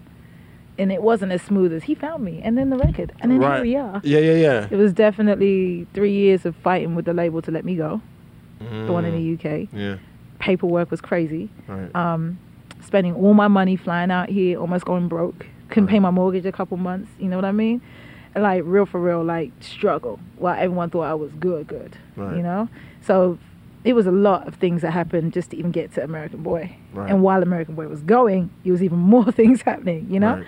and 0.79 0.93
it 0.93 1.03
wasn't 1.03 1.33
as 1.33 1.41
smooth 1.43 1.73
as 1.73 1.85
he 1.85 1.95
found 1.95 2.23
me, 2.25 2.41
and 2.45 2.57
then 2.59 2.69
the 2.71 2.77
record, 2.77 3.13
and 3.21 3.31
then 3.33 3.39
Right. 3.41 3.55
here 3.57 3.63
we 3.65 3.77
are. 3.77 4.01
Yeah, 4.05 4.19
yeah, 4.21 4.35
yeah. 4.35 4.69
It 4.71 4.77
was 4.77 4.93
definitely 4.93 5.87
three 5.95 6.13
years 6.13 6.45
of 6.45 6.55
fighting 6.57 6.95
with 6.95 7.07
the 7.07 7.15
label 7.15 7.41
to 7.43 7.51
let 7.51 7.65
me 7.65 7.75
go. 7.75 8.01
The 8.59 8.93
one 8.93 9.05
in 9.05 9.13
Mm. 9.15 9.17
the 9.17 9.23
UK, 9.23 9.69
Yeah. 9.73 9.97
paperwork 10.39 10.91
was 10.91 11.01
crazy. 11.01 11.49
Right. 11.67 11.95
um, 11.97 12.39
spending 12.81 13.15
all 13.15 13.33
my 13.35 13.49
money 13.49 13.77
flying 13.77 14.11
out 14.11 14.29
here, 14.29 14.59
almost 14.61 14.85
going 14.85 15.09
broke. 15.09 15.47
Couldn't 15.71 15.87
pay 15.89 15.99
my 15.99 16.11
mortgage 16.11 16.45
a 16.45 16.53
couple 16.53 16.77
months. 16.77 17.11
You 17.19 17.29
know 17.29 17.37
what 17.37 17.45
I 17.47 17.53
mean? 17.53 17.81
Like 18.37 18.63
real 18.67 18.85
for 18.85 19.01
real, 19.01 19.25
like 19.25 19.53
struggle. 19.61 20.19
While 20.37 20.55
everyone 20.59 20.91
thought 20.91 21.03
I 21.05 21.15
was 21.15 21.33
good, 21.41 21.67
good. 21.67 21.97
Right. 22.17 22.37
You 22.37 22.43
know? 22.43 22.69
So 23.01 23.39
it 23.85 23.93
was 23.93 24.07
a 24.07 24.11
lot 24.13 24.49
of 24.49 24.55
things 24.57 24.83
that 24.83 24.93
happened 24.93 25.33
just 25.33 25.51
to 25.51 25.57
even 25.57 25.71
get 25.71 25.93
to 25.95 26.03
American 26.03 26.43
Boy. 26.43 26.75
Right. 26.95 27.11
And 27.11 27.23
while 27.23 27.43
American 27.43 27.75
Boy 27.75 27.87
was 27.89 28.03
going, 28.03 28.51
it 28.65 28.73
was 28.73 28.83
even 28.83 28.99
more 29.15 29.31
things 29.31 29.63
happening. 29.63 30.07
You 30.11 30.21
know? 30.21 30.37
Right. 30.37 30.47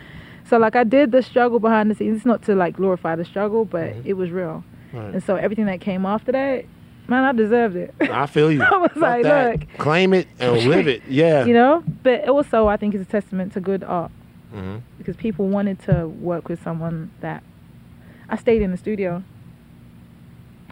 So 0.48 0.58
like 0.58 0.76
I 0.76 0.84
did 0.84 1.12
the 1.12 1.22
struggle 1.22 1.58
behind 1.60 1.90
the 1.90 1.94
scenes. 1.94 2.16
It's 2.16 2.26
not 2.26 2.42
to 2.44 2.54
like 2.54 2.76
glorify 2.76 3.14
the 3.16 3.24
struggle, 3.24 3.64
but 3.64 3.92
Mhm. 3.94 4.06
it 4.06 4.12
was 4.14 4.30
real. 4.30 4.64
Right. 4.92 5.14
And 5.14 5.22
so 5.22 5.36
everything 5.36 5.66
that 5.66 5.80
came 5.80 6.06
after 6.06 6.32
that, 6.32 6.64
man, 7.08 7.24
I 7.24 7.32
deserved 7.32 7.76
it. 7.76 7.94
I 8.00 8.26
feel 8.26 8.50
you. 8.50 8.62
I 8.72 8.76
was 8.76 8.90
Fuck 8.92 9.02
like, 9.02 9.22
that. 9.24 9.60
look. 9.60 9.68
claim 9.78 10.14
it 10.14 10.28
and 10.38 10.56
live 10.68 10.88
it. 10.88 11.02
Yeah. 11.08 11.44
you 11.44 11.52
know? 11.54 11.82
But 12.02 12.28
also 12.28 12.68
I 12.68 12.76
think 12.76 12.94
it's 12.94 13.02
a 13.02 13.12
testament 13.12 13.52
to 13.54 13.60
good 13.60 13.84
art. 13.84 14.10
Mhm. 14.54 14.80
because 14.96 15.16
people 15.16 15.48
wanted 15.48 15.78
to 15.80 16.06
work 16.06 16.48
with 16.48 16.62
someone 16.62 17.10
that 17.20 17.42
I 18.30 18.36
stayed 18.36 18.62
in 18.62 18.70
the 18.70 18.76
studio. 18.76 19.22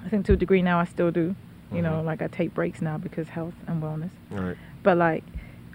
I 0.05 0.09
think 0.09 0.25
to 0.27 0.33
a 0.35 0.37
degree 0.37 0.63
now 0.63 0.79
I 0.79 0.85
still 0.85 1.11
do. 1.11 1.35
You 1.75 1.83
know, 1.83 2.01
Mhm. 2.03 2.05
like 2.05 2.23
I 2.23 2.29
take 2.29 2.55
breaks 2.55 2.81
now 2.81 2.99
because 2.99 3.29
health 3.31 3.55
and 3.67 3.83
wellness. 3.83 4.11
Right. 4.31 4.57
But 4.83 4.97
like 4.99 5.25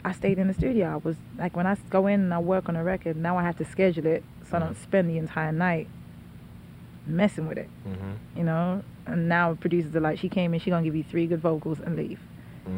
I 0.05 0.11
stayed 0.13 0.37
in 0.39 0.47
the 0.47 0.53
studio. 0.53 0.87
I 0.93 0.95
was 0.97 1.17
like 1.37 1.55
when 1.57 1.67
I 1.67 1.75
go 1.89 2.07
in 2.07 2.21
and 2.21 2.33
I 2.33 2.39
work 2.39 2.69
on 2.69 2.75
a 2.75 2.83
record, 2.83 3.17
now 3.17 3.37
I 3.37 3.43
have 3.43 3.57
to 3.57 3.65
schedule 3.65 4.05
it 4.05 4.23
so 4.49 4.57
I 4.57 4.59
don't 4.61 4.77
spend 4.77 5.09
the 5.09 5.17
entire 5.17 5.51
night 5.51 5.87
messing 7.07 7.47
with 7.47 7.57
it. 7.57 7.69
Mhm. 7.87 8.37
You 8.37 8.43
know? 8.43 8.83
And 9.07 9.27
now 9.27 9.53
producers 9.55 9.95
are 9.95 9.99
like, 9.99 10.19
she 10.19 10.29
came 10.29 10.53
in, 10.53 10.59
she 10.59 10.69
gonna 10.69 10.83
give 10.83 10.95
you 10.95 11.03
three 11.03 11.27
good 11.27 11.41
vocals 11.41 11.79
and 11.79 11.95
leave. 11.95 12.19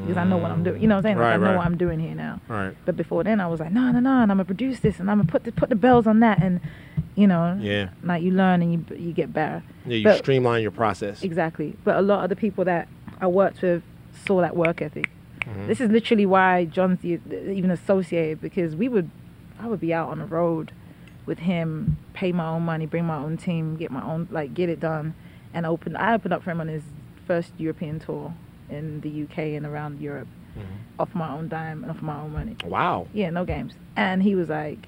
because 0.04 0.16
I 0.16 0.24
know 0.24 0.38
what 0.38 0.52
I'm 0.52 0.64
doing. 0.64 0.82
You 0.82 0.88
know 0.88 0.96
what 0.96 1.00
I'm 1.00 1.04
saying? 1.04 1.18
Like, 1.18 1.26
Right, 1.26 1.34
I 1.34 1.38
know 1.38 1.46
right. 1.48 1.58
what 1.58 1.66
I'm 1.66 1.76
doing 1.76 2.00
here 2.00 2.16
now. 2.16 2.40
Right. 2.48 2.74
But 2.86 2.96
before 2.96 3.26
then, 3.26 3.42
I 3.42 3.48
was 3.48 3.60
like, 3.60 3.74
no, 3.74 3.92
no, 3.92 4.00
no, 4.00 4.22
and 4.22 4.32
I'm 4.32 4.38
gonna 4.38 4.46
produce 4.46 4.80
this, 4.80 5.02
and 5.02 5.12
I'm 5.12 5.18
gonna 5.18 5.28
put 5.28 5.44
the 5.44 5.52
put 5.52 5.68
the 5.68 5.76
bells 5.76 6.08
on 6.08 6.22
that, 6.22 6.42
and 6.42 6.62
you 7.16 7.28
know, 7.28 7.58
Yeah. 7.60 7.90
like 8.02 8.24
you 8.24 8.32
learn 8.32 8.62
and 8.62 8.72
you 8.72 8.96
you 8.96 9.12
get 9.12 9.34
better. 9.34 9.64
Yeah. 9.86 9.96
You 9.98 10.04
But- 10.06 10.18
streamline 10.20 10.62
your 10.62 10.72
process. 10.72 11.24
Exactly. 11.24 11.76
But 11.84 11.98
a 11.98 12.02
lot 12.02 12.24
of 12.24 12.30
the 12.30 12.38
people 12.38 12.64
that 12.66 12.88
I 13.22 13.28
worked 13.28 13.62
with 13.62 13.84
saw 14.26 14.42
that 14.42 14.56
work 14.56 14.82
ethic. 14.82 15.10
Mhm. 15.42 15.68
This 15.68 15.80
is 15.80 15.90
literally 15.90 16.26
why 16.26 16.66
John's 16.66 17.04
even 17.06 17.72
associated 17.72 18.42
because 18.42 18.76
we 18.76 18.88
would, 18.90 19.10
I 19.60 19.68
would 19.68 19.80
be 19.80 19.94
out 19.94 20.10
on 20.10 20.20
the 20.20 20.26
road 20.26 20.72
with 21.26 21.40
him, 21.40 21.98
pay 22.14 22.32
my 22.32 22.48
own 22.48 22.64
money, 22.64 22.86
bring 22.86 23.06
my 23.06 23.18
own 23.18 23.38
team, 23.38 23.78
get 23.78 23.92
my 23.92 24.04
own 24.04 24.28
like 24.32 24.54
get 24.54 24.70
it 24.70 24.80
done, 24.80 25.14
and 25.54 25.66
open. 25.66 25.96
I 25.96 26.14
opened 26.14 26.34
up 26.34 26.44
for 26.44 26.52
him 26.52 26.60
on 26.62 26.68
his 26.68 26.84
first 27.26 27.54
European 27.58 28.00
tour 28.00 28.34
in 28.70 29.02
the 29.02 29.10
UK 29.10 29.56
and 29.56 29.66
around 29.66 30.02
Europe, 30.02 30.28
Mhm. 30.58 31.00
off 31.00 31.14
my 31.16 31.30
own 31.32 31.48
dime 31.48 31.84
and 31.84 31.92
off 31.92 32.02
my 32.02 32.20
own 32.20 32.34
money. 32.34 32.56
Wow. 32.66 33.08
Yeah, 33.14 33.30
no 33.30 33.46
games. 33.46 33.74
And 33.96 34.24
he 34.24 34.36
was 34.36 34.50
like, 34.50 34.88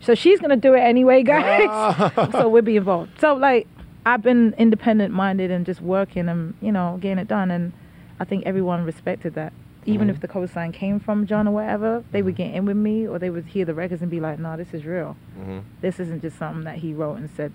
"So 0.00 0.14
she's 0.14 0.40
gonna 0.40 0.56
do 0.56 0.74
it 0.74 0.80
anyway, 0.80 1.22
guys." 1.22 1.68
so 2.32 2.48
we'll 2.48 2.62
be 2.62 2.76
involved. 2.76 3.20
So 3.20 3.34
like, 3.34 3.66
I've 4.06 4.22
been 4.22 4.54
independent 4.58 5.12
minded 5.14 5.50
and 5.50 5.64
just 5.66 5.80
working 5.80 6.28
and 6.28 6.54
you 6.60 6.72
know 6.72 6.98
getting 7.00 7.18
it 7.18 7.28
done, 7.28 7.50
and 7.50 7.72
I 8.20 8.24
think 8.24 8.44
everyone 8.46 8.84
respected 8.84 9.34
that. 9.34 9.52
Even 9.86 10.08
Mhm. 10.08 10.12
if 10.12 10.20
the 10.20 10.28
co-sign 10.28 10.72
came 10.72 10.98
from 10.98 11.26
John 11.26 11.46
or 11.46 11.50
whatever, 11.52 12.02
they 12.10 12.22
would 12.22 12.36
get 12.36 12.54
in 12.54 12.64
with 12.64 12.76
me, 12.76 13.06
or 13.06 13.18
they 13.18 13.28
would 13.28 13.44
hear 13.46 13.64
the 13.66 13.74
records 13.74 14.00
and 14.00 14.10
be 14.10 14.18
like, 14.20 14.38
"No, 14.38 14.56
this 14.56 14.72
is 14.72 14.86
real. 14.86 15.16
Mhm. 15.38 15.60
This 15.82 16.00
isn't 16.00 16.22
just 16.22 16.38
something 16.38 16.64
that 16.64 16.76
he 16.78 16.94
wrote 16.94 17.16
and 17.16 17.28
said, 17.30 17.52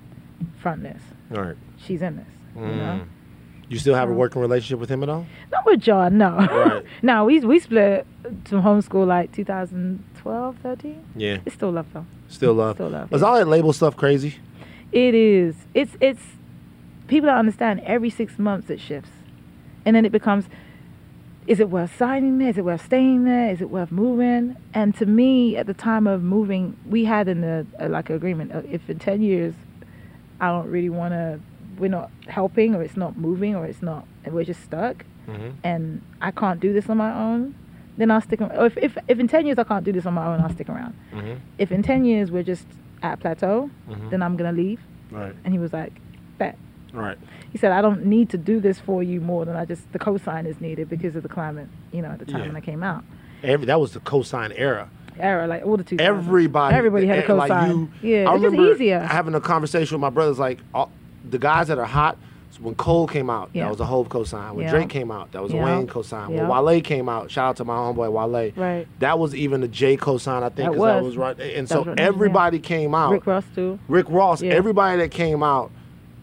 front 0.60 0.84
this. 0.84 1.02
All 1.36 1.41
right. 1.43 1.56
She's 1.78 2.02
in 2.02 2.18
this." 2.18 2.28
You 2.56 2.62
know. 2.62 3.00
Mm. 3.00 3.02
You 3.68 3.78
still 3.78 3.93
have 3.95 4.10
a 4.10 4.14
working 4.14 4.41
relationship 4.41 4.80
with 4.80 4.89
him 4.89 5.04
at 5.04 5.10
all? 5.10 5.26
Not 5.52 5.64
with 5.66 5.80
John, 5.80 6.18
no. 6.18 6.36
Right. 6.38 6.84
no, 7.04 7.26
we 7.26 7.39
we 7.41 7.60
split 7.60 8.06
to 8.45 8.56
homeschool 8.56 9.06
like 9.08 9.32
2012, 9.32 10.56
13. 10.64 10.97
Yeah. 11.16 11.38
It's 11.45 11.56
still 11.56 11.72
love 11.72 11.86
though. 11.93 12.06
Still 12.28 12.54
love. 12.54 12.76
Still 12.78 12.89
love. 12.89 13.12
Was 13.12 13.22
all 13.24 13.36
that 13.38 13.47
label 13.47 13.74
stuff 13.74 13.95
crazy? 13.95 14.36
It 14.91 15.14
is. 15.16 15.56
It's 15.76 15.95
it's 16.02 16.38
people 17.10 17.28
don't 17.28 17.38
understand 17.38 17.82
every 17.82 18.10
six 18.10 18.39
months 18.39 18.70
it 18.70 18.80
shifts. 18.80 19.12
And 19.86 19.95
then 19.95 20.05
it 20.05 20.12
becomes 20.12 20.45
is 21.47 21.60
it 21.60 21.70
worth 21.72 21.95
signing 21.97 22.38
there? 22.38 22.49
Is 22.49 22.57
it 22.60 22.66
worth 22.66 22.86
staying 22.86 23.24
there? 23.24 23.49
Is 23.51 23.60
it 23.62 23.70
worth 23.72 23.91
moving? 23.91 24.55
And 24.74 24.95
to 24.97 25.05
me, 25.07 25.57
at 25.57 25.66
the 25.66 25.74
time 25.74 26.05
of 26.05 26.22
moving, 26.22 26.78
we 26.86 27.05
had 27.05 27.28
in 27.28 27.41
the 27.41 27.66
uh, 27.80 27.89
like 27.89 28.12
agreement. 28.12 28.51
Uh, 28.53 28.62
if 28.70 28.88
in 28.89 28.99
ten 28.99 29.22
years, 29.24 29.55
I 30.39 30.47
don't 30.49 30.70
really 30.70 30.89
want 30.89 31.14
to, 31.14 31.39
we're 31.80 31.89
not 31.89 32.12
helping, 32.28 32.76
or 32.76 32.84
it's 32.84 32.95
not 32.95 33.18
moving, 33.18 33.55
or 33.55 33.66
it's 33.66 33.82
not, 33.82 34.05
and 34.24 34.34
we're 34.36 34.45
just 34.45 34.62
stuck, 34.64 35.05
Mm-hmm. 35.28 35.49
and 35.64 36.01
I 36.22 36.32
can't 36.32 36.60
do 36.60 36.74
this 36.74 36.89
on 36.89 36.97
my 36.97 37.12
own, 37.14 37.53
then 37.97 38.10
I'll 38.12 38.22
stick. 38.22 38.41
ar- 38.41 38.55
Or 38.55 38.66
if 38.68 38.78
if 38.78 38.97
if 39.07 39.20
in 39.20 39.28
ten 39.28 39.45
years 39.47 39.57
I 39.60 39.64
can't 39.64 39.86
do 39.86 39.91
this 39.91 40.05
on 40.07 40.14
my 40.14 40.26
own, 40.26 40.41
I'll 40.41 40.49
stick 40.53 40.70
around. 40.70 40.93
Mm-hmm. 41.14 41.36
If 41.60 41.72
in 41.72 41.82
ten 41.84 42.03
years 42.05 42.30
we're 42.32 42.43
just 42.53 42.66
at 43.03 43.14
a 43.14 43.18
plateau, 43.18 43.70
Mhm. 43.89 44.10
then 44.12 44.22
I'm 44.24 44.36
gonna 44.38 44.51
leave. 44.64 44.82
Right. 45.12 45.36
And 45.43 45.53
he 45.53 45.60
was 45.60 45.72
like, 45.74 45.93
bet. 46.39 46.57
Right. 46.94 47.18
He 47.52 47.58
said, 47.58 47.72
I 47.72 47.82
don't 47.82 48.06
need 48.06 48.30
to 48.32 48.38
do 48.38 48.60
this 48.60 48.80
for 48.80 49.04
you 49.04 49.22
more 49.22 49.46
than 49.46 49.56
I 49.56 49.66
just, 49.66 49.92
the 49.94 50.00
cosign 50.00 50.46
is 50.46 50.60
needed 50.62 50.90
because 50.90 51.16
of 51.16 51.24
the 51.24 51.30
climate, 51.30 51.68
you 51.92 52.02
know, 52.02 52.10
at 52.10 52.20
the 52.20 52.26
time 52.26 52.42
Yeah. 52.42 52.48
when 52.48 52.56
I 52.56 52.62
came 52.62 52.84
out. 52.84 53.04
Every, 53.44 53.66
that 53.68 53.80
was 53.80 53.94
the 53.94 54.00
cosign 54.00 54.54
era. 54.56 54.90
Era, 55.20 55.48
like 55.48 55.66
all 55.66 55.78
the 55.78 55.84
two. 55.84 55.98
Everybody. 56.00 56.76
Everybody 56.76 57.06
had 57.08 57.20
a 57.20 57.30
eh, 57.30 57.34
like 57.34 57.52
cosign. 57.52 57.70
you- 58.02 58.10
yeah, 58.10 58.30
I 58.30 58.36
it's 58.36 58.44
just 58.44 58.56
easier. 58.56 59.00
having 59.02 59.36
a 59.36 59.42
conversation 59.42 59.96
with 59.96 60.02
my 60.02 60.10
brothers. 60.10 60.40
Like 60.40 60.60
all, 60.74 60.92
the 61.30 61.38
guys 61.40 61.68
that 61.68 61.78
are 61.78 61.86
hot. 61.86 62.18
when 62.62 62.76
Cole 62.76 63.08
came 63.08 63.30
out, 63.30 63.50
Yeah. 63.54 63.64
that 63.66 63.70
was 63.72 63.80
a 63.80 63.86
Hove 63.86 64.10
cosign. 64.10 64.54
When 64.56 64.66
Yeah. 64.66 64.72
Drake 64.72 64.90
came 64.90 65.12
out, 65.12 65.32
that 65.32 65.42
was 65.42 65.54
a 65.54 65.56
Wayne 65.56 65.88
cosign. 65.88 66.32
Yeah. 66.36 66.48
When 66.48 66.66
Wale 66.66 66.82
came 66.82 67.08
out, 67.08 67.32
shout 67.32 67.50
out 67.52 67.56
to 67.58 67.64
my 67.66 67.76
homeboy 67.76 68.12
Wale. 68.12 68.52
right. 68.58 68.88
That 69.00 69.18
was 69.20 69.34
even 69.36 69.64
a 69.64 69.68
J 69.70 69.96
cosign, 69.96 70.44
I 70.44 70.50
think, 70.50 70.72
because 70.72 70.76
that 70.76 71.04
was. 71.04 71.04
was 71.06 71.18
right. 71.18 71.40
And 71.40 71.68
That 71.68 71.74
so 71.74 71.80
was 71.80 71.88
right, 71.88 72.00
yeah. 72.00 72.06
everybody 72.06 72.60
came 72.60 72.94
out. 72.96 73.12
Rick 73.14 73.28
Ross 73.28 73.46
too. 73.56 73.80
Rick 73.88 74.08
Ross, 74.10 74.42
Yeah. 74.42 74.54
everybody 74.54 74.98
that 75.00 75.12
came 75.12 75.42
out, 75.44 75.72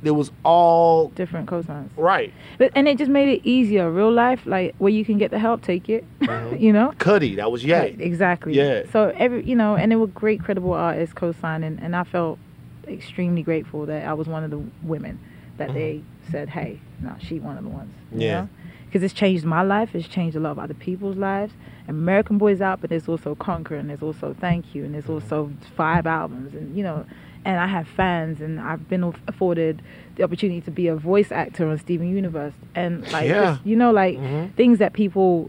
it 0.04 0.10
was 0.12 0.30
all 0.44 1.08
Different 1.08 1.48
cosigns. 1.48 1.88
right. 1.96 2.32
But, 2.58 2.70
and 2.74 2.86
it 2.88 2.98
just 2.98 3.10
made 3.10 3.28
it 3.28 3.40
easier. 3.48 3.90
Real 3.90 4.12
life, 4.12 4.40
like 4.46 4.74
where 4.78 4.92
you 4.92 5.04
can 5.04 5.18
get 5.18 5.30
the 5.30 5.38
help, 5.38 5.62
take 5.62 5.88
it. 5.88 6.04
Mhm. 6.20 6.60
you 6.60 6.72
know? 6.72 6.92
Cudi, 6.98 7.36
that 7.36 7.50
was 7.50 7.64
Ye. 7.64 7.72
Right, 7.72 8.00
exactly. 8.00 8.54
Yeah. 8.54 8.82
So 8.92 9.12
every, 9.16 9.44
you 9.44 9.56
know, 9.56 9.74
and 9.76 9.90
they 9.90 9.96
were 9.96 10.06
great, 10.08 10.42
credible 10.42 10.72
artists 10.72 11.12
co-signing, 11.14 11.78
and 11.82 11.96
I 11.96 12.04
felt 12.04 12.38
extremely 12.86 13.42
grateful 13.42 13.86
that 13.86 14.06
I 14.06 14.12
was 14.14 14.28
one 14.28 14.44
of 14.44 14.50
the 14.50 14.60
women 14.82 15.18
that 15.58 15.70
Mhm. 15.70 15.74
they 15.74 16.02
said, 16.30 16.48
"Hey, 16.50 16.78
no, 17.02 17.12
she 17.18 17.40
one 17.40 17.56
of 17.58 17.64
the 17.64 17.70
ones." 17.70 17.92
Yeah. 18.14 18.46
Because 18.86 19.02
it's 19.02 19.14
changed 19.14 19.44
my 19.44 19.62
life. 19.62 19.94
It's 19.94 20.06
changed 20.06 20.36
a 20.36 20.40
lot 20.40 20.50
of 20.52 20.58
other 20.60 20.74
people's 20.74 21.16
lives. 21.16 21.52
American 21.88 22.38
Boys 22.38 22.60
out, 22.60 22.80
but 22.80 22.90
there's 22.90 23.08
also 23.08 23.34
Conquer, 23.34 23.74
and 23.76 23.88
there's 23.90 24.02
also 24.02 24.34
Thank 24.40 24.74
You, 24.74 24.84
and 24.84 24.94
there's 24.94 25.08
also 25.08 25.50
five 25.76 26.06
albums, 26.06 26.54
and 26.54 26.76
you 26.76 26.82
know, 26.84 27.04
and 27.46 27.58
I 27.60 27.66
have 27.68 27.86
fans, 27.86 28.40
and 28.40 28.60
I've 28.60 28.88
been 28.88 29.04
afforded 29.28 29.80
the 30.16 30.24
opportunity 30.24 30.60
to 30.62 30.70
be 30.70 30.88
a 30.88 30.96
voice 30.96 31.30
actor 31.30 31.68
on 31.68 31.78
Steven 31.78 32.08
Universe, 32.14 32.52
and 32.74 33.02
like, 33.12 33.28
Yeah. 33.28 33.52
just, 33.54 33.64
you 33.66 33.76
know, 33.76 33.92
like 33.92 34.18
Mhm. 34.18 34.52
things 34.54 34.78
that 34.80 34.92
people, 34.92 35.48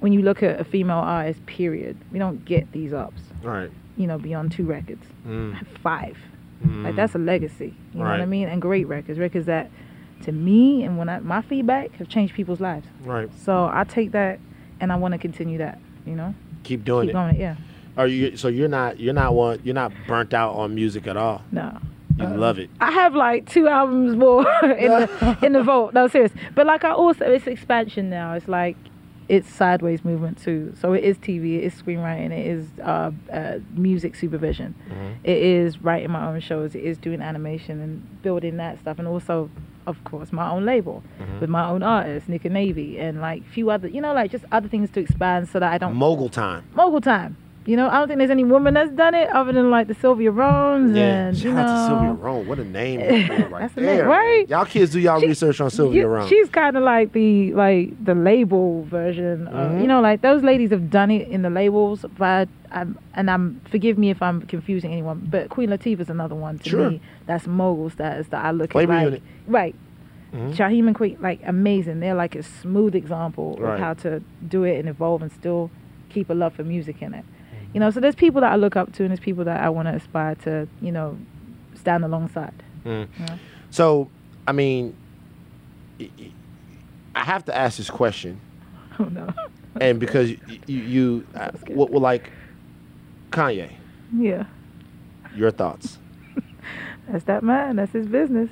when 0.00 0.12
you 0.12 0.22
look 0.22 0.42
at 0.42 0.60
a 0.60 0.64
female 0.64 0.98
artist, 0.98 1.44
period, 1.46 1.96
we 2.12 2.18
don't 2.20 2.44
get 2.44 2.70
these 2.72 2.92
ups, 2.92 3.22
Right. 3.42 3.70
you 3.96 4.06
know, 4.06 4.18
beyond 4.18 4.52
two 4.52 4.64
records, 4.64 5.04
Mm. 5.26 5.56
five. 5.82 6.16
Mm. 6.64 6.84
Like 6.84 6.94
that's 6.94 7.16
a 7.16 7.18
legacy. 7.18 7.74
You 7.92 7.98
know 8.04 8.10
what 8.10 8.20
I 8.20 8.26
mean? 8.26 8.48
And 8.48 8.62
great 8.62 8.86
records, 8.86 9.18
records 9.18 9.46
that, 9.46 9.68
to 10.22 10.30
me, 10.30 10.84
and 10.84 10.96
when 10.96 11.08
I 11.08 11.18
my 11.18 11.42
feedback 11.42 11.92
have 11.96 12.08
changed 12.08 12.34
people's 12.34 12.60
lives. 12.60 12.86
right. 13.04 13.28
So 13.36 13.68
I 13.72 13.82
take 13.82 14.12
that, 14.12 14.38
and 14.80 14.92
I 14.92 14.96
want 14.96 15.10
to 15.12 15.18
continue 15.18 15.58
that. 15.58 15.78
You 16.06 16.14
know, 16.14 16.34
Keep 16.62 16.84
doing 16.84 17.08
keep 17.08 17.10
it. 17.10 17.12
going. 17.14 17.36
Yeah. 17.40 17.56
Are 17.96 18.06
you? 18.06 18.36
So 18.36 18.48
you're 18.48 18.68
not. 18.68 18.98
You're 19.00 19.14
not 19.14 19.34
one. 19.34 19.60
You're 19.64 19.74
not 19.74 19.92
burnt 20.06 20.32
out 20.34 20.54
on 20.54 20.74
music 20.74 21.06
at 21.06 21.16
all. 21.16 21.42
No. 21.52 21.78
You 22.18 22.24
Uh-uh. 22.26 22.36
love 22.36 22.58
it. 22.58 22.68
I 22.80 22.90
have 22.90 23.14
like 23.14 23.48
two 23.48 23.68
albums 23.68 24.16
more 24.16 24.42
in 24.62 24.88
the 24.90 25.38
in 25.42 25.52
the 25.52 25.62
vault. 25.62 25.94
No, 25.94 26.08
serious. 26.08 26.32
But 26.54 26.66
like 26.66 26.84
I 26.84 26.92
also, 26.92 27.24
it's 27.24 27.46
expansion 27.46 28.10
now. 28.10 28.34
It's 28.34 28.48
like 28.48 28.76
it's 29.28 29.48
sideways 29.48 30.04
movement 30.04 30.36
too. 30.42 30.74
So 30.78 30.92
it 30.92 31.04
is 31.04 31.16
TV, 31.18 31.58
it 31.58 31.64
is 31.64 31.74
screenwriting, 31.74 32.32
it 32.32 32.46
is 32.46 32.66
uh, 32.82 33.12
uh, 33.32 33.58
music 33.74 34.14
supervision, 34.16 34.74
Mhm. 34.90 35.14
it 35.24 35.38
is 35.38 35.80
writing 35.80 36.10
my 36.10 36.26
own 36.26 36.40
shows, 36.40 36.74
it 36.74 36.82
is 36.82 36.98
doing 36.98 37.22
animation 37.22 37.80
and 37.80 38.22
building 38.22 38.56
that 38.58 38.80
stuff, 38.80 38.98
and 38.98 39.06
also, 39.06 39.48
of 39.86 40.02
course, 40.04 40.32
my 40.32 40.50
own 40.50 40.66
label 40.66 41.02
Mhm. 41.20 41.40
with 41.40 41.48
my 41.48 41.66
own 41.66 41.82
artists, 41.84 42.28
Nick 42.28 42.44
and 42.44 42.52
Navy, 42.54 42.98
and 42.98 43.20
like 43.20 43.44
few 43.46 43.70
other, 43.70 43.86
you 43.88 44.00
know, 44.00 44.12
like 44.12 44.30
just 44.32 44.44
other 44.52 44.68
things 44.68 44.90
to 44.90 45.00
expand 45.00 45.48
so 45.48 45.60
that 45.60 45.72
I 45.72 45.78
don't 45.78 45.94
Mogul 45.94 46.28
time. 46.28 46.64
mogul 46.74 47.00
time. 47.00 47.36
You 47.64 47.76
know, 47.76 47.88
I 47.88 47.98
don't 47.98 48.08
think 48.08 48.18
there's 48.18 48.30
any 48.30 48.42
woman 48.42 48.74
that's 48.74 48.90
done 48.90 49.14
it 49.14 49.28
other 49.30 49.52
than 49.52 49.70
like 49.70 49.86
the 49.86 49.94
Sylvia 49.94 50.32
Rhones 50.32 50.96
Yeah. 50.96 51.28
and 51.28 51.36
Shout 51.36 51.44
you 51.44 51.52
know. 51.52 51.60
out 51.60 51.66
to 51.66 51.86
Sylvia 51.94 52.12
Rhone. 52.12 52.46
What 52.48 52.58
a 52.58 52.64
name 52.64 52.98
right 53.52 53.60
That's 53.60 53.74
the 53.74 53.80
there. 53.82 53.96
name, 53.98 54.06
right? 54.08 54.48
Y'all 54.48 54.64
kids 54.64 54.90
do 54.92 54.98
y'all 54.98 55.20
She- 55.20 55.28
research 55.28 55.60
on 55.60 55.70
Sylvia 55.70 56.08
Rhone. 56.08 56.28
She's 56.28 56.48
kind 56.48 56.76
of 56.76 56.82
like 56.82 57.12
the 57.12 57.52
like 57.54 58.04
the 58.04 58.16
label 58.16 58.82
version. 58.84 59.46
Of, 59.46 59.70
Mhm. 59.72 59.80
you 59.82 59.86
know, 59.86 60.00
like 60.00 60.22
those 60.22 60.42
ladies 60.42 60.70
have 60.70 60.90
done 60.90 61.12
it 61.12 61.28
in 61.28 61.42
the 61.42 61.50
labels, 61.50 62.04
but 62.18 62.48
I'm 62.72 62.98
and 63.14 63.30
I'm 63.30 63.60
forgive 63.70 63.96
me 63.96 64.10
if 64.10 64.20
I'm 64.22 64.42
confusing 64.42 64.90
anyone, 64.92 65.28
but 65.30 65.48
Queen 65.48 65.68
Latifah's 65.70 66.10
another 66.10 66.34
one 66.34 66.58
to 66.58 66.68
Sure. 66.68 66.90
me. 66.90 67.00
That's 67.26 67.46
mogul 67.46 67.90
status 67.90 68.26
that 68.28 68.44
I 68.44 68.50
look 68.50 68.72
Flavor 68.72 68.92
at 68.92 68.96
like 68.96 69.04
Unit. 69.04 69.22
right. 69.46 69.74
Mhm. 70.34 70.54
Shakim 70.56 70.86
and 70.88 70.96
Queen, 70.96 71.16
like 71.20 71.38
amazing. 71.46 72.00
They're 72.00 72.14
like 72.16 72.34
a 72.34 72.42
smooth 72.42 72.96
example 72.96 73.56
Right. 73.60 73.74
of 73.74 73.78
how 73.78 73.94
to 73.94 74.20
do 74.48 74.64
it 74.64 74.80
and 74.80 74.88
evolve 74.88 75.22
and 75.22 75.30
still 75.30 75.70
keep 76.08 76.28
a 76.28 76.34
love 76.34 76.54
for 76.54 76.64
music 76.64 77.00
in 77.02 77.14
it. 77.14 77.24
You 77.72 77.80
know, 77.80 77.90
so 77.90 78.00
there's 78.00 78.14
people 78.14 78.40
that 78.42 78.52
I 78.52 78.56
look 78.56 78.76
up 78.76 78.92
to 78.94 79.02
and 79.02 79.10
there's 79.10 79.20
people 79.20 79.44
that 79.44 79.60
I 79.60 79.68
want 79.70 79.88
to 79.88 79.94
aspire 79.94 80.34
to, 80.36 80.68
you 80.80 80.92
know, 80.92 81.16
stand 81.74 82.04
alongside. 82.04 82.54
Mm. 82.84 83.08
You 83.18 83.26
know? 83.26 83.38
So, 83.70 84.10
I 84.46 84.52
mean, 84.52 84.94
I 87.14 87.24
have 87.24 87.44
to 87.46 87.56
ask 87.56 87.78
this 87.78 87.90
question, 87.90 88.40
Oh 88.98 89.04
no. 89.04 89.28
and 89.80 89.98
because 89.98 90.30
you, 90.30 90.38
you, 90.66 90.78
you 90.82 91.26
uh, 91.34 91.50
what, 91.68 91.90
what 91.90 92.02
like 92.02 92.30
Kanye, 93.30 93.72
yeah. 94.14 94.44
your 95.34 95.50
thoughts? 95.50 95.98
That's 97.08 97.24
that 97.24 97.42
man. 97.42 97.76
That's 97.76 97.92
his 97.92 98.06
business. 98.06 98.50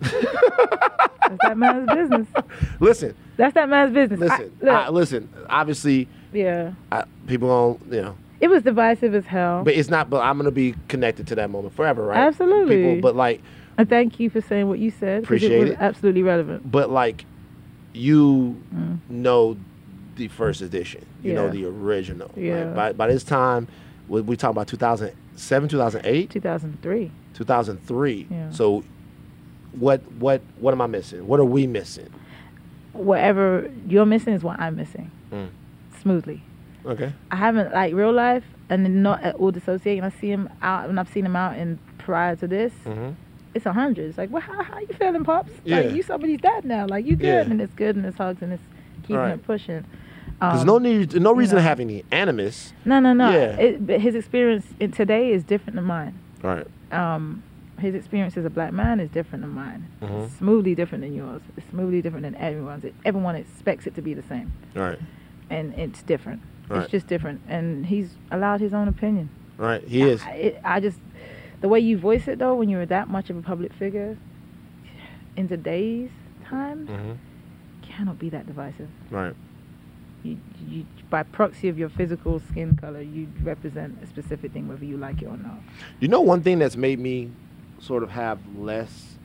That's 0.00 1.38
that 1.42 1.56
man's 1.56 1.88
business. 1.90 2.28
Listen, 2.80 3.14
That's 3.36 3.54
that 3.54 3.68
man's 3.68 3.94
business. 3.94 4.30
I- 4.30 4.36
listen, 4.36 4.56
look, 4.60 4.74
I, 4.74 4.88
listen. 4.90 5.28
Obviously, 5.48 6.08
yeah. 6.32 6.72
I, 6.92 7.04
people 7.26 7.48
don't, 7.48 7.92
you 7.92 8.02
know, 8.02 8.16
It 8.44 8.50
was 8.50 8.62
divisive 8.62 9.14
as 9.14 9.24
hell. 9.26 9.62
but 9.64 9.74
it's 9.74 9.88
not. 9.88 10.10
But 10.10 10.20
I'm 10.22 10.36
gonna 10.36 10.50
be 10.50 10.74
connected 10.88 11.26
to 11.28 11.34
that 11.36 11.48
moment 11.50 11.74
forever, 11.74 12.04
right? 12.06 12.18
Absolutely. 12.18 12.76
People, 12.76 13.00
but 13.00 13.16
like, 13.16 13.40
and 13.78 13.88
thank 13.88 14.20
you 14.20 14.28
for 14.28 14.40
saying 14.40 14.68
what 14.68 14.78
you 14.78 14.90
said. 14.90 15.24
Appreciate 15.24 15.52
it. 15.52 15.60
Was 15.60 15.70
it. 15.70 15.76
absolutely 15.80 16.22
relevant. 16.22 16.70
but 16.70 16.90
like, 16.90 17.24
you 17.92 18.56
Mm. 18.74 18.98
know 19.08 19.56
the 20.16 20.28
first 20.28 20.60
edition. 20.60 21.04
You 21.22 21.32
know 21.32 21.48
the 21.48 21.64
original. 21.64 22.28
right? 22.36 22.44
Yeah. 22.44 22.64
By 22.72 22.92
by 22.92 23.06
this 23.08 23.24
time, 23.24 23.66
we, 24.08 24.20
we 24.20 24.36
talk 24.36 24.50
about 24.50 24.68
2007, 24.68 25.68
2008, 25.70 26.30
2003. 26.30 27.10
2003. 27.34 28.26
Yeah. 28.30 28.50
So, 28.50 28.84
what 29.72 30.02
what 30.18 30.42
what 30.60 30.72
am 30.72 30.80
I 30.82 30.86
missing? 30.86 31.26
What 31.26 31.40
are 31.40 31.44
we 31.44 31.66
missing? 31.66 32.08
whatever 32.92 33.68
you're 33.88 34.06
missing 34.06 34.34
is 34.34 34.44
what 34.44 34.60
I'm 34.60 34.76
missing. 34.76 35.10
Mm. 35.32 35.48
Smoothly. 36.00 36.42
Okay. 36.86 37.12
I 37.30 37.36
haven't 37.36 37.72
like 37.72 37.94
real 37.94 38.12
life 38.12 38.44
and 38.68 39.02
not 39.02 39.22
at 39.22 39.34
all 39.36 39.50
dissociating. 39.50 40.04
I 40.04 40.10
see 40.10 40.28
him 40.30 40.48
out 40.62 40.88
and 40.88 40.98
I've 41.00 41.08
seen 41.10 41.24
him 41.26 41.36
out 41.36 41.56
in 41.58 41.78
prior 41.98 42.36
to 42.36 42.46
this, 42.46 42.72
Mm-hmm. 42.84 43.12
it's 43.54 43.66
a 43.66 43.72
hundred. 43.72 44.08
It's 44.10 44.18
like, 44.18 44.30
well, 44.30 44.42
how, 44.42 44.62
how 44.62 44.78
you 44.78 44.86
feeling, 44.88 45.24
pops? 45.24 45.50
Yeah. 45.64 45.80
Like 45.80 45.92
you 45.94 46.02
somebody's 46.02 46.40
dad 46.40 46.64
now. 46.64 46.86
Like 46.86 47.06
you 47.06 47.16
good, 47.16 47.26
Yeah. 47.46 47.50
and 47.50 47.60
it's 47.60 47.72
good, 47.74 47.96
and 47.96 48.04
it's 48.04 48.18
hugs, 48.18 48.42
and 48.42 48.52
it's 48.52 48.62
keeping 49.02 49.16
Right. 49.16 49.32
it 49.34 49.44
pushing. 49.44 49.84
There's 50.40 50.60
Um, 50.62 50.66
no 50.66 50.78
need, 50.78 51.18
no 51.20 51.32
reason 51.32 51.56
know. 51.56 51.62
to 51.62 51.68
have 51.68 51.80
any 51.80 52.04
animus. 52.10 52.72
no, 52.84 52.98
no, 53.00 53.12
no. 53.12 53.30
Yeah. 53.30 53.56
It, 53.56 53.86
but 53.86 54.00
his 54.00 54.14
experience 54.14 54.66
in 54.80 54.90
today 54.92 55.30
is 55.32 55.44
different 55.44 55.76
than 55.76 55.84
mine. 55.84 56.18
Right. 56.42 56.66
Um, 56.92 57.42
his 57.78 57.94
experience 57.94 58.36
as 58.36 58.44
a 58.44 58.50
black 58.50 58.72
man 58.72 59.00
is 59.00 59.08
different 59.10 59.42
than 59.44 59.52
mine. 59.52 59.86
Mhm. 60.02 60.30
Smoothly 60.38 60.74
different 60.74 61.02
than 61.02 61.14
yours. 61.14 61.40
It's 61.56 61.66
smoothly 61.70 62.02
different 62.02 62.24
than 62.24 62.34
everyone's. 62.36 62.84
It, 62.84 62.94
everyone 63.04 63.36
expects 63.36 63.86
it 63.86 63.94
to 63.94 64.02
be 64.02 64.12
the 64.14 64.22
same, 64.22 64.52
Right. 64.74 64.98
and 65.50 65.72
it's 65.74 66.02
different. 66.02 66.40
Right. 66.68 66.82
It's 66.82 66.90
just 66.90 67.06
different, 67.06 67.40
and 67.48 67.84
he's 67.86 68.10
allowed 68.30 68.60
his 68.60 68.72
own 68.72 68.88
opinion. 68.88 69.28
Right. 69.58 69.82
He 69.86 70.02
is. 70.02 70.22
I, 70.22 70.30
it, 70.32 70.60
I 70.64 70.80
just 70.80 70.98
the 71.60 71.68
way 71.68 71.80
you 71.80 71.96
voice 71.98 72.26
it 72.28 72.38
though, 72.38 72.54
when 72.54 72.68
you're 72.68 72.86
that 72.86 73.08
much 73.08 73.30
of 73.30 73.36
a 73.36 73.42
public 73.42 73.72
figure, 73.74 74.16
in 75.36 75.48
today's 75.48 76.10
time, 76.46 76.86
Mm-hmm. 76.86 77.12
cannot 77.82 78.18
be 78.18 78.28
that 78.30 78.46
divisive. 78.46 78.88
Right. 79.10 79.34
You, 80.22 80.38
you, 80.68 80.86
by 81.10 81.22
proxy 81.22 81.68
of 81.68 81.78
your 81.78 81.90
physical 81.90 82.40
skin 82.50 82.76
color, 82.76 83.02
you 83.02 83.28
represent 83.42 83.98
a 84.02 84.06
specific 84.06 84.52
thing, 84.52 84.68
whether 84.68 84.84
you 84.84 84.96
like 84.96 85.20
it 85.20 85.26
or 85.26 85.36
not. 85.36 85.58
You 86.00 86.08
know, 86.08 86.22
one 86.22 86.42
thing 86.42 86.58
that's 86.58 86.76
made 86.76 86.98
me 86.98 87.30
sort 87.78 88.02
of 88.02 88.10
have 88.10 88.38
less 88.56 89.16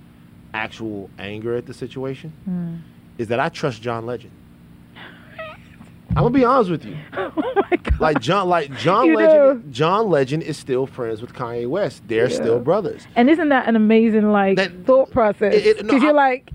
actual 0.53 1.09
anger 1.17 1.55
at 1.55 1.65
the 1.67 1.73
situation 1.73 2.83
is 3.17 3.27
that 3.29 3.39
I 3.39 3.47
trust 3.49 3.81
John 3.81 4.05
Legend. 4.05 4.33
I'm 6.09 6.15
gonna 6.23 6.29
be 6.31 6.43
honest 6.45 6.69
with 6.71 6.85
you. 6.85 6.97
oh 7.13 7.31
my 7.69 7.77
god! 7.77 7.99
Like 7.99 8.19
John, 8.19 8.49
like 8.49 8.75
John 8.77 9.05
You 9.07 9.15
Legend. 9.15 9.63
do. 9.63 9.69
John 9.71 10.09
Legend 10.09 10.43
is 10.43 10.57
still 10.57 10.85
friends 10.87 11.21
with 11.21 11.33
Kanye 11.33 11.67
West. 11.67 12.01
They're 12.07 12.29
Yeah. 12.29 12.35
still 12.35 12.59
brothers. 12.59 13.05
and 13.15 13.29
isn't 13.29 13.49
that 13.49 13.67
an 13.67 13.75
amazing 13.75 14.31
like 14.31 14.57
That- 14.57 14.85
thought 14.85 15.11
process? 15.11 15.53
Because 15.63 15.83
no, 15.83 15.95
you're 15.95 16.13
like, 16.13 16.49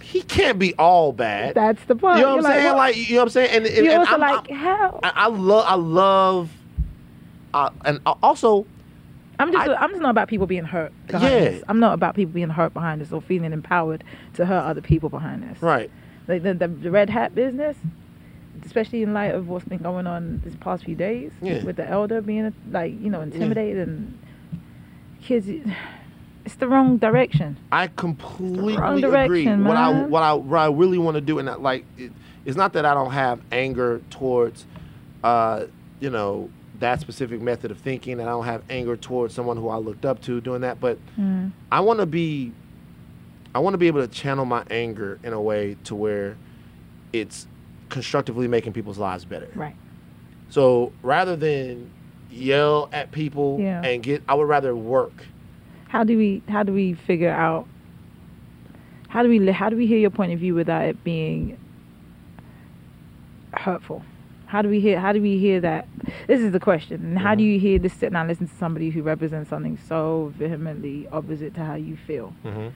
He 0.00 0.22
can't 0.22 0.58
be 0.58 0.74
all 0.74 1.12
bad. 1.12 1.54
that's 1.54 1.82
the 1.84 1.94
point. 1.96 2.18
you 2.18 2.22
know 2.24 2.36
what 2.36 2.42
You're 2.42 2.50
I'm 2.50 2.56
saying? 2.56 2.66
what? 2.66 2.76
Like, 2.76 2.96
you 2.96 3.14
know 3.14 3.20
what 3.20 3.24
I'm 3.24 3.28
saying? 3.30 3.50
And, 3.56 3.66
and, 3.66 3.76
you're 3.84 3.90
and 3.92 3.98
also 4.00 4.12
I'm- 4.12 4.20
like, 4.20 4.50
I'm- 4.50 4.58
how? 4.58 5.00
I, 5.02 5.12
I 5.14 5.26
love, 5.28 5.64
I 5.66 5.74
love, 5.74 6.50
uh, 7.54 7.70
and 7.84 8.00
uh, 8.06 8.14
also, 8.22 8.66
I'm 9.38 9.52
just, 9.52 9.68
I- 9.68 9.84
am 9.84 9.90
just 9.90 10.02
not 10.02 10.10
about 10.10 10.28
people 10.28 10.46
being 10.46 10.64
hurt. 10.64 10.92
Behind 11.06 11.24
Yeah. 11.32 11.38
this. 11.40 11.62
I'm 11.68 11.78
not 11.78 11.92
about 11.92 12.14
people 12.14 12.32
being 12.32 12.48
hurt 12.48 12.72
behind 12.74 13.00
this 13.02 13.12
or 13.12 13.20
feeling 13.20 13.52
empowered 13.52 14.02
to 14.34 14.46
hurt 14.46 14.62
other 14.64 14.80
people 14.80 15.08
behind 15.10 15.42
this. 15.42 15.60
right? 15.62 15.90
Like 16.26 16.42
the, 16.42 16.54
the, 16.54 16.68
the 16.68 16.90
red 16.90 17.08
hat 17.10 17.34
business, 17.34 17.76
especially 18.64 19.02
in 19.02 19.12
light 19.14 19.34
of 19.34 19.48
what's 19.48 19.64
been 19.64 19.78
going 19.78 20.06
on 20.06 20.40
this 20.44 20.54
past 20.60 20.84
few 20.84 20.94
days 20.94 21.30
Yeah. 21.42 21.62
with 21.64 21.76
the 21.76 21.88
elder 21.88 22.20
being 22.20 22.52
like 22.70 22.92
you 23.00 23.10
know 23.10 23.20
intimidated 23.20 23.88
and 23.88 24.18
kids. 25.22 25.48
It's 26.44 26.54
the 26.54 26.66
wrong 26.68 26.96
direction. 26.96 27.58
I 27.70 27.88
completely 27.88 28.76
wrong 28.78 29.04
agree. 29.04 29.44
direction, 29.44 29.64
What 29.64 29.76
I 29.76 30.04
what 30.06 30.22
I 30.22 30.32
what 30.32 30.58
I 30.58 30.68
really 30.70 30.96
want 30.98 31.16
to 31.16 31.20
do, 31.20 31.38
and 31.38 31.50
I, 31.50 31.54
like, 31.56 31.84
it, 31.98 32.10
it's 32.46 32.56
not 32.56 32.72
that 32.72 32.86
I 32.86 32.94
don't 32.94 33.10
have 33.10 33.40
anger 33.52 34.00
towards, 34.08 34.64
uh, 35.22 35.64
you 36.00 36.08
know, 36.08 36.48
that 36.80 37.00
specific 37.00 37.42
method 37.42 37.70
of 37.70 37.76
thinking, 37.78 38.14
and 38.14 38.22
I 38.22 38.32
don't 38.32 38.46
have 38.46 38.62
anger 38.70 38.96
towards 38.96 39.34
someone 39.34 39.58
who 39.58 39.68
I 39.68 39.76
looked 39.76 40.06
up 40.06 40.22
to 40.22 40.40
doing 40.40 40.62
that, 40.62 40.80
but 40.80 40.96
Mm. 41.18 41.52
I 41.70 41.80
want 41.80 41.98
to 42.00 42.06
be, 42.06 42.52
I 43.54 43.58
want 43.58 43.74
to 43.74 43.78
be 43.78 43.88
able 43.88 44.00
to 44.00 44.08
channel 44.08 44.46
my 44.46 44.62
anger 44.70 45.18
in 45.22 45.34
a 45.34 45.40
way 45.42 45.76
to 45.84 45.94
where 45.94 46.36
it's 47.12 47.46
constructively 47.88 48.48
making 48.48 48.72
people's 48.72 48.98
lives 48.98 49.24
better. 49.24 49.48
Right. 49.54 49.74
So 50.50 50.92
rather 51.02 51.36
than 51.36 51.90
yell 52.30 52.88
at 52.92 53.10
people 53.12 53.58
Yeah. 53.60 53.82
and 53.82 54.02
get, 54.02 54.22
I 54.28 54.34
would 54.34 54.48
rather 54.48 54.74
work. 54.76 55.26
How 55.88 56.04
do 56.04 56.16
we 56.18 56.42
how 56.48 56.62
do 56.62 56.72
we 56.72 56.92
figure 56.94 57.30
out 57.30 57.66
how 59.08 59.22
do 59.22 59.28
we 59.30 59.50
how 59.50 59.70
do 59.70 59.76
we 59.76 59.86
hear 59.86 59.98
your 59.98 60.10
point 60.10 60.32
of 60.32 60.38
view 60.38 60.54
without 60.54 60.84
it 60.84 61.02
being 61.02 61.56
hurtful? 63.54 64.02
How 64.46 64.62
do 64.62 64.68
we 64.68 64.80
hear 64.80 64.98
how 65.00 65.12
do 65.12 65.20
we 65.22 65.38
hear 65.38 65.60
that? 65.60 65.86
This 66.26 66.40
is 66.40 66.52
the 66.52 66.60
question. 66.60 67.02
And 67.04 67.18
how 67.18 67.34
do 67.34 67.42
Mhm. 67.42 67.52
you 67.54 67.58
hear 67.58 67.78
this 67.78 67.92
sit 67.94 68.12
down 68.12 68.28
listen 68.28 68.48
to 68.48 68.54
somebody 68.56 68.90
who 68.90 69.02
represents 69.02 69.48
something 69.50 69.78
so 69.88 70.32
vehemently 70.36 71.06
opposite 71.12 71.54
to 71.54 71.64
how 71.64 71.74
you 71.74 71.96
feel? 71.96 72.34
Mm-hmm. 72.44 72.68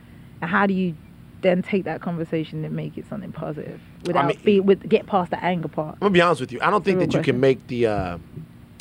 And 0.43 0.51
how 0.51 0.67
do 0.67 0.75
you 0.75 0.95
then 1.43 1.63
take 1.63 1.85
that 1.85 2.01
conversation 2.01 2.65
and 2.65 2.75
make 2.75 2.97
it 2.97 3.07
something 3.09 3.33
positive 3.33 3.81
without 4.07 4.27
mean- 4.27 4.39
be 4.45 4.61
with 4.61 4.89
get 4.89 5.07
past 5.07 5.31
the 5.31 5.43
anger 5.45 5.69
part? 5.69 5.95
I'm 5.97 6.01
gonna 6.01 6.11
be 6.13 6.21
honest 6.21 6.41
with 6.41 6.53
you. 6.53 6.61
I 6.63 6.71
don't 6.71 6.85
think 6.85 6.99
that 7.01 7.07
you 7.07 7.19
question. 7.19 7.35
can 7.35 7.41
make 7.41 7.67
the. 7.67 7.87
Uh, 7.87 8.19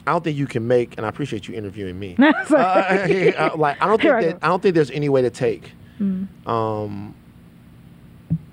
I 0.08 0.14
don't 0.14 0.24
think 0.24 0.36
you 0.38 0.48
can 0.48 0.68
make, 0.68 0.96
and 0.98 1.06
I 1.06 1.10
appreciate 1.10 1.48
you 1.48 1.54
interviewing 1.54 2.00
me. 2.00 2.16
Sorry. 2.48 3.36
Uh, 3.36 3.50
uh, 3.54 3.58
like 3.58 3.82
I 3.82 3.88
don't 3.88 4.02
think 4.02 4.14
I 4.14 4.22
that 4.26 4.40
I 4.42 4.48
don't 4.48 4.62
think 4.62 4.76
there's 4.76 4.92
any 4.92 5.10
way 5.10 5.22
to 5.22 5.30
take 5.30 5.74
Mm, 6.00 6.28
um, 6.48 7.14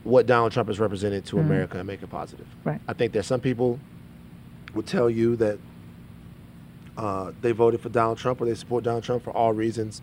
what 0.04 0.26
Donald 0.26 0.52
Trump 0.52 0.68
has 0.68 0.78
represented 0.78 1.24
to 1.26 1.36
Mhm. 1.36 1.40
America 1.40 1.78
and 1.78 1.86
make 1.86 2.02
it 2.02 2.10
positive. 2.10 2.46
Right. 2.64 2.78
I 2.86 2.92
think 2.92 3.12
there's 3.14 3.26
some 3.26 3.40
people 3.40 3.78
would 4.74 4.86
tell 4.86 5.08
you 5.08 5.34
that 5.36 5.58
uh, 6.98 7.32
they 7.40 7.52
voted 7.52 7.80
for 7.80 7.88
Donald 7.88 8.18
Trump 8.18 8.40
or 8.40 8.44
they 8.44 8.54
support 8.54 8.84
Donald 8.84 9.04
Trump 9.04 9.22
for 9.24 9.30
all 9.30 9.52
reasons 9.54 10.02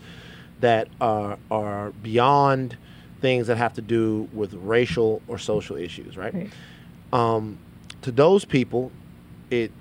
that 0.61 0.87
are 1.01 1.37
are 1.51 1.91
beyond 2.01 2.77
things 3.21 3.47
that 3.47 3.57
have 3.57 3.73
to 3.73 3.81
do 3.81 4.27
with 4.33 4.53
racial 4.53 5.21
or 5.27 5.37
social 5.37 5.75
issues, 5.75 6.17
right? 6.17 6.33
Right. 6.33 6.49
Um, 7.13 7.57
to 8.01 8.11
those 8.11 8.45
people, 8.45 8.91
it 9.49 9.71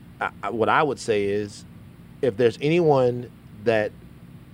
I, 0.42 0.50
what 0.50 0.68
I 0.68 0.82
would 0.82 0.98
say 1.00 1.24
is, 1.24 1.64
if 2.22 2.36
there's 2.36 2.58
anyone 2.62 3.28
that 3.64 3.90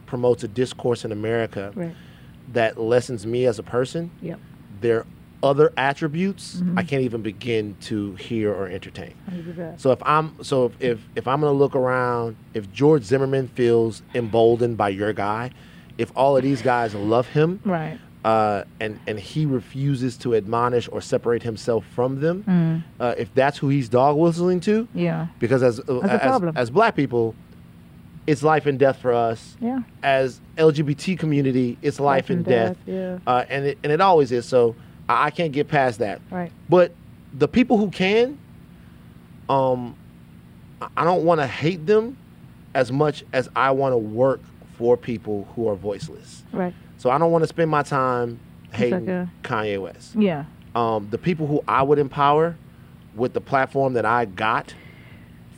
promotes 0.07 0.43
a 0.43 0.49
discourse 0.49 1.05
in 1.05 1.13
America 1.13 1.73
Right. 1.75 1.95
that 2.53 2.81
lessens 2.81 3.27
me 3.27 3.47
as 3.47 3.59
a 3.59 3.63
person, 3.63 4.11
Yep. 4.23 4.41
their 4.81 5.05
other 5.43 5.73
attributes 5.77 6.57
Mhm. 6.61 6.79
I 6.79 6.83
can't 6.83 7.03
even 7.03 7.23
begin 7.23 7.77
to 7.83 8.15
hear 8.17 8.53
or 8.53 8.67
entertain. 8.69 9.15
So 9.79 9.91
if 9.93 10.03
I'm 10.05 10.33
so 10.43 10.67
if 10.67 10.83
if, 10.83 11.09
if 11.17 11.29
I'm 11.29 11.41
gonna 11.41 11.53
look 11.53 11.77
around, 11.77 12.37
if 12.55 12.71
George 12.73 13.05
Zimmerman 13.05 13.49
feels 13.49 14.03
emboldened 14.15 14.77
by 14.77 14.89
your 14.89 15.13
guy, 15.13 15.51
if 15.99 16.11
all 16.17 16.37
of 16.37 16.43
these 16.43 16.61
guys 16.63 16.95
love 16.95 17.29
him, 17.29 17.61
Right. 17.65 17.99
Uh, 18.25 18.65
and 18.81 18.99
and 19.07 19.19
he 19.19 19.47
refuses 19.47 20.17
to 20.19 20.35
admonish 20.35 20.89
or 20.93 21.01
separate 21.01 21.43
himself 21.43 21.85
from 21.95 22.21
them, 22.21 22.45
Mm, 22.47 22.83
uh, 23.01 23.15
if 23.17 23.33
that's 23.35 23.57
who 23.59 23.69
he's 23.69 23.89
dog 23.89 24.17
whistling 24.17 24.61
to, 24.61 24.87
yeah. 24.95 25.27
because 25.39 25.63
as 25.63 25.81
uh, 25.81 25.99
as, 26.01 26.43
as 26.57 26.71
black 26.71 26.95
people, 26.97 27.35
it's 28.27 28.43
life 28.43 28.67
and 28.67 28.79
death 28.79 28.99
for 28.99 29.13
us. 29.15 29.57
Yeah. 29.61 29.81
As 30.03 30.41
LGBT 30.59 31.19
community, 31.19 31.79
it's 31.81 31.99
life, 31.99 32.29
and 32.31 32.45
death, 32.45 32.77
Yeah. 32.87 33.19
Uh, 33.27 33.45
and 33.49 33.65
it, 33.65 33.79
and 33.83 33.91
it 33.93 34.01
always 34.03 34.31
is. 34.33 34.45
So 34.47 34.77
I, 35.09 35.27
I 35.27 35.31
can't 35.31 35.53
get 35.53 35.69
past 35.69 35.99
that. 36.01 36.21
Right. 36.31 36.53
But 36.69 36.93
the 37.33 37.49
people 37.49 37.79
who 37.79 37.91
can, 37.91 38.39
um, 39.49 39.95
I- 40.83 40.89
I 40.99 41.05
don't 41.05 41.25
want 41.25 41.41
to 41.41 41.47
hate 41.47 41.87
them 41.87 42.17
as 42.75 42.93
much 42.93 43.25
as 43.33 43.49
I 43.57 43.71
want 43.73 43.93
to 43.95 43.99
work 43.99 44.41
for 44.77 44.97
people 44.97 45.49
who 45.57 45.69
are 45.69 45.75
voiceless. 45.75 46.45
Right. 46.53 46.75
So 47.01 47.09
I 47.09 47.17
don't 47.17 47.33
want 47.33 47.43
to 47.45 47.49
spend 47.49 47.71
my 47.71 47.83
time 47.83 48.39
hating 48.75 49.07
like 49.07 49.09
a- 49.09 49.31
Kanye 49.43 49.81
West. 49.81 50.15
Yeah. 50.17 50.45
Um, 50.75 51.09
the 51.11 51.17
people 51.17 51.47
who 51.47 51.63
I 51.67 51.83
would 51.83 51.99
empower 51.99 52.57
with 53.15 53.33
the 53.33 53.41
platform 53.41 53.95
that 53.95 54.05
I 54.05 54.27
got 54.27 54.75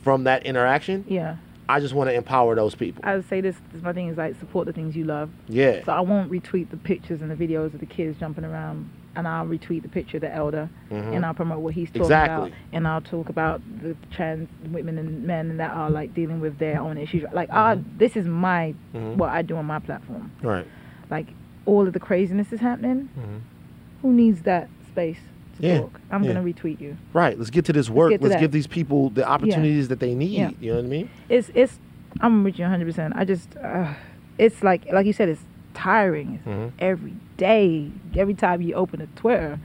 from 0.03 0.23
that 0.23 0.45
interaction, 0.45 1.03
Yeah. 1.05 1.35
I 1.67 1.81
just 1.81 1.93
want 1.93 2.09
to 2.09 2.13
empower 2.13 2.55
those 2.55 2.75
people. 2.75 3.01
I 3.05 3.15
would 3.17 3.27
say 3.27 3.41
this, 3.41 3.57
this 3.73 3.81
my 3.83 3.91
thing 3.91 4.07
is 4.07 4.17
like 4.17 4.39
support 4.39 4.67
the 4.67 4.73
things 4.73 4.95
you 4.95 5.03
love. 5.03 5.29
yeah. 5.49 5.83
So 5.83 5.91
I 5.91 5.99
won't 5.99 6.31
retweet 6.31 6.69
the 6.69 6.77
pictures 6.77 7.21
and 7.21 7.29
the 7.29 7.35
videos 7.35 7.73
of 7.73 7.81
the 7.81 7.85
kids 7.85 8.17
jumping 8.19 8.45
around, 8.45 8.89
and 9.17 9.27
I'll 9.27 9.45
retweet 9.45 9.81
the 9.81 9.89
picture 9.89 10.17
of 10.17 10.21
the 10.21 10.33
elder, 10.33 10.69
Mhm. 10.91 11.13
and 11.15 11.25
I'll 11.25 11.33
promote 11.33 11.59
what 11.59 11.73
he's 11.73 11.89
talking 11.89 12.03
Exactly. 12.03 12.47
about, 12.51 12.57
and 12.71 12.87
I'll 12.87 13.01
talk 13.01 13.27
about 13.27 13.61
the 13.81 13.97
trans 14.11 14.47
women 14.71 14.97
and 14.97 15.23
men 15.27 15.57
that 15.57 15.71
are 15.71 15.89
like 15.89 16.13
dealing 16.13 16.39
with 16.39 16.57
their 16.57 16.79
own 16.79 16.97
issues. 16.97 17.25
Like, 17.33 17.49
ah, 17.51 17.75
this 17.97 18.15
is 18.15 18.27
my 18.27 18.73
Mhm. 18.95 19.17
what 19.17 19.29
I 19.29 19.41
do 19.41 19.57
on 19.57 19.65
my 19.65 19.79
platform. 19.79 20.31
Right. 20.41 20.65
Like, 21.09 21.27
all 21.65 21.87
of 21.87 21.93
the 21.93 21.99
craziness 21.99 22.51
is 22.51 22.59
happening. 22.59 23.09
Mhm. 23.17 23.39
Who 24.01 24.11
needs 24.13 24.41
that 24.43 24.69
space 24.87 25.19
to 25.57 25.67
Yeah, 25.67 25.79
talk? 25.79 25.99
I'm 26.11 26.23
yeah. 26.23 26.33
gonna 26.33 26.45
retweet 26.45 26.81
you. 26.81 26.97
Right. 27.13 27.37
Let's 27.37 27.49
get 27.49 27.65
to 27.65 27.73
this 27.73 27.89
work. 27.89 28.11
to 28.11 28.19
Let's 28.27 28.39
give 28.41 28.51
these 28.51 28.67
people 28.67 29.09
the 29.11 29.27
opportunities 29.27 29.87
that 29.87 29.99
they 29.99 30.13
need. 30.15 30.31
Yeah. 30.31 30.49
You 30.59 30.71
know 30.71 30.77
what 30.77 30.85
I 30.85 30.89
mean? 30.89 31.09
It's 31.29 31.49
it's. 31.55 31.79
I'm 32.21 32.43
with 32.43 32.59
you 32.59 32.63
100. 32.65 32.85
percent 32.85 33.13
I 33.15 33.25
just, 33.25 33.55
uh, 33.57 33.93
it's 34.37 34.61
like 34.63 34.91
like 34.91 35.05
you 35.05 35.13
said, 35.13 35.29
it's 35.29 35.43
tiring. 35.73 36.35
It's 36.35 36.45
Mhm. 36.47 36.71
every 36.79 37.13
day, 37.37 37.89
every 38.15 38.33
time 38.35 38.61
you 38.61 38.73
open 38.75 39.01
a 39.01 39.07
Twitter, 39.15 39.57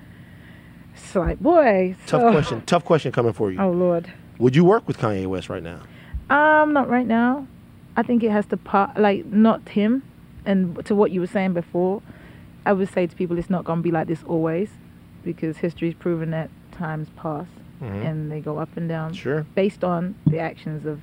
it's 0.94 1.14
like, 1.14 1.40
boy. 1.40 1.94
Tough 2.06 2.22
so- 2.22 2.30
question. 2.30 2.62
Tough 2.66 2.84
question 2.84 3.12
coming 3.12 3.32
for 3.32 3.50
you. 3.50 3.58
Oh 3.60 3.70
Lord. 3.70 4.10
Would 4.38 4.54
you 4.54 4.64
work 4.64 4.86
with 4.86 4.98
Kanye 4.98 5.26
West 5.26 5.48
right 5.50 5.62
now? 5.62 5.80
Um, 6.30 6.72
not 6.72 6.88
right 6.88 7.06
now. 7.06 7.46
I 7.96 8.02
think 8.04 8.22
it 8.22 8.30
has 8.30 8.46
to 8.46 8.56
part 8.56 8.96
like 8.98 9.26
not 9.26 9.68
him, 9.70 10.02
and 10.48 10.84
to 10.86 10.94
what 10.94 11.10
you 11.12 11.20
were 11.20 11.26
saying 11.26 11.52
before, 11.52 12.00
I 12.66 12.72
would 12.72 12.88
say 12.88 13.06
to 13.06 13.14
people 13.14 13.38
it's 13.38 13.50
not 13.50 13.64
gonna 13.64 13.82
be 13.82 13.90
like 13.90 14.06
this 14.08 14.22
always, 14.24 14.70
because 15.22 15.58
history's 15.58 15.94
proven 15.94 16.30
that 16.30 16.48
times 16.72 17.08
pass 17.16 17.46
Mhm. 17.82 18.04
and 18.06 18.32
they 18.32 18.40
go 18.40 18.58
up 18.58 18.70
and 18.76 18.88
down 18.88 19.12
Sure. 19.12 19.44
based 19.54 19.84
on 19.84 20.14
the 20.26 20.38
actions 20.38 20.84
of 20.86 21.00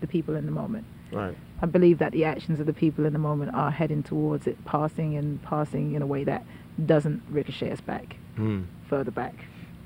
the 0.00 0.06
people 0.06 0.34
in 0.34 0.44
the 0.44 0.52
moment. 0.52 0.84
Right. 1.12 1.36
I 1.62 1.66
believe 1.66 1.98
that 1.98 2.12
the 2.12 2.24
actions 2.24 2.58
of 2.60 2.66
the 2.66 2.72
people 2.72 3.04
in 3.06 3.12
the 3.12 3.18
moment 3.18 3.54
are 3.54 3.70
heading 3.70 4.02
towards 4.02 4.46
it 4.46 4.62
passing 4.64 5.16
and 5.16 5.40
passing 5.42 5.92
in 5.94 6.02
a 6.02 6.06
way 6.06 6.24
that 6.24 6.42
doesn't 6.84 7.22
ricochet 7.30 7.70
us 7.70 7.80
back 7.80 8.16
Mm. 8.36 8.64
further 8.86 9.10
back. 9.10 9.34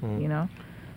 Mhm. 0.02 0.20
You 0.22 0.28
know, 0.28 0.48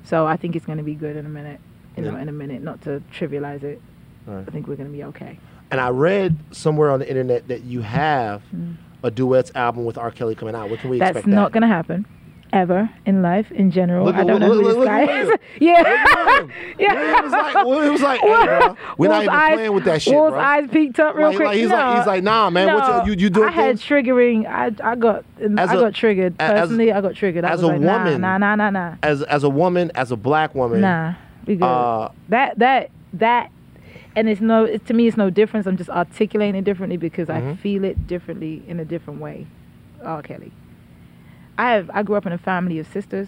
so 0.04 0.26
I 0.28 0.36
think 0.38 0.56
it's 0.56 0.66
going 0.66 0.78
to 0.78 0.84
be 0.84 0.96
good 0.96 1.16
in 1.16 1.26
a 1.26 1.30
minute. 1.30 1.60
You 1.96 2.04
know, 2.04 2.16
in 2.16 2.30
a 2.30 2.32
minute, 2.44 2.62
not 2.62 2.82
to 2.82 3.02
trivialize 3.12 3.64
it. 3.64 3.82
Right. 4.28 4.46
I 4.48 4.52
think 4.52 4.68
we're 4.68 4.76
going 4.76 4.90
to 4.92 4.96
be 4.96 5.04
okay. 5.06 5.40
And 5.72 5.82
I 5.82 5.90
read 5.90 6.38
somewhere 6.52 6.90
on 6.92 7.00
the 7.00 7.10
internet 7.10 7.48
that 7.50 7.64
you 7.64 7.82
have 7.82 8.42
Mm. 8.56 8.76
a 9.04 9.12
duets 9.12 9.52
album 9.56 9.84
with 9.86 9.98
R. 9.98 10.12
Kelly 10.12 10.34
coming 10.36 10.56
out. 10.56 10.70
What 10.70 10.80
can 10.80 10.90
we 10.90 10.98
That's 11.00 11.10
expect? 11.12 11.26
That's 11.28 11.36
not 11.36 11.52
that? 11.52 11.60
going 11.60 11.70
to 11.70 11.76
happen. 11.76 12.06
Ever 12.54 12.90
in 13.06 13.22
life, 13.22 13.52
in 13.52 13.72
general, 13.72 14.06
Look 14.06 14.16
I 14.16 14.24
don't 14.24 14.40
know 14.40 14.48
look- 14.48 14.56
who 14.56 14.62
look- 14.62 14.68
this 14.70 14.78
look 14.78 14.88
guy 14.88 15.20
is. 15.22 15.30
Yeah, 15.60 15.84
yeah. 16.80 16.94
William 16.94 17.24
was 17.24 17.32
like, 17.34 17.66
William 17.66 17.92
was 17.92 18.02
like, 18.02 18.20
hey, 18.22 18.46
bro, 18.46 18.78
we're 18.98 19.08
not 19.10 19.24
even 19.24 19.36
eyes, 19.36 19.54
playing 19.56 19.74
with 19.74 19.84
that 19.84 20.02
shit, 20.02 20.14
Wolf's 20.14 20.32
bro. 20.32 20.40
eyes 20.40 20.70
peeked 20.72 20.98
up 21.02 21.16
real 21.16 21.28
Like- 21.28 21.36
quick. 21.36 21.48
like, 21.50 21.58
he's 21.58 21.68
no, 21.70 21.76
like- 21.76 21.98
he's 21.98 22.08
like, 22.08 22.24
nah, 22.24 22.50
man, 22.50 22.74
what 22.74 22.88
no, 22.88 23.04
you- 23.04 23.12
you- 23.12 23.18
you 23.24 23.30
doing 23.30 23.50
I 23.50 23.52
had 23.52 23.78
things? 23.80 23.84
triggering. 23.84 24.46
I 24.48 24.72
I 24.82 24.96
got 24.96 25.26
As 25.42 25.70
I 25.70 25.76
a- 25.76 25.80
got 25.82 25.94
triggered 25.94 26.36
a- 26.40 26.42
as- 26.42 26.52
personally. 26.62 26.94
I 26.94 27.02
got 27.02 27.16
triggered. 27.16 27.44
I 27.44 27.50
as 27.50 27.62
was 27.62 27.64
a 27.64 27.68
like, 27.74 27.82
woman- 27.82 28.22
nah, 28.22 28.38
nah, 28.38 28.56
nah, 28.56 28.56
nah, 28.56 28.70
nah. 28.92 28.96
As 29.04 29.24
as 29.24 29.44
a 29.44 29.50
woman, 29.50 29.92
as 29.96 30.14
a 30.14 30.18
black 30.18 30.56
woman, 30.56 30.80
Nah, 30.80 31.16
we 31.46 31.58
good. 31.58 31.66
uh, 31.66 32.10
that 32.30 32.58
that 32.60 32.92
that, 33.16 33.50
and 34.18 34.28
it's 34.28 34.42
no. 34.42 34.66
It, 34.66 34.86
to 34.88 34.94
me, 34.94 35.08
it's 35.08 35.16
no 35.16 35.30
difference. 35.30 35.68
I'm 35.68 35.78
just 35.78 35.90
articulating 35.90 36.56
it 36.60 36.66
differently 36.66 36.98
because 36.98 37.30
I 37.30 37.40
Mhm. 37.42 37.58
feel 37.60 37.84
it 37.86 38.08
differently 38.08 38.64
in 38.68 38.80
a 38.80 38.86
different 38.86 39.22
way. 39.22 39.46
R. 40.04 40.22
Kelly. 40.22 40.52
I 41.58 41.72
have. 41.72 41.90
I 41.94 42.04
grew 42.04 42.16
up 42.16 42.26
in 42.26 42.34
a 42.34 42.38
family 42.38 42.80
of 42.80 42.88
sisters. 42.88 43.28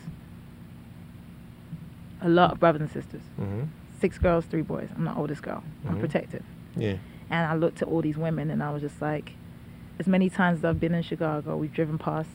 A 2.22 2.28
lot 2.30 2.52
of 2.52 2.60
brothers 2.60 2.82
and 2.82 2.90
sisters. 2.92 3.22
mhm, 3.40 3.68
Six 4.02 4.18
girls, 4.18 4.46
three 4.46 4.62
boys. 4.62 4.90
I'm 4.96 5.06
the 5.06 5.16
oldest 5.16 5.42
girl. 5.42 5.64
I'm 5.88 5.96
Mhm. 5.96 6.00
protective. 6.00 6.44
yeah, 6.76 6.96
And 7.30 7.46
I 7.52 7.56
looked 7.56 7.82
at 7.82 7.88
all 7.88 8.02
these 8.02 8.18
women 8.18 8.50
and 8.52 8.62
I 8.64 8.72
was 8.72 8.82
just 8.82 9.02
like, 9.02 9.34
as 10.00 10.08
many 10.08 10.30
times 10.30 10.60
as 10.60 10.66
I've 10.66 10.80
been 10.80 10.94
in 10.94 11.02
Chicago, 11.04 11.58
we've 11.58 11.74
driven 11.74 11.98
past 11.98 12.30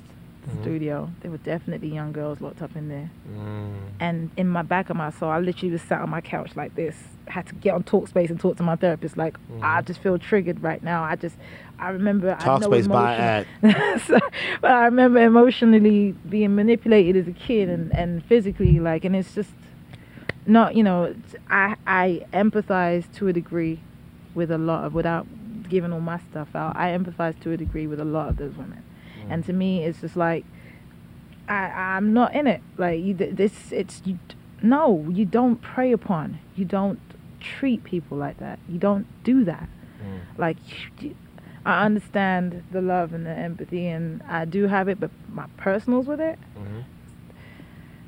Mhm. 0.48 0.60
studio. 0.62 1.10
There 1.20 1.30
were 1.30 1.38
definitely 1.38 1.88
young 1.94 2.12
girls 2.12 2.40
locked 2.40 2.62
up 2.62 2.76
in 2.76 2.88
there. 2.88 3.10
mm, 3.36 3.72
And 4.00 4.30
in 4.36 4.48
my 4.48 4.62
back 4.62 4.90
of 4.90 4.96
my 4.96 5.10
soul, 5.10 5.30
I 5.30 5.38
literally 5.38 5.72
was 5.72 5.82
sat 5.82 6.00
on 6.00 6.10
my 6.10 6.20
couch 6.20 6.54
like 6.56 6.74
this. 6.74 6.96
Had 7.26 7.46
to 7.46 7.54
get 7.54 7.74
on 7.74 7.82
Talkspace 7.84 8.28
and 8.30 8.38
talk 8.38 8.56
to 8.58 8.62
my 8.62 8.76
therapist. 8.76 9.16
Like, 9.16 9.36
I 9.62 9.80
Mhm. 9.80 9.86
just 9.86 10.00
feel 10.00 10.18
triggered 10.18 10.62
right 10.62 10.82
now. 10.82 11.02
I 11.02 11.16
just, 11.16 11.36
I 11.78 11.88
remember. 11.90 12.36
I 12.38 12.44
know 12.58 12.68
Talkspace 12.68 12.88
by 12.88 13.44
emotion- 13.62 14.00
so, 14.06 14.18
but 14.60 14.70
I 14.70 14.84
remember 14.86 15.20
emotionally 15.20 16.14
being 16.28 16.54
manipulated 16.54 17.16
as 17.16 17.28
a 17.28 17.32
kid 17.32 17.68
and, 17.68 17.94
and 17.94 18.22
physically, 18.24 18.78
like, 18.80 19.04
and 19.04 19.16
it's 19.16 19.34
just 19.34 19.50
not, 20.46 20.76
you 20.76 20.82
know, 20.82 21.14
I, 21.48 21.76
I 21.86 22.26
empathize 22.34 23.10
to 23.14 23.28
a 23.28 23.32
degree 23.32 23.80
with 24.34 24.50
a 24.50 24.58
lot 24.58 24.84
of, 24.84 24.92
without 24.94 25.26
giving 25.70 25.92
all 25.92 26.00
my 26.00 26.18
stuff 26.30 26.54
out, 26.54 26.76
I 26.76 26.88
empathize 26.96 27.40
to 27.40 27.52
a 27.52 27.56
degree 27.56 27.86
with 27.86 27.98
a 28.00 28.04
lot 28.04 28.28
of 28.28 28.36
those 28.36 28.54
women. 28.54 28.82
And 29.30 29.44
to 29.46 29.52
me, 29.52 29.84
it's 29.84 30.00
just 30.00 30.16
like, 30.16 30.44
I, 31.48 31.66
I'm 31.96 32.12
not 32.12 32.34
in 32.34 32.46
it. 32.46 32.62
Like, 32.78 33.00
you, 33.02 33.14
this, 33.14 33.70
it's, 33.72 34.02
you, 34.04 34.18
no, 34.62 35.06
you 35.10 35.24
don't 35.24 35.60
prey 35.60 35.92
upon, 35.92 36.38
you 36.56 36.64
don't 36.64 36.98
treat 37.40 37.84
people 37.84 38.16
like 38.16 38.38
that. 38.38 38.58
You 38.68 38.78
don't 38.78 39.06
do 39.24 39.44
that. 39.44 39.68
mm, 40.02 40.20
Like, 40.38 40.56
you- 41.02 41.16
I 41.66 41.84
understand 41.86 42.62
the 42.72 42.82
love 42.82 43.14
and 43.14 43.24
the 43.24 43.30
empathy, 43.30 43.86
and 43.86 44.22
I 44.28 44.44
do 44.44 44.66
have 44.66 44.86
it, 44.88 45.00
but 45.00 45.10
my 45.32 45.46
personals 45.56 46.06
with 46.06 46.20
it, 46.20 46.38
mhm, 46.58 46.84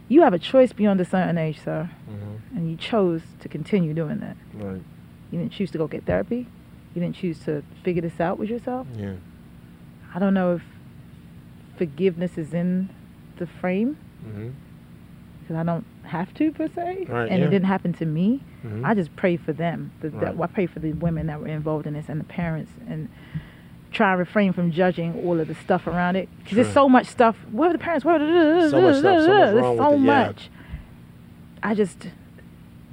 you 0.09 0.21
have 0.23 0.35
a 0.35 0.39
choice 0.39 0.73
beyond 0.75 1.01
a 1.01 1.05
certain 1.05 1.39
age, 1.39 1.61
sir. 1.65 1.89
mhm, 2.09 2.57
And 2.57 2.71
you 2.71 2.77
chose 2.77 3.23
to 3.41 3.49
continue 3.49 3.95
doing 3.95 4.19
that. 4.21 4.37
right, 4.55 4.83
You 5.31 5.39
didn't 5.39 5.53
choose 5.53 5.71
to 5.73 5.79
go 5.79 5.87
get 5.89 6.05
therapy. 6.05 6.47
You 6.95 7.01
didn't 7.03 7.17
choose 7.17 7.39
to 7.47 7.63
figure 7.83 8.03
this 8.03 8.21
out 8.21 8.39
with 8.39 8.49
yourself. 8.51 8.87
yeah, 8.97 9.15
I 10.15 10.19
don't 10.19 10.35
know 10.35 10.55
if 10.57 10.63
forgiveness 11.77 12.37
is 12.39 12.53
in 12.55 12.91
the 13.39 13.47
frame 13.47 13.97
because 15.43 15.57
I 15.57 15.63
don't 15.63 15.85
have 16.05 16.33
to 16.35 16.51
per 16.53 16.69
se, 16.69 17.07
Right, 17.09 17.29
and 17.31 17.41
yeah. 17.41 17.47
it 17.47 17.51
didn't 17.51 17.67
happen 17.67 17.93
to 17.95 18.07
me. 18.07 18.43
mhm, 18.65 18.85
I 18.85 18.95
just 18.95 19.15
pray 19.17 19.37
for 19.37 19.53
them. 19.53 19.93
The, 20.01 20.11
the- 20.11 20.17
Right. 20.19 20.41
I 20.41 20.47
pray 20.47 20.67
for 20.67 20.81
the 20.81 20.93
women 20.93 21.27
that 21.29 21.41
were 21.41 21.47
involved 21.49 21.87
in 21.87 21.95
this 21.95 22.09
and 22.09 22.19
the 22.21 22.25
parents 22.25 22.73
and 22.89 23.09
try 23.93 24.11
and 24.11 24.19
refrain 24.19 24.53
from 24.53 24.73
judging 24.73 25.15
all 25.25 25.39
of 25.41 25.47
the 25.49 25.55
stuff 25.55 25.87
around 25.87 26.17
it 26.17 26.29
because 26.39 26.57
there's 26.57 26.73
so 26.73 26.89
much 26.89 27.07
stuff. 27.07 27.37
Where 27.51 27.71
are 27.71 27.73
the 27.73 27.79
parents? 27.79 28.05
Where 28.05 28.19
So 28.19 28.81
much 28.81 28.97
stuff, 28.99 29.21
so 29.23 29.29
much 29.29 29.53
There's 29.55 29.63
so 29.79 29.93
it, 29.93 30.01
yeah. 30.01 30.33
I 31.63 31.75
just 31.75 32.09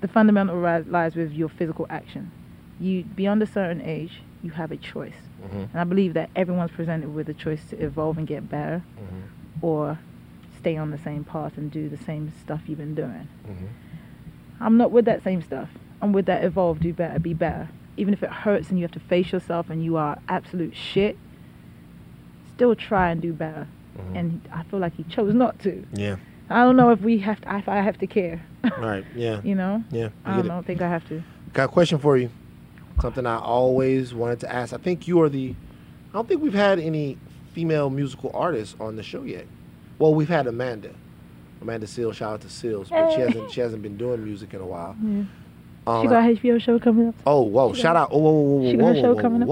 the 0.02 0.08
fundamental 0.08 0.58
lies 0.88 1.16
with 1.16 1.32
your 1.34 1.50
physical 1.50 1.86
action. 1.90 2.32
You 2.80 3.04
beyond 3.04 3.42
a 3.42 3.48
certain 3.48 3.82
age, 3.82 4.22
you 4.44 4.52
have 4.52 4.72
a 4.72 4.78
choice, 4.78 5.14
mhm, 5.44 5.70
and 5.72 5.76
I 5.80 5.84
believe 5.84 6.14
that 6.14 6.30
everyone's 6.36 6.72
presented 6.72 7.14
with 7.14 7.28
a 7.30 7.34
choice 7.34 7.64
to 7.70 7.76
evolve 7.84 8.18
and 8.18 8.26
get 8.28 8.50
better, 8.50 8.84
mhm, 8.98 9.64
or 9.64 10.00
stay 10.58 10.78
on 10.78 10.92
the 10.92 10.98
same 10.98 11.24
path 11.24 11.58
and 11.58 11.70
do 11.72 11.90
the 11.90 11.98
same 11.98 12.32
stuff 12.42 12.62
you've 12.68 12.78
been 12.80 12.96
doing. 12.96 13.28
mhm. 13.48 13.68
I'm 14.60 14.78
not 14.78 14.92
with 14.92 15.06
that 15.06 15.24
same 15.24 15.42
stuff. 15.42 15.70
I'm 16.02 16.14
with 16.14 16.26
that 16.28 16.44
evolve, 16.44 16.80
do 16.80 16.94
better, 16.94 17.20
be 17.20 17.34
better. 17.34 17.68
Even 17.98 18.14
if 18.14 18.24
it 18.24 18.30
hurts 18.32 18.70
and 18.70 18.80
you 18.80 18.84
have 18.84 18.92
to 18.94 19.00
face 19.00 19.32
yourself 19.32 19.70
and 19.70 19.84
you 19.84 19.98
are 19.98 20.18
absolute 20.30 20.76
shit, 20.76 21.18
still 22.56 22.76
try 22.76 23.10
and 23.12 23.22
do 23.22 23.34
better. 23.34 23.68
Mhm. 23.98 24.16
And 24.18 24.42
I 24.54 24.64
feel 24.64 24.80
like 24.80 24.94
he 24.96 25.04
chose 25.04 25.34
not 25.34 25.60
to. 25.60 25.84
yeah, 25.94 26.16
I 26.50 26.64
don't 26.64 26.76
know 26.78 26.92
if 26.92 27.02
we 27.02 27.20
have 27.20 27.40
to, 27.42 27.58
if 27.58 27.68
I 27.68 27.82
have 27.82 27.98
to 28.00 28.08
care. 28.08 28.42
right, 28.78 29.04
yeah, 29.16 29.42
you 29.44 29.56
know? 29.56 29.84
yeah. 29.92 30.10
I 30.26 30.32
I 30.34 30.36
don't 30.38 30.46
it. 30.46 30.50
know. 30.50 30.62
think 30.62 30.82
I 30.82 30.88
have 30.90 31.08
to. 31.10 31.24
Got 31.54 31.66
a 31.66 31.68
question 31.68 32.00
for 32.00 32.18
you. 32.18 32.30
Something 33.02 33.26
I 33.26 33.38
always 33.40 34.14
wanted 34.14 34.40
to 34.42 34.54
ask. 34.54 34.74
I 34.74 34.78
think 34.78 35.08
you 35.08 35.22
are 35.22 35.30
the. 35.30 35.56
I 36.12 36.14
don't 36.14 36.28
think 36.28 36.42
we've 36.42 36.54
had 36.54 36.80
any 36.80 37.18
female 37.54 37.90
musical 37.90 38.32
artists 38.34 38.76
on 38.80 38.96
the 38.96 39.04
show 39.04 39.24
yet. 39.24 39.46
Well, 40.00 40.14
we've 40.14 40.30
had 40.30 40.48
Amanda. 40.48 40.92
Amanda 41.62 41.86
Seales. 41.88 42.16
Shout 42.16 42.34
out 42.34 42.42
to 42.42 42.48
Seales, 42.48 42.90
but 42.90 43.12
she 43.14 43.22
hasn't. 43.22 43.52
She 43.52 43.62
hasn't 43.62 43.82
been 43.82 43.98
doing 43.98 44.24
music 44.24 44.54
in 44.54 44.62
a 44.62 44.66
while. 44.66 44.96
Yeah. 45.04 45.24
Um, 45.86 46.02
she 46.04 46.08
got 46.08 46.30
a 46.30 46.34
HBO 46.36 46.62
show 46.62 46.80
coming 46.80 47.10
up. 47.10 47.16
oh, 47.26 47.42
whoa! 47.42 47.74
she 47.74 47.82
Shout 47.82 47.96
got- 47.96 48.04
out! 48.04 48.10
Oh, 48.12 48.20
whoa, 48.20 48.32
whoa, 48.32 48.42
whoa, 48.62 48.72
she 48.72 48.78
whoa, 48.78 48.84
got 48.84 48.90
a 48.90 48.94
whoa, 48.94 49.02
show 49.02 49.14
whoa, 49.16 49.22
coming 49.22 49.42
up. 49.44 49.48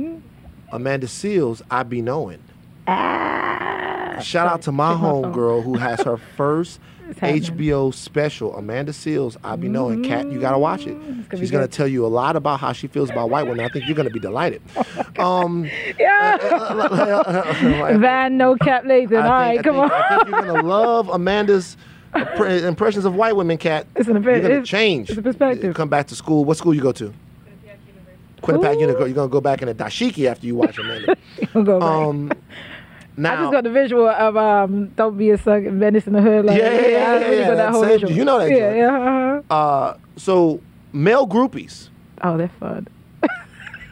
whoa. 0.00 0.20
Amanda 0.72 1.06
Seales. 1.06 1.62
I 1.70 1.82
be 1.82 2.00
knowing. 2.00 2.38
Ah, 2.86 3.99
Shout 4.22 4.46
out 4.46 4.62
to 4.62 4.72
my 4.72 4.92
homegirl 4.94 5.62
who 5.64 5.74
has 5.76 6.00
her 6.02 6.16
first 6.16 6.80
HBO 7.16 7.92
special, 7.92 8.54
Amanda 8.56 8.92
Seales. 8.92 9.36
I 9.42 9.56
be 9.56 9.68
knowing, 9.68 10.04
Cat. 10.04 10.30
You 10.30 10.38
gotta 10.40 10.58
watch 10.58 10.86
it. 10.86 10.96
Mm, 11.00 11.28
gonna 11.28 11.40
She's 11.42 11.50
gonna 11.50 11.64
good. 11.64 11.72
tell 11.72 11.88
you 11.88 12.06
a 12.06 12.08
lot 12.08 12.36
about 12.36 12.60
how 12.60 12.72
she 12.72 12.86
feels 12.86 13.10
about 13.10 13.30
white 13.30 13.46
women. 13.48 13.64
I 13.64 13.68
think 13.68 13.86
you're 13.86 13.96
gonna 13.96 14.10
be 14.10 14.20
delighted. 14.20 14.62
Um, 15.18 15.68
Yeah. 15.98 17.96
Van, 17.98 18.36
no 18.36 18.56
cap, 18.56 18.84
Nathan. 18.84 19.16
All 19.18 19.22
I 19.24 19.56
right, 19.56 19.64
come 19.64 19.78
on. 19.80 19.90
I 19.90 20.16
think 20.24 20.28
you're 20.30 20.42
gonna 20.54 20.68
love 20.68 21.08
Amanda's 21.08 21.76
impressions 22.38 23.04
of 23.04 23.14
white 23.14 23.34
women, 23.36 23.58
Cat. 23.58 23.86
It's 23.96 24.08
an 24.08 24.22
You're 24.22 24.40
gonna 24.40 24.54
it's- 24.54 24.68
change. 24.68 25.10
it's 25.10 25.18
a 25.18 25.22
perspective. 25.22 25.74
Come 25.74 25.88
back 25.88 26.06
to 26.08 26.14
school. 26.16 26.44
What 26.44 26.56
school 26.56 26.74
you 26.74 26.80
go 26.82 26.92
to? 26.92 27.12
Quinnipiac. 28.42 28.80
University. 28.80 29.10
You're 29.10 29.14
gonna 29.14 29.28
go 29.28 29.40
back 29.40 29.60
in 29.62 29.68
a 29.68 29.74
dashiki 29.74 30.26
after 30.26 30.46
you 30.46 30.54
watch 30.56 30.78
Amanda. 30.78 31.16
We'll 31.54 31.64
go 31.64 31.78
back. 31.80 31.88
Um, 31.88 32.32
now, 33.16 33.32
I 33.32 33.36
just 33.36 33.52
got 33.52 33.64
the 33.64 33.70
visual 33.70 34.08
of 34.08 34.36
um, 34.36 34.88
"Don't 34.96 35.16
Be 35.18 35.30
a 35.30 35.38
Suck" 35.38 35.62
Venice 35.64 36.06
in 36.06 36.12
the 36.14 36.22
Hood. 36.22 36.46
Like, 36.46 36.58
Yeah, 36.58 36.70
yeah, 36.72 36.80
yeah, 36.80 36.88
yeah, 36.88 37.14
really 37.24 37.36
yeah, 37.38 37.54
that 37.54 37.70
whole 37.72 37.84
visual. 37.84 38.12
You 38.12 38.24
know 38.24 38.38
that 38.38 38.50
Yeah, 38.50 38.74
yeah. 38.74 39.40
uh-huh. 39.50 39.54
uh, 39.54 39.96
so 40.16 40.60
male 40.92 41.26
groupies. 41.26 41.88
Oh, 42.22 42.36
they're 42.36 42.48
fun. 42.60 42.86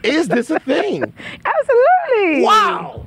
Is 0.03 0.29
this 0.29 0.49
a 0.49 0.59
thing? 0.59 1.01
Absolutely. 1.45 2.43
wow. 2.43 3.05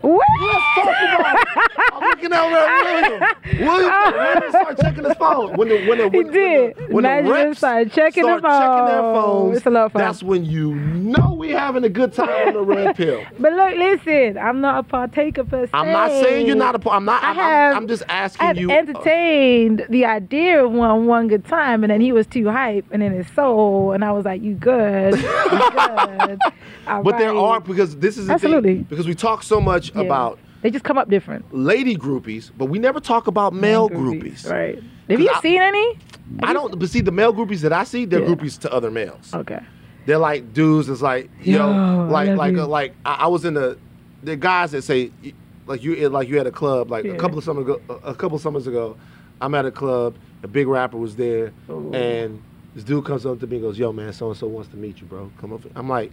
What? 0.00 0.24
Let's 0.40 0.64
talk 0.74 0.84
about 1.18 1.34
it. 1.40 1.48
I'm 1.92 2.02
looking 2.08 2.32
over 2.32 2.56
at 2.56 2.84
William. 2.84 3.66
William, 3.66 4.14
William 4.14 4.48
started 4.50 4.78
checking 4.82 5.04
his 5.04 5.16
phone. 5.16 5.56
When 5.56 5.68
the 5.68 5.86
when 5.88 5.98
the 5.98 6.08
He 6.10 6.16
when, 6.18 6.32
did. 6.32 6.76
When 6.76 6.86
the, 6.88 6.94
when 6.94 7.04
Imagine 7.04 7.26
the 7.26 7.32
reps 7.32 7.58
started 7.58 7.92
checking 7.92 8.22
start 8.24 8.42
the 8.42 8.48
checking 8.48 8.84
their 8.86 9.00
phones, 9.14 9.56
It's 9.56 9.66
a 9.66 9.70
of 9.70 9.92
fun. 9.92 10.02
that's 10.02 10.22
when 10.22 10.44
you 10.44 10.74
know 10.76 11.34
we 11.36 11.50
having 11.50 11.82
a 11.84 11.88
good 11.88 12.12
time 12.12 12.48
on 12.48 12.54
the 12.54 12.62
red 12.62 12.94
pill. 12.96 13.24
But 13.40 13.52
look, 13.54 13.74
listen, 13.76 14.38
I'm 14.38 14.60
not 14.60 14.78
a 14.78 14.82
partaker 14.84 15.42
per 15.44 15.66
se. 15.66 15.70
I'm 15.74 15.90
not 15.90 16.10
saying 16.10 16.46
you're 16.46 16.54
not 16.56 16.76
a. 16.76 16.78
par- 16.78 16.94
I'm 16.94 17.04
not. 17.04 17.22
I 17.24 17.30
I'm, 17.30 17.36
have- 17.36 17.76
I'm, 17.76 17.88
just 17.88 18.04
asking 18.08 18.46
I've 18.46 18.56
you. 18.58 18.70
uh, 18.70 18.74
entertained 18.74 19.84
the 19.90 20.04
idea 20.04 20.64
of 20.64 20.70
one 20.70 21.06
one 21.06 21.26
good 21.26 21.44
time, 21.44 21.82
and 21.82 21.90
then 21.90 22.00
he 22.00 22.12
was 22.12 22.26
too 22.28 22.48
hype, 22.50 22.84
and 22.92 23.02
then 23.02 23.12
his 23.12 23.26
soul, 23.34 23.92
and 23.92 24.04
I 24.04 24.12
was 24.12 24.24
like, 24.24 24.42
"You 24.42 24.54
good? 24.54 25.16
You 25.16 25.22
good? 25.72 26.38
But 26.86 27.18
there 27.18 27.34
are 27.34 27.60
because 27.60 27.96
this 27.96 28.16
is 28.16 28.28
the 28.28 28.32
Absolutely. 28.34 28.76
thing 28.76 28.82
because 28.84 29.06
we 29.06 29.14
talk 29.14 29.42
so 29.42 29.60
much 29.60 29.87
Yeah. 29.96 30.02
about 30.02 30.38
They 30.62 30.70
just 30.70 30.84
come 30.84 30.98
up 30.98 31.08
different. 31.08 31.44
lady 31.54 31.96
groupies, 31.96 32.50
but 32.56 32.66
we 32.66 32.78
never 32.78 33.00
talk 33.00 33.26
about 33.26 33.52
male 33.54 33.88
groupies. 33.88 34.48
right? 34.50 34.82
Have 35.08 35.20
you 35.20 35.30
I- 35.34 35.40
seen 35.40 35.60
any? 35.62 35.98
I 36.42 36.52
don't. 36.52 36.78
But 36.78 36.88
see, 36.90 37.00
the 37.00 37.10
male 37.12 37.32
groupies 37.32 37.60
that 37.60 37.72
I 37.72 37.84
see, 37.84 38.04
they're 38.04 38.20
Yeah. 38.20 38.26
groupies 38.28 38.58
to 38.60 38.72
other 38.72 38.90
males. 38.90 39.32
Okay. 39.34 39.60
They're 40.06 40.18
like 40.18 40.52
dudes. 40.52 40.88
It's 40.88 41.02
like 41.02 41.30
yo, 41.42 41.58
Yo, 41.70 42.08
like 42.10 42.36
like 42.36 42.52
you. 42.54 42.62
uh, 42.62 42.66
like 42.66 42.94
I, 43.06 43.14
I 43.14 43.26
was 43.28 43.44
in 43.44 43.54
the 43.54 43.78
the 44.22 44.36
guys 44.36 44.72
that 44.72 44.82
say 44.82 45.10
like 45.66 45.82
you 45.84 46.08
like 46.08 46.28
you 46.28 46.36
had 46.38 46.46
a 46.46 46.50
club 46.50 46.90
like 46.90 47.04
Yeah. 47.04 47.12
a 47.12 47.16
couple 47.16 47.38
of 47.38 47.44
summers 47.44 47.62
ago 47.64 47.80
a 48.04 48.14
couple 48.14 48.36
of 48.36 48.42
summers 48.42 48.66
ago. 48.66 48.96
I'm 49.40 49.54
at 49.54 49.64
a 49.66 49.70
club, 49.70 50.16
a 50.42 50.48
big 50.48 50.66
rapper 50.66 50.96
was 50.96 51.14
there, 51.14 51.52
Ooh. 51.70 51.92
and 51.94 52.42
this 52.74 52.82
dude 52.84 53.04
comes 53.04 53.24
up 53.24 53.38
to 53.40 53.46
me 53.46 53.56
and 53.56 53.62
goes, 53.64 53.78
"Yo, 53.78 53.92
man, 53.92 54.12
so 54.12 54.28
and 54.28 54.36
so 54.36 54.46
wants 54.48 54.68
to 54.70 54.76
meet 54.76 55.00
you, 55.00 55.06
bro. 55.06 55.30
Come 55.40 55.52
up." 55.52 55.60
I'm 55.76 55.88
like, 55.88 56.10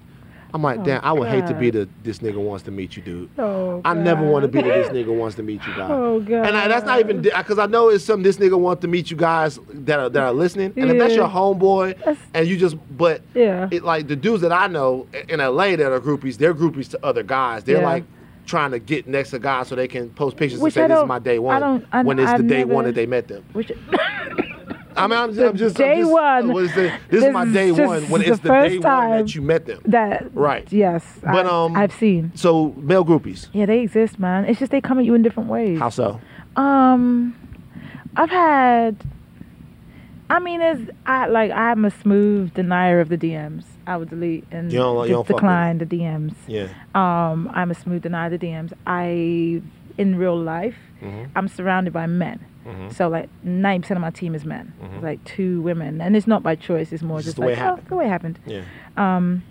I'm 0.55 0.61
like, 0.61 0.79
Oh, 0.79 0.83
damn, 0.85 1.03
I 1.03 1.11
would 1.11 1.27
hate 1.27 1.45
to 1.47 1.53
be 1.53 1.69
the 1.69 1.85
this 2.01 2.19
nigga 2.19 2.37
wants 2.37 2.63
to 2.63 2.71
meet 2.71 2.95
you, 2.95 3.03
dude. 3.03 3.29
Oh, 3.37 3.81
I 3.83 3.93
never 3.93 4.23
want 4.25 4.43
to 4.43 4.47
be 4.47 4.61
the 4.61 4.69
this 4.69 4.87
nigga 4.87 5.13
wants 5.13 5.35
to 5.35 5.43
meet 5.43 5.59
you 5.67 5.75
guy. 5.75 5.89
Oh, 5.91 6.21
God. 6.21 6.47
And 6.47 6.55
I, 6.55 6.69
that's 6.69 6.85
not 6.85 7.01
even 7.01 7.21
because 7.21 7.59
I 7.59 7.65
know 7.65 7.89
it's 7.89 8.05
some 8.05 8.23
this 8.23 8.37
nigga 8.37 8.57
wants 8.57 8.79
to 8.83 8.87
meet 8.87 9.11
you 9.11 9.17
guys 9.17 9.59
that 9.73 9.99
are 9.99 10.07
that 10.07 10.23
are 10.23 10.31
listening. 10.31 10.71
And 10.77 10.89
if 10.89 10.97
that's 10.97 11.13
your 11.13 11.27
homeboy, 11.27 11.97
That's- 11.97 12.17
and 12.33 12.47
you 12.47 12.55
just 12.55 12.77
but 12.97 13.21
Yeah. 13.33 13.67
it 13.69 13.83
like 13.83 14.07
the 14.07 14.15
dudes 14.15 14.41
that 14.43 14.53
I 14.53 14.67
know 14.67 15.07
in 15.27 15.41
LA 15.41 15.75
that 15.75 15.91
are 15.91 15.99
groupies, 15.99 16.37
they're 16.37 16.55
groupies 16.55 16.89
to 16.91 17.05
other 17.05 17.21
guys. 17.21 17.65
They're 17.65 17.79
Yeah. 17.79 17.83
like 17.89 18.05
trying 18.45 18.71
to 18.71 18.79
get 18.79 19.07
next 19.07 19.31
to 19.31 19.39
guys 19.39 19.67
so 19.67 19.75
they 19.75 19.89
can 19.89 20.09
post 20.11 20.37
pictures 20.37 20.61
Which 20.61 20.77
and 20.77 20.89
say 20.89 20.95
this 20.95 21.01
is 21.03 21.05
my 21.07 21.19
day 21.19 21.35
I 21.35 21.39
one. 21.39 21.59
don't- 21.61 21.85
I- 21.91 22.03
when 22.03 22.17
it's 22.17 22.31
I've 22.31 22.37
the 22.37 22.47
day 22.47 22.63
one 22.63 22.85
that 22.85 22.95
they 22.95 23.05
met 23.07 23.27
them. 23.27 23.43
Which, 23.51 23.73
I 24.97 25.07
mean, 25.07 25.17
I'm, 25.19 25.35
The 25.35 25.49
I'm 25.49 25.57
just 25.57 25.75
day 25.75 25.93
I'm 25.93 25.99
just, 25.99 26.11
one. 26.11 26.53
What 26.53 26.63
is 26.65 26.77
it? 26.77 26.93
This, 27.09 27.23
is 27.23 27.33
my 27.33 27.45
day 27.45 27.71
one 27.71 28.09
when 28.09 28.21
it's 28.21 28.39
the 28.39 28.47
first 28.47 28.71
day 28.71 28.77
one 28.79 28.81
time. 28.81 29.11
that 29.25 29.35
you 29.35 29.41
met 29.41 29.65
them. 29.65 29.81
that 29.85 30.33
Right. 30.33 30.71
Yes. 30.71 31.03
But, 31.21 31.45
I, 31.45 31.49
um, 31.65 31.75
I've 31.75 31.93
seen. 31.93 32.31
So 32.35 32.73
male 32.77 33.03
groupies, 33.05 33.47
Yeah, 33.53 33.65
they 33.65 33.79
exist, 33.81 34.19
man. 34.19 34.45
It's 34.45 34.59
just 34.59 34.71
they 34.71 34.81
come 34.81 34.97
at 34.99 35.05
you 35.05 35.13
in 35.13 35.21
different 35.21 35.49
ways. 35.49 35.79
how 35.79 35.89
so? 35.89 36.19
Um, 36.55 37.35
I've 38.15 38.29
had. 38.29 38.95
I 40.29 40.39
mean, 40.39 40.59
it's 40.61 40.89
I 41.05 41.27
like 41.27 41.51
I'm 41.51 41.85
a 41.85 41.91
smooth 41.91 42.53
denier 42.53 42.99
of 42.99 43.09
the 43.09 43.17
DMs. 43.17 43.63
I 43.85 43.97
would 43.97 44.09
delete 44.09 44.45
and 44.51 44.71
You 44.71 44.79
don't- 44.79 45.07
you 45.07 45.13
don't 45.13 45.27
decline 45.27 45.77
the 45.77 45.85
DMs. 45.85 46.33
Yeah. 46.47 46.69
Um, 46.95 47.51
I'm 47.53 47.69
a 47.69 47.75
smooth 47.75 48.01
denier 48.01 48.33
of 48.33 48.39
the 48.39 48.47
DMs. 48.47 48.73
I, 48.87 49.61
in 49.99 50.17
real 50.17 50.35
life, 50.35 50.75
Mhm. 51.03 51.27
I'm 51.35 51.47
surrounded 51.47 51.93
by 51.93 52.07
men. 52.07 52.39
Mhm. 52.65 52.93
So 52.93 53.07
like 53.07 53.29
90% 53.43 53.91
of 53.91 54.01
my 54.01 54.09
team 54.09 54.33
is 54.35 54.43
men. 54.45 54.73
Mhm. 54.81 55.01
Like 55.03 55.23
two 55.23 55.61
women, 55.61 56.01
and 56.01 56.15
it's 56.15 56.27
not 56.27 56.41
by 56.43 56.55
choice. 56.55 56.91
It's 56.91 57.03
more 57.03 57.17
It's 57.19 57.25
just 57.25 57.37
just, 57.37 57.41
the 57.41 57.41
way 57.41 57.53
like 57.53 57.57
it 57.59 57.61
oh, 57.61 57.65
happened. 57.65 57.87
the 57.87 57.95
way 57.95 58.05
it 58.05 58.09
happened. 58.09 58.39
Yeah. 58.45 58.61
Um, 58.97 59.43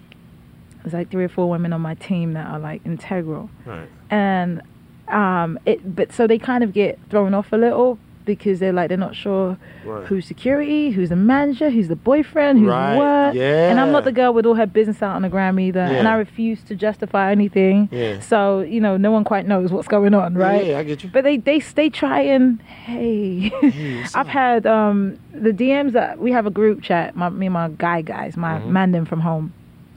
there's 0.83 0.95
like 0.95 1.11
three 1.11 1.25
or 1.25 1.29
four 1.29 1.49
women 1.49 1.73
on 1.73 1.81
my 1.81 1.95
team 1.95 2.33
that 2.35 2.47
are 2.47 2.59
like 2.59 2.85
integral, 2.85 3.49
Right. 3.65 3.89
and 4.11 4.61
um, 5.09 5.59
it. 5.67 5.95
But 5.97 6.13
so 6.13 6.27
they 6.27 6.39
kind 6.39 6.65
of 6.65 6.73
get 6.73 6.99
thrown 7.11 7.35
off 7.35 7.53
a 7.53 7.57
little 7.57 7.99
because 8.25 8.59
they're 8.61 8.73
like 8.73 8.89
they're 8.89 8.97
not 8.99 9.15
sure 9.15 9.57
Right. 9.85 10.07
who's 10.07 10.25
security, 10.27 10.91
who's 10.91 11.11
the 11.11 11.17
manager, 11.17 11.69
who's 11.71 11.89
the 11.89 11.97
boyfriend, 11.97 12.59
who's 12.59 12.69
Right, 12.69 12.97
what. 12.97 13.37
And 13.37 13.79
I'm 13.79 13.93
not 13.93 14.05
the 14.05 14.13
girl 14.13 14.33
with 14.33 14.47
all 14.47 14.55
her 14.55 14.67
business 14.67 15.03
out 15.03 15.15
on 15.17 15.23
the 15.23 15.29
gram 15.29 15.61
either, 15.61 15.81
and 15.81 16.09
I 16.09 16.15
refuse 16.15 16.63
to 16.65 16.75
justify 16.75 17.31
anything. 17.31 17.89
Yeah. 17.93 18.21
So 18.21 18.61
you 18.61 18.81
know, 18.81 18.97
no 18.97 19.11
one 19.11 19.25
quite 19.25 19.47
knows 19.47 19.71
what's 19.73 19.89
going 19.89 20.15
on, 20.15 20.35
right? 20.37 20.67
Yeah, 20.67 20.79
I 20.79 20.83
get 20.85 21.03
you. 21.05 21.11
But 21.13 21.25
they 21.25 21.37
they 21.37 21.59
they 21.61 21.91
try 21.91 22.21
and 22.21 22.61
hey, 22.63 23.51
what's 23.51 24.15
I've 24.17 24.29
had 24.29 24.67
um 24.67 25.19
the 25.35 25.51
DMs 25.53 25.93
that 25.93 26.19
we 26.19 26.33
have 26.33 26.47
a 26.47 26.51
group 26.51 26.83
chat, 26.83 27.15
my 27.17 27.29
me 27.29 27.47
and 27.47 27.53
my 27.53 27.69
guy 27.69 28.01
guys, 28.03 28.37
my 28.37 28.59
Mhm. 28.61 28.67
man 28.69 28.93
them 28.93 29.05
from 29.05 29.21
home, 29.21 29.53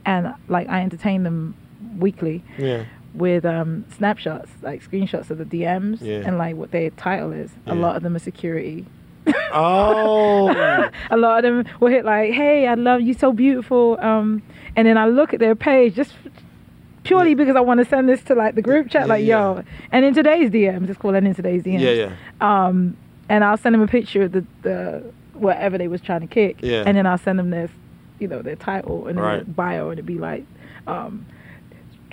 and 0.05 0.33
like 0.49 0.67
I 0.69 0.81
entertain 0.81 1.23
them 1.23 1.55
weekly 1.99 2.43
Yeah. 2.57 2.83
With 3.17 3.45
um 3.45 3.83
snapshots, 3.97 4.49
like 4.61 4.81
screenshots 4.87 5.29
of 5.31 5.37
the 5.39 5.45
DMs 5.45 5.97
Yeah. 6.01 6.21
and 6.25 6.37
like 6.37 6.55
what 6.55 6.71
their 6.71 6.89
title 6.91 7.31
is. 7.33 7.51
A 7.65 7.75
lot 7.75 7.95
of 7.97 8.03
them 8.03 8.15
are 8.15 8.19
security. 8.19 8.85
Oh. 9.51 10.47
a 11.09 11.17
lot 11.17 11.43
of 11.43 11.65
them 11.65 11.75
will 11.79 11.89
hit 11.89 12.05
like, 12.05 12.31
"Hey, 12.33 12.67
I 12.67 12.75
love 12.75 13.01
you, 13.01 13.13
so 13.13 13.31
beautiful," 13.33 13.97
um, 13.99 14.41
and 14.75 14.87
then 14.87 14.97
I 14.97 15.07
look 15.07 15.33
at 15.33 15.39
their 15.39 15.55
page 15.55 15.95
just 15.95 16.13
purely 17.03 17.29
Yeah. 17.29 17.35
because 17.35 17.55
I 17.55 17.61
want 17.61 17.79
to 17.79 17.85
send 17.85 18.07
this 18.07 18.21
to 18.23 18.35
like 18.35 18.55
the 18.55 18.61
group 18.61 18.89
chat, 18.89 19.07
like, 19.07 19.25
Yeah. 19.25 19.55
"Yo," 19.55 19.63
and 19.91 20.05
in 20.05 20.13
today's 20.13 20.49
DMs, 20.49 20.87
just 20.87 20.99
call 20.99 21.15
it 21.15 21.23
in 21.23 21.33
today's 21.33 21.63
DMs. 21.63 21.81
yeah, 21.81 21.91
yeah. 21.91 22.11
Um, 22.67 22.95
and 23.29 23.43
I'll 23.43 23.57
send 23.57 23.73
them 23.75 23.81
a 23.81 23.87
picture 23.87 24.23
of 24.23 24.31
the, 24.31 24.45
the 24.61 25.03
whatever 25.33 25.77
they 25.77 25.87
was 25.87 26.01
trying 26.01 26.21
to 26.21 26.27
kick, 26.27 26.57
Yeah. 26.61 26.83
and 26.85 26.95
then 26.97 27.05
I'll 27.05 27.17
send 27.17 27.37
them 27.39 27.49
this, 27.49 27.69
you 28.19 28.27
know, 28.27 28.41
their 28.41 28.55
title 28.55 29.07
and 29.07 29.17
their 29.17 29.43
bio, 29.43 29.89
and 29.89 29.93
it'd 29.99 30.05
be 30.05 30.17
like, 30.17 30.45
um, 30.87 31.25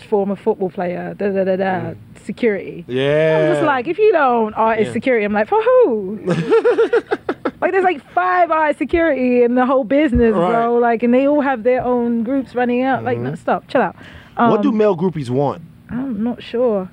former 0.02 0.36
football 0.36 0.70
player, 0.70 1.14
da 1.14 1.28
da 1.30 1.44
da 1.44 1.56
da, 1.56 1.64
Mm. 1.64 1.96
security. 2.24 2.84
Yeah. 2.88 3.38
I'm 3.48 3.54
just 3.54 3.66
like, 3.66 3.86
if 3.88 3.98
you 3.98 4.12
don't 4.12 4.54
artist 4.54 4.88
Yeah. 4.88 4.92
security, 4.92 5.24
I'm 5.24 5.32
like, 5.32 5.48
for 5.48 5.60
who? 5.62 6.20
like, 7.60 7.72
there's 7.72 7.84
like 7.84 8.02
five 8.12 8.50
artist 8.50 8.78
security 8.78 9.42
in 9.42 9.54
the 9.54 9.66
whole 9.66 9.84
business, 9.84 10.32
bro. 10.34 10.74
Like, 10.76 11.02
and 11.02 11.12
they 11.14 11.26
all 11.28 11.40
have 11.40 11.62
their 11.62 11.82
own 11.82 12.22
groups 12.24 12.54
running 12.54 12.82
out. 12.82 13.04
Like, 13.04 13.18
Mhm. 13.18 13.22
no, 13.22 13.34
stop, 13.34 13.68
chill 13.68 13.80
out. 13.82 13.96
Um, 14.36 14.50
what 14.50 14.62
do 14.62 14.72
male 14.72 14.96
groupies 14.96 15.30
want? 15.30 15.62
I'm 15.90 16.22
not 16.24 16.42
sure. 16.42 16.88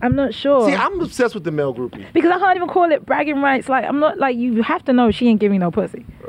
I'm 0.00 0.14
not 0.14 0.32
sure. 0.32 0.68
See, 0.68 0.76
I'm 0.76 1.00
obsessed 1.00 1.34
with 1.34 1.42
the 1.42 1.50
male 1.50 1.74
groupie. 1.74 2.04
because 2.12 2.30
I 2.30 2.38
can't 2.38 2.54
even 2.56 2.68
call 2.68 2.92
it 2.92 3.04
bragging 3.04 3.42
rights. 3.42 3.68
Like, 3.68 3.84
I'm 3.84 3.98
not 3.98 4.16
like 4.18 4.36
you 4.36 4.62
have 4.62 4.84
to 4.84 4.92
know 4.92 5.10
she 5.10 5.26
ain't 5.28 5.40
giving 5.40 5.58
no 5.58 5.72
pussy. 5.72 6.06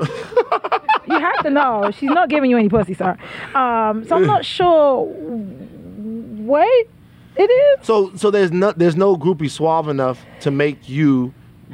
you 1.06 1.18
have 1.18 1.38
to 1.44 1.50
know 1.50 1.90
she's 1.96 2.10
not 2.10 2.28
giving 2.28 2.50
you 2.50 2.56
any 2.58 2.68
pussy, 2.68 2.94
sir. 2.94 3.16
Um, 3.54 4.04
so 4.06 4.16
I'm 4.16 4.26
not 4.26 4.44
sure 4.44 5.06
what 6.46 6.86
it 7.36 7.42
is. 7.42 7.86
So, 7.86 8.14
so 8.16 8.30
there's 8.30 8.52
no 8.52 8.72
there's 8.72 8.96
no 8.96 9.16
groupie 9.16 9.50
suave 9.50 9.88
enough 9.88 10.24
to 10.40 10.50
make 10.50 10.88
you 10.88 11.32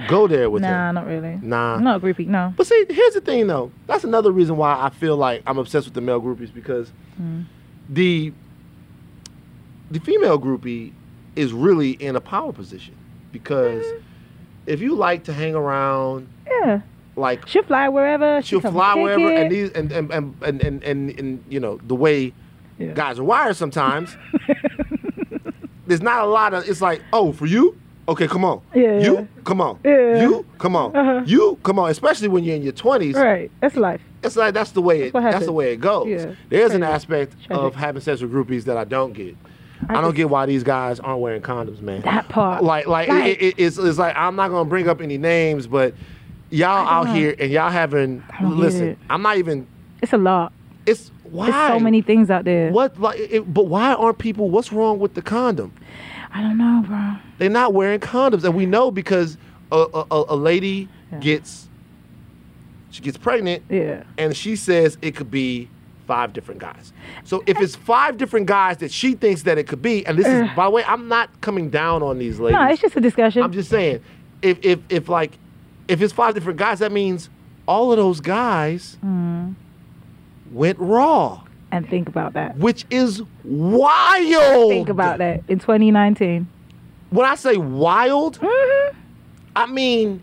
go 0.09 0.27
there 0.27 0.51
with 0.51 0.63
Nah, 0.63 0.69
her. 0.89 0.93
not 0.93 1.07
really. 1.07 1.39
Nah. 1.43 1.77
A 1.77 2.01
groupie. 2.01 2.27
No. 2.27 2.53
But 2.57 2.67
see, 2.67 2.85
here's 2.91 3.15
the 3.15 3.21
thing 3.23 3.47
though. 3.47 3.73
That's 3.87 4.05
another 4.05 4.31
reason 4.31 4.57
why 4.59 4.79
I 4.79 4.91
feel 4.91 5.17
like 5.17 5.43
I'm 5.47 5.59
obsessed 5.59 5.87
with 5.87 5.95
the 5.95 6.01
male 6.03 6.21
groupies 6.21 6.53
because 6.53 6.93
Mm. 7.21 7.45
the 7.89 8.33
the 9.91 10.01
female 10.01 10.39
groupie 10.39 10.93
is 11.37 11.53
really 11.53 11.93
in 11.93 12.17
a 12.17 12.21
power 12.21 12.53
position 12.53 12.95
because 13.33 13.85
if 14.67 14.81
you 14.81 14.95
like 14.95 15.25
to 15.25 15.33
hang 15.33 15.55
around 15.55 16.29
Yeah. 16.47 16.81
like 17.15 17.47
She'll 17.47 17.63
fly 17.63 17.89
wherever. 17.89 18.43
she'll 18.43 18.61
come 18.61 18.75
fly 18.75 18.95
wherever 18.95 19.29
and 19.33 19.51
these 19.51 19.71
and, 19.73 19.93
and 19.93 20.11
and 20.13 20.35
and 20.43 20.63
and 20.83 21.19
and 21.19 21.45
you 21.49 21.61
know 21.61 21.79
the 21.87 21.95
way 21.95 22.33
Yeah. 22.79 22.93
guys 22.93 23.19
are 23.19 23.25
wired 23.25 23.57
sometimes 23.57 24.17
there's 25.87 26.03
not 26.03 26.23
a 26.25 26.27
lot 26.27 26.55
of 26.55 26.69
it's 26.69 26.81
like 26.81 27.03
oh 27.13 27.33
for 27.33 27.47
you 27.47 27.79
okay 28.09 28.27
come 28.29 28.45
on 28.45 28.61
Yeah. 28.75 28.99
you 29.01 29.29
come 29.45 29.61
on 29.61 29.79
Yeah. 29.85 30.21
you 30.21 30.47
come 30.59 30.77
on 30.77 30.95
Uh-huh. 30.95 31.23
you 31.27 31.59
come 31.63 31.79
on 31.79 31.91
especially 31.91 32.29
when 32.29 32.45
you're 32.45 32.57
in 32.57 32.63
your 32.63 32.73
20s 32.73 33.15
Right. 33.15 33.51
That's 33.61 33.77
life. 33.77 34.01
it's 34.23 34.37
like 34.37 34.55
that's 34.55 34.73
the 34.73 34.83
way 34.83 35.03
it, 35.05 35.13
That's 35.13 35.35
that's 35.35 35.47
the 35.47 35.53
way 35.53 35.73
it 35.73 35.81
goes 35.81 36.07
Yeah. 36.09 36.35
there's 36.49 36.73
an 36.73 36.81
Tragic. 36.81 36.95
aspect 36.95 37.37
of 37.51 37.75
having 37.75 38.03
sex 38.03 38.21
with 38.21 38.33
groupies 38.33 38.65
that 38.65 38.77
i 38.77 38.85
don't 38.85 39.13
get 39.13 39.37
i, 39.89 39.99
I 39.99 40.01
don't 40.01 40.15
get 40.15 40.29
why 40.31 40.47
these 40.47 40.63
guys 40.65 41.01
aren't 41.01 41.21
wearing 41.21 41.43
condoms 41.43 41.81
man 41.81 42.03
That 42.03 42.29
part. 42.29 42.63
like 42.63 42.87
like, 42.87 43.09
Like- 43.09 43.39
it, 43.39 43.43
it, 43.43 43.55
it's, 43.59 43.79
it's 43.79 43.99
like 43.99 44.15
i'm 44.17 44.37
not 44.37 44.49
gonna 44.51 44.69
bring 44.69 44.89
up 44.89 45.01
any 45.01 45.19
names 45.19 45.67
but 45.67 45.95
y'all 46.51 46.87
out 46.87 47.05
don't- 47.07 47.15
here 47.17 47.35
and 47.39 47.51
y'all 47.51 47.71
having 47.71 48.23
I 48.31 48.43
don't 48.43 48.51
get 48.53 48.59
listen 48.59 48.97
i'm 49.11 49.23
not 49.23 49.37
even 49.39 49.67
It's 50.03 50.13
a 50.13 50.19
lot. 50.19 50.53
it's 50.85 51.11
why 51.37 51.51
There's 51.51 51.69
so 51.73 51.79
many 51.81 52.03
things 52.03 52.31
out 52.31 52.45
there. 52.45 52.71
what 52.73 52.99
like 53.01 53.19
it, 53.21 53.53
but 53.53 53.67
why 53.67 53.95
aren't 53.95 54.19
people 54.19 54.51
what's 54.51 54.73
wrong 54.73 54.99
with 54.99 55.15
the 55.15 55.23
condom 55.23 55.73
I 56.35 56.43
don't 56.43 56.59
know, 56.59 56.83
bro. 56.87 57.15
they're 57.39 57.49
not 57.49 57.73
wearing 57.73 58.01
condoms 58.01 58.45
and 58.45 58.55
we 58.55 58.67
know 58.67 58.91
because 58.91 59.39
a, 59.73 59.77
a, 59.95 60.25
a- 60.31 60.37
lady 60.37 60.89
Yeah. 61.13 61.19
gets 61.21 61.69
she 62.91 63.03
gets 63.03 63.17
pregnant 63.17 63.63
Yeah. 63.69 64.03
and 64.19 64.37
she 64.37 64.57
says 64.57 64.97
it 65.03 65.15
could 65.17 65.31
be 65.31 65.69
five 66.07 66.33
different 66.33 66.61
guys 66.61 66.93
so 67.25 67.43
if 67.47 67.61
it's 67.61 67.75
five 67.75 68.17
different 68.17 68.47
guys 68.47 68.77
that 68.79 68.93
she 68.93 69.15
thinks 69.15 69.43
that 69.43 69.59
it 69.59 69.67
could 69.67 69.83
be 69.83 70.07
and 70.07 70.17
this 70.19 70.27
is 70.27 70.49
by 70.55 70.65
the 70.65 70.71
way 70.71 70.85
i'm 70.85 71.09
not 71.09 71.29
coming 71.41 71.69
down 71.69 72.03
on 72.03 72.19
these 72.19 72.39
ladies 72.39 72.55
No, 72.59 72.65
it's 72.69 72.81
just 72.81 72.97
a 72.97 73.01
discussion. 73.01 73.43
i'm 73.43 73.53
just 73.53 73.69
saying 73.69 74.01
if 74.41 74.59
if 74.65 74.79
if 74.89 75.09
like 75.09 75.37
if 75.89 76.01
it's 76.01 76.13
five 76.13 76.35
different 76.35 76.59
guys 76.61 76.79
that 76.79 76.93
means 76.93 77.29
all 77.67 77.91
of 77.93 77.99
those 77.99 78.21
guys 78.21 78.97
Mm. 79.05 79.55
Went 80.57 80.79
raw 80.79 81.43
and 81.73 81.89
think 81.89 82.09
about 82.09 82.33
that. 82.35 82.57
which 82.57 82.85
is 82.91 83.23
wild 83.45 84.71
Think 84.71 84.89
about 84.89 85.19
that 85.19 85.43
in 85.49 85.59
2019. 85.59 86.47
when 87.11 87.27
i 87.27 87.35
say 87.35 87.57
wild 87.57 88.39
hmm 88.43 88.97
I 89.59 89.65
mean, 89.65 90.23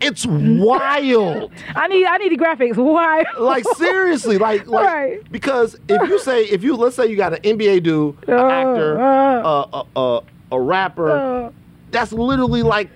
it's 0.00 0.26
wild. 0.28 1.52
I 1.76 1.86
need 1.86 2.04
I 2.06 2.16
need 2.18 2.32
the 2.32 2.36
graphics. 2.44 2.76
Why? 2.76 3.22
like 3.38 3.62
seriously, 3.76 4.36
like 4.36 4.66
like 4.76 4.84
Right. 4.84 5.32
because 5.32 5.76
if 5.88 6.08
you 6.08 6.18
say 6.18 6.42
if 6.42 6.64
you 6.64 6.74
let's 6.74 6.96
say 6.96 7.06
you 7.06 7.16
got 7.16 7.34
an 7.34 7.42
NBA 7.58 7.84
dude, 7.84 8.16
an 8.26 8.34
Uh, 8.34 8.48
actor, 8.48 9.00
uh. 9.00 9.42
a 9.44 9.68
a 9.72 10.00
a, 10.00 10.20
a 10.56 10.60
rapper, 10.60 11.10
Uh, 11.12 11.50
that's 11.92 12.12
literally 12.12 12.64
like 12.64 12.90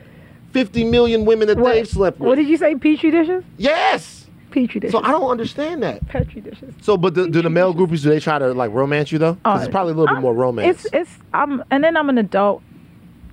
50 0.51 0.85
million 0.87 1.25
women 1.25 1.47
that 1.47 1.59
what, 1.59 1.75
they've 1.75 1.87
slept 1.89 2.19
with. 2.19 2.29
what 2.29 2.35
did 2.35 2.49
you 2.49 2.57
say? 2.57 2.75
Petri 2.75 3.13
dishes? 3.13 3.45
yes. 3.57 4.20
Petri 4.51 4.81
dishes. 4.81 4.93
So 4.93 5.03
I 5.03 5.11
don't 5.11 5.31
understand 5.31 5.83
that. 5.83 6.07
Petri 6.09 6.41
dishes. 6.41 6.75
So, 6.81 6.97
but 6.97 7.15
the, 7.15 7.29
do 7.29 7.41
the 7.43 7.51
male 7.51 7.75
groupies 7.75 8.03
do 8.03 8.09
they 8.11 8.21
try 8.21 8.39
to 8.39 8.53
like 8.55 8.73
romance 8.73 9.11
you 9.13 9.19
though? 9.19 9.35
'Cause 9.45 9.61
Oh, 9.61 9.63
it's 9.63 9.71
probably 9.71 9.93
a 9.93 9.97
little 9.97 10.09
bit 10.09 10.15
I'm- 10.15 10.23
more 10.23 10.35
romance. 10.35 10.85
It's 10.87 10.95
it's 10.95 11.19
I'm 11.33 11.63
and 11.71 11.83
then 11.85 11.97
I'm 11.97 12.09
an 12.09 12.19
adult, 12.19 12.63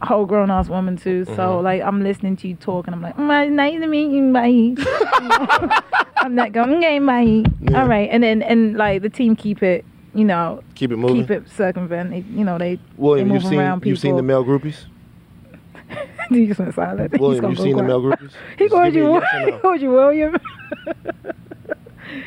whole 0.02 0.26
grown 0.26 0.52
ass 0.52 0.70
woman 0.70 0.96
too. 0.98 1.26
So 1.26 1.34
Mhm. 1.34 1.64
like 1.64 1.82
I'm 1.82 2.04
listening 2.04 2.36
to 2.38 2.48
you 2.48 2.56
talk 2.56 2.88
and 2.88 2.96
I'm 2.96 3.02
like, 3.02 3.18
mm, 3.18 3.52
nice 3.52 3.80
to 3.80 3.88
meet 3.88 4.12
you, 4.12 4.32
bye. 4.32 4.76
I'm 6.18 6.36
not 6.36 6.52
going, 6.52 6.76
okay, 6.76 7.00
bye. 7.00 7.44
Yeah. 7.62 7.82
All 7.82 7.88
right, 7.88 8.10
and 8.12 8.24
then 8.24 8.42
and 8.42 8.76
like 8.78 9.02
the 9.02 9.10
team 9.10 9.36
keep 9.36 9.64
it, 9.64 9.86
you 10.14 10.26
know, 10.26 10.62
Keep 10.76 10.92
it 10.92 10.98
moving. 10.98 11.18
keep 11.18 11.32
it 11.32 11.50
circumvent. 11.50 12.14
You 12.32 12.44
know, 12.44 12.58
they 12.58 12.80
William, 12.98 13.28
they 13.30 13.34
you've 13.36 13.44
seen 13.44 13.82
you've 13.84 14.00
seen 14.00 14.16
the 14.16 14.24
male 14.24 14.44
groupies. 14.44 14.86
He 16.30 16.48
just 16.48 16.60
went 16.60 16.74
silent. 16.76 17.12
He's 17.14 17.20
William, 17.22 17.50
you 17.52 17.56
seen 17.56 17.76
the 17.78 17.84
male 17.84 18.02
groupies? 18.06 18.32
He 18.58 18.70
called 18.70 18.94
you. 18.94 19.14
yes 19.14 19.24
or 19.34 19.40
He 19.46 19.52
no. 19.52 19.60
called 19.60 19.82
you 19.82 19.92
William. 19.92 20.36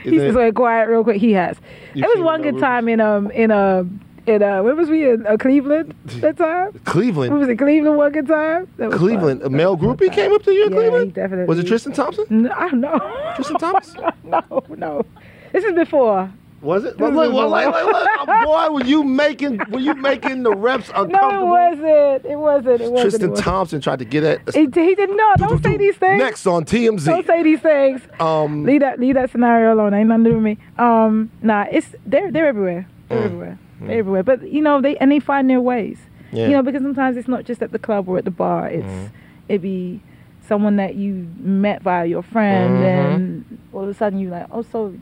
he 0.02 0.08
Isn't 0.10 0.18
just 0.18 0.24
it- 0.24 0.34
went 0.34 0.54
quiet 0.54 0.88
real 0.88 1.04
quick. 1.04 1.20
He 1.20 1.32
has. 1.32 1.56
It 1.94 2.02
was 2.02 2.20
one 2.20 2.42
good 2.42 2.58
time 2.58 2.88
in 2.88 3.00
um 3.00 3.30
in 3.30 3.50
uh 3.50 3.84
in 4.26 4.42
uh 4.42 4.62
where 4.62 4.74
was 4.74 4.88
we 4.90 5.08
in 5.10 5.26
uh, 5.26 5.36
Cleveland 5.38 5.94
that 6.20 6.36
time? 6.36 6.70
We 6.72 6.78
Cleveland. 6.80 7.38
was 7.38 7.48
in 7.48 7.56
Cleveland 7.56 7.96
one 7.96 8.12
good 8.12 8.26
time. 8.28 8.68
That 8.76 8.90
was 8.90 8.98
Cleveland. 8.98 9.40
fun. 9.42 9.52
A 9.52 9.56
male 9.56 9.76
groupie 9.76 10.12
came 10.12 10.32
up 10.32 10.42
to 10.44 10.52
you 10.52 10.66
in 10.66 10.72
Yeah, 10.72 10.78
Cleveland? 10.78 11.14
definitely- 11.14 11.46
Was 11.46 11.58
it 11.58 11.66
Tristan 11.66 11.92
Thompson? 11.92 12.26
No, 12.30 12.50
I 12.52 12.68
don't 12.68 12.80
know. 12.80 13.32
Tristan 13.34 13.56
Thomas? 13.56 13.94
no, 14.24 14.42
no. 14.76 15.06
This 15.52 15.64
is 15.64 15.72
before. 15.74 16.30
Was 16.62 16.84
it? 16.84 16.98
This 16.98 17.00
Look, 17.00 17.14
look, 17.14 17.26
is 17.28 17.32
look, 17.32 17.42
the 17.42 17.48
look, 17.48 17.74
one. 17.74 17.86
look, 17.86 18.26
look. 18.26 18.44
Boy, 18.44 18.70
were 18.70 18.84
you 18.84 19.02
making 19.02 19.60
were 19.70 19.78
you 19.80 19.94
making 19.94 20.42
the 20.42 20.54
reps 20.54 20.90
No, 20.90 21.04
uncomfortable? 21.04 21.46
it 21.46 21.48
wasn't. 21.48 22.24
It 22.26 22.36
wasn't. 22.36 22.80
It 22.82 22.92
wasn't. 22.92 23.00
Tristan 23.00 23.22
it 23.24 23.30
wasn't. 23.30 23.44
Thompson 23.46 23.80
tried 23.80 23.98
to 24.00 24.04
get 24.04 24.24
at 24.24 24.54
He, 24.54 24.60
he 24.62 24.94
did 24.94 25.10
not. 25.16 25.38
Don't 25.38 25.62
say 25.62 25.76
these 25.78 25.96
things. 25.96 26.18
Next 26.18 26.46
on 26.46 26.64
TMZ. 26.66 27.04
Don't 27.06 27.26
say 27.26 27.42
these 27.42 27.60
things. 27.60 28.02
Um, 28.20 28.64
leave 28.64 28.80
that 28.80 29.00
leave 29.00 29.14
that 29.14 29.30
scenario 29.30 29.72
alone. 29.72 29.94
Ain't 29.94 30.08
nothing 30.08 30.24
to 30.24 30.30
do 30.30 30.34
with 30.36 30.44
me. 30.44 30.58
Um, 30.78 31.30
nah, 31.40 31.64
it's 31.70 31.94
they're 32.04 32.30
they're 32.30 32.46
everywhere. 32.46 32.86
They're 33.08 33.18
Mm. 33.20 33.24
everywhere. 33.24 33.58
They're 33.80 33.98
everywhere. 33.98 34.22
But 34.22 34.52
you 34.52 34.60
know 34.60 34.80
they 34.82 34.96
and 34.98 35.10
they 35.10 35.20
find 35.20 35.48
their 35.48 35.60
ways. 35.62 35.98
Yeah. 36.30 36.46
You 36.46 36.52
know 36.52 36.62
because 36.62 36.82
sometimes 36.82 37.16
it's 37.16 37.26
not 37.28 37.44
just 37.44 37.62
at 37.62 37.72
the 37.72 37.78
club 37.78 38.06
or 38.08 38.18
at 38.18 38.24
the 38.26 38.30
bar. 38.30 38.68
It's 38.68 38.84
Mm-hmm. 38.84 39.06
it 39.48 39.58
be 39.62 40.00
someone 40.46 40.76
that 40.76 40.94
you 40.96 41.26
met 41.38 41.80
via 41.82 42.04
your 42.06 42.22
friend 42.22 42.78
Mhm. 42.80 43.14
and 43.14 43.58
all 43.72 43.84
of 43.84 43.88
a 43.88 43.94
sudden 43.94 44.18
you 44.18 44.28
like 44.30 44.46
oh 44.50 44.62
so 44.62 44.92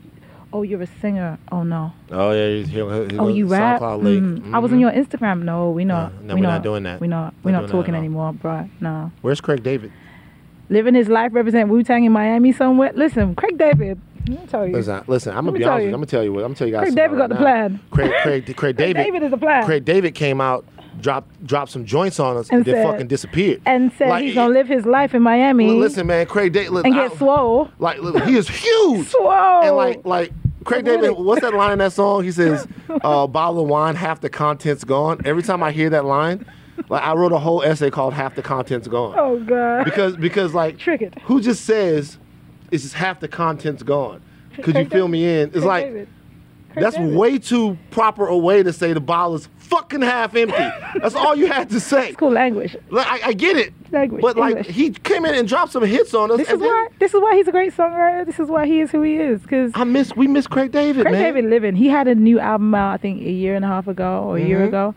oh 0.53 0.63
you're 0.63 0.81
a 0.83 0.89
singer 1.01 1.39
oh 1.53 1.63
no 1.63 1.93
oh 2.11 2.31
yeah, 2.33 2.49
he's, 2.57 2.69
he, 2.69 2.81
oh 2.81 3.29
you 3.29 3.47
rap. 3.47 3.81
Mm, 3.81 4.55
I 4.55 4.59
was 4.59 4.73
on 4.73 4.79
Mhm. 4.79 4.81
your 4.81 4.91
Instagram 4.93 5.43
no 5.43 5.71
we 5.71 5.85
not 5.85 6.23
no, 6.23 6.35
we 6.35 6.41
we're 6.41 6.47
not 6.47 6.63
doing 6.63 6.83
that. 6.85 7.01
we 7.01 7.09
not 7.09 7.35
we're 7.43 7.51
Not 7.53 7.63
not 7.63 7.71
talking 7.71 7.95
anymore 7.95 8.33
bro 8.33 8.69
no 8.81 9.11
Where's 9.23 9.41
Craig 9.41 9.63
David? 9.63 9.93
living 10.71 10.95
his 10.95 11.09
life 11.09 11.33
represent 11.35 11.69
Wu 11.69 11.83
Tang 11.83 12.05
in 12.05 12.13
Miami 12.13 12.53
somewhere 12.53 12.93
listen 12.95 13.35
Craig 13.35 13.59
David 13.59 14.01
let 14.29 14.41
me 14.43 14.47
tell 14.47 14.67
you 14.67 14.73
Listen, 14.75 15.03
listen. 15.07 15.35
I'm 15.35 15.47
gonna 15.47 15.53
be 15.59 15.65
tell 15.65 15.73
honest. 15.73 15.85
you. 15.85 15.89
I'm 15.89 15.95
gonna 15.95 16.07
tell 16.07 16.23
you 16.23 16.33
what. 16.35 16.41
I'm 16.45 16.49
gonna 16.49 16.55
tell 16.57 16.67
you 16.69 16.75
guys. 16.75 16.83
Craig 16.83 16.97
David 16.97 17.13
right 17.19 17.19
got 17.19 17.29
the 17.31 17.37
plan. 17.37 17.81
Craig, 17.91 18.13
Craig, 18.23 18.45
Craig 18.45 18.57
Craig 18.57 18.77
David. 18.77 19.03
David 19.03 19.23
is 19.23 19.31
the 19.31 19.39
plan. 19.39 19.65
Craig 19.65 19.87
David 19.87 20.15
came 20.15 20.39
out, 20.43 20.67
dropped, 21.01 21.47
dropped 21.47 21.71
some 21.71 21.85
joints 21.85 22.19
on 22.21 22.37
us, 22.37 22.49
and, 22.51 22.67
And 22.67 22.77
then 22.77 22.87
fucking 22.87 23.07
disappeared. 23.09 23.61
and 23.67 23.93
said 23.99 24.09
Like, 24.11 24.25
he's 24.25 24.35
gonna 24.35 24.53
live 24.53 24.69
his 24.69 24.85
life 24.87 25.15
in 25.15 25.23
Miami 25.23 25.67
Well, 25.67 25.77
listen, 25.77 26.07
man. 26.07 26.27
Craig 26.27 26.53
David. 26.53 26.85
and 26.85 26.95
get 26.95 27.17
swole. 27.17 27.71
Like, 27.79 27.99
look, 28.01 28.23
he 28.25 28.37
is 28.37 28.49
huge. 28.49 29.09
Swole. 29.11 29.31
And 29.63 29.77
like, 29.77 30.05
like 30.05 30.33
Craig 30.65 30.85
David, 30.85 31.13
what's 31.13 31.41
that 31.41 31.55
line 31.55 31.73
in 31.73 31.79
that 31.79 31.93
song? 31.93 32.25
He 32.25 32.31
says, 32.33 32.67
uh, 33.03 33.27
"Bottle 33.27 33.63
of 33.63 33.69
wine, 33.69 33.95
half 33.95 34.21
the 34.21 34.29
contents 34.29 34.85
gone." 34.85 35.21
Every 35.25 35.43
time 35.43 35.63
I 35.63 35.71
hear 35.73 35.89
that 35.91 36.05
line, 36.05 36.45
like 36.91 37.03
I 37.03 37.15
wrote 37.15 37.33
a 37.33 37.39
whole 37.39 37.63
essay 37.63 37.91
called 37.91 38.13
"Half 38.13 38.35
the 38.35 38.43
Contents 38.43 38.87
Gone." 38.87 39.15
oh 39.19 39.39
god. 39.45 39.85
Because 39.85 40.17
because 40.17 40.53
like 40.55 40.77
Trick 40.79 41.01
it. 41.01 41.19
who 41.23 41.41
just 41.41 41.65
says 41.65 42.19
it's 42.71 42.83
just 42.83 42.95
half 42.97 43.21
the 43.21 43.29
contents 43.29 43.83
gone? 43.83 44.21
Could 44.63 44.77
you 44.77 44.85
fill 44.87 45.09
me 45.09 45.25
in? 45.25 45.49
It's 45.49 45.53
Craig 45.53 45.65
like 45.65 45.85
David. 45.87 46.09
That's 46.81 46.99
way 46.99 47.39
too 47.39 47.77
proper 47.91 48.27
a 48.27 48.37
way 48.37 48.63
to 48.63 48.73
say 48.73 48.93
the 48.93 49.01
bottle 49.01 49.35
is 49.37 49.49
fucking 49.59 50.01
half 50.03 50.35
empty. 50.35 50.57
That's 50.99 51.15
all 51.15 51.37
you 51.37 51.47
had 51.47 51.69
to 51.71 51.81
say. 51.81 52.09
It's 52.09 52.17
cool 52.17 52.31
language. 52.33 52.77
Like, 52.91 53.07
I, 53.07 53.29
I 53.29 53.33
get 53.35 53.57
it, 53.57 53.73
Language. 53.93 54.23
but 54.23 54.37
like 54.37 54.57
English. 54.57 54.75
he 54.75 54.91
came 54.91 55.25
in 55.27 55.35
and 55.35 55.47
dropped 55.47 55.73
some 55.73 55.85
hits 55.85 56.15
on 56.15 56.31
us. 56.31 56.39
This 56.39 56.49
is 56.51 56.59
then 56.59 56.69
why. 56.69 56.89
This 56.99 57.13
is 57.15 57.21
why 57.21 57.35
he's 57.37 57.49
a 57.49 57.53
great 57.53 57.75
songwriter. 57.75 58.25
This 58.25 58.39
is 58.41 58.49
why 58.49 58.67
he 58.67 58.81
is 58.81 58.91
who 58.91 59.03
he 59.03 59.17
is. 59.17 59.43
Because 59.43 59.71
I 59.75 59.85
miss 59.85 60.17
we 60.17 60.27
miss 60.27 60.47
Craig 60.47 60.73
David, 60.73 61.03
Craig 61.03 61.13
man. 61.13 61.23
David 61.23 61.45
living. 61.51 61.77
He 61.77 61.89
had 61.89 62.09
a 62.09 62.15
new 62.15 62.39
album 62.41 62.75
out, 62.75 62.93
I 62.95 62.97
think, 62.97 63.21
a 63.23 63.31
year 63.31 63.55
and 63.55 63.65
a 63.65 63.69
half 63.69 63.87
ago 63.89 64.23
or 64.27 64.39
a 64.39 64.43
year 64.43 64.61
Mhm. 64.61 64.69
ago, 64.69 64.95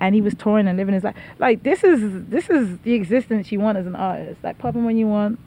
and 0.00 0.14
he 0.14 0.22
was 0.22 0.34
touring 0.34 0.66
and 0.68 0.78
living 0.78 0.94
his 0.94 1.04
life. 1.04 1.16
Like 1.38 1.62
this 1.62 1.84
is 1.84 2.00
this 2.30 2.48
is 2.48 2.78
the 2.78 2.94
existence 2.94 3.52
you 3.52 3.60
want 3.60 3.76
as 3.76 3.86
an 3.86 3.94
artist. 3.96 4.42
Like 4.42 4.56
popping 4.58 4.84
when 4.86 4.96
you 4.96 5.06
want, 5.06 5.38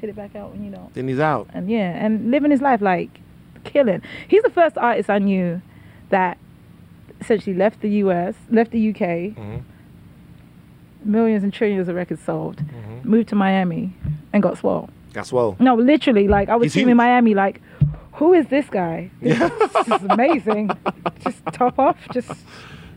hit 0.00 0.10
it 0.10 0.16
back 0.16 0.34
out 0.34 0.50
when 0.50 0.64
you 0.64 0.72
don't. 0.72 0.92
Then 0.94 1.06
he's 1.06 1.20
out. 1.20 1.48
and 1.54 1.70
yeah, 1.70 2.04
and 2.04 2.32
living 2.32 2.50
his 2.50 2.60
life 2.60 2.80
like 2.80 3.20
killing. 3.64 4.02
He's 4.28 4.42
the 4.42 4.50
first 4.50 4.76
artist 4.78 5.08
I 5.10 5.18
knew 5.18 5.60
that 6.10 6.38
essentially 7.20 7.54
left 7.56 7.80
the 7.80 7.90
U.S., 7.90 8.34
left 8.50 8.70
the 8.72 8.80
U.K., 8.80 9.34
Mhm. 9.36 9.62
millions 11.04 11.42
and 11.42 11.52
trillions 11.52 11.88
of 11.88 11.94
records 11.96 12.22
sold, 12.22 12.56
Mhm. 12.58 13.04
moved 13.04 13.28
to 13.30 13.34
Miami, 13.34 13.92
and 14.32 14.42
got 14.42 14.58
swole. 14.58 14.88
Got 15.12 15.26
swole. 15.26 15.56
No, 15.58 15.74
literally, 15.74 16.28
like 16.28 16.48
I 16.48 16.56
was 16.56 16.66
He's 16.66 16.72
seeing 16.74 16.86
huge. 16.86 16.92
in 16.92 16.96
Miami, 16.96 17.34
like, 17.34 17.60
who 18.12 18.32
is 18.32 18.46
this 18.46 18.68
guy? 18.70 19.10
This, 19.20 19.38
this 19.38 19.86
is 20.00 20.04
amazing. 20.08 20.70
just 21.24 21.44
top 21.52 21.78
off, 21.78 21.96
just 22.12 22.30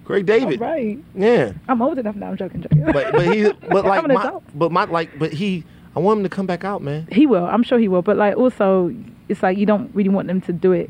Craig 0.06 0.26
David. 0.26 0.60
right. 0.62 1.00
Yeah. 1.16 1.54
I'm 1.68 1.82
old 1.82 1.98
enough 1.98 2.16
now. 2.16 2.28
I'm 2.28 2.38
joking, 2.38 2.62
joking. 2.62 2.84
But 2.86 3.12
but 3.12 3.34
he 3.34 3.52
but 3.70 3.86
like 3.90 4.00
I'm 4.04 4.06
an 4.06 4.14
my, 4.16 4.24
adult. 4.24 4.44
but 4.54 4.72
my 4.72 4.84
like 4.86 5.18
but 5.18 5.34
he 5.34 5.64
I 5.96 6.00
want 6.00 6.20
him 6.20 6.24
to 6.24 6.30
come 6.30 6.46
back 6.46 6.64
out, 6.64 6.82
man. 6.84 7.08
he 7.12 7.26
will. 7.26 7.46
I'm 7.46 7.64
sure 7.64 7.80
he 7.80 7.88
will. 7.88 8.02
But 8.04 8.18
like 8.18 8.38
also, 8.38 8.94
it's 9.30 9.42
like 9.44 9.58
you 9.58 9.66
don't 9.66 9.94
really 9.96 10.10
want 10.10 10.28
them 10.28 10.42
to 10.42 10.54
do 10.54 10.72
it, 10.72 10.90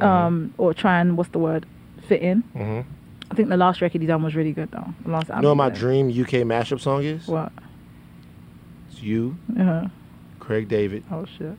um, 0.00 0.52
or 0.58 0.74
try 0.74 1.00
and 1.00 1.16
what's 1.16 1.30
the 1.30 1.38
word, 1.38 1.66
fit 2.08 2.22
in. 2.22 2.42
Mm-hmm. 2.54 2.88
I 3.30 3.34
think 3.34 3.48
the 3.48 3.56
last 3.56 3.80
record 3.80 4.00
he 4.00 4.06
done 4.06 4.22
was 4.22 4.34
really 4.34 4.52
good 4.52 4.70
though. 4.70 4.86
The 5.04 5.10
last 5.10 5.28
You 5.28 5.40
know 5.42 5.48
what 5.48 5.54
my 5.56 5.64
he 5.66 5.70
did. 5.72 5.78
dream 5.80 6.08
UK 6.08 6.46
mashup 6.46 6.80
song 6.80 7.02
is? 7.04 7.26
What? 7.26 7.50
It's 8.90 9.02
you, 9.02 9.36
Uh-huh. 9.58 9.88
Craig 10.38 10.68
David, 10.68 11.02
Oh 11.10 11.24
shit. 11.24 11.56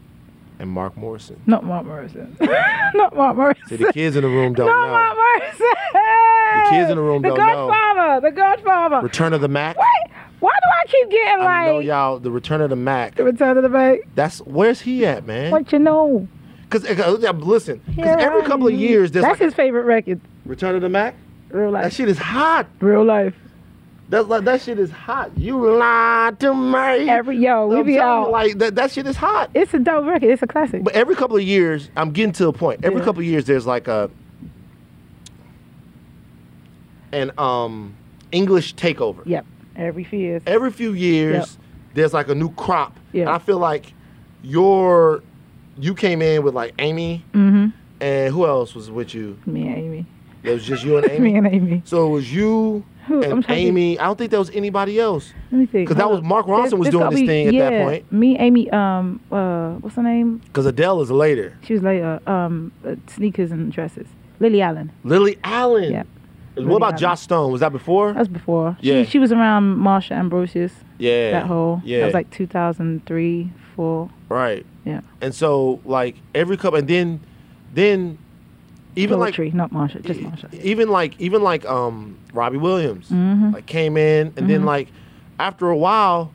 and 0.60 0.70
Mark 0.70 0.96
Morrison. 0.96 1.42
Not 1.46 1.66
Mark 1.66 1.86
Morrison. 1.86 2.38
Not 2.94 3.16
Mark 3.16 3.36
Morrison. 3.36 3.68
See, 3.68 3.76
the 3.76 3.92
kids 3.92 4.16
in 4.16 4.22
the 4.24 4.30
room 4.30 4.54
don't 4.54 4.68
Not 4.68 4.82
know. 4.88 4.92
Mark 4.94 5.18
Morrison. 5.18 5.68
The 5.94 6.70
kids 6.70 6.90
in 6.90 6.96
the 6.96 7.02
room 7.04 7.22
The 7.22 7.28
don't 7.30 7.38
know. 7.40 7.46
The 7.46 7.52
Godfather. 7.72 8.22
The 8.22 8.32
Godfather. 8.32 9.00
Return 9.02 9.34
of 9.34 9.42
the 9.42 9.48
Mac. 9.50 9.78
Wait. 9.78 10.12
Why 10.40 10.52
do 10.52 10.70
I 10.70 10.88
keep 10.88 11.10
getting 11.10 11.40
like? 11.40 11.48
I 11.48 11.66
know 11.68 11.80
y'all. 11.80 12.20
The 12.20 12.30
Return 12.32 12.62
of 12.62 12.70
the 12.70 12.76
Mac. 12.76 13.16
the 13.16 13.24
Return 13.24 13.58
of 13.58 13.64
the 13.64 13.70
Bank? 13.70 14.08
That's 14.16 14.40
where's 14.40 14.82
he 14.82 15.06
at, 15.06 15.26
man? 15.26 15.52
What 15.52 15.72
you 15.72 15.80
know? 15.80 16.28
Because 16.70 16.84
listen, 16.84 17.82
because 17.86 17.96
Here 17.96 18.16
every 18.20 18.42
I 18.42 18.46
couple 18.46 18.68
of 18.68 18.74
years 18.74 19.12
That's 19.12 19.24
like 19.26 19.40
his 19.40 19.54
favorite 19.54 19.84
record. 19.84 20.20
Return 20.46 20.76
of 20.76 20.82
the 20.82 20.90
Mac. 20.90 21.16
Real 21.50 21.72
life. 21.72 21.84
That 21.86 21.94
shit 21.94 22.10
is 22.10 22.18
hot. 22.18 22.68
Real 22.82 23.06
life. 23.06 23.34
That's 24.10 24.28
like 24.28 24.44
that 24.46 24.62
shit 24.62 24.80
is 24.80 24.92
hot. 24.92 25.38
You 25.38 25.70
lied 25.78 26.40
to 26.42 26.54
me. 26.54 27.10
Every 27.10 27.38
yo, 27.38 27.68
we 27.68 27.80
I'm 27.80 27.86
be 27.86 28.00
out. 28.00 28.32
like 28.32 28.58
that. 28.60 28.76
That 28.76 28.92
shit 28.92 29.06
is 29.08 29.16
hot. 29.18 29.50
it's 29.54 29.74
a 29.74 29.80
dope 29.80 30.06
record. 30.06 30.30
It's 30.30 30.42
a 30.42 30.48
classic. 30.48 30.84
But 30.84 30.94
every 30.94 31.16
couple 31.16 31.36
of 31.36 31.44
years, 31.44 31.90
I'm 31.98 32.12
getting 32.12 32.32
to 32.34 32.48
a 32.48 32.54
point. 32.54 32.82
Every 32.86 33.00
Yeah. 33.00 33.06
couple 33.06 33.20
of 33.22 33.26
years, 33.28 33.46
there's 33.46 33.66
like 33.66 33.88
a 33.88 34.10
an 37.12 37.32
um 37.38 37.96
English 38.32 38.76
takeover. 38.76 39.26
Yep. 39.26 39.46
Every 39.78 40.04
few 40.04 40.20
years. 40.20 40.42
Every 40.48 40.72
few 40.72 40.94
years, 40.94 41.34
Yep. 41.36 41.48
there's 41.94 42.14
like 42.14 42.28
a 42.30 42.36
new 42.36 42.50
crop. 42.54 42.98
Yeah. 43.14 43.34
I 43.34 43.38
feel 43.40 43.60
like 43.60 43.94
your 44.44 45.24
you 45.80 45.94
came 45.94 46.22
in 46.22 46.44
with 46.44 46.54
like 46.56 46.74
Amy 46.80 47.24
Mm-hmm. 47.34 47.68
and 48.02 48.34
who 48.34 48.46
else 48.46 48.74
was 48.76 48.90
with 48.90 49.14
you? 49.14 49.38
Me 49.46 49.68
and 49.68 49.78
Amy. 49.78 50.06
It 50.44 50.52
was 50.52 50.66
just 50.66 50.84
you 50.84 50.98
and 50.98 51.08
Amy. 51.12 51.32
Me 51.32 51.38
and 51.38 51.48
Amy. 51.48 51.82
so 51.86 52.08
it 52.08 52.10
was 52.10 52.34
you 52.34 52.84
Who? 53.08 53.22
And 53.22 53.44
trying 53.44 53.44
to- 53.44 53.54
Amy. 53.68 54.00
I 54.00 54.06
don't 54.06 54.18
think 54.18 54.32
there 54.32 54.40
was 54.40 54.50
anybody 54.52 55.00
else. 55.00 55.32
Let 55.52 55.60
me 55.60 55.66
think. 55.66 55.88
Because 55.88 55.98
that 55.98 56.10
was. 56.10 56.22
Mark 56.22 56.46
Ronson 56.48 56.78
was 56.80 56.88
this 56.88 56.92
doing 56.92 57.10
this 57.10 57.20
be- 57.20 57.28
thing 57.28 57.48
at 57.48 57.54
yeah, 57.54 57.70
that 57.70 57.84
point. 57.86 58.12
Me, 58.12 58.38
Amy, 58.38 58.70
um, 58.72 59.20
uh, 59.32 59.74
what's 59.76 59.96
her 59.96 60.04
name? 60.04 60.38
Because 60.40 60.66
Adele 60.66 61.02
is 61.02 61.12
later. 61.12 61.58
She 61.64 61.74
was 61.74 61.84
later. 61.84 62.20
Um, 62.28 62.72
uh, 62.86 62.96
sneakers 63.08 63.52
and 63.52 63.72
dresses. 63.72 64.08
Lily 64.40 64.62
Allen. 64.62 64.92
Lily 65.04 65.38
Allen. 65.44 65.92
Yeah. 65.92 66.04
What 66.66 66.78
about 66.78 66.98
Joss 66.98 67.22
Stone? 67.22 67.52
Was 67.52 67.62
that 67.62 67.72
before? 67.72 68.14
That 68.14 68.20
was 68.20 68.28
before. 68.28 68.78
Yeah. 68.82 69.04
She, 69.04 69.12
she 69.12 69.20
was 69.20 69.32
around 69.32 69.78
Marsha 69.78 70.12
Ambrosius. 70.12 70.74
yeah. 70.98 71.32
That 71.32 71.46
whole. 71.48 71.82
Yeah. 71.86 72.00
That 72.00 72.06
was 72.06 72.14
like 72.14 72.30
2003, 72.32 73.52
four. 73.76 74.10
Right. 74.30 74.66
Yeah. 74.86 75.02
And 75.22 75.34
so 75.36 75.80
like 75.86 76.16
every 76.36 76.58
couple 76.58 76.80
and 76.80 76.88
then 76.88 77.20
then 77.74 78.18
even 78.96 79.20
Floetry, 79.20 79.54
not 79.54 79.72
Marsha, 79.72 80.02
just 80.04 80.20
like 80.22 80.34
Marsha. 80.34 80.54
even 80.64 80.90
like 80.90 81.20
even 81.20 81.42
like 81.44 81.66
um 81.66 82.18
Robbie 82.34 82.58
Williams 82.58 83.10
Mhm. 83.10 83.54
like 83.54 83.66
came 83.68 83.96
in 83.98 84.34
and 84.38 84.50
then 84.50 84.62
Mhm. 84.62 84.66
like 84.66 84.88
after 85.40 85.70
a 85.70 85.78
while 85.78 86.32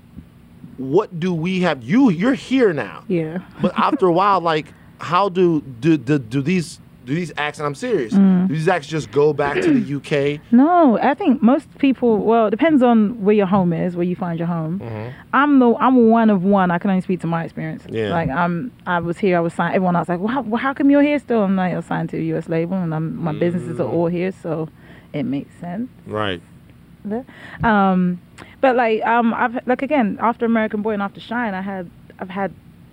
what 0.78 1.18
do 1.18 1.34
we 1.34 1.60
have 1.62 1.82
you 1.82 2.10
you're 2.10 2.34
here 2.34 2.72
now 2.72 3.02
Yeah. 3.08 3.38
but 3.60 3.76
after 3.78 4.06
a 4.06 4.12
while 4.12 4.40
like 4.40 4.72
how 4.98 5.28
do 5.28 5.60
do 5.80 5.96
do, 5.98 6.18
do 6.18 6.40
these 6.40 6.78
do 7.04 7.14
these 7.14 7.32
acts 7.36 7.58
and 7.58 7.66
I'm 7.66 7.74
serious 7.74 8.12
Mm. 8.14 8.48
do 8.48 8.54
these 8.54 8.68
acts 8.68 8.86
just 8.86 9.10
go 9.10 9.32
back 9.32 9.60
to 9.60 9.70
the 9.78 9.94
UK 9.96 10.40
No, 10.52 10.98
I 10.98 11.14
think 11.14 11.42
most 11.42 11.66
people. 11.78 12.18
Well, 12.18 12.46
it 12.46 12.50
depends 12.50 12.82
on 12.82 13.22
where 13.24 13.34
your 13.34 13.46
home 13.46 13.72
is, 13.72 13.96
where 13.96 14.04
you 14.04 14.14
find 14.16 14.38
your 14.38 14.48
home. 14.48 14.78
Mhm. 14.80 15.12
I'm 15.32 15.58
the 15.58 15.74
I'm 15.80 16.08
one 16.10 16.30
of 16.30 16.44
one. 16.44 16.70
I 16.70 16.78
can 16.78 16.90
only 16.90 17.02
speak 17.02 17.20
to 17.20 17.26
my 17.26 17.42
experience. 17.44 17.84
Yeah. 17.88 18.10
Like 18.10 18.28
I'm 18.28 18.70
I 18.86 18.98
was 19.00 19.18
here. 19.18 19.36
I 19.36 19.40
was 19.40 19.52
signed. 19.54 19.74
Everyone 19.74 19.96
else 19.96 20.08
like, 20.08 20.20
well, 20.20 20.32
how, 20.34 20.56
how 20.56 20.72
come 20.74 20.90
you're 20.90 21.02
here 21.02 21.18
still? 21.18 21.42
I'm 21.42 21.56
like, 21.56 21.74
I'm 21.74 21.82
signed 21.82 22.10
to 22.10 22.16
a 22.18 22.22
U.S. 22.34 22.48
label, 22.48 22.76
and 22.76 22.94
I'm, 22.94 23.16
my 23.16 23.32
businesses 23.32 23.80
are 23.80 23.84
Mm. 23.88 23.92
all 23.94 24.06
here, 24.06 24.32
so 24.32 24.68
it 25.12 25.24
makes 25.24 25.52
sense. 25.60 25.88
right 26.06 26.40
Um, 27.64 28.20
but 28.60 28.76
like 28.76 29.04
um, 29.04 29.34
I've 29.34 29.58
like 29.66 29.82
again 29.82 30.18
after 30.20 30.44
American 30.46 30.82
Boy 30.82 30.92
and 30.92 31.02
after 31.02 31.20
Shine, 31.20 31.54
I 31.54 31.60
had 31.62 31.90
I've 32.18 32.30
had 32.30 32.52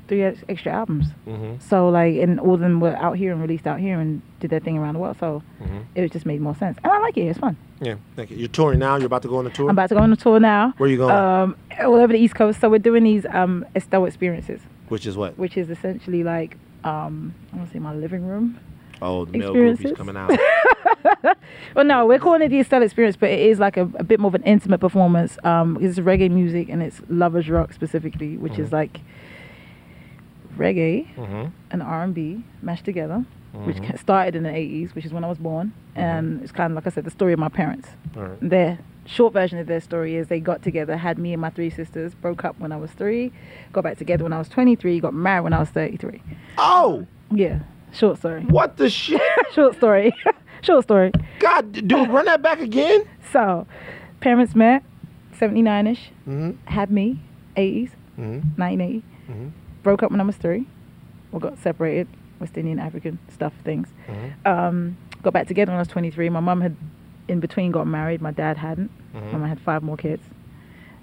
three 0.09 0.23
extra 0.23 0.71
albums. 0.73 1.05
Mhm. 1.27 1.61
So 1.61 1.87
like, 1.87 2.15
and 2.17 2.39
all 2.39 2.53
of 2.55 2.59
them 2.59 2.81
were 2.81 2.95
out 2.97 3.15
here 3.15 3.31
and 3.31 3.41
released 3.41 3.65
out 3.67 3.79
here 3.79 3.97
and 3.99 4.21
did 4.41 4.49
their 4.49 4.59
thing 4.59 4.77
around 4.77 4.95
the 4.95 4.99
world. 4.99 5.15
So 5.19 5.41
Mhm. 5.61 5.83
it 5.95 6.11
just 6.11 6.25
made 6.25 6.41
more 6.41 6.55
sense, 6.55 6.77
and 6.83 6.91
I 6.91 6.99
like 6.99 7.15
it. 7.17 7.21
It's 7.27 7.39
fun. 7.39 7.55
Yeah, 7.79 7.95
thank 8.17 8.29
you. 8.31 8.35
You're 8.37 8.49
touring 8.49 8.79
now. 8.79 8.97
You're 8.97 9.05
about 9.05 9.21
to 9.21 9.29
go 9.29 9.37
on 9.37 9.47
a 9.47 9.49
tour. 9.49 9.69
I'm 9.69 9.75
about 9.75 9.87
to 9.89 9.95
go 9.95 10.01
on 10.01 10.11
a 10.11 10.17
tour 10.17 10.39
now. 10.39 10.73
Where 10.77 10.87
are 10.89 10.91
you 10.91 10.97
going? 10.97 11.15
Um, 11.15 11.55
all 11.85 11.95
over 11.95 12.11
the 12.11 12.19
East 12.19 12.35
Coast. 12.35 12.59
So 12.59 12.69
we're 12.69 12.79
doing 12.79 13.03
these 13.05 13.25
um 13.31 13.65
Estelle 13.75 14.03
experiences, 14.05 14.59
Which 14.89 15.05
is 15.05 15.15
what? 15.15 15.37
which 15.39 15.55
is 15.55 15.69
essentially 15.69 16.23
like 16.23 16.57
um 16.83 17.33
I 17.53 17.57
want 17.57 17.67
to 17.69 17.73
say 17.73 17.79
my 17.79 17.93
living 17.93 18.25
room. 18.27 18.57
Oh, 19.01 19.23
the 19.23 19.37
male 19.37 19.53
groupies 19.53 19.95
coming 19.95 20.17
out. 20.17 20.31
Well, 21.75 21.85
no, 21.85 22.05
we're 22.05 22.19
calling 22.19 22.41
it 22.41 22.49
the 22.49 22.59
Estelle 22.59 22.81
Experience, 22.83 23.15
but 23.15 23.29
it 23.29 23.39
is 23.39 23.59
like 23.59 23.77
a, 23.77 23.83
a 23.95 24.03
bit 24.03 24.19
more 24.19 24.27
of 24.29 24.35
an 24.35 24.43
intimate 24.43 24.79
performance. 24.79 25.37
Um, 25.43 25.77
it's 25.81 25.99
reggae 25.99 26.29
music 26.29 26.67
and 26.69 26.81
it's 26.83 27.01
lovers 27.09 27.49
rock 27.49 27.73
specifically, 27.73 28.37
which 28.37 28.57
is 28.59 28.71
like 28.73 28.99
reggae 30.59 31.07
mm-hmm. 31.15 31.47
and 31.71 31.81
R 31.83 32.03
and 32.03 32.13
B 32.13 32.43
mashed 32.61 32.85
together, 32.85 33.25
which 33.53 33.77
Mhm. 33.77 33.87
ca- 33.91 33.97
started 33.97 34.35
in 34.35 34.43
the 34.43 34.49
'80s, 34.51 34.93
which 34.93 35.05
is 35.05 35.13
when 35.13 35.23
I 35.23 35.27
was 35.29 35.37
born, 35.39 35.71
and 35.95 36.41
it's 36.43 36.51
kind 36.51 36.71
of 36.71 36.75
like 36.75 36.85
I 36.85 36.91
said, 36.91 37.05
the 37.05 37.09
story 37.11 37.33
of 37.33 37.39
my 37.39 37.49
parents. 37.49 37.89
Right. 38.15 38.37
Their 38.41 38.79
short 39.05 39.33
version 39.33 39.57
of 39.57 39.65
their 39.67 39.81
story 39.81 40.15
is 40.15 40.27
they 40.27 40.39
got 40.39 40.61
together, 40.61 40.95
had 40.97 41.17
me 41.17 41.33
and 41.33 41.41
my 41.41 41.49
three 41.49 41.69
sisters, 41.71 42.13
broke 42.13 42.45
up 42.45 42.59
when 42.59 42.71
I 42.71 42.77
was 42.77 42.91
three, 42.91 43.31
got 43.73 43.83
back 43.83 43.97
together 43.97 44.23
when 44.23 44.33
I 44.33 44.37
was 44.37 44.49
23, 44.49 44.99
got 44.99 45.13
married 45.15 45.41
when 45.45 45.53
I 45.53 45.59
was 45.59 45.69
33. 45.69 46.21
Oh, 46.59 47.07
Yeah, 47.31 47.59
short 47.91 48.17
story. 48.19 48.43
what 48.43 48.77
the 48.77 48.89
shit? 48.89 49.19
short 49.53 49.75
story. 49.77 50.11
short 50.61 50.83
story. 50.83 51.11
God, 51.39 51.71
dude, 51.71 51.91
run 52.09 52.25
that 52.25 52.41
back 52.43 52.59
again. 52.59 53.01
So, 53.31 53.65
parents 54.19 54.53
met, 54.55 54.83
79 55.39 55.87
ish, 55.87 56.11
Mm-hmm. 56.27 56.51
had 56.67 56.91
me, 56.91 57.19
80s, 57.57 57.91
Mm-hmm. 58.19 58.61
1980. 58.61 59.03
Mhm. 59.31 59.51
Broke 59.83 60.03
up 60.03 60.11
when 60.11 60.19
I 60.21 60.23
was 60.23 60.35
three. 60.37 60.65
We 61.31 61.39
got 61.39 61.57
separated, 61.59 62.07
West 62.39 62.57
Indian, 62.57 62.79
African 62.79 63.19
stuff, 63.33 63.53
things. 63.63 63.87
Mhm. 64.07 64.45
Um, 64.47 64.97
got 65.23 65.33
back 65.33 65.47
together 65.47 65.71
when 65.71 65.77
I 65.77 65.81
was 65.81 65.87
23. 65.87 66.29
My 66.29 66.39
mum 66.39 66.61
had, 66.61 66.75
in 67.27 67.39
between, 67.39 67.71
got 67.71 67.87
married. 67.87 68.21
My 68.21 68.31
dad 68.31 68.57
hadn't. 68.57 68.91
Mhm. 69.15 69.33
Mum 69.33 69.43
had 69.43 69.59
five 69.59 69.83
more 69.83 69.97
kids. 69.97 70.23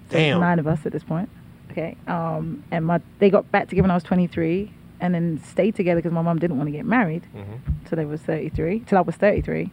So 0.09 0.17
Damn. 0.17 0.39
nine 0.41 0.59
of 0.59 0.67
us 0.67 0.85
at 0.85 0.91
this 0.91 1.03
point. 1.03 1.29
Okay. 1.71 1.95
Um, 2.07 2.63
and 2.71 2.85
my 2.85 2.99
they 3.19 3.29
got 3.29 3.49
back 3.51 3.67
together 3.69 3.83
when 3.83 3.91
I 3.91 3.95
was 3.95 4.03
23, 4.03 4.71
and 4.99 5.13
then 5.13 5.39
stayed 5.43 5.75
together 5.75 5.99
because 5.99 6.11
my 6.13 6.21
mum 6.21 6.39
didn't 6.39 6.57
want 6.57 6.67
to 6.67 6.71
get 6.71 6.85
married. 6.85 7.23
Mhm. 7.35 7.59
till 7.85 7.95
they 7.95 8.03
was 8.05 8.21
33 8.21 8.79
till 8.81 8.97
i 8.97 9.01
was 9.01 9.15
33 9.15 9.71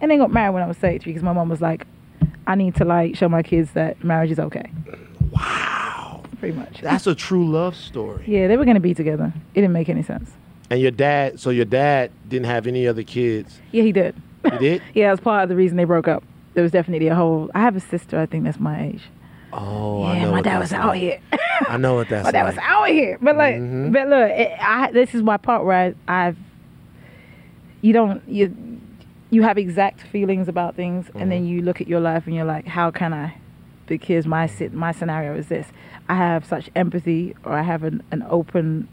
and 0.00 0.08
then 0.12 0.18
got 0.18 0.30
married 0.30 0.54
when 0.54 0.62
i 0.62 0.66
was 0.68 0.76
33 0.76 1.10
because 1.12 1.24
my 1.24 1.32
mom 1.32 1.48
was 1.48 1.60
like 1.60 1.88
i 2.46 2.54
need 2.54 2.72
to 2.76 2.84
like 2.84 3.16
show 3.16 3.28
my 3.28 3.42
kids 3.42 3.72
that 3.72 4.04
marriage 4.04 4.30
is 4.30 4.38
okay 4.38 4.70
Wow, 5.32 5.97
pretty 6.38 6.56
much 6.56 6.80
that's 6.80 7.06
a 7.06 7.14
true 7.14 7.46
love 7.50 7.74
story. 7.76 8.24
yeah 8.26 8.46
they 8.48 8.56
were 8.56 8.64
going 8.64 8.74
to 8.76 8.80
be 8.80 8.94
together 8.94 9.32
it 9.54 9.60
didn't 9.60 9.72
make 9.72 9.88
any 9.88 10.02
sense 10.02 10.30
And 10.70 10.80
your 10.80 10.90
dad, 10.90 11.40
so 11.40 11.50
your 11.50 11.64
dad 11.64 12.10
didn't 12.28 12.46
have 12.46 12.66
any 12.66 12.86
other 12.86 13.02
kids. 13.02 13.58
yeah 13.72 13.82
he 13.82 13.92
did 13.92 14.14
He 14.50 14.58
did. 14.58 14.82
yeah 14.94 15.10
that's 15.10 15.20
part 15.22 15.42
of 15.42 15.48
the 15.48 15.56
reason 15.56 15.76
they 15.76 15.84
broke 15.84 16.08
up 16.08 16.22
there 16.54 16.62
was 16.62 16.72
definitely 16.72 17.08
a 17.08 17.14
whole 17.14 17.50
i 17.54 17.60
have 17.60 17.76
a 17.76 17.80
sister 17.80 18.18
i 18.18 18.26
think 18.26 18.44
that's 18.44 18.60
my 18.60 18.86
age 18.88 19.02
Oh, 19.50 20.02
I 20.02 20.16
yeah 20.16 20.24
know. 20.24 20.32
my 20.32 20.42
dad 20.42 20.58
was 20.58 20.72
out 20.74 20.94
here 20.96 21.20
I 21.66 21.78
know 21.78 21.94
what 21.94 22.08
that's 22.10 22.24
my 22.28 22.30
dad 22.32 22.44
like. 22.44 22.54
was 22.56 22.62
out 22.62 22.88
here 22.88 23.16
but 23.22 23.34
like 23.36 23.56
Mhm. 23.56 23.92
but 23.92 24.06
look 24.08 24.30
it, 24.30 24.52
I, 24.60 24.92
this 24.92 25.14
is 25.14 25.22
my 25.22 25.38
part 25.38 25.64
where 25.64 25.94
I, 26.06 26.26
i've 26.28 26.36
you 27.80 27.92
don't 27.92 28.26
you 28.28 28.54
you 29.30 29.42
have 29.42 29.58
exact 29.58 30.00
feelings 30.02 30.48
about 30.48 30.74
things 30.74 31.06
and 31.14 31.30
then 31.30 31.46
you 31.46 31.62
look 31.62 31.80
at 31.80 31.88
your 31.88 32.00
life 32.00 32.26
and 32.26 32.34
you're 32.34 32.44
like 32.44 32.66
how 32.66 32.90
can 32.90 33.12
i 33.12 33.34
because 33.86 34.26
my 34.26 34.46
sit 34.46 34.72
my 34.74 34.92
scenario 34.92 35.34
is 35.34 35.48
this 35.48 35.66
i 36.08 36.14
have 36.14 36.44
such 36.44 36.70
empathy 36.76 37.34
or 37.44 37.52
i 37.52 37.62
have 37.62 37.82
an, 37.84 38.02
an 38.10 38.24
open 38.30 38.88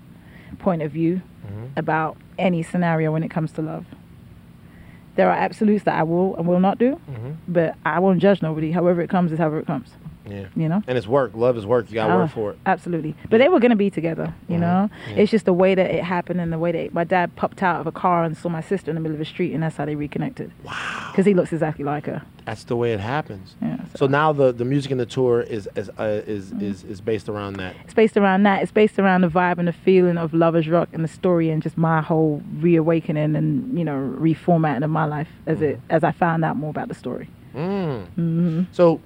point 0.60 0.82
of 0.82 0.92
view 0.92 1.22
Mhm. 1.46 1.70
about 1.78 2.18
any 2.40 2.64
scenario 2.64 3.12
when 3.12 3.24
it 3.24 3.30
comes 3.30 3.52
to 3.54 3.62
love 3.62 3.86
there 5.16 5.30
are 5.30 5.36
absolutes 5.38 5.84
that 5.84 5.96
i 5.96 6.04
will 6.04 6.36
and 6.38 6.48
will 6.48 6.60
not 6.60 6.78
do 6.78 7.00
Mhm. 7.10 7.36
but 7.48 7.76
i 7.86 8.00
won't 8.00 8.20
judge 8.22 8.42
nobody 8.42 8.72
however 8.72 9.02
it 9.02 9.10
comes 9.10 9.32
is 9.32 9.38
however 9.40 9.60
it 9.60 9.68
comes 9.68 9.90
Yeah. 10.28 10.46
you 10.56 10.68
know 10.70 10.82
And 10.88 10.98
it's 10.98 11.08
work. 11.08 11.32
Love 11.36 11.58
is 11.58 11.66
work. 11.66 11.90
You 11.90 11.96
gotta 11.96 12.14
Ah, 12.14 12.18
work 12.24 12.32
for 12.32 12.52
it. 12.52 12.58
Absolutely. 12.66 13.16
But 13.30 13.38
they 13.40 13.48
were 13.50 13.60
going 13.60 13.72
to 13.72 13.76
be 13.76 13.90
together, 13.90 14.34
you 14.48 14.58
Mhm. 14.58 14.62
know? 14.62 14.90
Yeah. 15.10 15.16
It's 15.18 15.32
just 15.32 15.46
the 15.46 15.54
way 15.54 15.76
that 15.76 15.90
it 15.92 16.04
happened 16.04 16.42
and 16.42 16.52
the 16.52 16.60
way 16.60 16.72
that 16.72 16.94
my 16.94 17.04
dad 17.04 17.36
popped 17.36 17.62
out 17.62 17.80
of 17.82 17.88
a 17.88 17.92
car 17.92 18.24
and 18.24 18.36
saw 18.36 18.50
my 18.50 18.62
sister 18.62 18.90
in 18.92 18.96
the 18.96 19.02
middle 19.02 19.16
of 19.16 19.20
the 19.20 19.26
street, 19.26 19.54
and 19.54 19.62
that's 19.64 19.78
how 19.78 19.86
they 19.86 19.96
reconnected. 19.96 20.52
Wow. 20.64 20.74
Because 21.12 21.26
he 21.26 21.34
looks 21.34 21.54
exactly 21.54 21.86
like 21.86 22.06
her. 22.08 22.22
That's 22.46 22.64
the 22.64 22.76
way 22.76 22.94
it 22.94 23.00
happens. 23.00 23.56
Yeah, 23.62 23.78
So 23.96 24.06
now 24.06 24.32
the, 24.32 24.52
the 24.52 24.66
music 24.66 24.92
in 24.92 24.98
the 25.00 25.06
tour 25.08 25.42
is 25.42 25.68
is 25.76 25.90
uh, 25.98 26.22
is, 26.28 26.52
Mm-hmm. 26.52 26.66
is 26.66 26.84
is 26.84 27.02
based 27.02 27.28
around 27.30 27.54
that. 27.58 27.76
It's 27.86 27.94
based 27.94 28.18
around 28.18 28.44
that. 28.44 28.62
It's 28.62 28.72
based 28.72 29.00
around 29.00 29.22
the 29.22 29.30
vibe 29.30 29.58
and 29.58 29.68
the 29.68 29.74
feeling 29.74 30.18
of 30.18 30.32
Lovers 30.34 30.68
Rock 30.68 30.90
and 30.94 31.04
the 31.04 31.08
story 31.08 31.50
and 31.50 31.62
just 31.64 31.76
my 31.78 32.02
whole 32.02 32.44
reawakening 32.60 33.36
and, 33.36 33.78
you 33.78 33.84
know, 33.84 34.14
reformatting 34.20 34.84
of 34.84 34.90
my 34.92 35.06
life 35.06 35.30
as 35.48 35.62
it 35.62 35.80
as 35.90 36.04
I 36.04 36.12
found 36.12 36.46
out 36.46 36.56
more 36.58 36.70
about 36.70 36.88
the 36.88 36.94
story. 36.94 37.30
Mm. 37.56 38.06
hmm 38.16 38.62
So, 38.72 39.00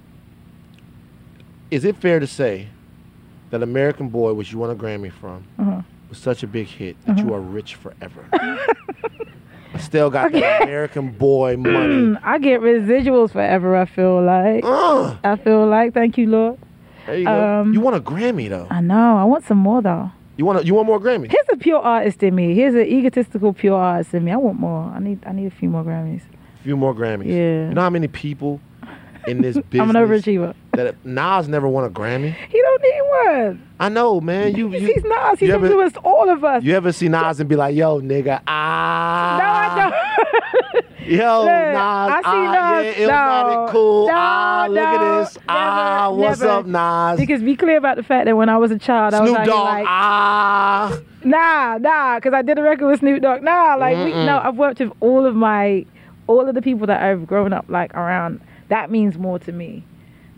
is 1.70 1.84
it 1.84 1.96
fair 1.96 2.20
to 2.20 2.26
say 2.26 2.68
that 3.50 3.62
American 3.62 4.08
Boy, 4.08 4.32
which 4.34 4.52
you 4.52 4.58
won 4.58 4.70
a 4.70 4.74
Grammy 4.74 5.10
from, 5.12 5.44
Uh-huh. 5.58 5.82
was 6.08 6.18
such 6.18 6.42
a 6.42 6.46
big 6.46 6.66
hit 6.66 6.96
that 7.06 7.18
you 7.18 7.32
are 7.34 7.40
rich 7.40 7.74
forever? 7.76 8.24
Still 9.78 10.10
got 10.10 10.26
Okay. 10.26 10.40
that 10.40 10.62
American 10.68 11.10
Boy 11.12 11.56
money. 11.56 11.76
Mm, 11.94 12.20
I 12.22 12.38
get 12.38 12.60
residuals 12.60 13.30
forever, 13.30 13.76
I 13.76 13.84
feel 13.86 14.22
like. 14.22 14.64
Uh, 14.64 15.16
I 15.24 15.36
feel 15.36 15.66
like, 15.66 15.94
thank 15.94 16.18
you, 16.18 16.26
Lord. 16.28 16.58
there 17.06 17.16
you 17.18 17.24
go. 17.24 17.60
Um, 17.60 17.72
you 17.72 17.80
won 17.80 17.94
a 17.94 18.00
Grammy 18.00 18.48
though. 18.48 18.66
I 18.68 18.80
know. 18.80 19.16
I 19.16 19.24
want 19.24 19.44
some 19.44 19.58
more, 19.58 19.80
though. 19.80 20.10
You 20.36 20.44
want 20.46 20.60
a, 20.60 20.64
you 20.66 20.74
want 20.74 20.86
more 20.86 20.98
Grammys? 20.98 21.30
Here's 21.30 21.46
a 21.52 21.56
pure 21.56 21.78
artist 21.80 22.22
in 22.22 22.34
me. 22.34 22.54
Here's 22.54 22.74
an 22.74 22.86
egotistical 22.86 23.52
pure 23.52 23.78
artist 23.78 24.14
in 24.14 24.24
me. 24.24 24.32
I 24.32 24.36
want 24.36 24.58
more. 24.58 24.84
I 24.84 24.98
need 24.98 25.22
I 25.26 25.32
need 25.32 25.46
a 25.46 25.50
few 25.50 25.68
more 25.68 25.82
Grammys. 25.84 26.22
A 26.60 26.62
few 26.62 26.76
more 26.78 26.94
Grammys. 26.94 27.26
Yeah. 27.26 27.68
You 27.68 27.74
know 27.74 27.82
how 27.82 27.90
many 27.90 28.08
people 28.08 28.58
in 29.26 29.42
this 29.42 29.56
business 29.56 29.80
I'm 29.80 29.90
an 29.94 29.96
overachiever. 30.08 30.54
that 30.72 30.94
Nas 31.04 31.48
never 31.48 31.68
won 31.68 31.84
a 31.84 31.90
Grammy? 31.90 32.34
He 32.48 32.60
don't 32.60 32.82
need 32.82 33.02
one. 33.48 33.68
I 33.78 33.88
know, 33.88 34.20
man. 34.20 34.54
You 34.56 34.68
you, 34.72 34.78
He's 34.94 35.04
Nas. 35.04 35.38
He's 35.38 35.50
ever- 35.50 35.66
influenced 35.66 35.96
all 35.98 36.28
of 36.30 36.44
us. 36.44 36.62
you 36.62 36.74
ever 36.74 36.92
see 36.92 37.08
Nas 37.08 37.40
and 37.40 37.48
be 37.48 37.56
like, 37.56 37.74
"Yo, 37.74 38.00
nigga, 38.00 38.40
ah." 38.46 39.38
no, 39.40 39.44
I 39.46 39.90
don't. 39.90 40.84
Yo, 41.06 41.38
Look, 41.40 41.46
Nas, 41.48 41.76
I 41.76 42.20
see 42.20 42.22
ah, 42.26 42.80
Nas. 42.82 42.98
yeah, 42.98 43.06
No, 43.06 43.68
cool. 43.72 44.06
no, 44.08 44.14
ah, 44.16 44.66
look 44.68 44.78
at 44.78 45.00
no, 45.00 45.20
this. 45.24 45.38
ah, 45.48 46.10
what's 46.12 46.40
never. 46.40 46.52
up, 46.52 46.66
Nas? 46.66 47.18
because 47.20 47.42
be 47.42 47.56
clear 47.56 47.78
about 47.78 47.96
the 47.96 48.02
fact 48.02 48.26
that 48.26 48.36
when 48.36 48.48
I 48.48 48.58
was 48.58 48.70
a 48.70 48.78
child, 48.78 49.14
I 49.14 49.20
was 49.22 49.32
out 49.32 49.46
Dogg, 49.46 49.64
like, 49.64 49.86
ah. 49.88 51.00
nah, 51.24 51.78
nah, 51.78 52.16
because 52.16 52.32
I 52.34 52.42
did 52.42 52.58
a 52.58 52.62
record 52.62 52.86
with 52.86 53.00
Snoop 53.00 53.22
Dogg. 53.22 53.42
Nah, 53.42 53.74
like, 53.76 53.96
we, 53.96 54.12
no, 54.12 54.40
I've 54.42 54.56
worked 54.56 54.78
with 54.80 54.92
all 55.00 55.26
of 55.26 55.34
my, 55.34 55.84
all 56.26 56.48
of 56.48 56.54
the 56.54 56.62
people 56.62 56.86
that 56.86 57.02
I've 57.02 57.26
grown 57.26 57.52
up 57.52 57.64
like 57.68 57.92
around. 57.94 58.40
That 58.70 58.90
means 58.90 59.18
more 59.18 59.38
to 59.40 59.52
me 59.52 59.84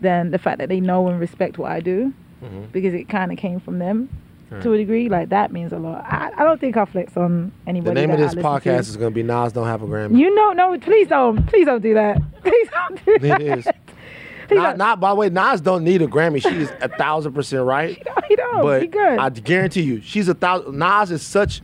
than 0.01 0.31
the 0.31 0.37
fact 0.37 0.57
that 0.59 0.67
they 0.69 0.79
know 0.81 1.07
and 1.07 1.19
respect 1.19 1.57
what 1.57 1.71
I 1.71 1.79
do, 1.79 2.13
Mhm. 2.43 2.71
because 2.73 2.93
it 2.93 3.07
kind 3.07 3.31
of 3.31 3.37
came 3.37 3.59
from 3.61 3.79
them. 3.79 4.09
Right. 4.49 4.61
To 4.61 4.73
a 4.73 4.77
degree, 4.77 5.09
like 5.09 5.29
that 5.29 5.51
means 5.51 5.71
a 5.73 5.79
lot. 5.79 6.05
I, 6.05 6.29
I 6.37 6.43
don't 6.43 6.59
think 6.59 6.77
I 6.77 6.85
flex 6.85 7.17
on 7.17 7.51
anybody. 7.65 7.95
The 7.95 8.01
name 8.01 8.11
of 8.11 8.17
this 8.19 8.35
listen 8.35 8.43
to. 8.43 8.47
podcast 8.49 8.79
is 8.81 8.97
going 8.97 9.11
to 9.11 9.15
be 9.15 9.23
Nas 9.23 9.51
Don't 9.53 9.65
Have 9.65 9.81
a 9.81 9.87
Grammy. 9.87 10.19
You 10.19 10.35
know, 10.35 10.51
no, 10.51 10.77
please 10.77 11.07
don't, 11.07 11.47
please 11.47 11.65
don't 11.65 11.81
do 11.81 11.95
that. 11.95 12.21
Please 12.43 12.67
don't 12.69 13.05
do 13.05 13.19
that. 13.19 13.41
It 13.41 13.59
is. 13.59 13.65
Not, 14.51 14.77
don't. 14.77 14.99
by 14.99 15.09
the 15.09 15.15
way, 15.15 15.29
Nas 15.29 15.59
don't 15.61 15.83
need 15.83 16.01
a 16.03 16.07
Grammy. 16.07 16.39
She 16.41 16.49
is 16.55 16.71
a 16.81 16.89
thousand 16.89 17.33
percent 17.33 17.63
right. 17.65 17.99
No, 18.05 18.13
he 18.27 18.35
don't. 18.35 18.61
but 18.61 18.81
he 18.83 18.87
good. 18.89 19.17
I 19.17 19.29
guarantee 19.29 19.81
you, 19.81 20.01
she's 20.01 20.27
a 20.27 20.33
thousand. 20.35 20.77
Nas 20.77 21.09
is 21.09 21.23
such. 21.23 21.61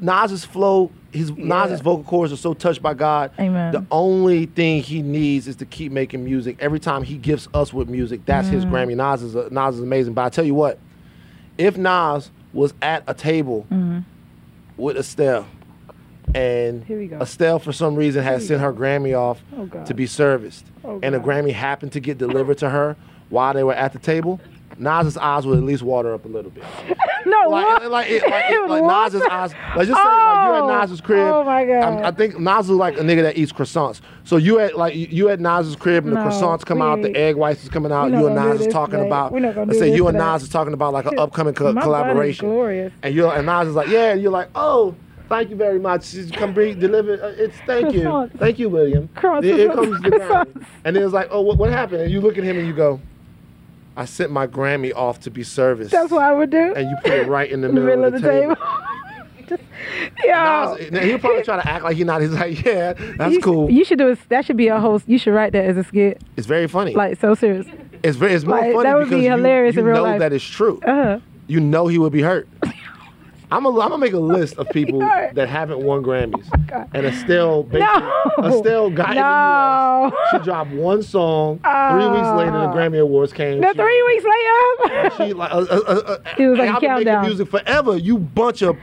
Nas's 0.00 0.44
flow, 0.44 0.90
his 1.12 1.30
Yeah. 1.30 1.44
Nas's 1.44 1.80
vocal 1.80 2.04
cords 2.04 2.32
are 2.32 2.36
so 2.36 2.54
touched 2.54 2.82
by 2.82 2.94
God. 2.94 3.30
Amen. 3.38 3.72
The 3.72 3.84
only 3.90 4.46
thing 4.46 4.82
he 4.82 5.02
needs 5.02 5.46
is 5.46 5.56
to 5.56 5.66
keep 5.66 5.92
making 5.92 6.24
music. 6.24 6.56
Every 6.60 6.80
time 6.80 7.02
he 7.02 7.16
gifts 7.16 7.48
us 7.54 7.72
with 7.72 7.88
music, 7.88 8.24
that's 8.26 8.48
his 8.48 8.64
Mm. 8.64 8.70
Grammy. 8.70 8.96
Nas 8.96 9.22
is 9.22 9.34
a, 9.34 9.48
Nas 9.52 9.76
is 9.76 9.82
amazing. 9.82 10.14
But 10.14 10.24
I 10.24 10.28
tell 10.30 10.44
you 10.44 10.54
what, 10.54 10.78
if 11.58 11.76
Nas 11.76 12.30
was 12.52 12.72
at 12.82 13.02
a 13.06 13.14
table 13.14 13.66
Mhm. 13.70 14.04
with 14.76 14.96
Estelle, 14.96 15.46
and 16.34 16.84
Here 16.84 16.98
we 16.98 17.06
go. 17.08 17.18
Estelle 17.20 17.58
for 17.58 17.72
some 17.72 17.94
reason 17.94 18.22
had 18.22 18.40
sent 18.42 18.60
her 18.60 18.72
Grammy 18.72 19.16
off 19.18 19.42
Oh, 19.56 19.66
to 19.84 19.94
be 19.94 20.06
serviced, 20.06 20.64
Oh, 20.84 20.98
and 21.02 21.14
a 21.14 21.20
Grammy 21.20 21.52
happened 21.52 21.92
to 21.92 22.00
get 22.00 22.16
delivered 22.18 22.58
to 22.58 22.70
her 22.70 22.96
while 23.28 23.52
they 23.54 23.64
were 23.64 23.74
at 23.74 23.92
the 23.92 23.98
table, 23.98 24.40
Nas's 24.78 25.16
eyes 25.16 25.46
would 25.46 25.58
at 25.58 25.64
least 25.64 25.82
water 25.82 26.14
up 26.14 26.24
a 26.24 26.28
little 26.28 26.50
bit. 26.50 26.64
no, 27.26 27.48
Like, 27.48 27.66
what? 27.66 27.90
like, 27.90 28.10
it, 28.10 28.22
like, 28.28 28.44
it, 28.50 28.68
like? 28.68 28.82
Nas's 28.84 29.22
eyes. 29.22 29.52
Like 29.76 29.86
just 29.86 30.00
say, 30.00 30.08
like 30.08 30.46
you 30.46 30.52
Oh. 30.52 30.68
at 30.70 30.80
Nas's 30.80 31.00
crib. 31.00 31.18
Oh, 31.20 31.44
my 31.44 31.64
God. 31.64 31.72
I'm- 31.82 32.04
I 32.04 32.10
think 32.10 32.38
Nas 32.38 32.64
is 32.70 32.76
like 32.76 32.96
a 32.98 33.02
nigga 33.02 33.22
that 33.22 33.36
eats 33.36 33.52
croissants. 33.52 34.00
So 34.24 34.36
you 34.36 34.58
at 34.60 34.76
like 34.76 34.94
you- 34.94 35.28
at 35.28 35.40
Nas's 35.40 35.76
crib 35.76 36.04
and 36.06 36.14
the 36.16 36.20
croissants 36.20 36.64
come 36.64 36.80
out, 36.82 37.02
the 37.02 37.14
egg 37.16 37.36
whites 37.36 37.62
is 37.62 37.68
coming 37.68 37.92
out. 37.92 38.10
You 38.10 38.26
and 38.26 38.34
Nas 38.36 38.60
is 38.60 38.72
talking 38.72 38.94
today. 38.98 39.06
about. 39.06 39.32
We 39.32 39.40
not 39.40 39.54
gonna 39.54 39.66
Let's 39.66 39.78
say 39.78 39.94
you 39.94 40.08
and 40.08 40.16
today. 40.16 40.32
Nas 40.32 40.42
is 40.44 40.48
talking 40.48 40.72
about 40.74 40.92
like 40.92 41.06
an 41.06 41.18
upcoming 41.18 41.54
co- 41.54 41.64
My 41.64 41.72
bun 41.72 41.78
is 41.78 41.84
collaboration. 41.84 42.48
glorious. 42.48 42.92
And 43.02 43.14
you 43.14 43.28
and 43.28 43.46
Nas 43.46 43.68
is 43.68 43.74
like, 43.74 43.88
yeah, 43.88 44.12
and 44.12 44.22
you're 44.22 44.32
like, 44.32 44.48
oh. 44.54 44.94
Thank 45.28 45.48
you 45.48 45.56
very 45.56 45.78
much. 45.78 46.10
Just 46.12 46.34
come 46.34 46.52
bring 46.52 46.78
deliver. 46.78 47.14
Uh, 47.14 47.28
it's 47.38 47.56
thank 47.66 47.94
you, 47.94 48.28
thank 48.36 48.58
you, 48.58 48.68
William. 48.68 49.08
Croissants. 49.16 49.44
Here 49.44 49.56
here 49.56 49.70
comes 49.72 49.98
the. 50.02 50.10
Croissants. 50.10 50.66
And 50.84 50.94
then 50.94 51.02
it's 51.02 51.14
like, 51.14 51.28
oh, 51.30 51.40
what, 51.40 51.56
what 51.56 51.70
happened? 51.70 52.02
And 52.02 52.10
you 52.12 52.20
look 52.20 52.36
at 52.36 52.44
him 52.44 52.58
and 52.58 52.66
you 52.66 52.74
go, 52.74 53.00
I 53.96 54.04
sent 54.06 54.30
my 54.30 54.46
Grammy 54.46 54.94
off 54.94 55.20
to 55.20 55.30
be 55.30 55.42
serviced. 55.42 55.90
That's 55.90 56.10
what 56.10 56.22
I 56.22 56.32
would 56.32 56.50
do. 56.50 56.72
And 56.74 56.88
you 56.88 56.96
put 57.02 57.12
it 57.12 57.26
right 57.28 57.50
in 57.50 57.60
the 57.60 57.68
middle, 57.72 57.84
middle 57.88 58.04
of 58.06 58.12
the 58.14 58.20
table. 58.20 58.56
Just, 59.48 59.62
yo. 60.24 60.76
Nas- 60.78 60.90
now, 60.92 61.00
he'll 61.00 61.18
probably 61.18 61.42
try 61.42 61.60
to 61.60 61.68
act 61.68 61.84
like 61.84 61.96
he's 61.96 62.06
not. 62.06 62.20
He's 62.22 62.30
like, 62.30 62.64
yeah, 62.64 62.94
that's 63.16 63.34
you, 63.34 63.40
cool. 63.40 63.70
You 63.70 63.84
should 63.84 63.98
do 63.98 64.10
a, 64.10 64.16
that. 64.28 64.44
Should 64.46 64.56
be 64.56 64.68
a 64.68 64.78
host. 64.80 65.06
You 65.08 65.18
should 65.18 65.34
write 65.34 65.52
that 65.52 65.64
as 65.64 65.76
a 65.76 65.84
skit. 65.84 66.22
it's 66.36 66.46
very 66.46 66.68
funny. 66.68 66.94
Like 66.94 67.20
so 67.20 67.34
serious. 67.34 67.66
it's 68.02 68.16
very, 68.16 68.32
it's 68.32 68.44
more 68.44 68.58
like, 68.58 68.72
funny 68.72 68.82
that 68.84 68.94
would 68.96 69.04
be 69.04 69.10
because 69.10 69.24
you- 69.24 69.30
hilarious 69.32 69.74
you, 69.74 69.80
in 69.80 69.86
real 69.86 69.96
know 69.96 70.02
life. 70.04 70.18
that 70.20 70.32
it's 70.32 70.44
true. 70.44 70.80
Uh-huh. 70.86 71.18
You 71.48 71.60
know 71.60 71.86
he 71.88 71.98
would 71.98 72.12
be 72.12 72.22
hurt. 72.22 72.48
I'm 73.56 73.64
gonna 73.64 73.98
make 73.98 74.12
a 74.12 74.18
list 74.38 74.56
of 74.58 74.68
people 74.70 74.98
that 75.00 75.48
haven't 75.48 75.80
won 75.80 76.02
Grammys 76.02 76.48
God. 76.68 76.88
and 76.94 77.06
Estelle, 77.06 77.62
basically, 77.64 77.80
no. 77.80 78.48
Estelle 78.58 78.90
got 78.90 79.10
in 79.10 79.16
the. 79.16 80.12
U.S. 80.16 80.28
She 80.32 80.38
dropped 80.44 80.70
one 80.70 81.02
song. 81.02 81.58
three 81.58 82.06
weeks 82.08 82.28
later, 82.36 82.52
the. 82.52 82.72
Grammy 82.72 83.00
Awards 83.00 83.32
came. 83.32 83.60
No, 83.60 83.72
She- 83.72 83.78
three 83.78 84.02
weeks 84.04 84.24
later. 84.24 85.10
She 85.16 85.32
like, 85.34 85.52
uh, 85.52 85.56
uh, 85.58 85.80
uh, 85.86 85.92
uh, 85.92 86.18
was 86.38 86.58
like 86.58 86.70
I've 86.70 86.80
been 86.80 87.04
making 87.04 87.20
music 87.22 87.48
forever. 87.48 87.96
You 87.96 88.18
bunch 88.18 88.62
of 88.62 88.76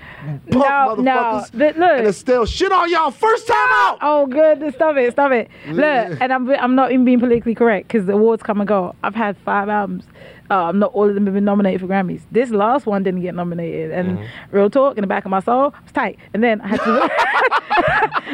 punk 0.51 0.53
No, 0.53 0.95
no. 0.95 1.11
motherfuckers. 1.11 1.51
Th- 1.57 1.75
look. 1.75 1.91
And 1.99 2.07
Estelle, 2.07 2.45
shit 2.45 2.71
on 2.71 2.89
y'all 2.91 3.11
first 3.11 3.47
time 3.47 3.57
out. 3.71 3.97
Oh, 4.09 4.25
good. 4.27 4.73
Stop 4.75 4.97
it. 4.97 5.11
Stop 5.11 5.31
it. 5.31 5.49
Look, 5.67 5.81
and 6.21 6.31
I'm 6.33 6.49
I'm 6.51 6.75
not 6.75 6.91
even 6.91 7.05
being 7.05 7.19
politically 7.19 7.53
correct 7.55 7.87
because 7.87 8.05
the 8.05 8.13
awards 8.13 8.43
come 8.43 8.61
and 8.61 8.67
go. 8.67 8.95
I've 9.03 9.15
had 9.15 9.35
five 9.37 9.67
albums. 9.69 10.05
Um, 10.51 10.79
not 10.79 10.91
all 10.93 11.07
of 11.07 11.13
them 11.13 11.25
have 11.25 11.35
been 11.35 11.45
nominated 11.45 11.79
for 11.81 11.87
Grammys. 11.87 12.21
This 12.31 12.49
last 12.49 12.85
one 12.87 13.03
didn't 13.03 13.21
get 13.21 13.35
nominated, 13.35 13.91
and 13.91 14.17
Mm-hmm. 14.17 14.55
real 14.55 14.69
talk 14.69 14.97
in 14.97 15.01
the 15.01 15.07
back 15.07 15.23
of 15.25 15.29
my 15.31 15.39
soul, 15.41 15.73
I 15.75 15.81
was 15.83 15.91
tight. 15.93 16.17
And 16.33 16.43
then 16.43 16.59
I 16.61 16.67
had 16.69 16.79
to, 16.79 17.09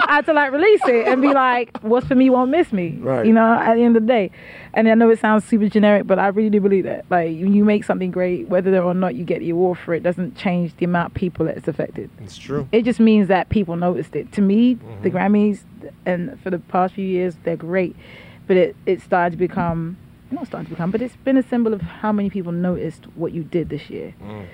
I 0.07 0.15
had 0.15 0.25
to 0.27 0.33
like 0.33 0.51
release 0.51 0.81
it 0.87 1.07
and 1.07 1.21
be 1.21 1.33
like, 1.33 1.77
"What's 1.81 2.07
for 2.07 2.15
me 2.15 2.29
won't 2.29 2.51
miss 2.51 2.71
me." 2.71 2.97
Right. 3.01 3.25
You 3.25 3.33
know, 3.33 3.53
at 3.53 3.75
the 3.75 3.81
end 3.83 3.97
of 3.97 4.03
the 4.03 4.07
day. 4.07 4.31
And 4.73 4.87
I 4.89 4.93
know 4.95 5.09
it 5.09 5.19
sounds 5.19 5.45
super 5.45 5.67
generic, 5.69 6.05
but 6.07 6.19
I 6.19 6.27
really 6.27 6.49
do 6.49 6.59
believe 6.59 6.83
that. 6.85 7.05
Like, 7.09 7.27
when 7.29 7.53
you 7.53 7.63
make 7.63 7.83
something 7.85 8.11
great, 8.11 8.47
whether 8.49 8.77
or 8.81 8.93
not 8.93 9.15
you 9.15 9.23
get 9.23 9.39
the 9.39 9.49
award 9.49 9.77
for 9.79 9.93
it, 9.93 10.03
doesn't 10.03 10.35
change 10.35 10.75
the 10.77 10.85
amount 10.85 11.11
of 11.11 11.13
people 11.15 11.45
that 11.45 11.55
it's 11.57 11.67
affected 11.67 12.09
It's 12.21 12.37
true. 12.37 12.67
it 12.73 12.83
just 12.83 12.99
means 12.99 13.27
that 13.29 13.47
people 13.49 13.75
noticed 13.77 14.15
it. 14.15 14.31
To 14.33 14.41
me, 14.41 14.77
the 15.01 15.09
Grammys 15.11 15.61
and 16.05 16.37
for 16.41 16.49
the 16.49 16.59
past 16.59 16.93
few 16.95 17.05
years, 17.05 17.35
they're 17.43 17.55
great, 17.57 17.95
but 18.47 18.57
it 18.57 18.75
it 18.85 19.01
started 19.01 19.31
to 19.31 19.37
become 19.37 19.97
not 20.35 20.47
starting 20.47 20.65
to 20.67 20.69
become, 20.71 20.91
but 20.91 21.01
it's 21.01 21.15
been 21.17 21.37
a 21.37 21.43
symbol 21.43 21.73
of 21.73 21.81
how 21.81 22.11
many 22.11 22.29
people 22.29 22.51
noticed 22.51 23.05
what 23.15 23.31
you 23.31 23.43
did 23.43 23.69
this 23.69 23.89
year. 23.89 24.13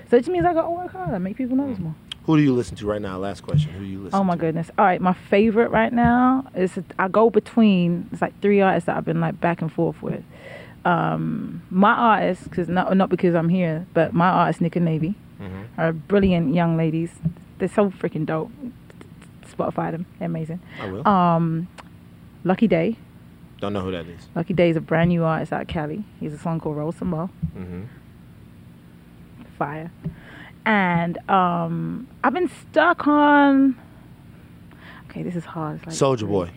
So 0.09 0.15
it 0.17 0.21
just 0.21 0.29
means 0.29 0.45
I 0.45 0.53
got 0.53 0.63
to 0.63 0.69
work 0.71 0.91
harder, 0.91 1.19
make 1.19 1.35
people 1.37 1.57
notice 1.57 1.79
more. 1.79 1.95
Who 2.25 2.37
do 2.37 2.43
you 2.43 2.53
listen 2.53 2.75
to 2.77 2.85
right 2.85 3.01
now? 3.01 3.17
Last 3.17 3.41
question. 3.41 3.71
Who 3.71 3.79
do 3.79 3.85
you 3.85 3.99
listen 3.99 4.19
Oh 4.19 4.23
my 4.23 4.35
to? 4.35 4.39
goodness! 4.39 4.69
All 4.77 4.85
right, 4.85 5.01
my 5.01 5.13
favorite 5.13 5.71
right 5.71 5.91
now 5.91 6.45
is 6.55 6.77
I 6.99 7.07
go 7.07 7.29
between 7.31 8.07
it's 8.11 8.21
like 8.21 8.39
three 8.41 8.61
artists 8.61 8.85
that 8.85 8.95
I've 8.95 9.05
been 9.05 9.19
like 9.19 9.41
back 9.41 9.61
and 9.63 9.73
forth 9.73 10.01
with. 10.03 10.23
Um, 10.85 11.61
my 11.71 11.93
artists, 11.93 12.43
because 12.43 12.67
not 12.69 12.95
not 12.95 13.09
because 13.09 13.33
I'm 13.35 13.49
here, 13.49 13.87
but 13.93 14.13
my 14.13 14.27
artists 14.29 14.61
Nick 14.61 14.75
and 14.75 14.85
Navy 14.85 15.15
Mhm. 15.41 15.65
are 15.79 15.93
brilliant 15.93 16.53
young 16.53 16.77
ladies. 16.77 17.11
They're 17.57 17.67
so 17.67 17.89
freaking 17.89 18.25
dope. 18.27 18.51
Spotify 19.51 19.91
them, 19.91 20.05
they're 20.19 20.27
amazing. 20.27 20.59
I 20.81 20.89
will. 20.91 21.07
Um, 21.07 21.67
Lucky 22.43 22.67
Daye. 22.67 22.95
Don't 23.61 23.73
know 23.73 23.81
who 23.81 23.91
that 23.91 24.07
is. 24.07 24.27
Lucky 24.35 24.55
Daye 24.55 24.71
is 24.71 24.75
a 24.75 24.81
brand 24.81 25.09
new 25.09 25.23
artist 25.23 25.53
out 25.53 25.61
of 25.61 25.67
Cali. 25.67 26.03
He 26.19 26.25
has 26.25 26.33
a 26.33 26.37
song 26.39 26.59
called 26.59 26.75
Roll 26.77 26.91
Some 26.91 27.11
Ball. 27.11 27.29
Mm-hmm. 27.55 27.83
Fire. 29.57 29.91
And 30.65 31.17
um, 31.29 32.07
I've 32.23 32.33
been 32.33 32.49
stuck 32.49 33.07
on. 33.07 33.79
Okay, 35.09 35.21
this 35.21 35.35
is 35.35 35.45
hard. 35.45 35.79
Like 35.85 35.95
Soulja 35.95 36.27
Boy. 36.27 36.49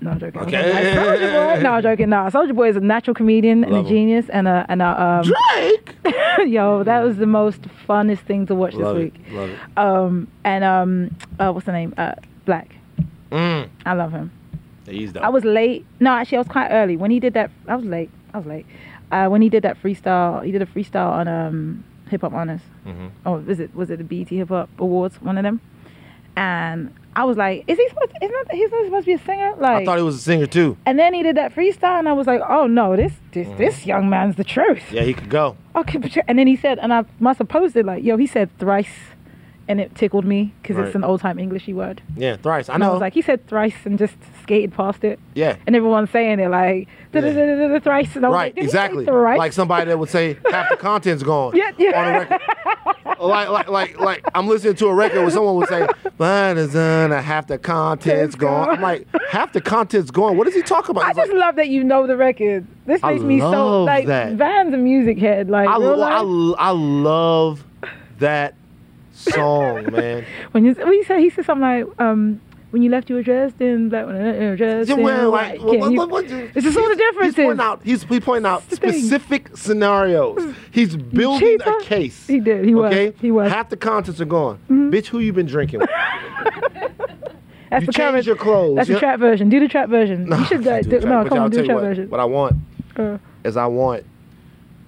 No, 0.00 0.10
I'm 0.10 0.20
joking. 0.20 0.40
Okay. 0.42 0.70
Okay. 0.70 0.94
Soulja 0.94 1.56
Boy. 1.56 1.62
No, 1.62 1.72
I'm 1.72 1.82
joking. 1.82 2.08
No, 2.10 2.16
Soulja 2.16 2.54
Boy 2.54 2.68
is 2.68 2.76
a 2.76 2.80
natural 2.80 3.14
comedian 3.14 3.64
and 3.64 3.74
a 3.74 3.80
him. 3.80 3.86
genius 3.86 4.28
and 4.28 4.46
a 4.46 4.64
and 4.68 4.82
a 4.82 5.02
um. 5.02 5.22
Drake. 5.24 5.96
yo, 6.46 6.84
that 6.84 7.00
was 7.00 7.16
the 7.16 7.26
most 7.26 7.62
funnest 7.88 8.20
thing 8.20 8.46
to 8.46 8.54
watch 8.54 8.74
Love 8.74 8.96
this 8.96 9.06
it. 9.06 9.14
week. 9.14 9.32
Love 9.32 9.50
it. 9.50 9.58
Um, 9.76 10.28
and 10.44 10.62
um, 10.62 11.16
uh, 11.40 11.50
what's 11.50 11.66
the 11.66 11.72
name? 11.72 11.92
Uh, 11.96 12.14
Black. 12.44 12.76
Mm. 13.32 13.68
I 13.84 13.94
love 13.94 14.12
him. 14.12 14.30
He's 14.86 15.12
dope. 15.12 15.22
I 15.22 15.28
was 15.28 15.44
late. 15.44 15.84
No, 16.00 16.12
actually, 16.12 16.36
I 16.36 16.40
was 16.40 16.48
quite 16.48 16.68
early 16.70 16.96
when 16.96 17.10
he 17.10 17.20
did 17.20 17.34
that. 17.34 17.50
I 17.66 17.76
was 17.76 17.84
late. 17.84 18.10
I 18.32 18.38
was 18.38 18.46
late. 18.46 18.66
Uh, 19.10 19.28
when 19.28 19.42
he 19.42 19.48
did 19.48 19.62
that 19.64 19.80
freestyle, 19.82 20.44
he 20.44 20.50
did 20.52 20.62
a 20.62 20.66
freestyle 20.66 21.10
on 21.10 21.28
um, 21.28 21.84
Hip 22.10 22.22
Hop 22.22 22.32
Honors. 22.32 22.62
Mhm. 22.86 23.10
Oh, 23.24 23.38
was 23.38 23.60
it 23.60 23.74
was 23.74 23.90
it 23.90 23.98
the 23.98 24.04
BET 24.04 24.28
Hip 24.28 24.48
Hop 24.48 24.68
Awards? 24.78 25.20
One 25.22 25.38
of 25.38 25.44
them. 25.44 25.60
And 26.36 26.92
I 27.14 27.22
was 27.24 27.36
like, 27.36 27.62
is 27.68 27.78
he 27.78 27.88
supposed? 27.88 28.10
To, 28.10 28.24
isn't 28.24 28.48
that, 28.48 28.54
he's 28.56 28.70
not 28.72 28.84
supposed 28.86 29.04
to 29.04 29.10
be 29.10 29.14
a 29.14 29.24
singer? 29.24 29.54
Like, 29.56 29.82
I 29.82 29.84
thought 29.84 29.98
he 29.98 30.02
was 30.02 30.16
a 30.16 30.20
singer 30.20 30.46
too. 30.46 30.76
and 30.84 30.98
then 30.98 31.14
he 31.14 31.22
did 31.22 31.36
that 31.36 31.54
freestyle, 31.54 31.98
and 32.00 32.08
I 32.08 32.12
was 32.12 32.26
like, 32.26 32.40
oh 32.48 32.66
no, 32.66 32.96
this 32.96 33.12
this 33.32 33.46
Mm-hmm. 33.46 33.56
this 33.56 33.86
young 33.86 34.10
man's 34.10 34.34
the 34.36 34.42
truth. 34.44 34.82
Yeah, 34.90 35.02
he 35.02 35.14
could 35.14 35.30
go. 35.30 35.56
Okay, 35.76 35.98
but 35.98 36.16
and 36.26 36.36
then 36.38 36.46
he 36.48 36.56
said, 36.56 36.78
and 36.80 36.92
I 36.92 37.04
must 37.20 37.38
have 37.38 37.48
posted 37.48 37.86
like, 37.86 38.02
yo, 38.02 38.16
he 38.16 38.26
said 38.26 38.50
thrice, 38.58 38.88
and 39.68 39.80
it 39.80 39.94
tickled 39.94 40.24
me 40.24 40.52
because 40.62 40.76
Right. 40.76 40.86
it's 40.86 40.94
an 40.94 41.04
old 41.04 41.20
time 41.20 41.38
Englishy 41.38 41.72
word. 41.72 42.02
Yeah, 42.16 42.36
thrice. 42.36 42.68
I 42.68 42.74
And 42.74 42.82
I 42.84 42.86
know. 42.86 42.92
was 42.94 43.00
like, 43.00 43.14
he 43.14 43.22
said 43.22 43.46
thrice 43.46 43.74
and 43.84 43.98
just 43.98 44.14
skated 44.42 44.72
past 44.74 45.04
it, 45.04 45.18
yeah. 45.34 45.56
and 45.66 45.74
everyone's 45.74 46.10
saying 46.10 46.38
it 46.40 46.48
like 46.50 46.88
Yeah. 47.12 47.78
Thrice. 47.78 48.16
And 48.16 48.26
I 48.26 48.28
was 48.28 48.34
Right, 48.34 48.44
like, 48.46 48.54
"Did 48.56 48.62
he 48.64 48.68
say 48.68 48.78
exactly. 48.78 49.04
thrice?" 49.06 49.38
Like 49.38 49.52
somebody 49.52 49.86
that 49.86 49.98
would 49.98 50.08
say 50.08 50.36
half 50.50 50.68
the 50.70 50.76
content's 50.76 51.22
gone 51.22 51.52
Yeah, 51.56 51.70
yeah. 51.78 52.00
on 52.00 52.08
a 52.08 52.18
record. 52.18 52.40
like, 53.20 53.48
like, 53.48 53.68
like, 53.68 54.00
like, 54.00 54.24
I'm 54.34 54.48
listening 54.48 54.74
to 54.76 54.86
a 54.88 54.94
record 54.94 55.20
where 55.20 55.30
someone 55.30 55.54
would 55.56 55.68
say, 55.68 55.86
"Ba-da-da-da, 56.18 57.20
half 57.20 57.46
the 57.46 57.58
content's 57.58 58.34
gone. 58.34 58.68
I'm 58.70 58.80
like, 58.80 59.06
half 59.30 59.52
the 59.52 59.60
content's 59.60 60.10
gone. 60.10 60.36
What 60.36 60.48
is 60.48 60.54
he 60.54 60.62
talking 60.62 60.90
about? 60.90 61.04
I 61.04 61.08
He's 61.08 61.16
just 61.16 61.30
like, 61.32 61.38
love 61.40 61.56
that 61.56 61.68
you 61.68 61.84
know 61.84 62.06
the 62.06 62.16
record. 62.16 62.66
This 62.86 63.02
makes 63.02 63.22
me 63.22 63.40
so 63.40 63.84
like 63.84 64.06
that. 64.06 64.32
Van's 64.34 64.74
a 64.74 64.76
music 64.78 65.18
head. 65.18 65.48
Like 65.48 65.68
I, 65.68 65.76
lo- 65.76 66.54
I, 66.58 66.68
I 66.68 66.70
love 66.70 67.64
that 68.18 68.54
song, 69.14 69.90
man. 69.92 70.24
when 70.52 70.64
you 70.64 70.74
when 70.74 70.92
he 70.92 71.04
said 71.04 71.18
he 71.20 71.30
said 71.30 71.44
something 71.44 71.62
like 71.62 71.86
um 72.00 72.40
when 72.70 72.82
you 72.82 72.90
left 72.90 73.08
you 73.08 73.14
were 73.14 73.22
dressed 73.22 73.60
in 73.60 73.88
black 73.88 74.06
when 74.06 74.16
you 74.16 74.48
were 74.50 74.56
dressed 74.56 74.88
Yeah, 74.90 74.96
in 74.96 75.02
well, 75.04 75.30
white. 75.30 75.62
what- 75.62 75.92
you- 75.92 75.96
what- 75.98 76.10
what- 76.10 76.24
it's 76.24 76.64
just 76.64 76.76
all 76.76 76.88
the 76.88 76.96
differences. 76.96 77.36
He's 77.36 77.44
pointing 77.44 77.64
out, 77.64 77.80
he's, 77.84 78.02
he's 78.02 78.20
pointing 78.20 78.46
out 78.50 78.62
specific 78.72 79.56
scenarios. 79.56 80.54
He's 80.72 80.96
building 80.96 81.38
cheaper? 81.58 81.70
a 81.78 81.82
case. 81.82 82.26
He 82.26 82.40
did. 82.40 82.64
He 82.64 82.74
was. 82.74 82.92
okay? 82.92 83.14
He 83.20 83.30
was. 83.30 83.44
Mm-hmm. 83.46 83.54
Half 83.54 83.68
the 83.70 83.76
contents 83.76 84.20
are 84.20 84.24
gone. 84.24 84.58
Bitch, 84.68 85.06
who 85.06 85.20
you 85.20 85.32
been 85.32 85.46
drinking 85.46 85.80
with? 85.80 85.90
That's 87.70 87.82
you 87.82 87.86
the 87.86 87.92
current- 87.92 88.26
your 88.26 88.36
clothes. 88.36 88.76
That's 88.76 88.88
You- 88.88 88.94
the 88.96 89.00
trap 89.00 89.20
version. 89.20 89.48
Do 89.48 89.60
the 89.60 89.68
trap 89.68 89.88
version. 89.88 90.28
No, 90.28 90.38
you 90.38 90.44
should 90.46 90.66
I 90.66 90.82
do, 90.82 90.90
do 90.90 91.00
do, 91.00 91.06
no. 91.08 91.24
Come 91.26 91.38
on, 91.38 91.50
do 91.50 91.56
the 91.58 91.64
trap 91.64 91.74
what, 91.76 91.82
version. 91.84 92.10
What 92.10 92.20
I 92.20 92.24
want 92.24 92.56
Uh, 92.96 93.18
is 93.44 93.56
I 93.56 93.66
want 93.66 94.04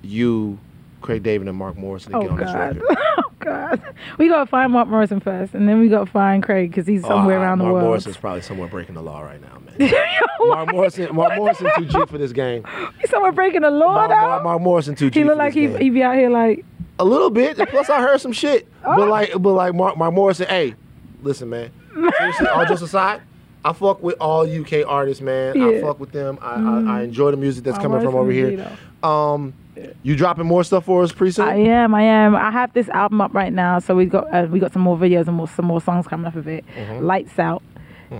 you, 0.02 0.58
Craig 1.06 1.22
David, 1.22 1.48
and 1.48 1.56
Mark 1.56 1.76
Morrison 1.76 2.12
to 2.12 2.18
oh 2.18 2.22
get 2.22 2.30
on 2.32 2.36
this 2.36 2.46
God. 2.52 2.76
record. 2.76 2.82
oh 3.18 3.32
God. 3.38 3.82
We 4.18 4.28
gotta 4.28 4.44
find 4.46 4.72
Mark 4.72 4.88
Morrison 4.88 5.20
first, 5.20 5.54
and 5.54 5.68
then 5.68 5.78
we 5.80 5.88
gotta 5.88 6.10
find 6.10 6.42
Craig 6.42 6.70
because 6.70 6.86
he's 6.86 7.02
somewhere 7.02 7.38
Oh, 7.38 7.42
around 7.42 7.58
the 7.58 7.64
world. 7.64 7.76
Mark. 7.76 7.84
Morrison's 7.86 8.16
probably 8.16 8.42
somewhere 8.42 8.68
breaking 8.68 8.96
the 8.96 9.02
law 9.02 9.20
right 9.22 9.40
now, 9.40 9.60
man. 9.78 9.92
Mark 10.40 10.72
Morrison, 10.72 11.14
Mark 11.14 11.36
Morrison 11.36 11.70
too 11.78 11.84
G 11.86 12.06
for 12.06 12.18
this 12.18 12.32
game. 12.32 12.64
he's 13.00 13.08
somewhere 13.08 13.32
breaking 13.32 13.62
the 13.62 13.70
law 13.70 13.94
Mark, 13.94 14.10
now. 14.10 14.26
Mark, 14.26 14.42
Mark 14.44 14.60
Morrison 14.62 14.94
too 14.96 15.10
G 15.10 15.20
he 15.20 15.24
look 15.24 15.38
like 15.38 15.54
this 15.54 15.62
he 15.62 15.68
game. 15.68 15.80
he 15.80 15.90
be 15.90 16.02
out 16.02 16.16
here 16.16 16.28
like 16.28 16.64
A 16.98 17.04
little 17.04 17.30
bit. 17.30 17.56
Plus, 17.68 17.88
I 17.88 18.00
heard 18.02 18.20
some 18.20 18.32
shit. 18.32 18.66
Oh. 18.84 18.96
But 18.96 19.08
like, 19.08 19.30
but 19.38 19.52
like, 19.52 19.74
Mark, 19.74 19.96
Mark 19.96 20.12
Morrison. 20.12 20.48
Hey, 20.48 20.74
listen, 21.22 21.48
man. 21.48 21.70
Seriously, 22.18 22.46
all 22.48 22.66
just 22.66 22.82
aside, 22.82 23.22
I 23.64 23.72
fuck 23.72 24.02
with 24.02 24.16
all 24.20 24.42
UK 24.42 24.84
artists, 24.86 25.22
man. 25.22 25.60
I 25.60 25.80
fuck 25.80 25.98
with 26.00 26.10
them. 26.12 26.38
I, 26.42 26.54
I, 26.54 26.98
I 26.98 27.02
enjoy 27.02 27.30
the 27.30 27.36
music 27.36 27.62
that's 27.64 27.76
Mark 27.78 27.82
coming 27.90 28.00
from 28.04 28.14
over 28.16 28.30
here. 28.32 28.76
Um, 29.02 29.54
you 30.02 30.16
dropping 30.16 30.46
more 30.46 30.64
stuff 30.64 30.84
for 30.84 31.02
us 31.02 31.12
pretty 31.12 31.32
soon? 31.32 31.48
I 31.48 31.56
am, 31.56 31.94
I 31.94 32.02
am. 32.02 32.34
I 32.34 32.50
have 32.50 32.72
this 32.72 32.88
album 32.88 33.20
up 33.20 33.34
right 33.34 33.52
now, 33.52 33.78
so 33.78 33.94
we 33.94 34.06
got 34.06 34.32
uh, 34.32 34.46
we 34.50 34.58
got 34.58 34.72
some 34.72 34.82
more 34.82 34.96
videos 34.96 35.26
and 35.26 35.36
more, 35.36 35.48
some 35.48 35.66
more 35.66 35.80
songs 35.80 36.06
coming 36.06 36.26
up 36.26 36.36
of 36.36 36.48
it. 36.48 36.64
Mm-hmm. 36.76 37.04
Lights 37.04 37.38
out 37.38 37.62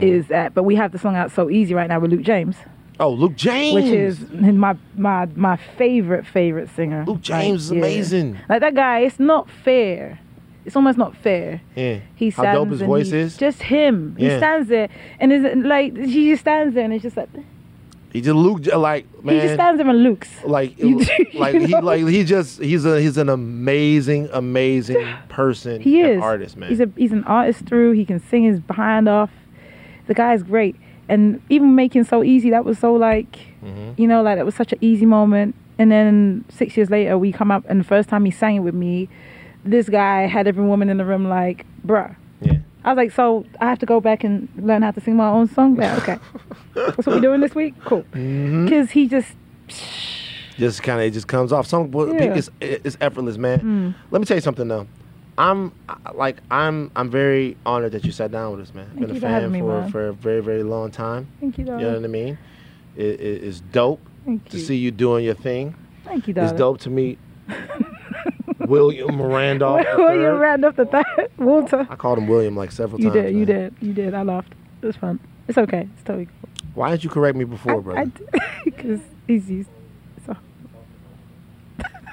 is 0.01 0.27
that, 0.29 0.55
but 0.55 0.65
we 0.65 0.75
have 0.75 0.93
the 0.93 0.99
song 0.99 1.17
out 1.17 1.31
so 1.31 1.51
easy 1.51 1.75
right 1.75 1.89
now 1.89 2.01
with 2.01 2.11
Luke 2.11 2.23
James, 2.23 2.57
oh, 2.99 3.11
Luke 3.11 3.37
James. 3.37 3.75
which 3.75 3.85
is 3.85 4.31
my 4.31 4.77
my 4.97 5.27
my 5.35 5.57
favorite 5.57 6.27
favorite 6.27 6.69
singer. 6.71 7.05
Luke 7.07 7.21
James 7.21 7.67
is 7.67 7.73
yeah. 7.73 7.79
amazing. 7.79 8.39
Like 8.49 8.61
that 8.61 8.75
guy, 8.75 9.01
it's 9.01 9.19
not 9.19 9.49
fair. 9.51 10.19
It's 10.65 10.75
almost 10.75 10.99
not 10.99 11.17
fair. 11.17 11.61
Yeah. 11.77 12.01
He 12.17 12.31
How 12.31 12.43
stands 12.43 12.59
dope 12.59 12.69
his 12.71 12.81
voice 12.83 13.13
is. 13.13 13.37
Just 13.37 13.63
him. 13.63 14.17
He 14.19 14.27
stands 14.27 14.69
there, 14.69 14.89
and 15.21 15.33
is 15.33 15.45
like 15.65 15.97
he 15.97 16.31
just 16.31 16.41
stands 16.41 16.75
there, 16.75 16.85
and 16.85 16.93
it's 16.93 17.03
just 17.03 17.17
like 17.17 17.29
He 18.17 18.21
just 18.23 18.35
Luke 18.37 18.67
like 18.75 19.07
man. 19.25 19.35
he 19.37 19.41
just 19.43 19.55
stands 19.55 19.79
there 19.79 19.89
and 19.89 20.03
looks. 20.03 20.29
like 20.45 20.79
You- 20.79 21.01
like 21.35 21.55
you 21.55 21.61
he 21.67 21.75
like 21.81 22.07
he 22.07 22.25
just 22.25 22.61
he's 22.61 22.85
a 22.85 23.01
he's 23.01 23.17
an 23.17 23.29
amazing 23.29 24.29
amazing 24.33 25.07
person 25.29 25.81
He 25.81 26.01
and 26.03 26.13
is 26.13 26.21
artist 26.23 26.57
man 26.57 26.69
He's 26.71 26.81
a 26.81 26.89
he's 26.97 27.13
an 27.13 27.25
artist 27.25 27.67
through. 27.67 27.93
He 27.93 28.05
can 28.05 28.21
sing 28.21 28.43
his 28.45 28.61
behind 28.61 29.09
off. 29.09 29.31
The 30.07 30.15
guy's 30.15 30.43
great, 30.43 30.77
and 31.09 31.41
even 31.49 31.75
making 31.75 32.05
so 32.05 32.23
easy. 32.23 32.51
That 32.51 32.65
was 32.65 32.79
so 32.79 32.95
like, 32.95 33.39
Mm-hmm. 33.65 34.01
you 34.01 34.07
know, 34.07 34.23
like 34.23 34.37
that 34.39 34.45
was 34.47 34.55
such 34.55 34.73
an 34.73 34.79
easy 34.81 35.07
moment. 35.07 35.55
And 35.79 35.91
then 35.91 36.45
six 36.49 36.77
years 36.77 36.89
later, 36.91 37.19
we 37.19 37.33
come 37.33 37.51
up, 37.51 37.65
and 37.69 37.81
the 37.81 37.85
first 37.85 38.09
time 38.09 38.25
he 38.25 38.31
sang 38.31 38.57
it 38.57 38.61
with 38.61 38.75
me, 38.75 39.09
this 39.65 39.89
guy 39.89 40.23
had 40.27 40.47
every 40.47 40.65
woman 40.65 40.89
in 40.89 40.97
the 40.99 41.05
room 41.05 41.29
like, 41.29 41.67
bruh. 41.85 42.15
yeah 42.41 42.59
I 42.87 42.91
was 42.93 42.97
like, 42.97 43.11
so 43.11 43.45
I 43.61 43.67
have 43.67 43.81
to 43.81 43.87
go 43.87 44.01
back 44.01 44.23
and 44.25 44.49
learn 44.57 44.83
how 44.83 44.93
to 44.93 45.01
sing 45.01 45.17
my 45.17 45.29
own 45.29 45.49
song. 45.49 45.77
Yeah, 45.77 45.97
okay. 45.99 46.19
That's 46.75 46.99
what 46.99 47.07
we're 47.17 47.21
doing 47.21 47.41
this 47.41 47.55
week. 47.55 47.75
Cool. 47.85 48.05
Mm-hmm. 48.13 48.65
Because 48.65 48.91
he 48.93 49.09
just 49.09 49.33
just 50.57 50.83
kind 50.85 51.01
of 51.01 51.07
it 51.07 51.11
just 51.11 51.27
comes 51.27 51.53
off. 51.53 51.67
Some 51.67 51.93
Yeah. 51.93 52.35
it's 52.35 52.49
it's 52.61 52.97
effortless, 53.01 53.37
man. 53.39 53.61
Mm. 53.61 53.95
Let 54.13 54.21
me 54.21 54.25
tell 54.25 54.37
you 54.37 54.41
something 54.41 54.69
though. 54.69 54.87
I'm 55.37 55.73
like 56.15 56.37
I'm 56.51 56.91
I'm 56.97 57.11
very 57.11 57.57
honored 57.67 57.93
that 57.93 58.05
you 58.05 58.13
sat 58.13 58.31
down 58.31 58.53
with 58.53 58.61
us, 58.61 58.73
man. 58.75 58.87
Thank 58.95 59.01
Been 59.01 59.11
a 59.11 59.15
you 59.15 59.21
for 59.21 59.27
fan 59.27 59.53
me, 59.53 59.61
for 59.91 60.09
a 60.09 60.13
very 60.13 60.41
very 60.41 60.63
long 60.63 60.91
time. 60.91 61.27
Thank 61.41 61.59
you, 61.59 61.65
You 61.67 61.73
know 61.77 61.95
what 61.95 62.05
I 62.05 62.07
mean? 62.07 62.39
It, 62.95 63.21
it, 63.21 63.45
it's 63.45 63.61
dope 63.61 64.01
Thank 64.25 64.49
to 64.51 64.57
you. 64.59 64.65
see 64.65 64.77
you 64.77 64.91
doing 64.91 65.25
your 65.25 65.35
thing. 65.35 65.75
Thank 66.05 66.29
you, 66.29 66.35
It's 66.37 66.53
dope 66.53 66.79
to 66.81 66.91
meet 66.91 67.19
William 68.69 69.21
Randolph. 69.23 69.85
the 69.91 70.03
Well, 70.03 70.15
you 70.15 70.23
third. 70.23 70.39
ran 70.41 70.65
up 70.65 70.77
the 70.77 70.87
third. 70.87 71.31
Walter. 71.39 71.87
I 71.91 71.97
called 71.97 72.19
him 72.19 72.27
William 72.27 72.57
like 72.57 72.73
several 72.73 73.01
You 73.01 73.11
times. 73.11 73.17
You 73.17 73.23
did. 73.23 73.33
You 73.33 73.47
man. 73.47 73.47
did. 73.47 73.75
You 73.89 73.93
did. 73.93 74.15
I 74.15 74.23
laughed. 74.23 74.53
It 74.83 74.87
was 74.87 74.97
fun. 74.97 75.19
It's 75.49 75.59
okay. 75.59 75.89
It's 75.95 76.03
totally 76.05 76.27
cool. 76.27 76.35
Why 76.75 76.91
didn't 76.91 77.05
you 77.05 77.11
correct 77.11 77.37
me 77.37 77.45
before, 77.45 77.81
brother? 77.81 78.11
Because 78.65 79.01
he's 79.27 79.49
used. 79.51 79.71
So. 80.27 80.37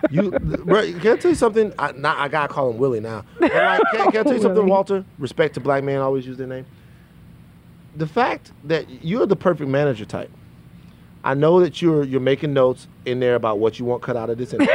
You, 0.10 0.32
bro, 0.32 0.84
can 1.00 1.08
I 1.14 1.16
tell 1.18 1.32
you 1.32 1.36
something? 1.36 1.74
I, 1.80 1.92
not, 1.94 2.18
I 2.18 2.28
gotta 2.28 2.52
call 2.54 2.70
him 2.72 2.78
Willie 2.78 3.00
now. 3.00 3.24
Like, 3.40 3.52
can, 3.92 4.12
can 4.12 4.18
I 4.20 4.24
tell 4.24 4.34
you 4.34 4.42
something, 4.42 4.68
Walter? 4.68 5.04
Respect 5.20 5.54
to 5.56 5.60
black 5.60 5.84
men, 5.84 6.00
always 6.00 6.26
use 6.28 6.38
their 6.38 6.48
name. 6.48 6.66
The 7.96 8.08
fact 8.08 8.52
that 8.66 9.04
you're 9.04 9.26
the 9.26 9.36
perfect 9.36 9.70
manager 9.70 10.06
type. 10.06 10.32
I 11.26 11.36
know 11.36 11.60
that 11.62 11.82
you're 11.82 12.04
you're 12.04 12.20
making 12.20 12.52
notes 12.54 12.88
in 13.06 13.20
there 13.22 13.36
about 13.36 13.60
what 13.60 13.80
you 13.80 13.86
want 13.86 14.02
cut 14.02 14.18
out 14.18 14.30
of 14.30 14.38
this. 14.38 14.52
interview. 14.54 14.74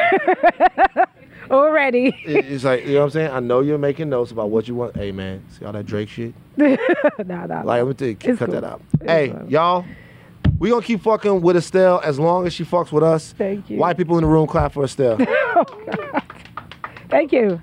Already. 1.50 2.14
It's 2.24 2.64
like 2.64 2.84
you 2.84 2.94
know 2.94 3.00
what 3.00 3.04
I'm 3.06 3.10
saying. 3.10 3.30
I 3.30 3.40
know 3.40 3.60
you're 3.60 3.78
making 3.78 4.08
notes 4.10 4.30
about 4.30 4.50
what 4.50 4.68
you 4.68 4.74
want. 4.74 4.96
Hey 4.96 5.12
man, 5.12 5.44
see 5.50 5.64
all 5.64 5.72
that 5.72 5.86
Drake 5.86 6.08
shit? 6.08 6.34
nah, 6.56 7.46
nah. 7.46 7.62
Like, 7.62 7.82
let 7.82 7.86
me 7.86 7.94
tell 7.94 8.08
you, 8.08 8.16
cut 8.16 8.38
cool. 8.38 8.48
that 8.48 8.64
out. 8.64 8.82
It's 9.00 9.10
hey, 9.10 9.30
fine. 9.30 9.48
y'all, 9.48 9.84
we 10.58 10.70
gonna 10.70 10.82
keep 10.84 11.02
fucking 11.02 11.40
with 11.40 11.56
Estelle 11.56 12.00
as 12.04 12.18
long 12.18 12.46
as 12.46 12.52
she 12.52 12.64
fucks 12.64 12.92
with 12.92 13.02
us. 13.04 13.32
Thank 13.38 13.70
you. 13.70 13.78
White 13.78 13.96
people 13.96 14.16
in 14.18 14.22
the 14.24 14.28
room 14.28 14.46
clap 14.46 14.72
for 14.72 14.84
Estelle. 14.84 15.18
Oh, 15.60 15.64
Thank 17.10 17.32
you. 17.32 17.60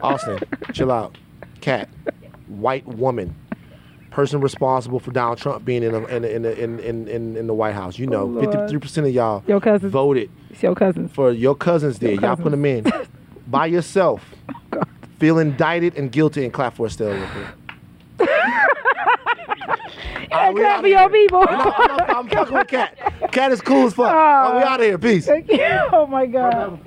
Austin, 0.00 0.40
chill 0.72 0.90
out. 0.90 1.16
Cat, 1.60 1.88
white 2.48 2.84
woman, 2.86 3.34
person 4.16 4.40
responsible 4.40 4.98
for 4.98 5.10
Donald 5.12 5.36
Trump 5.36 5.62
being 5.62 5.82
in 5.82 5.92
the, 5.92 6.04
in 6.06 6.22
the, 6.22 6.34
in 6.34 6.44
in, 6.46 6.78
in, 6.80 7.08
in, 7.08 7.36
in 7.36 7.46
the 7.46 7.52
White 7.52 7.74
House. 7.74 7.98
You 7.98 8.06
know, 8.06 8.34
Oh, 8.36 8.40
fifty 8.40 8.56
three 8.66 8.78
percent 8.80 9.06
of 9.06 9.12
y'all 9.12 9.44
Your 9.46 9.60
cousins. 9.60 9.92
voted 9.92 10.30
It's 10.48 10.62
your 10.62 10.74
cousins. 10.74 11.12
for 11.12 11.30
your 11.32 11.54
cousins. 11.54 11.98
Did 11.98 12.22
y'all 12.22 12.34
put 12.36 12.50
them 12.50 12.64
in 12.64 12.90
by 13.46 13.66
yourself? 13.66 14.24
Feel 15.18 15.38
indicted 15.38 15.96
and 15.98 16.10
guilty 16.10 16.44
and 16.44 16.52
clap 16.52 16.74
for 16.76 16.86
Estelle. 16.86 17.10
real 17.10 17.26
quick. 17.28 18.28
Clap 20.30 20.80
for 20.80 20.86
your 20.88 20.98
here. 21.00 21.08
people. 21.10 21.40
No, 21.42 21.48
I'm, 21.76 22.16
I'm 22.16 22.28
fucking 22.30 22.54
with 22.54 22.68
Cat. 22.68 22.98
Cat 23.32 23.52
is 23.52 23.60
cool 23.60 23.86
as 23.86 23.94
fuck. 23.94 24.12
Oh. 24.12 24.52
Oh, 24.52 24.56
we 24.56 24.62
out 24.62 24.80
of 24.80 24.86
here. 24.86 24.98
Peace. 24.98 25.26
Thank 25.26 25.50
you. 25.50 25.58
Oh 25.92 26.06
my 26.06 26.24
God. 26.26 26.86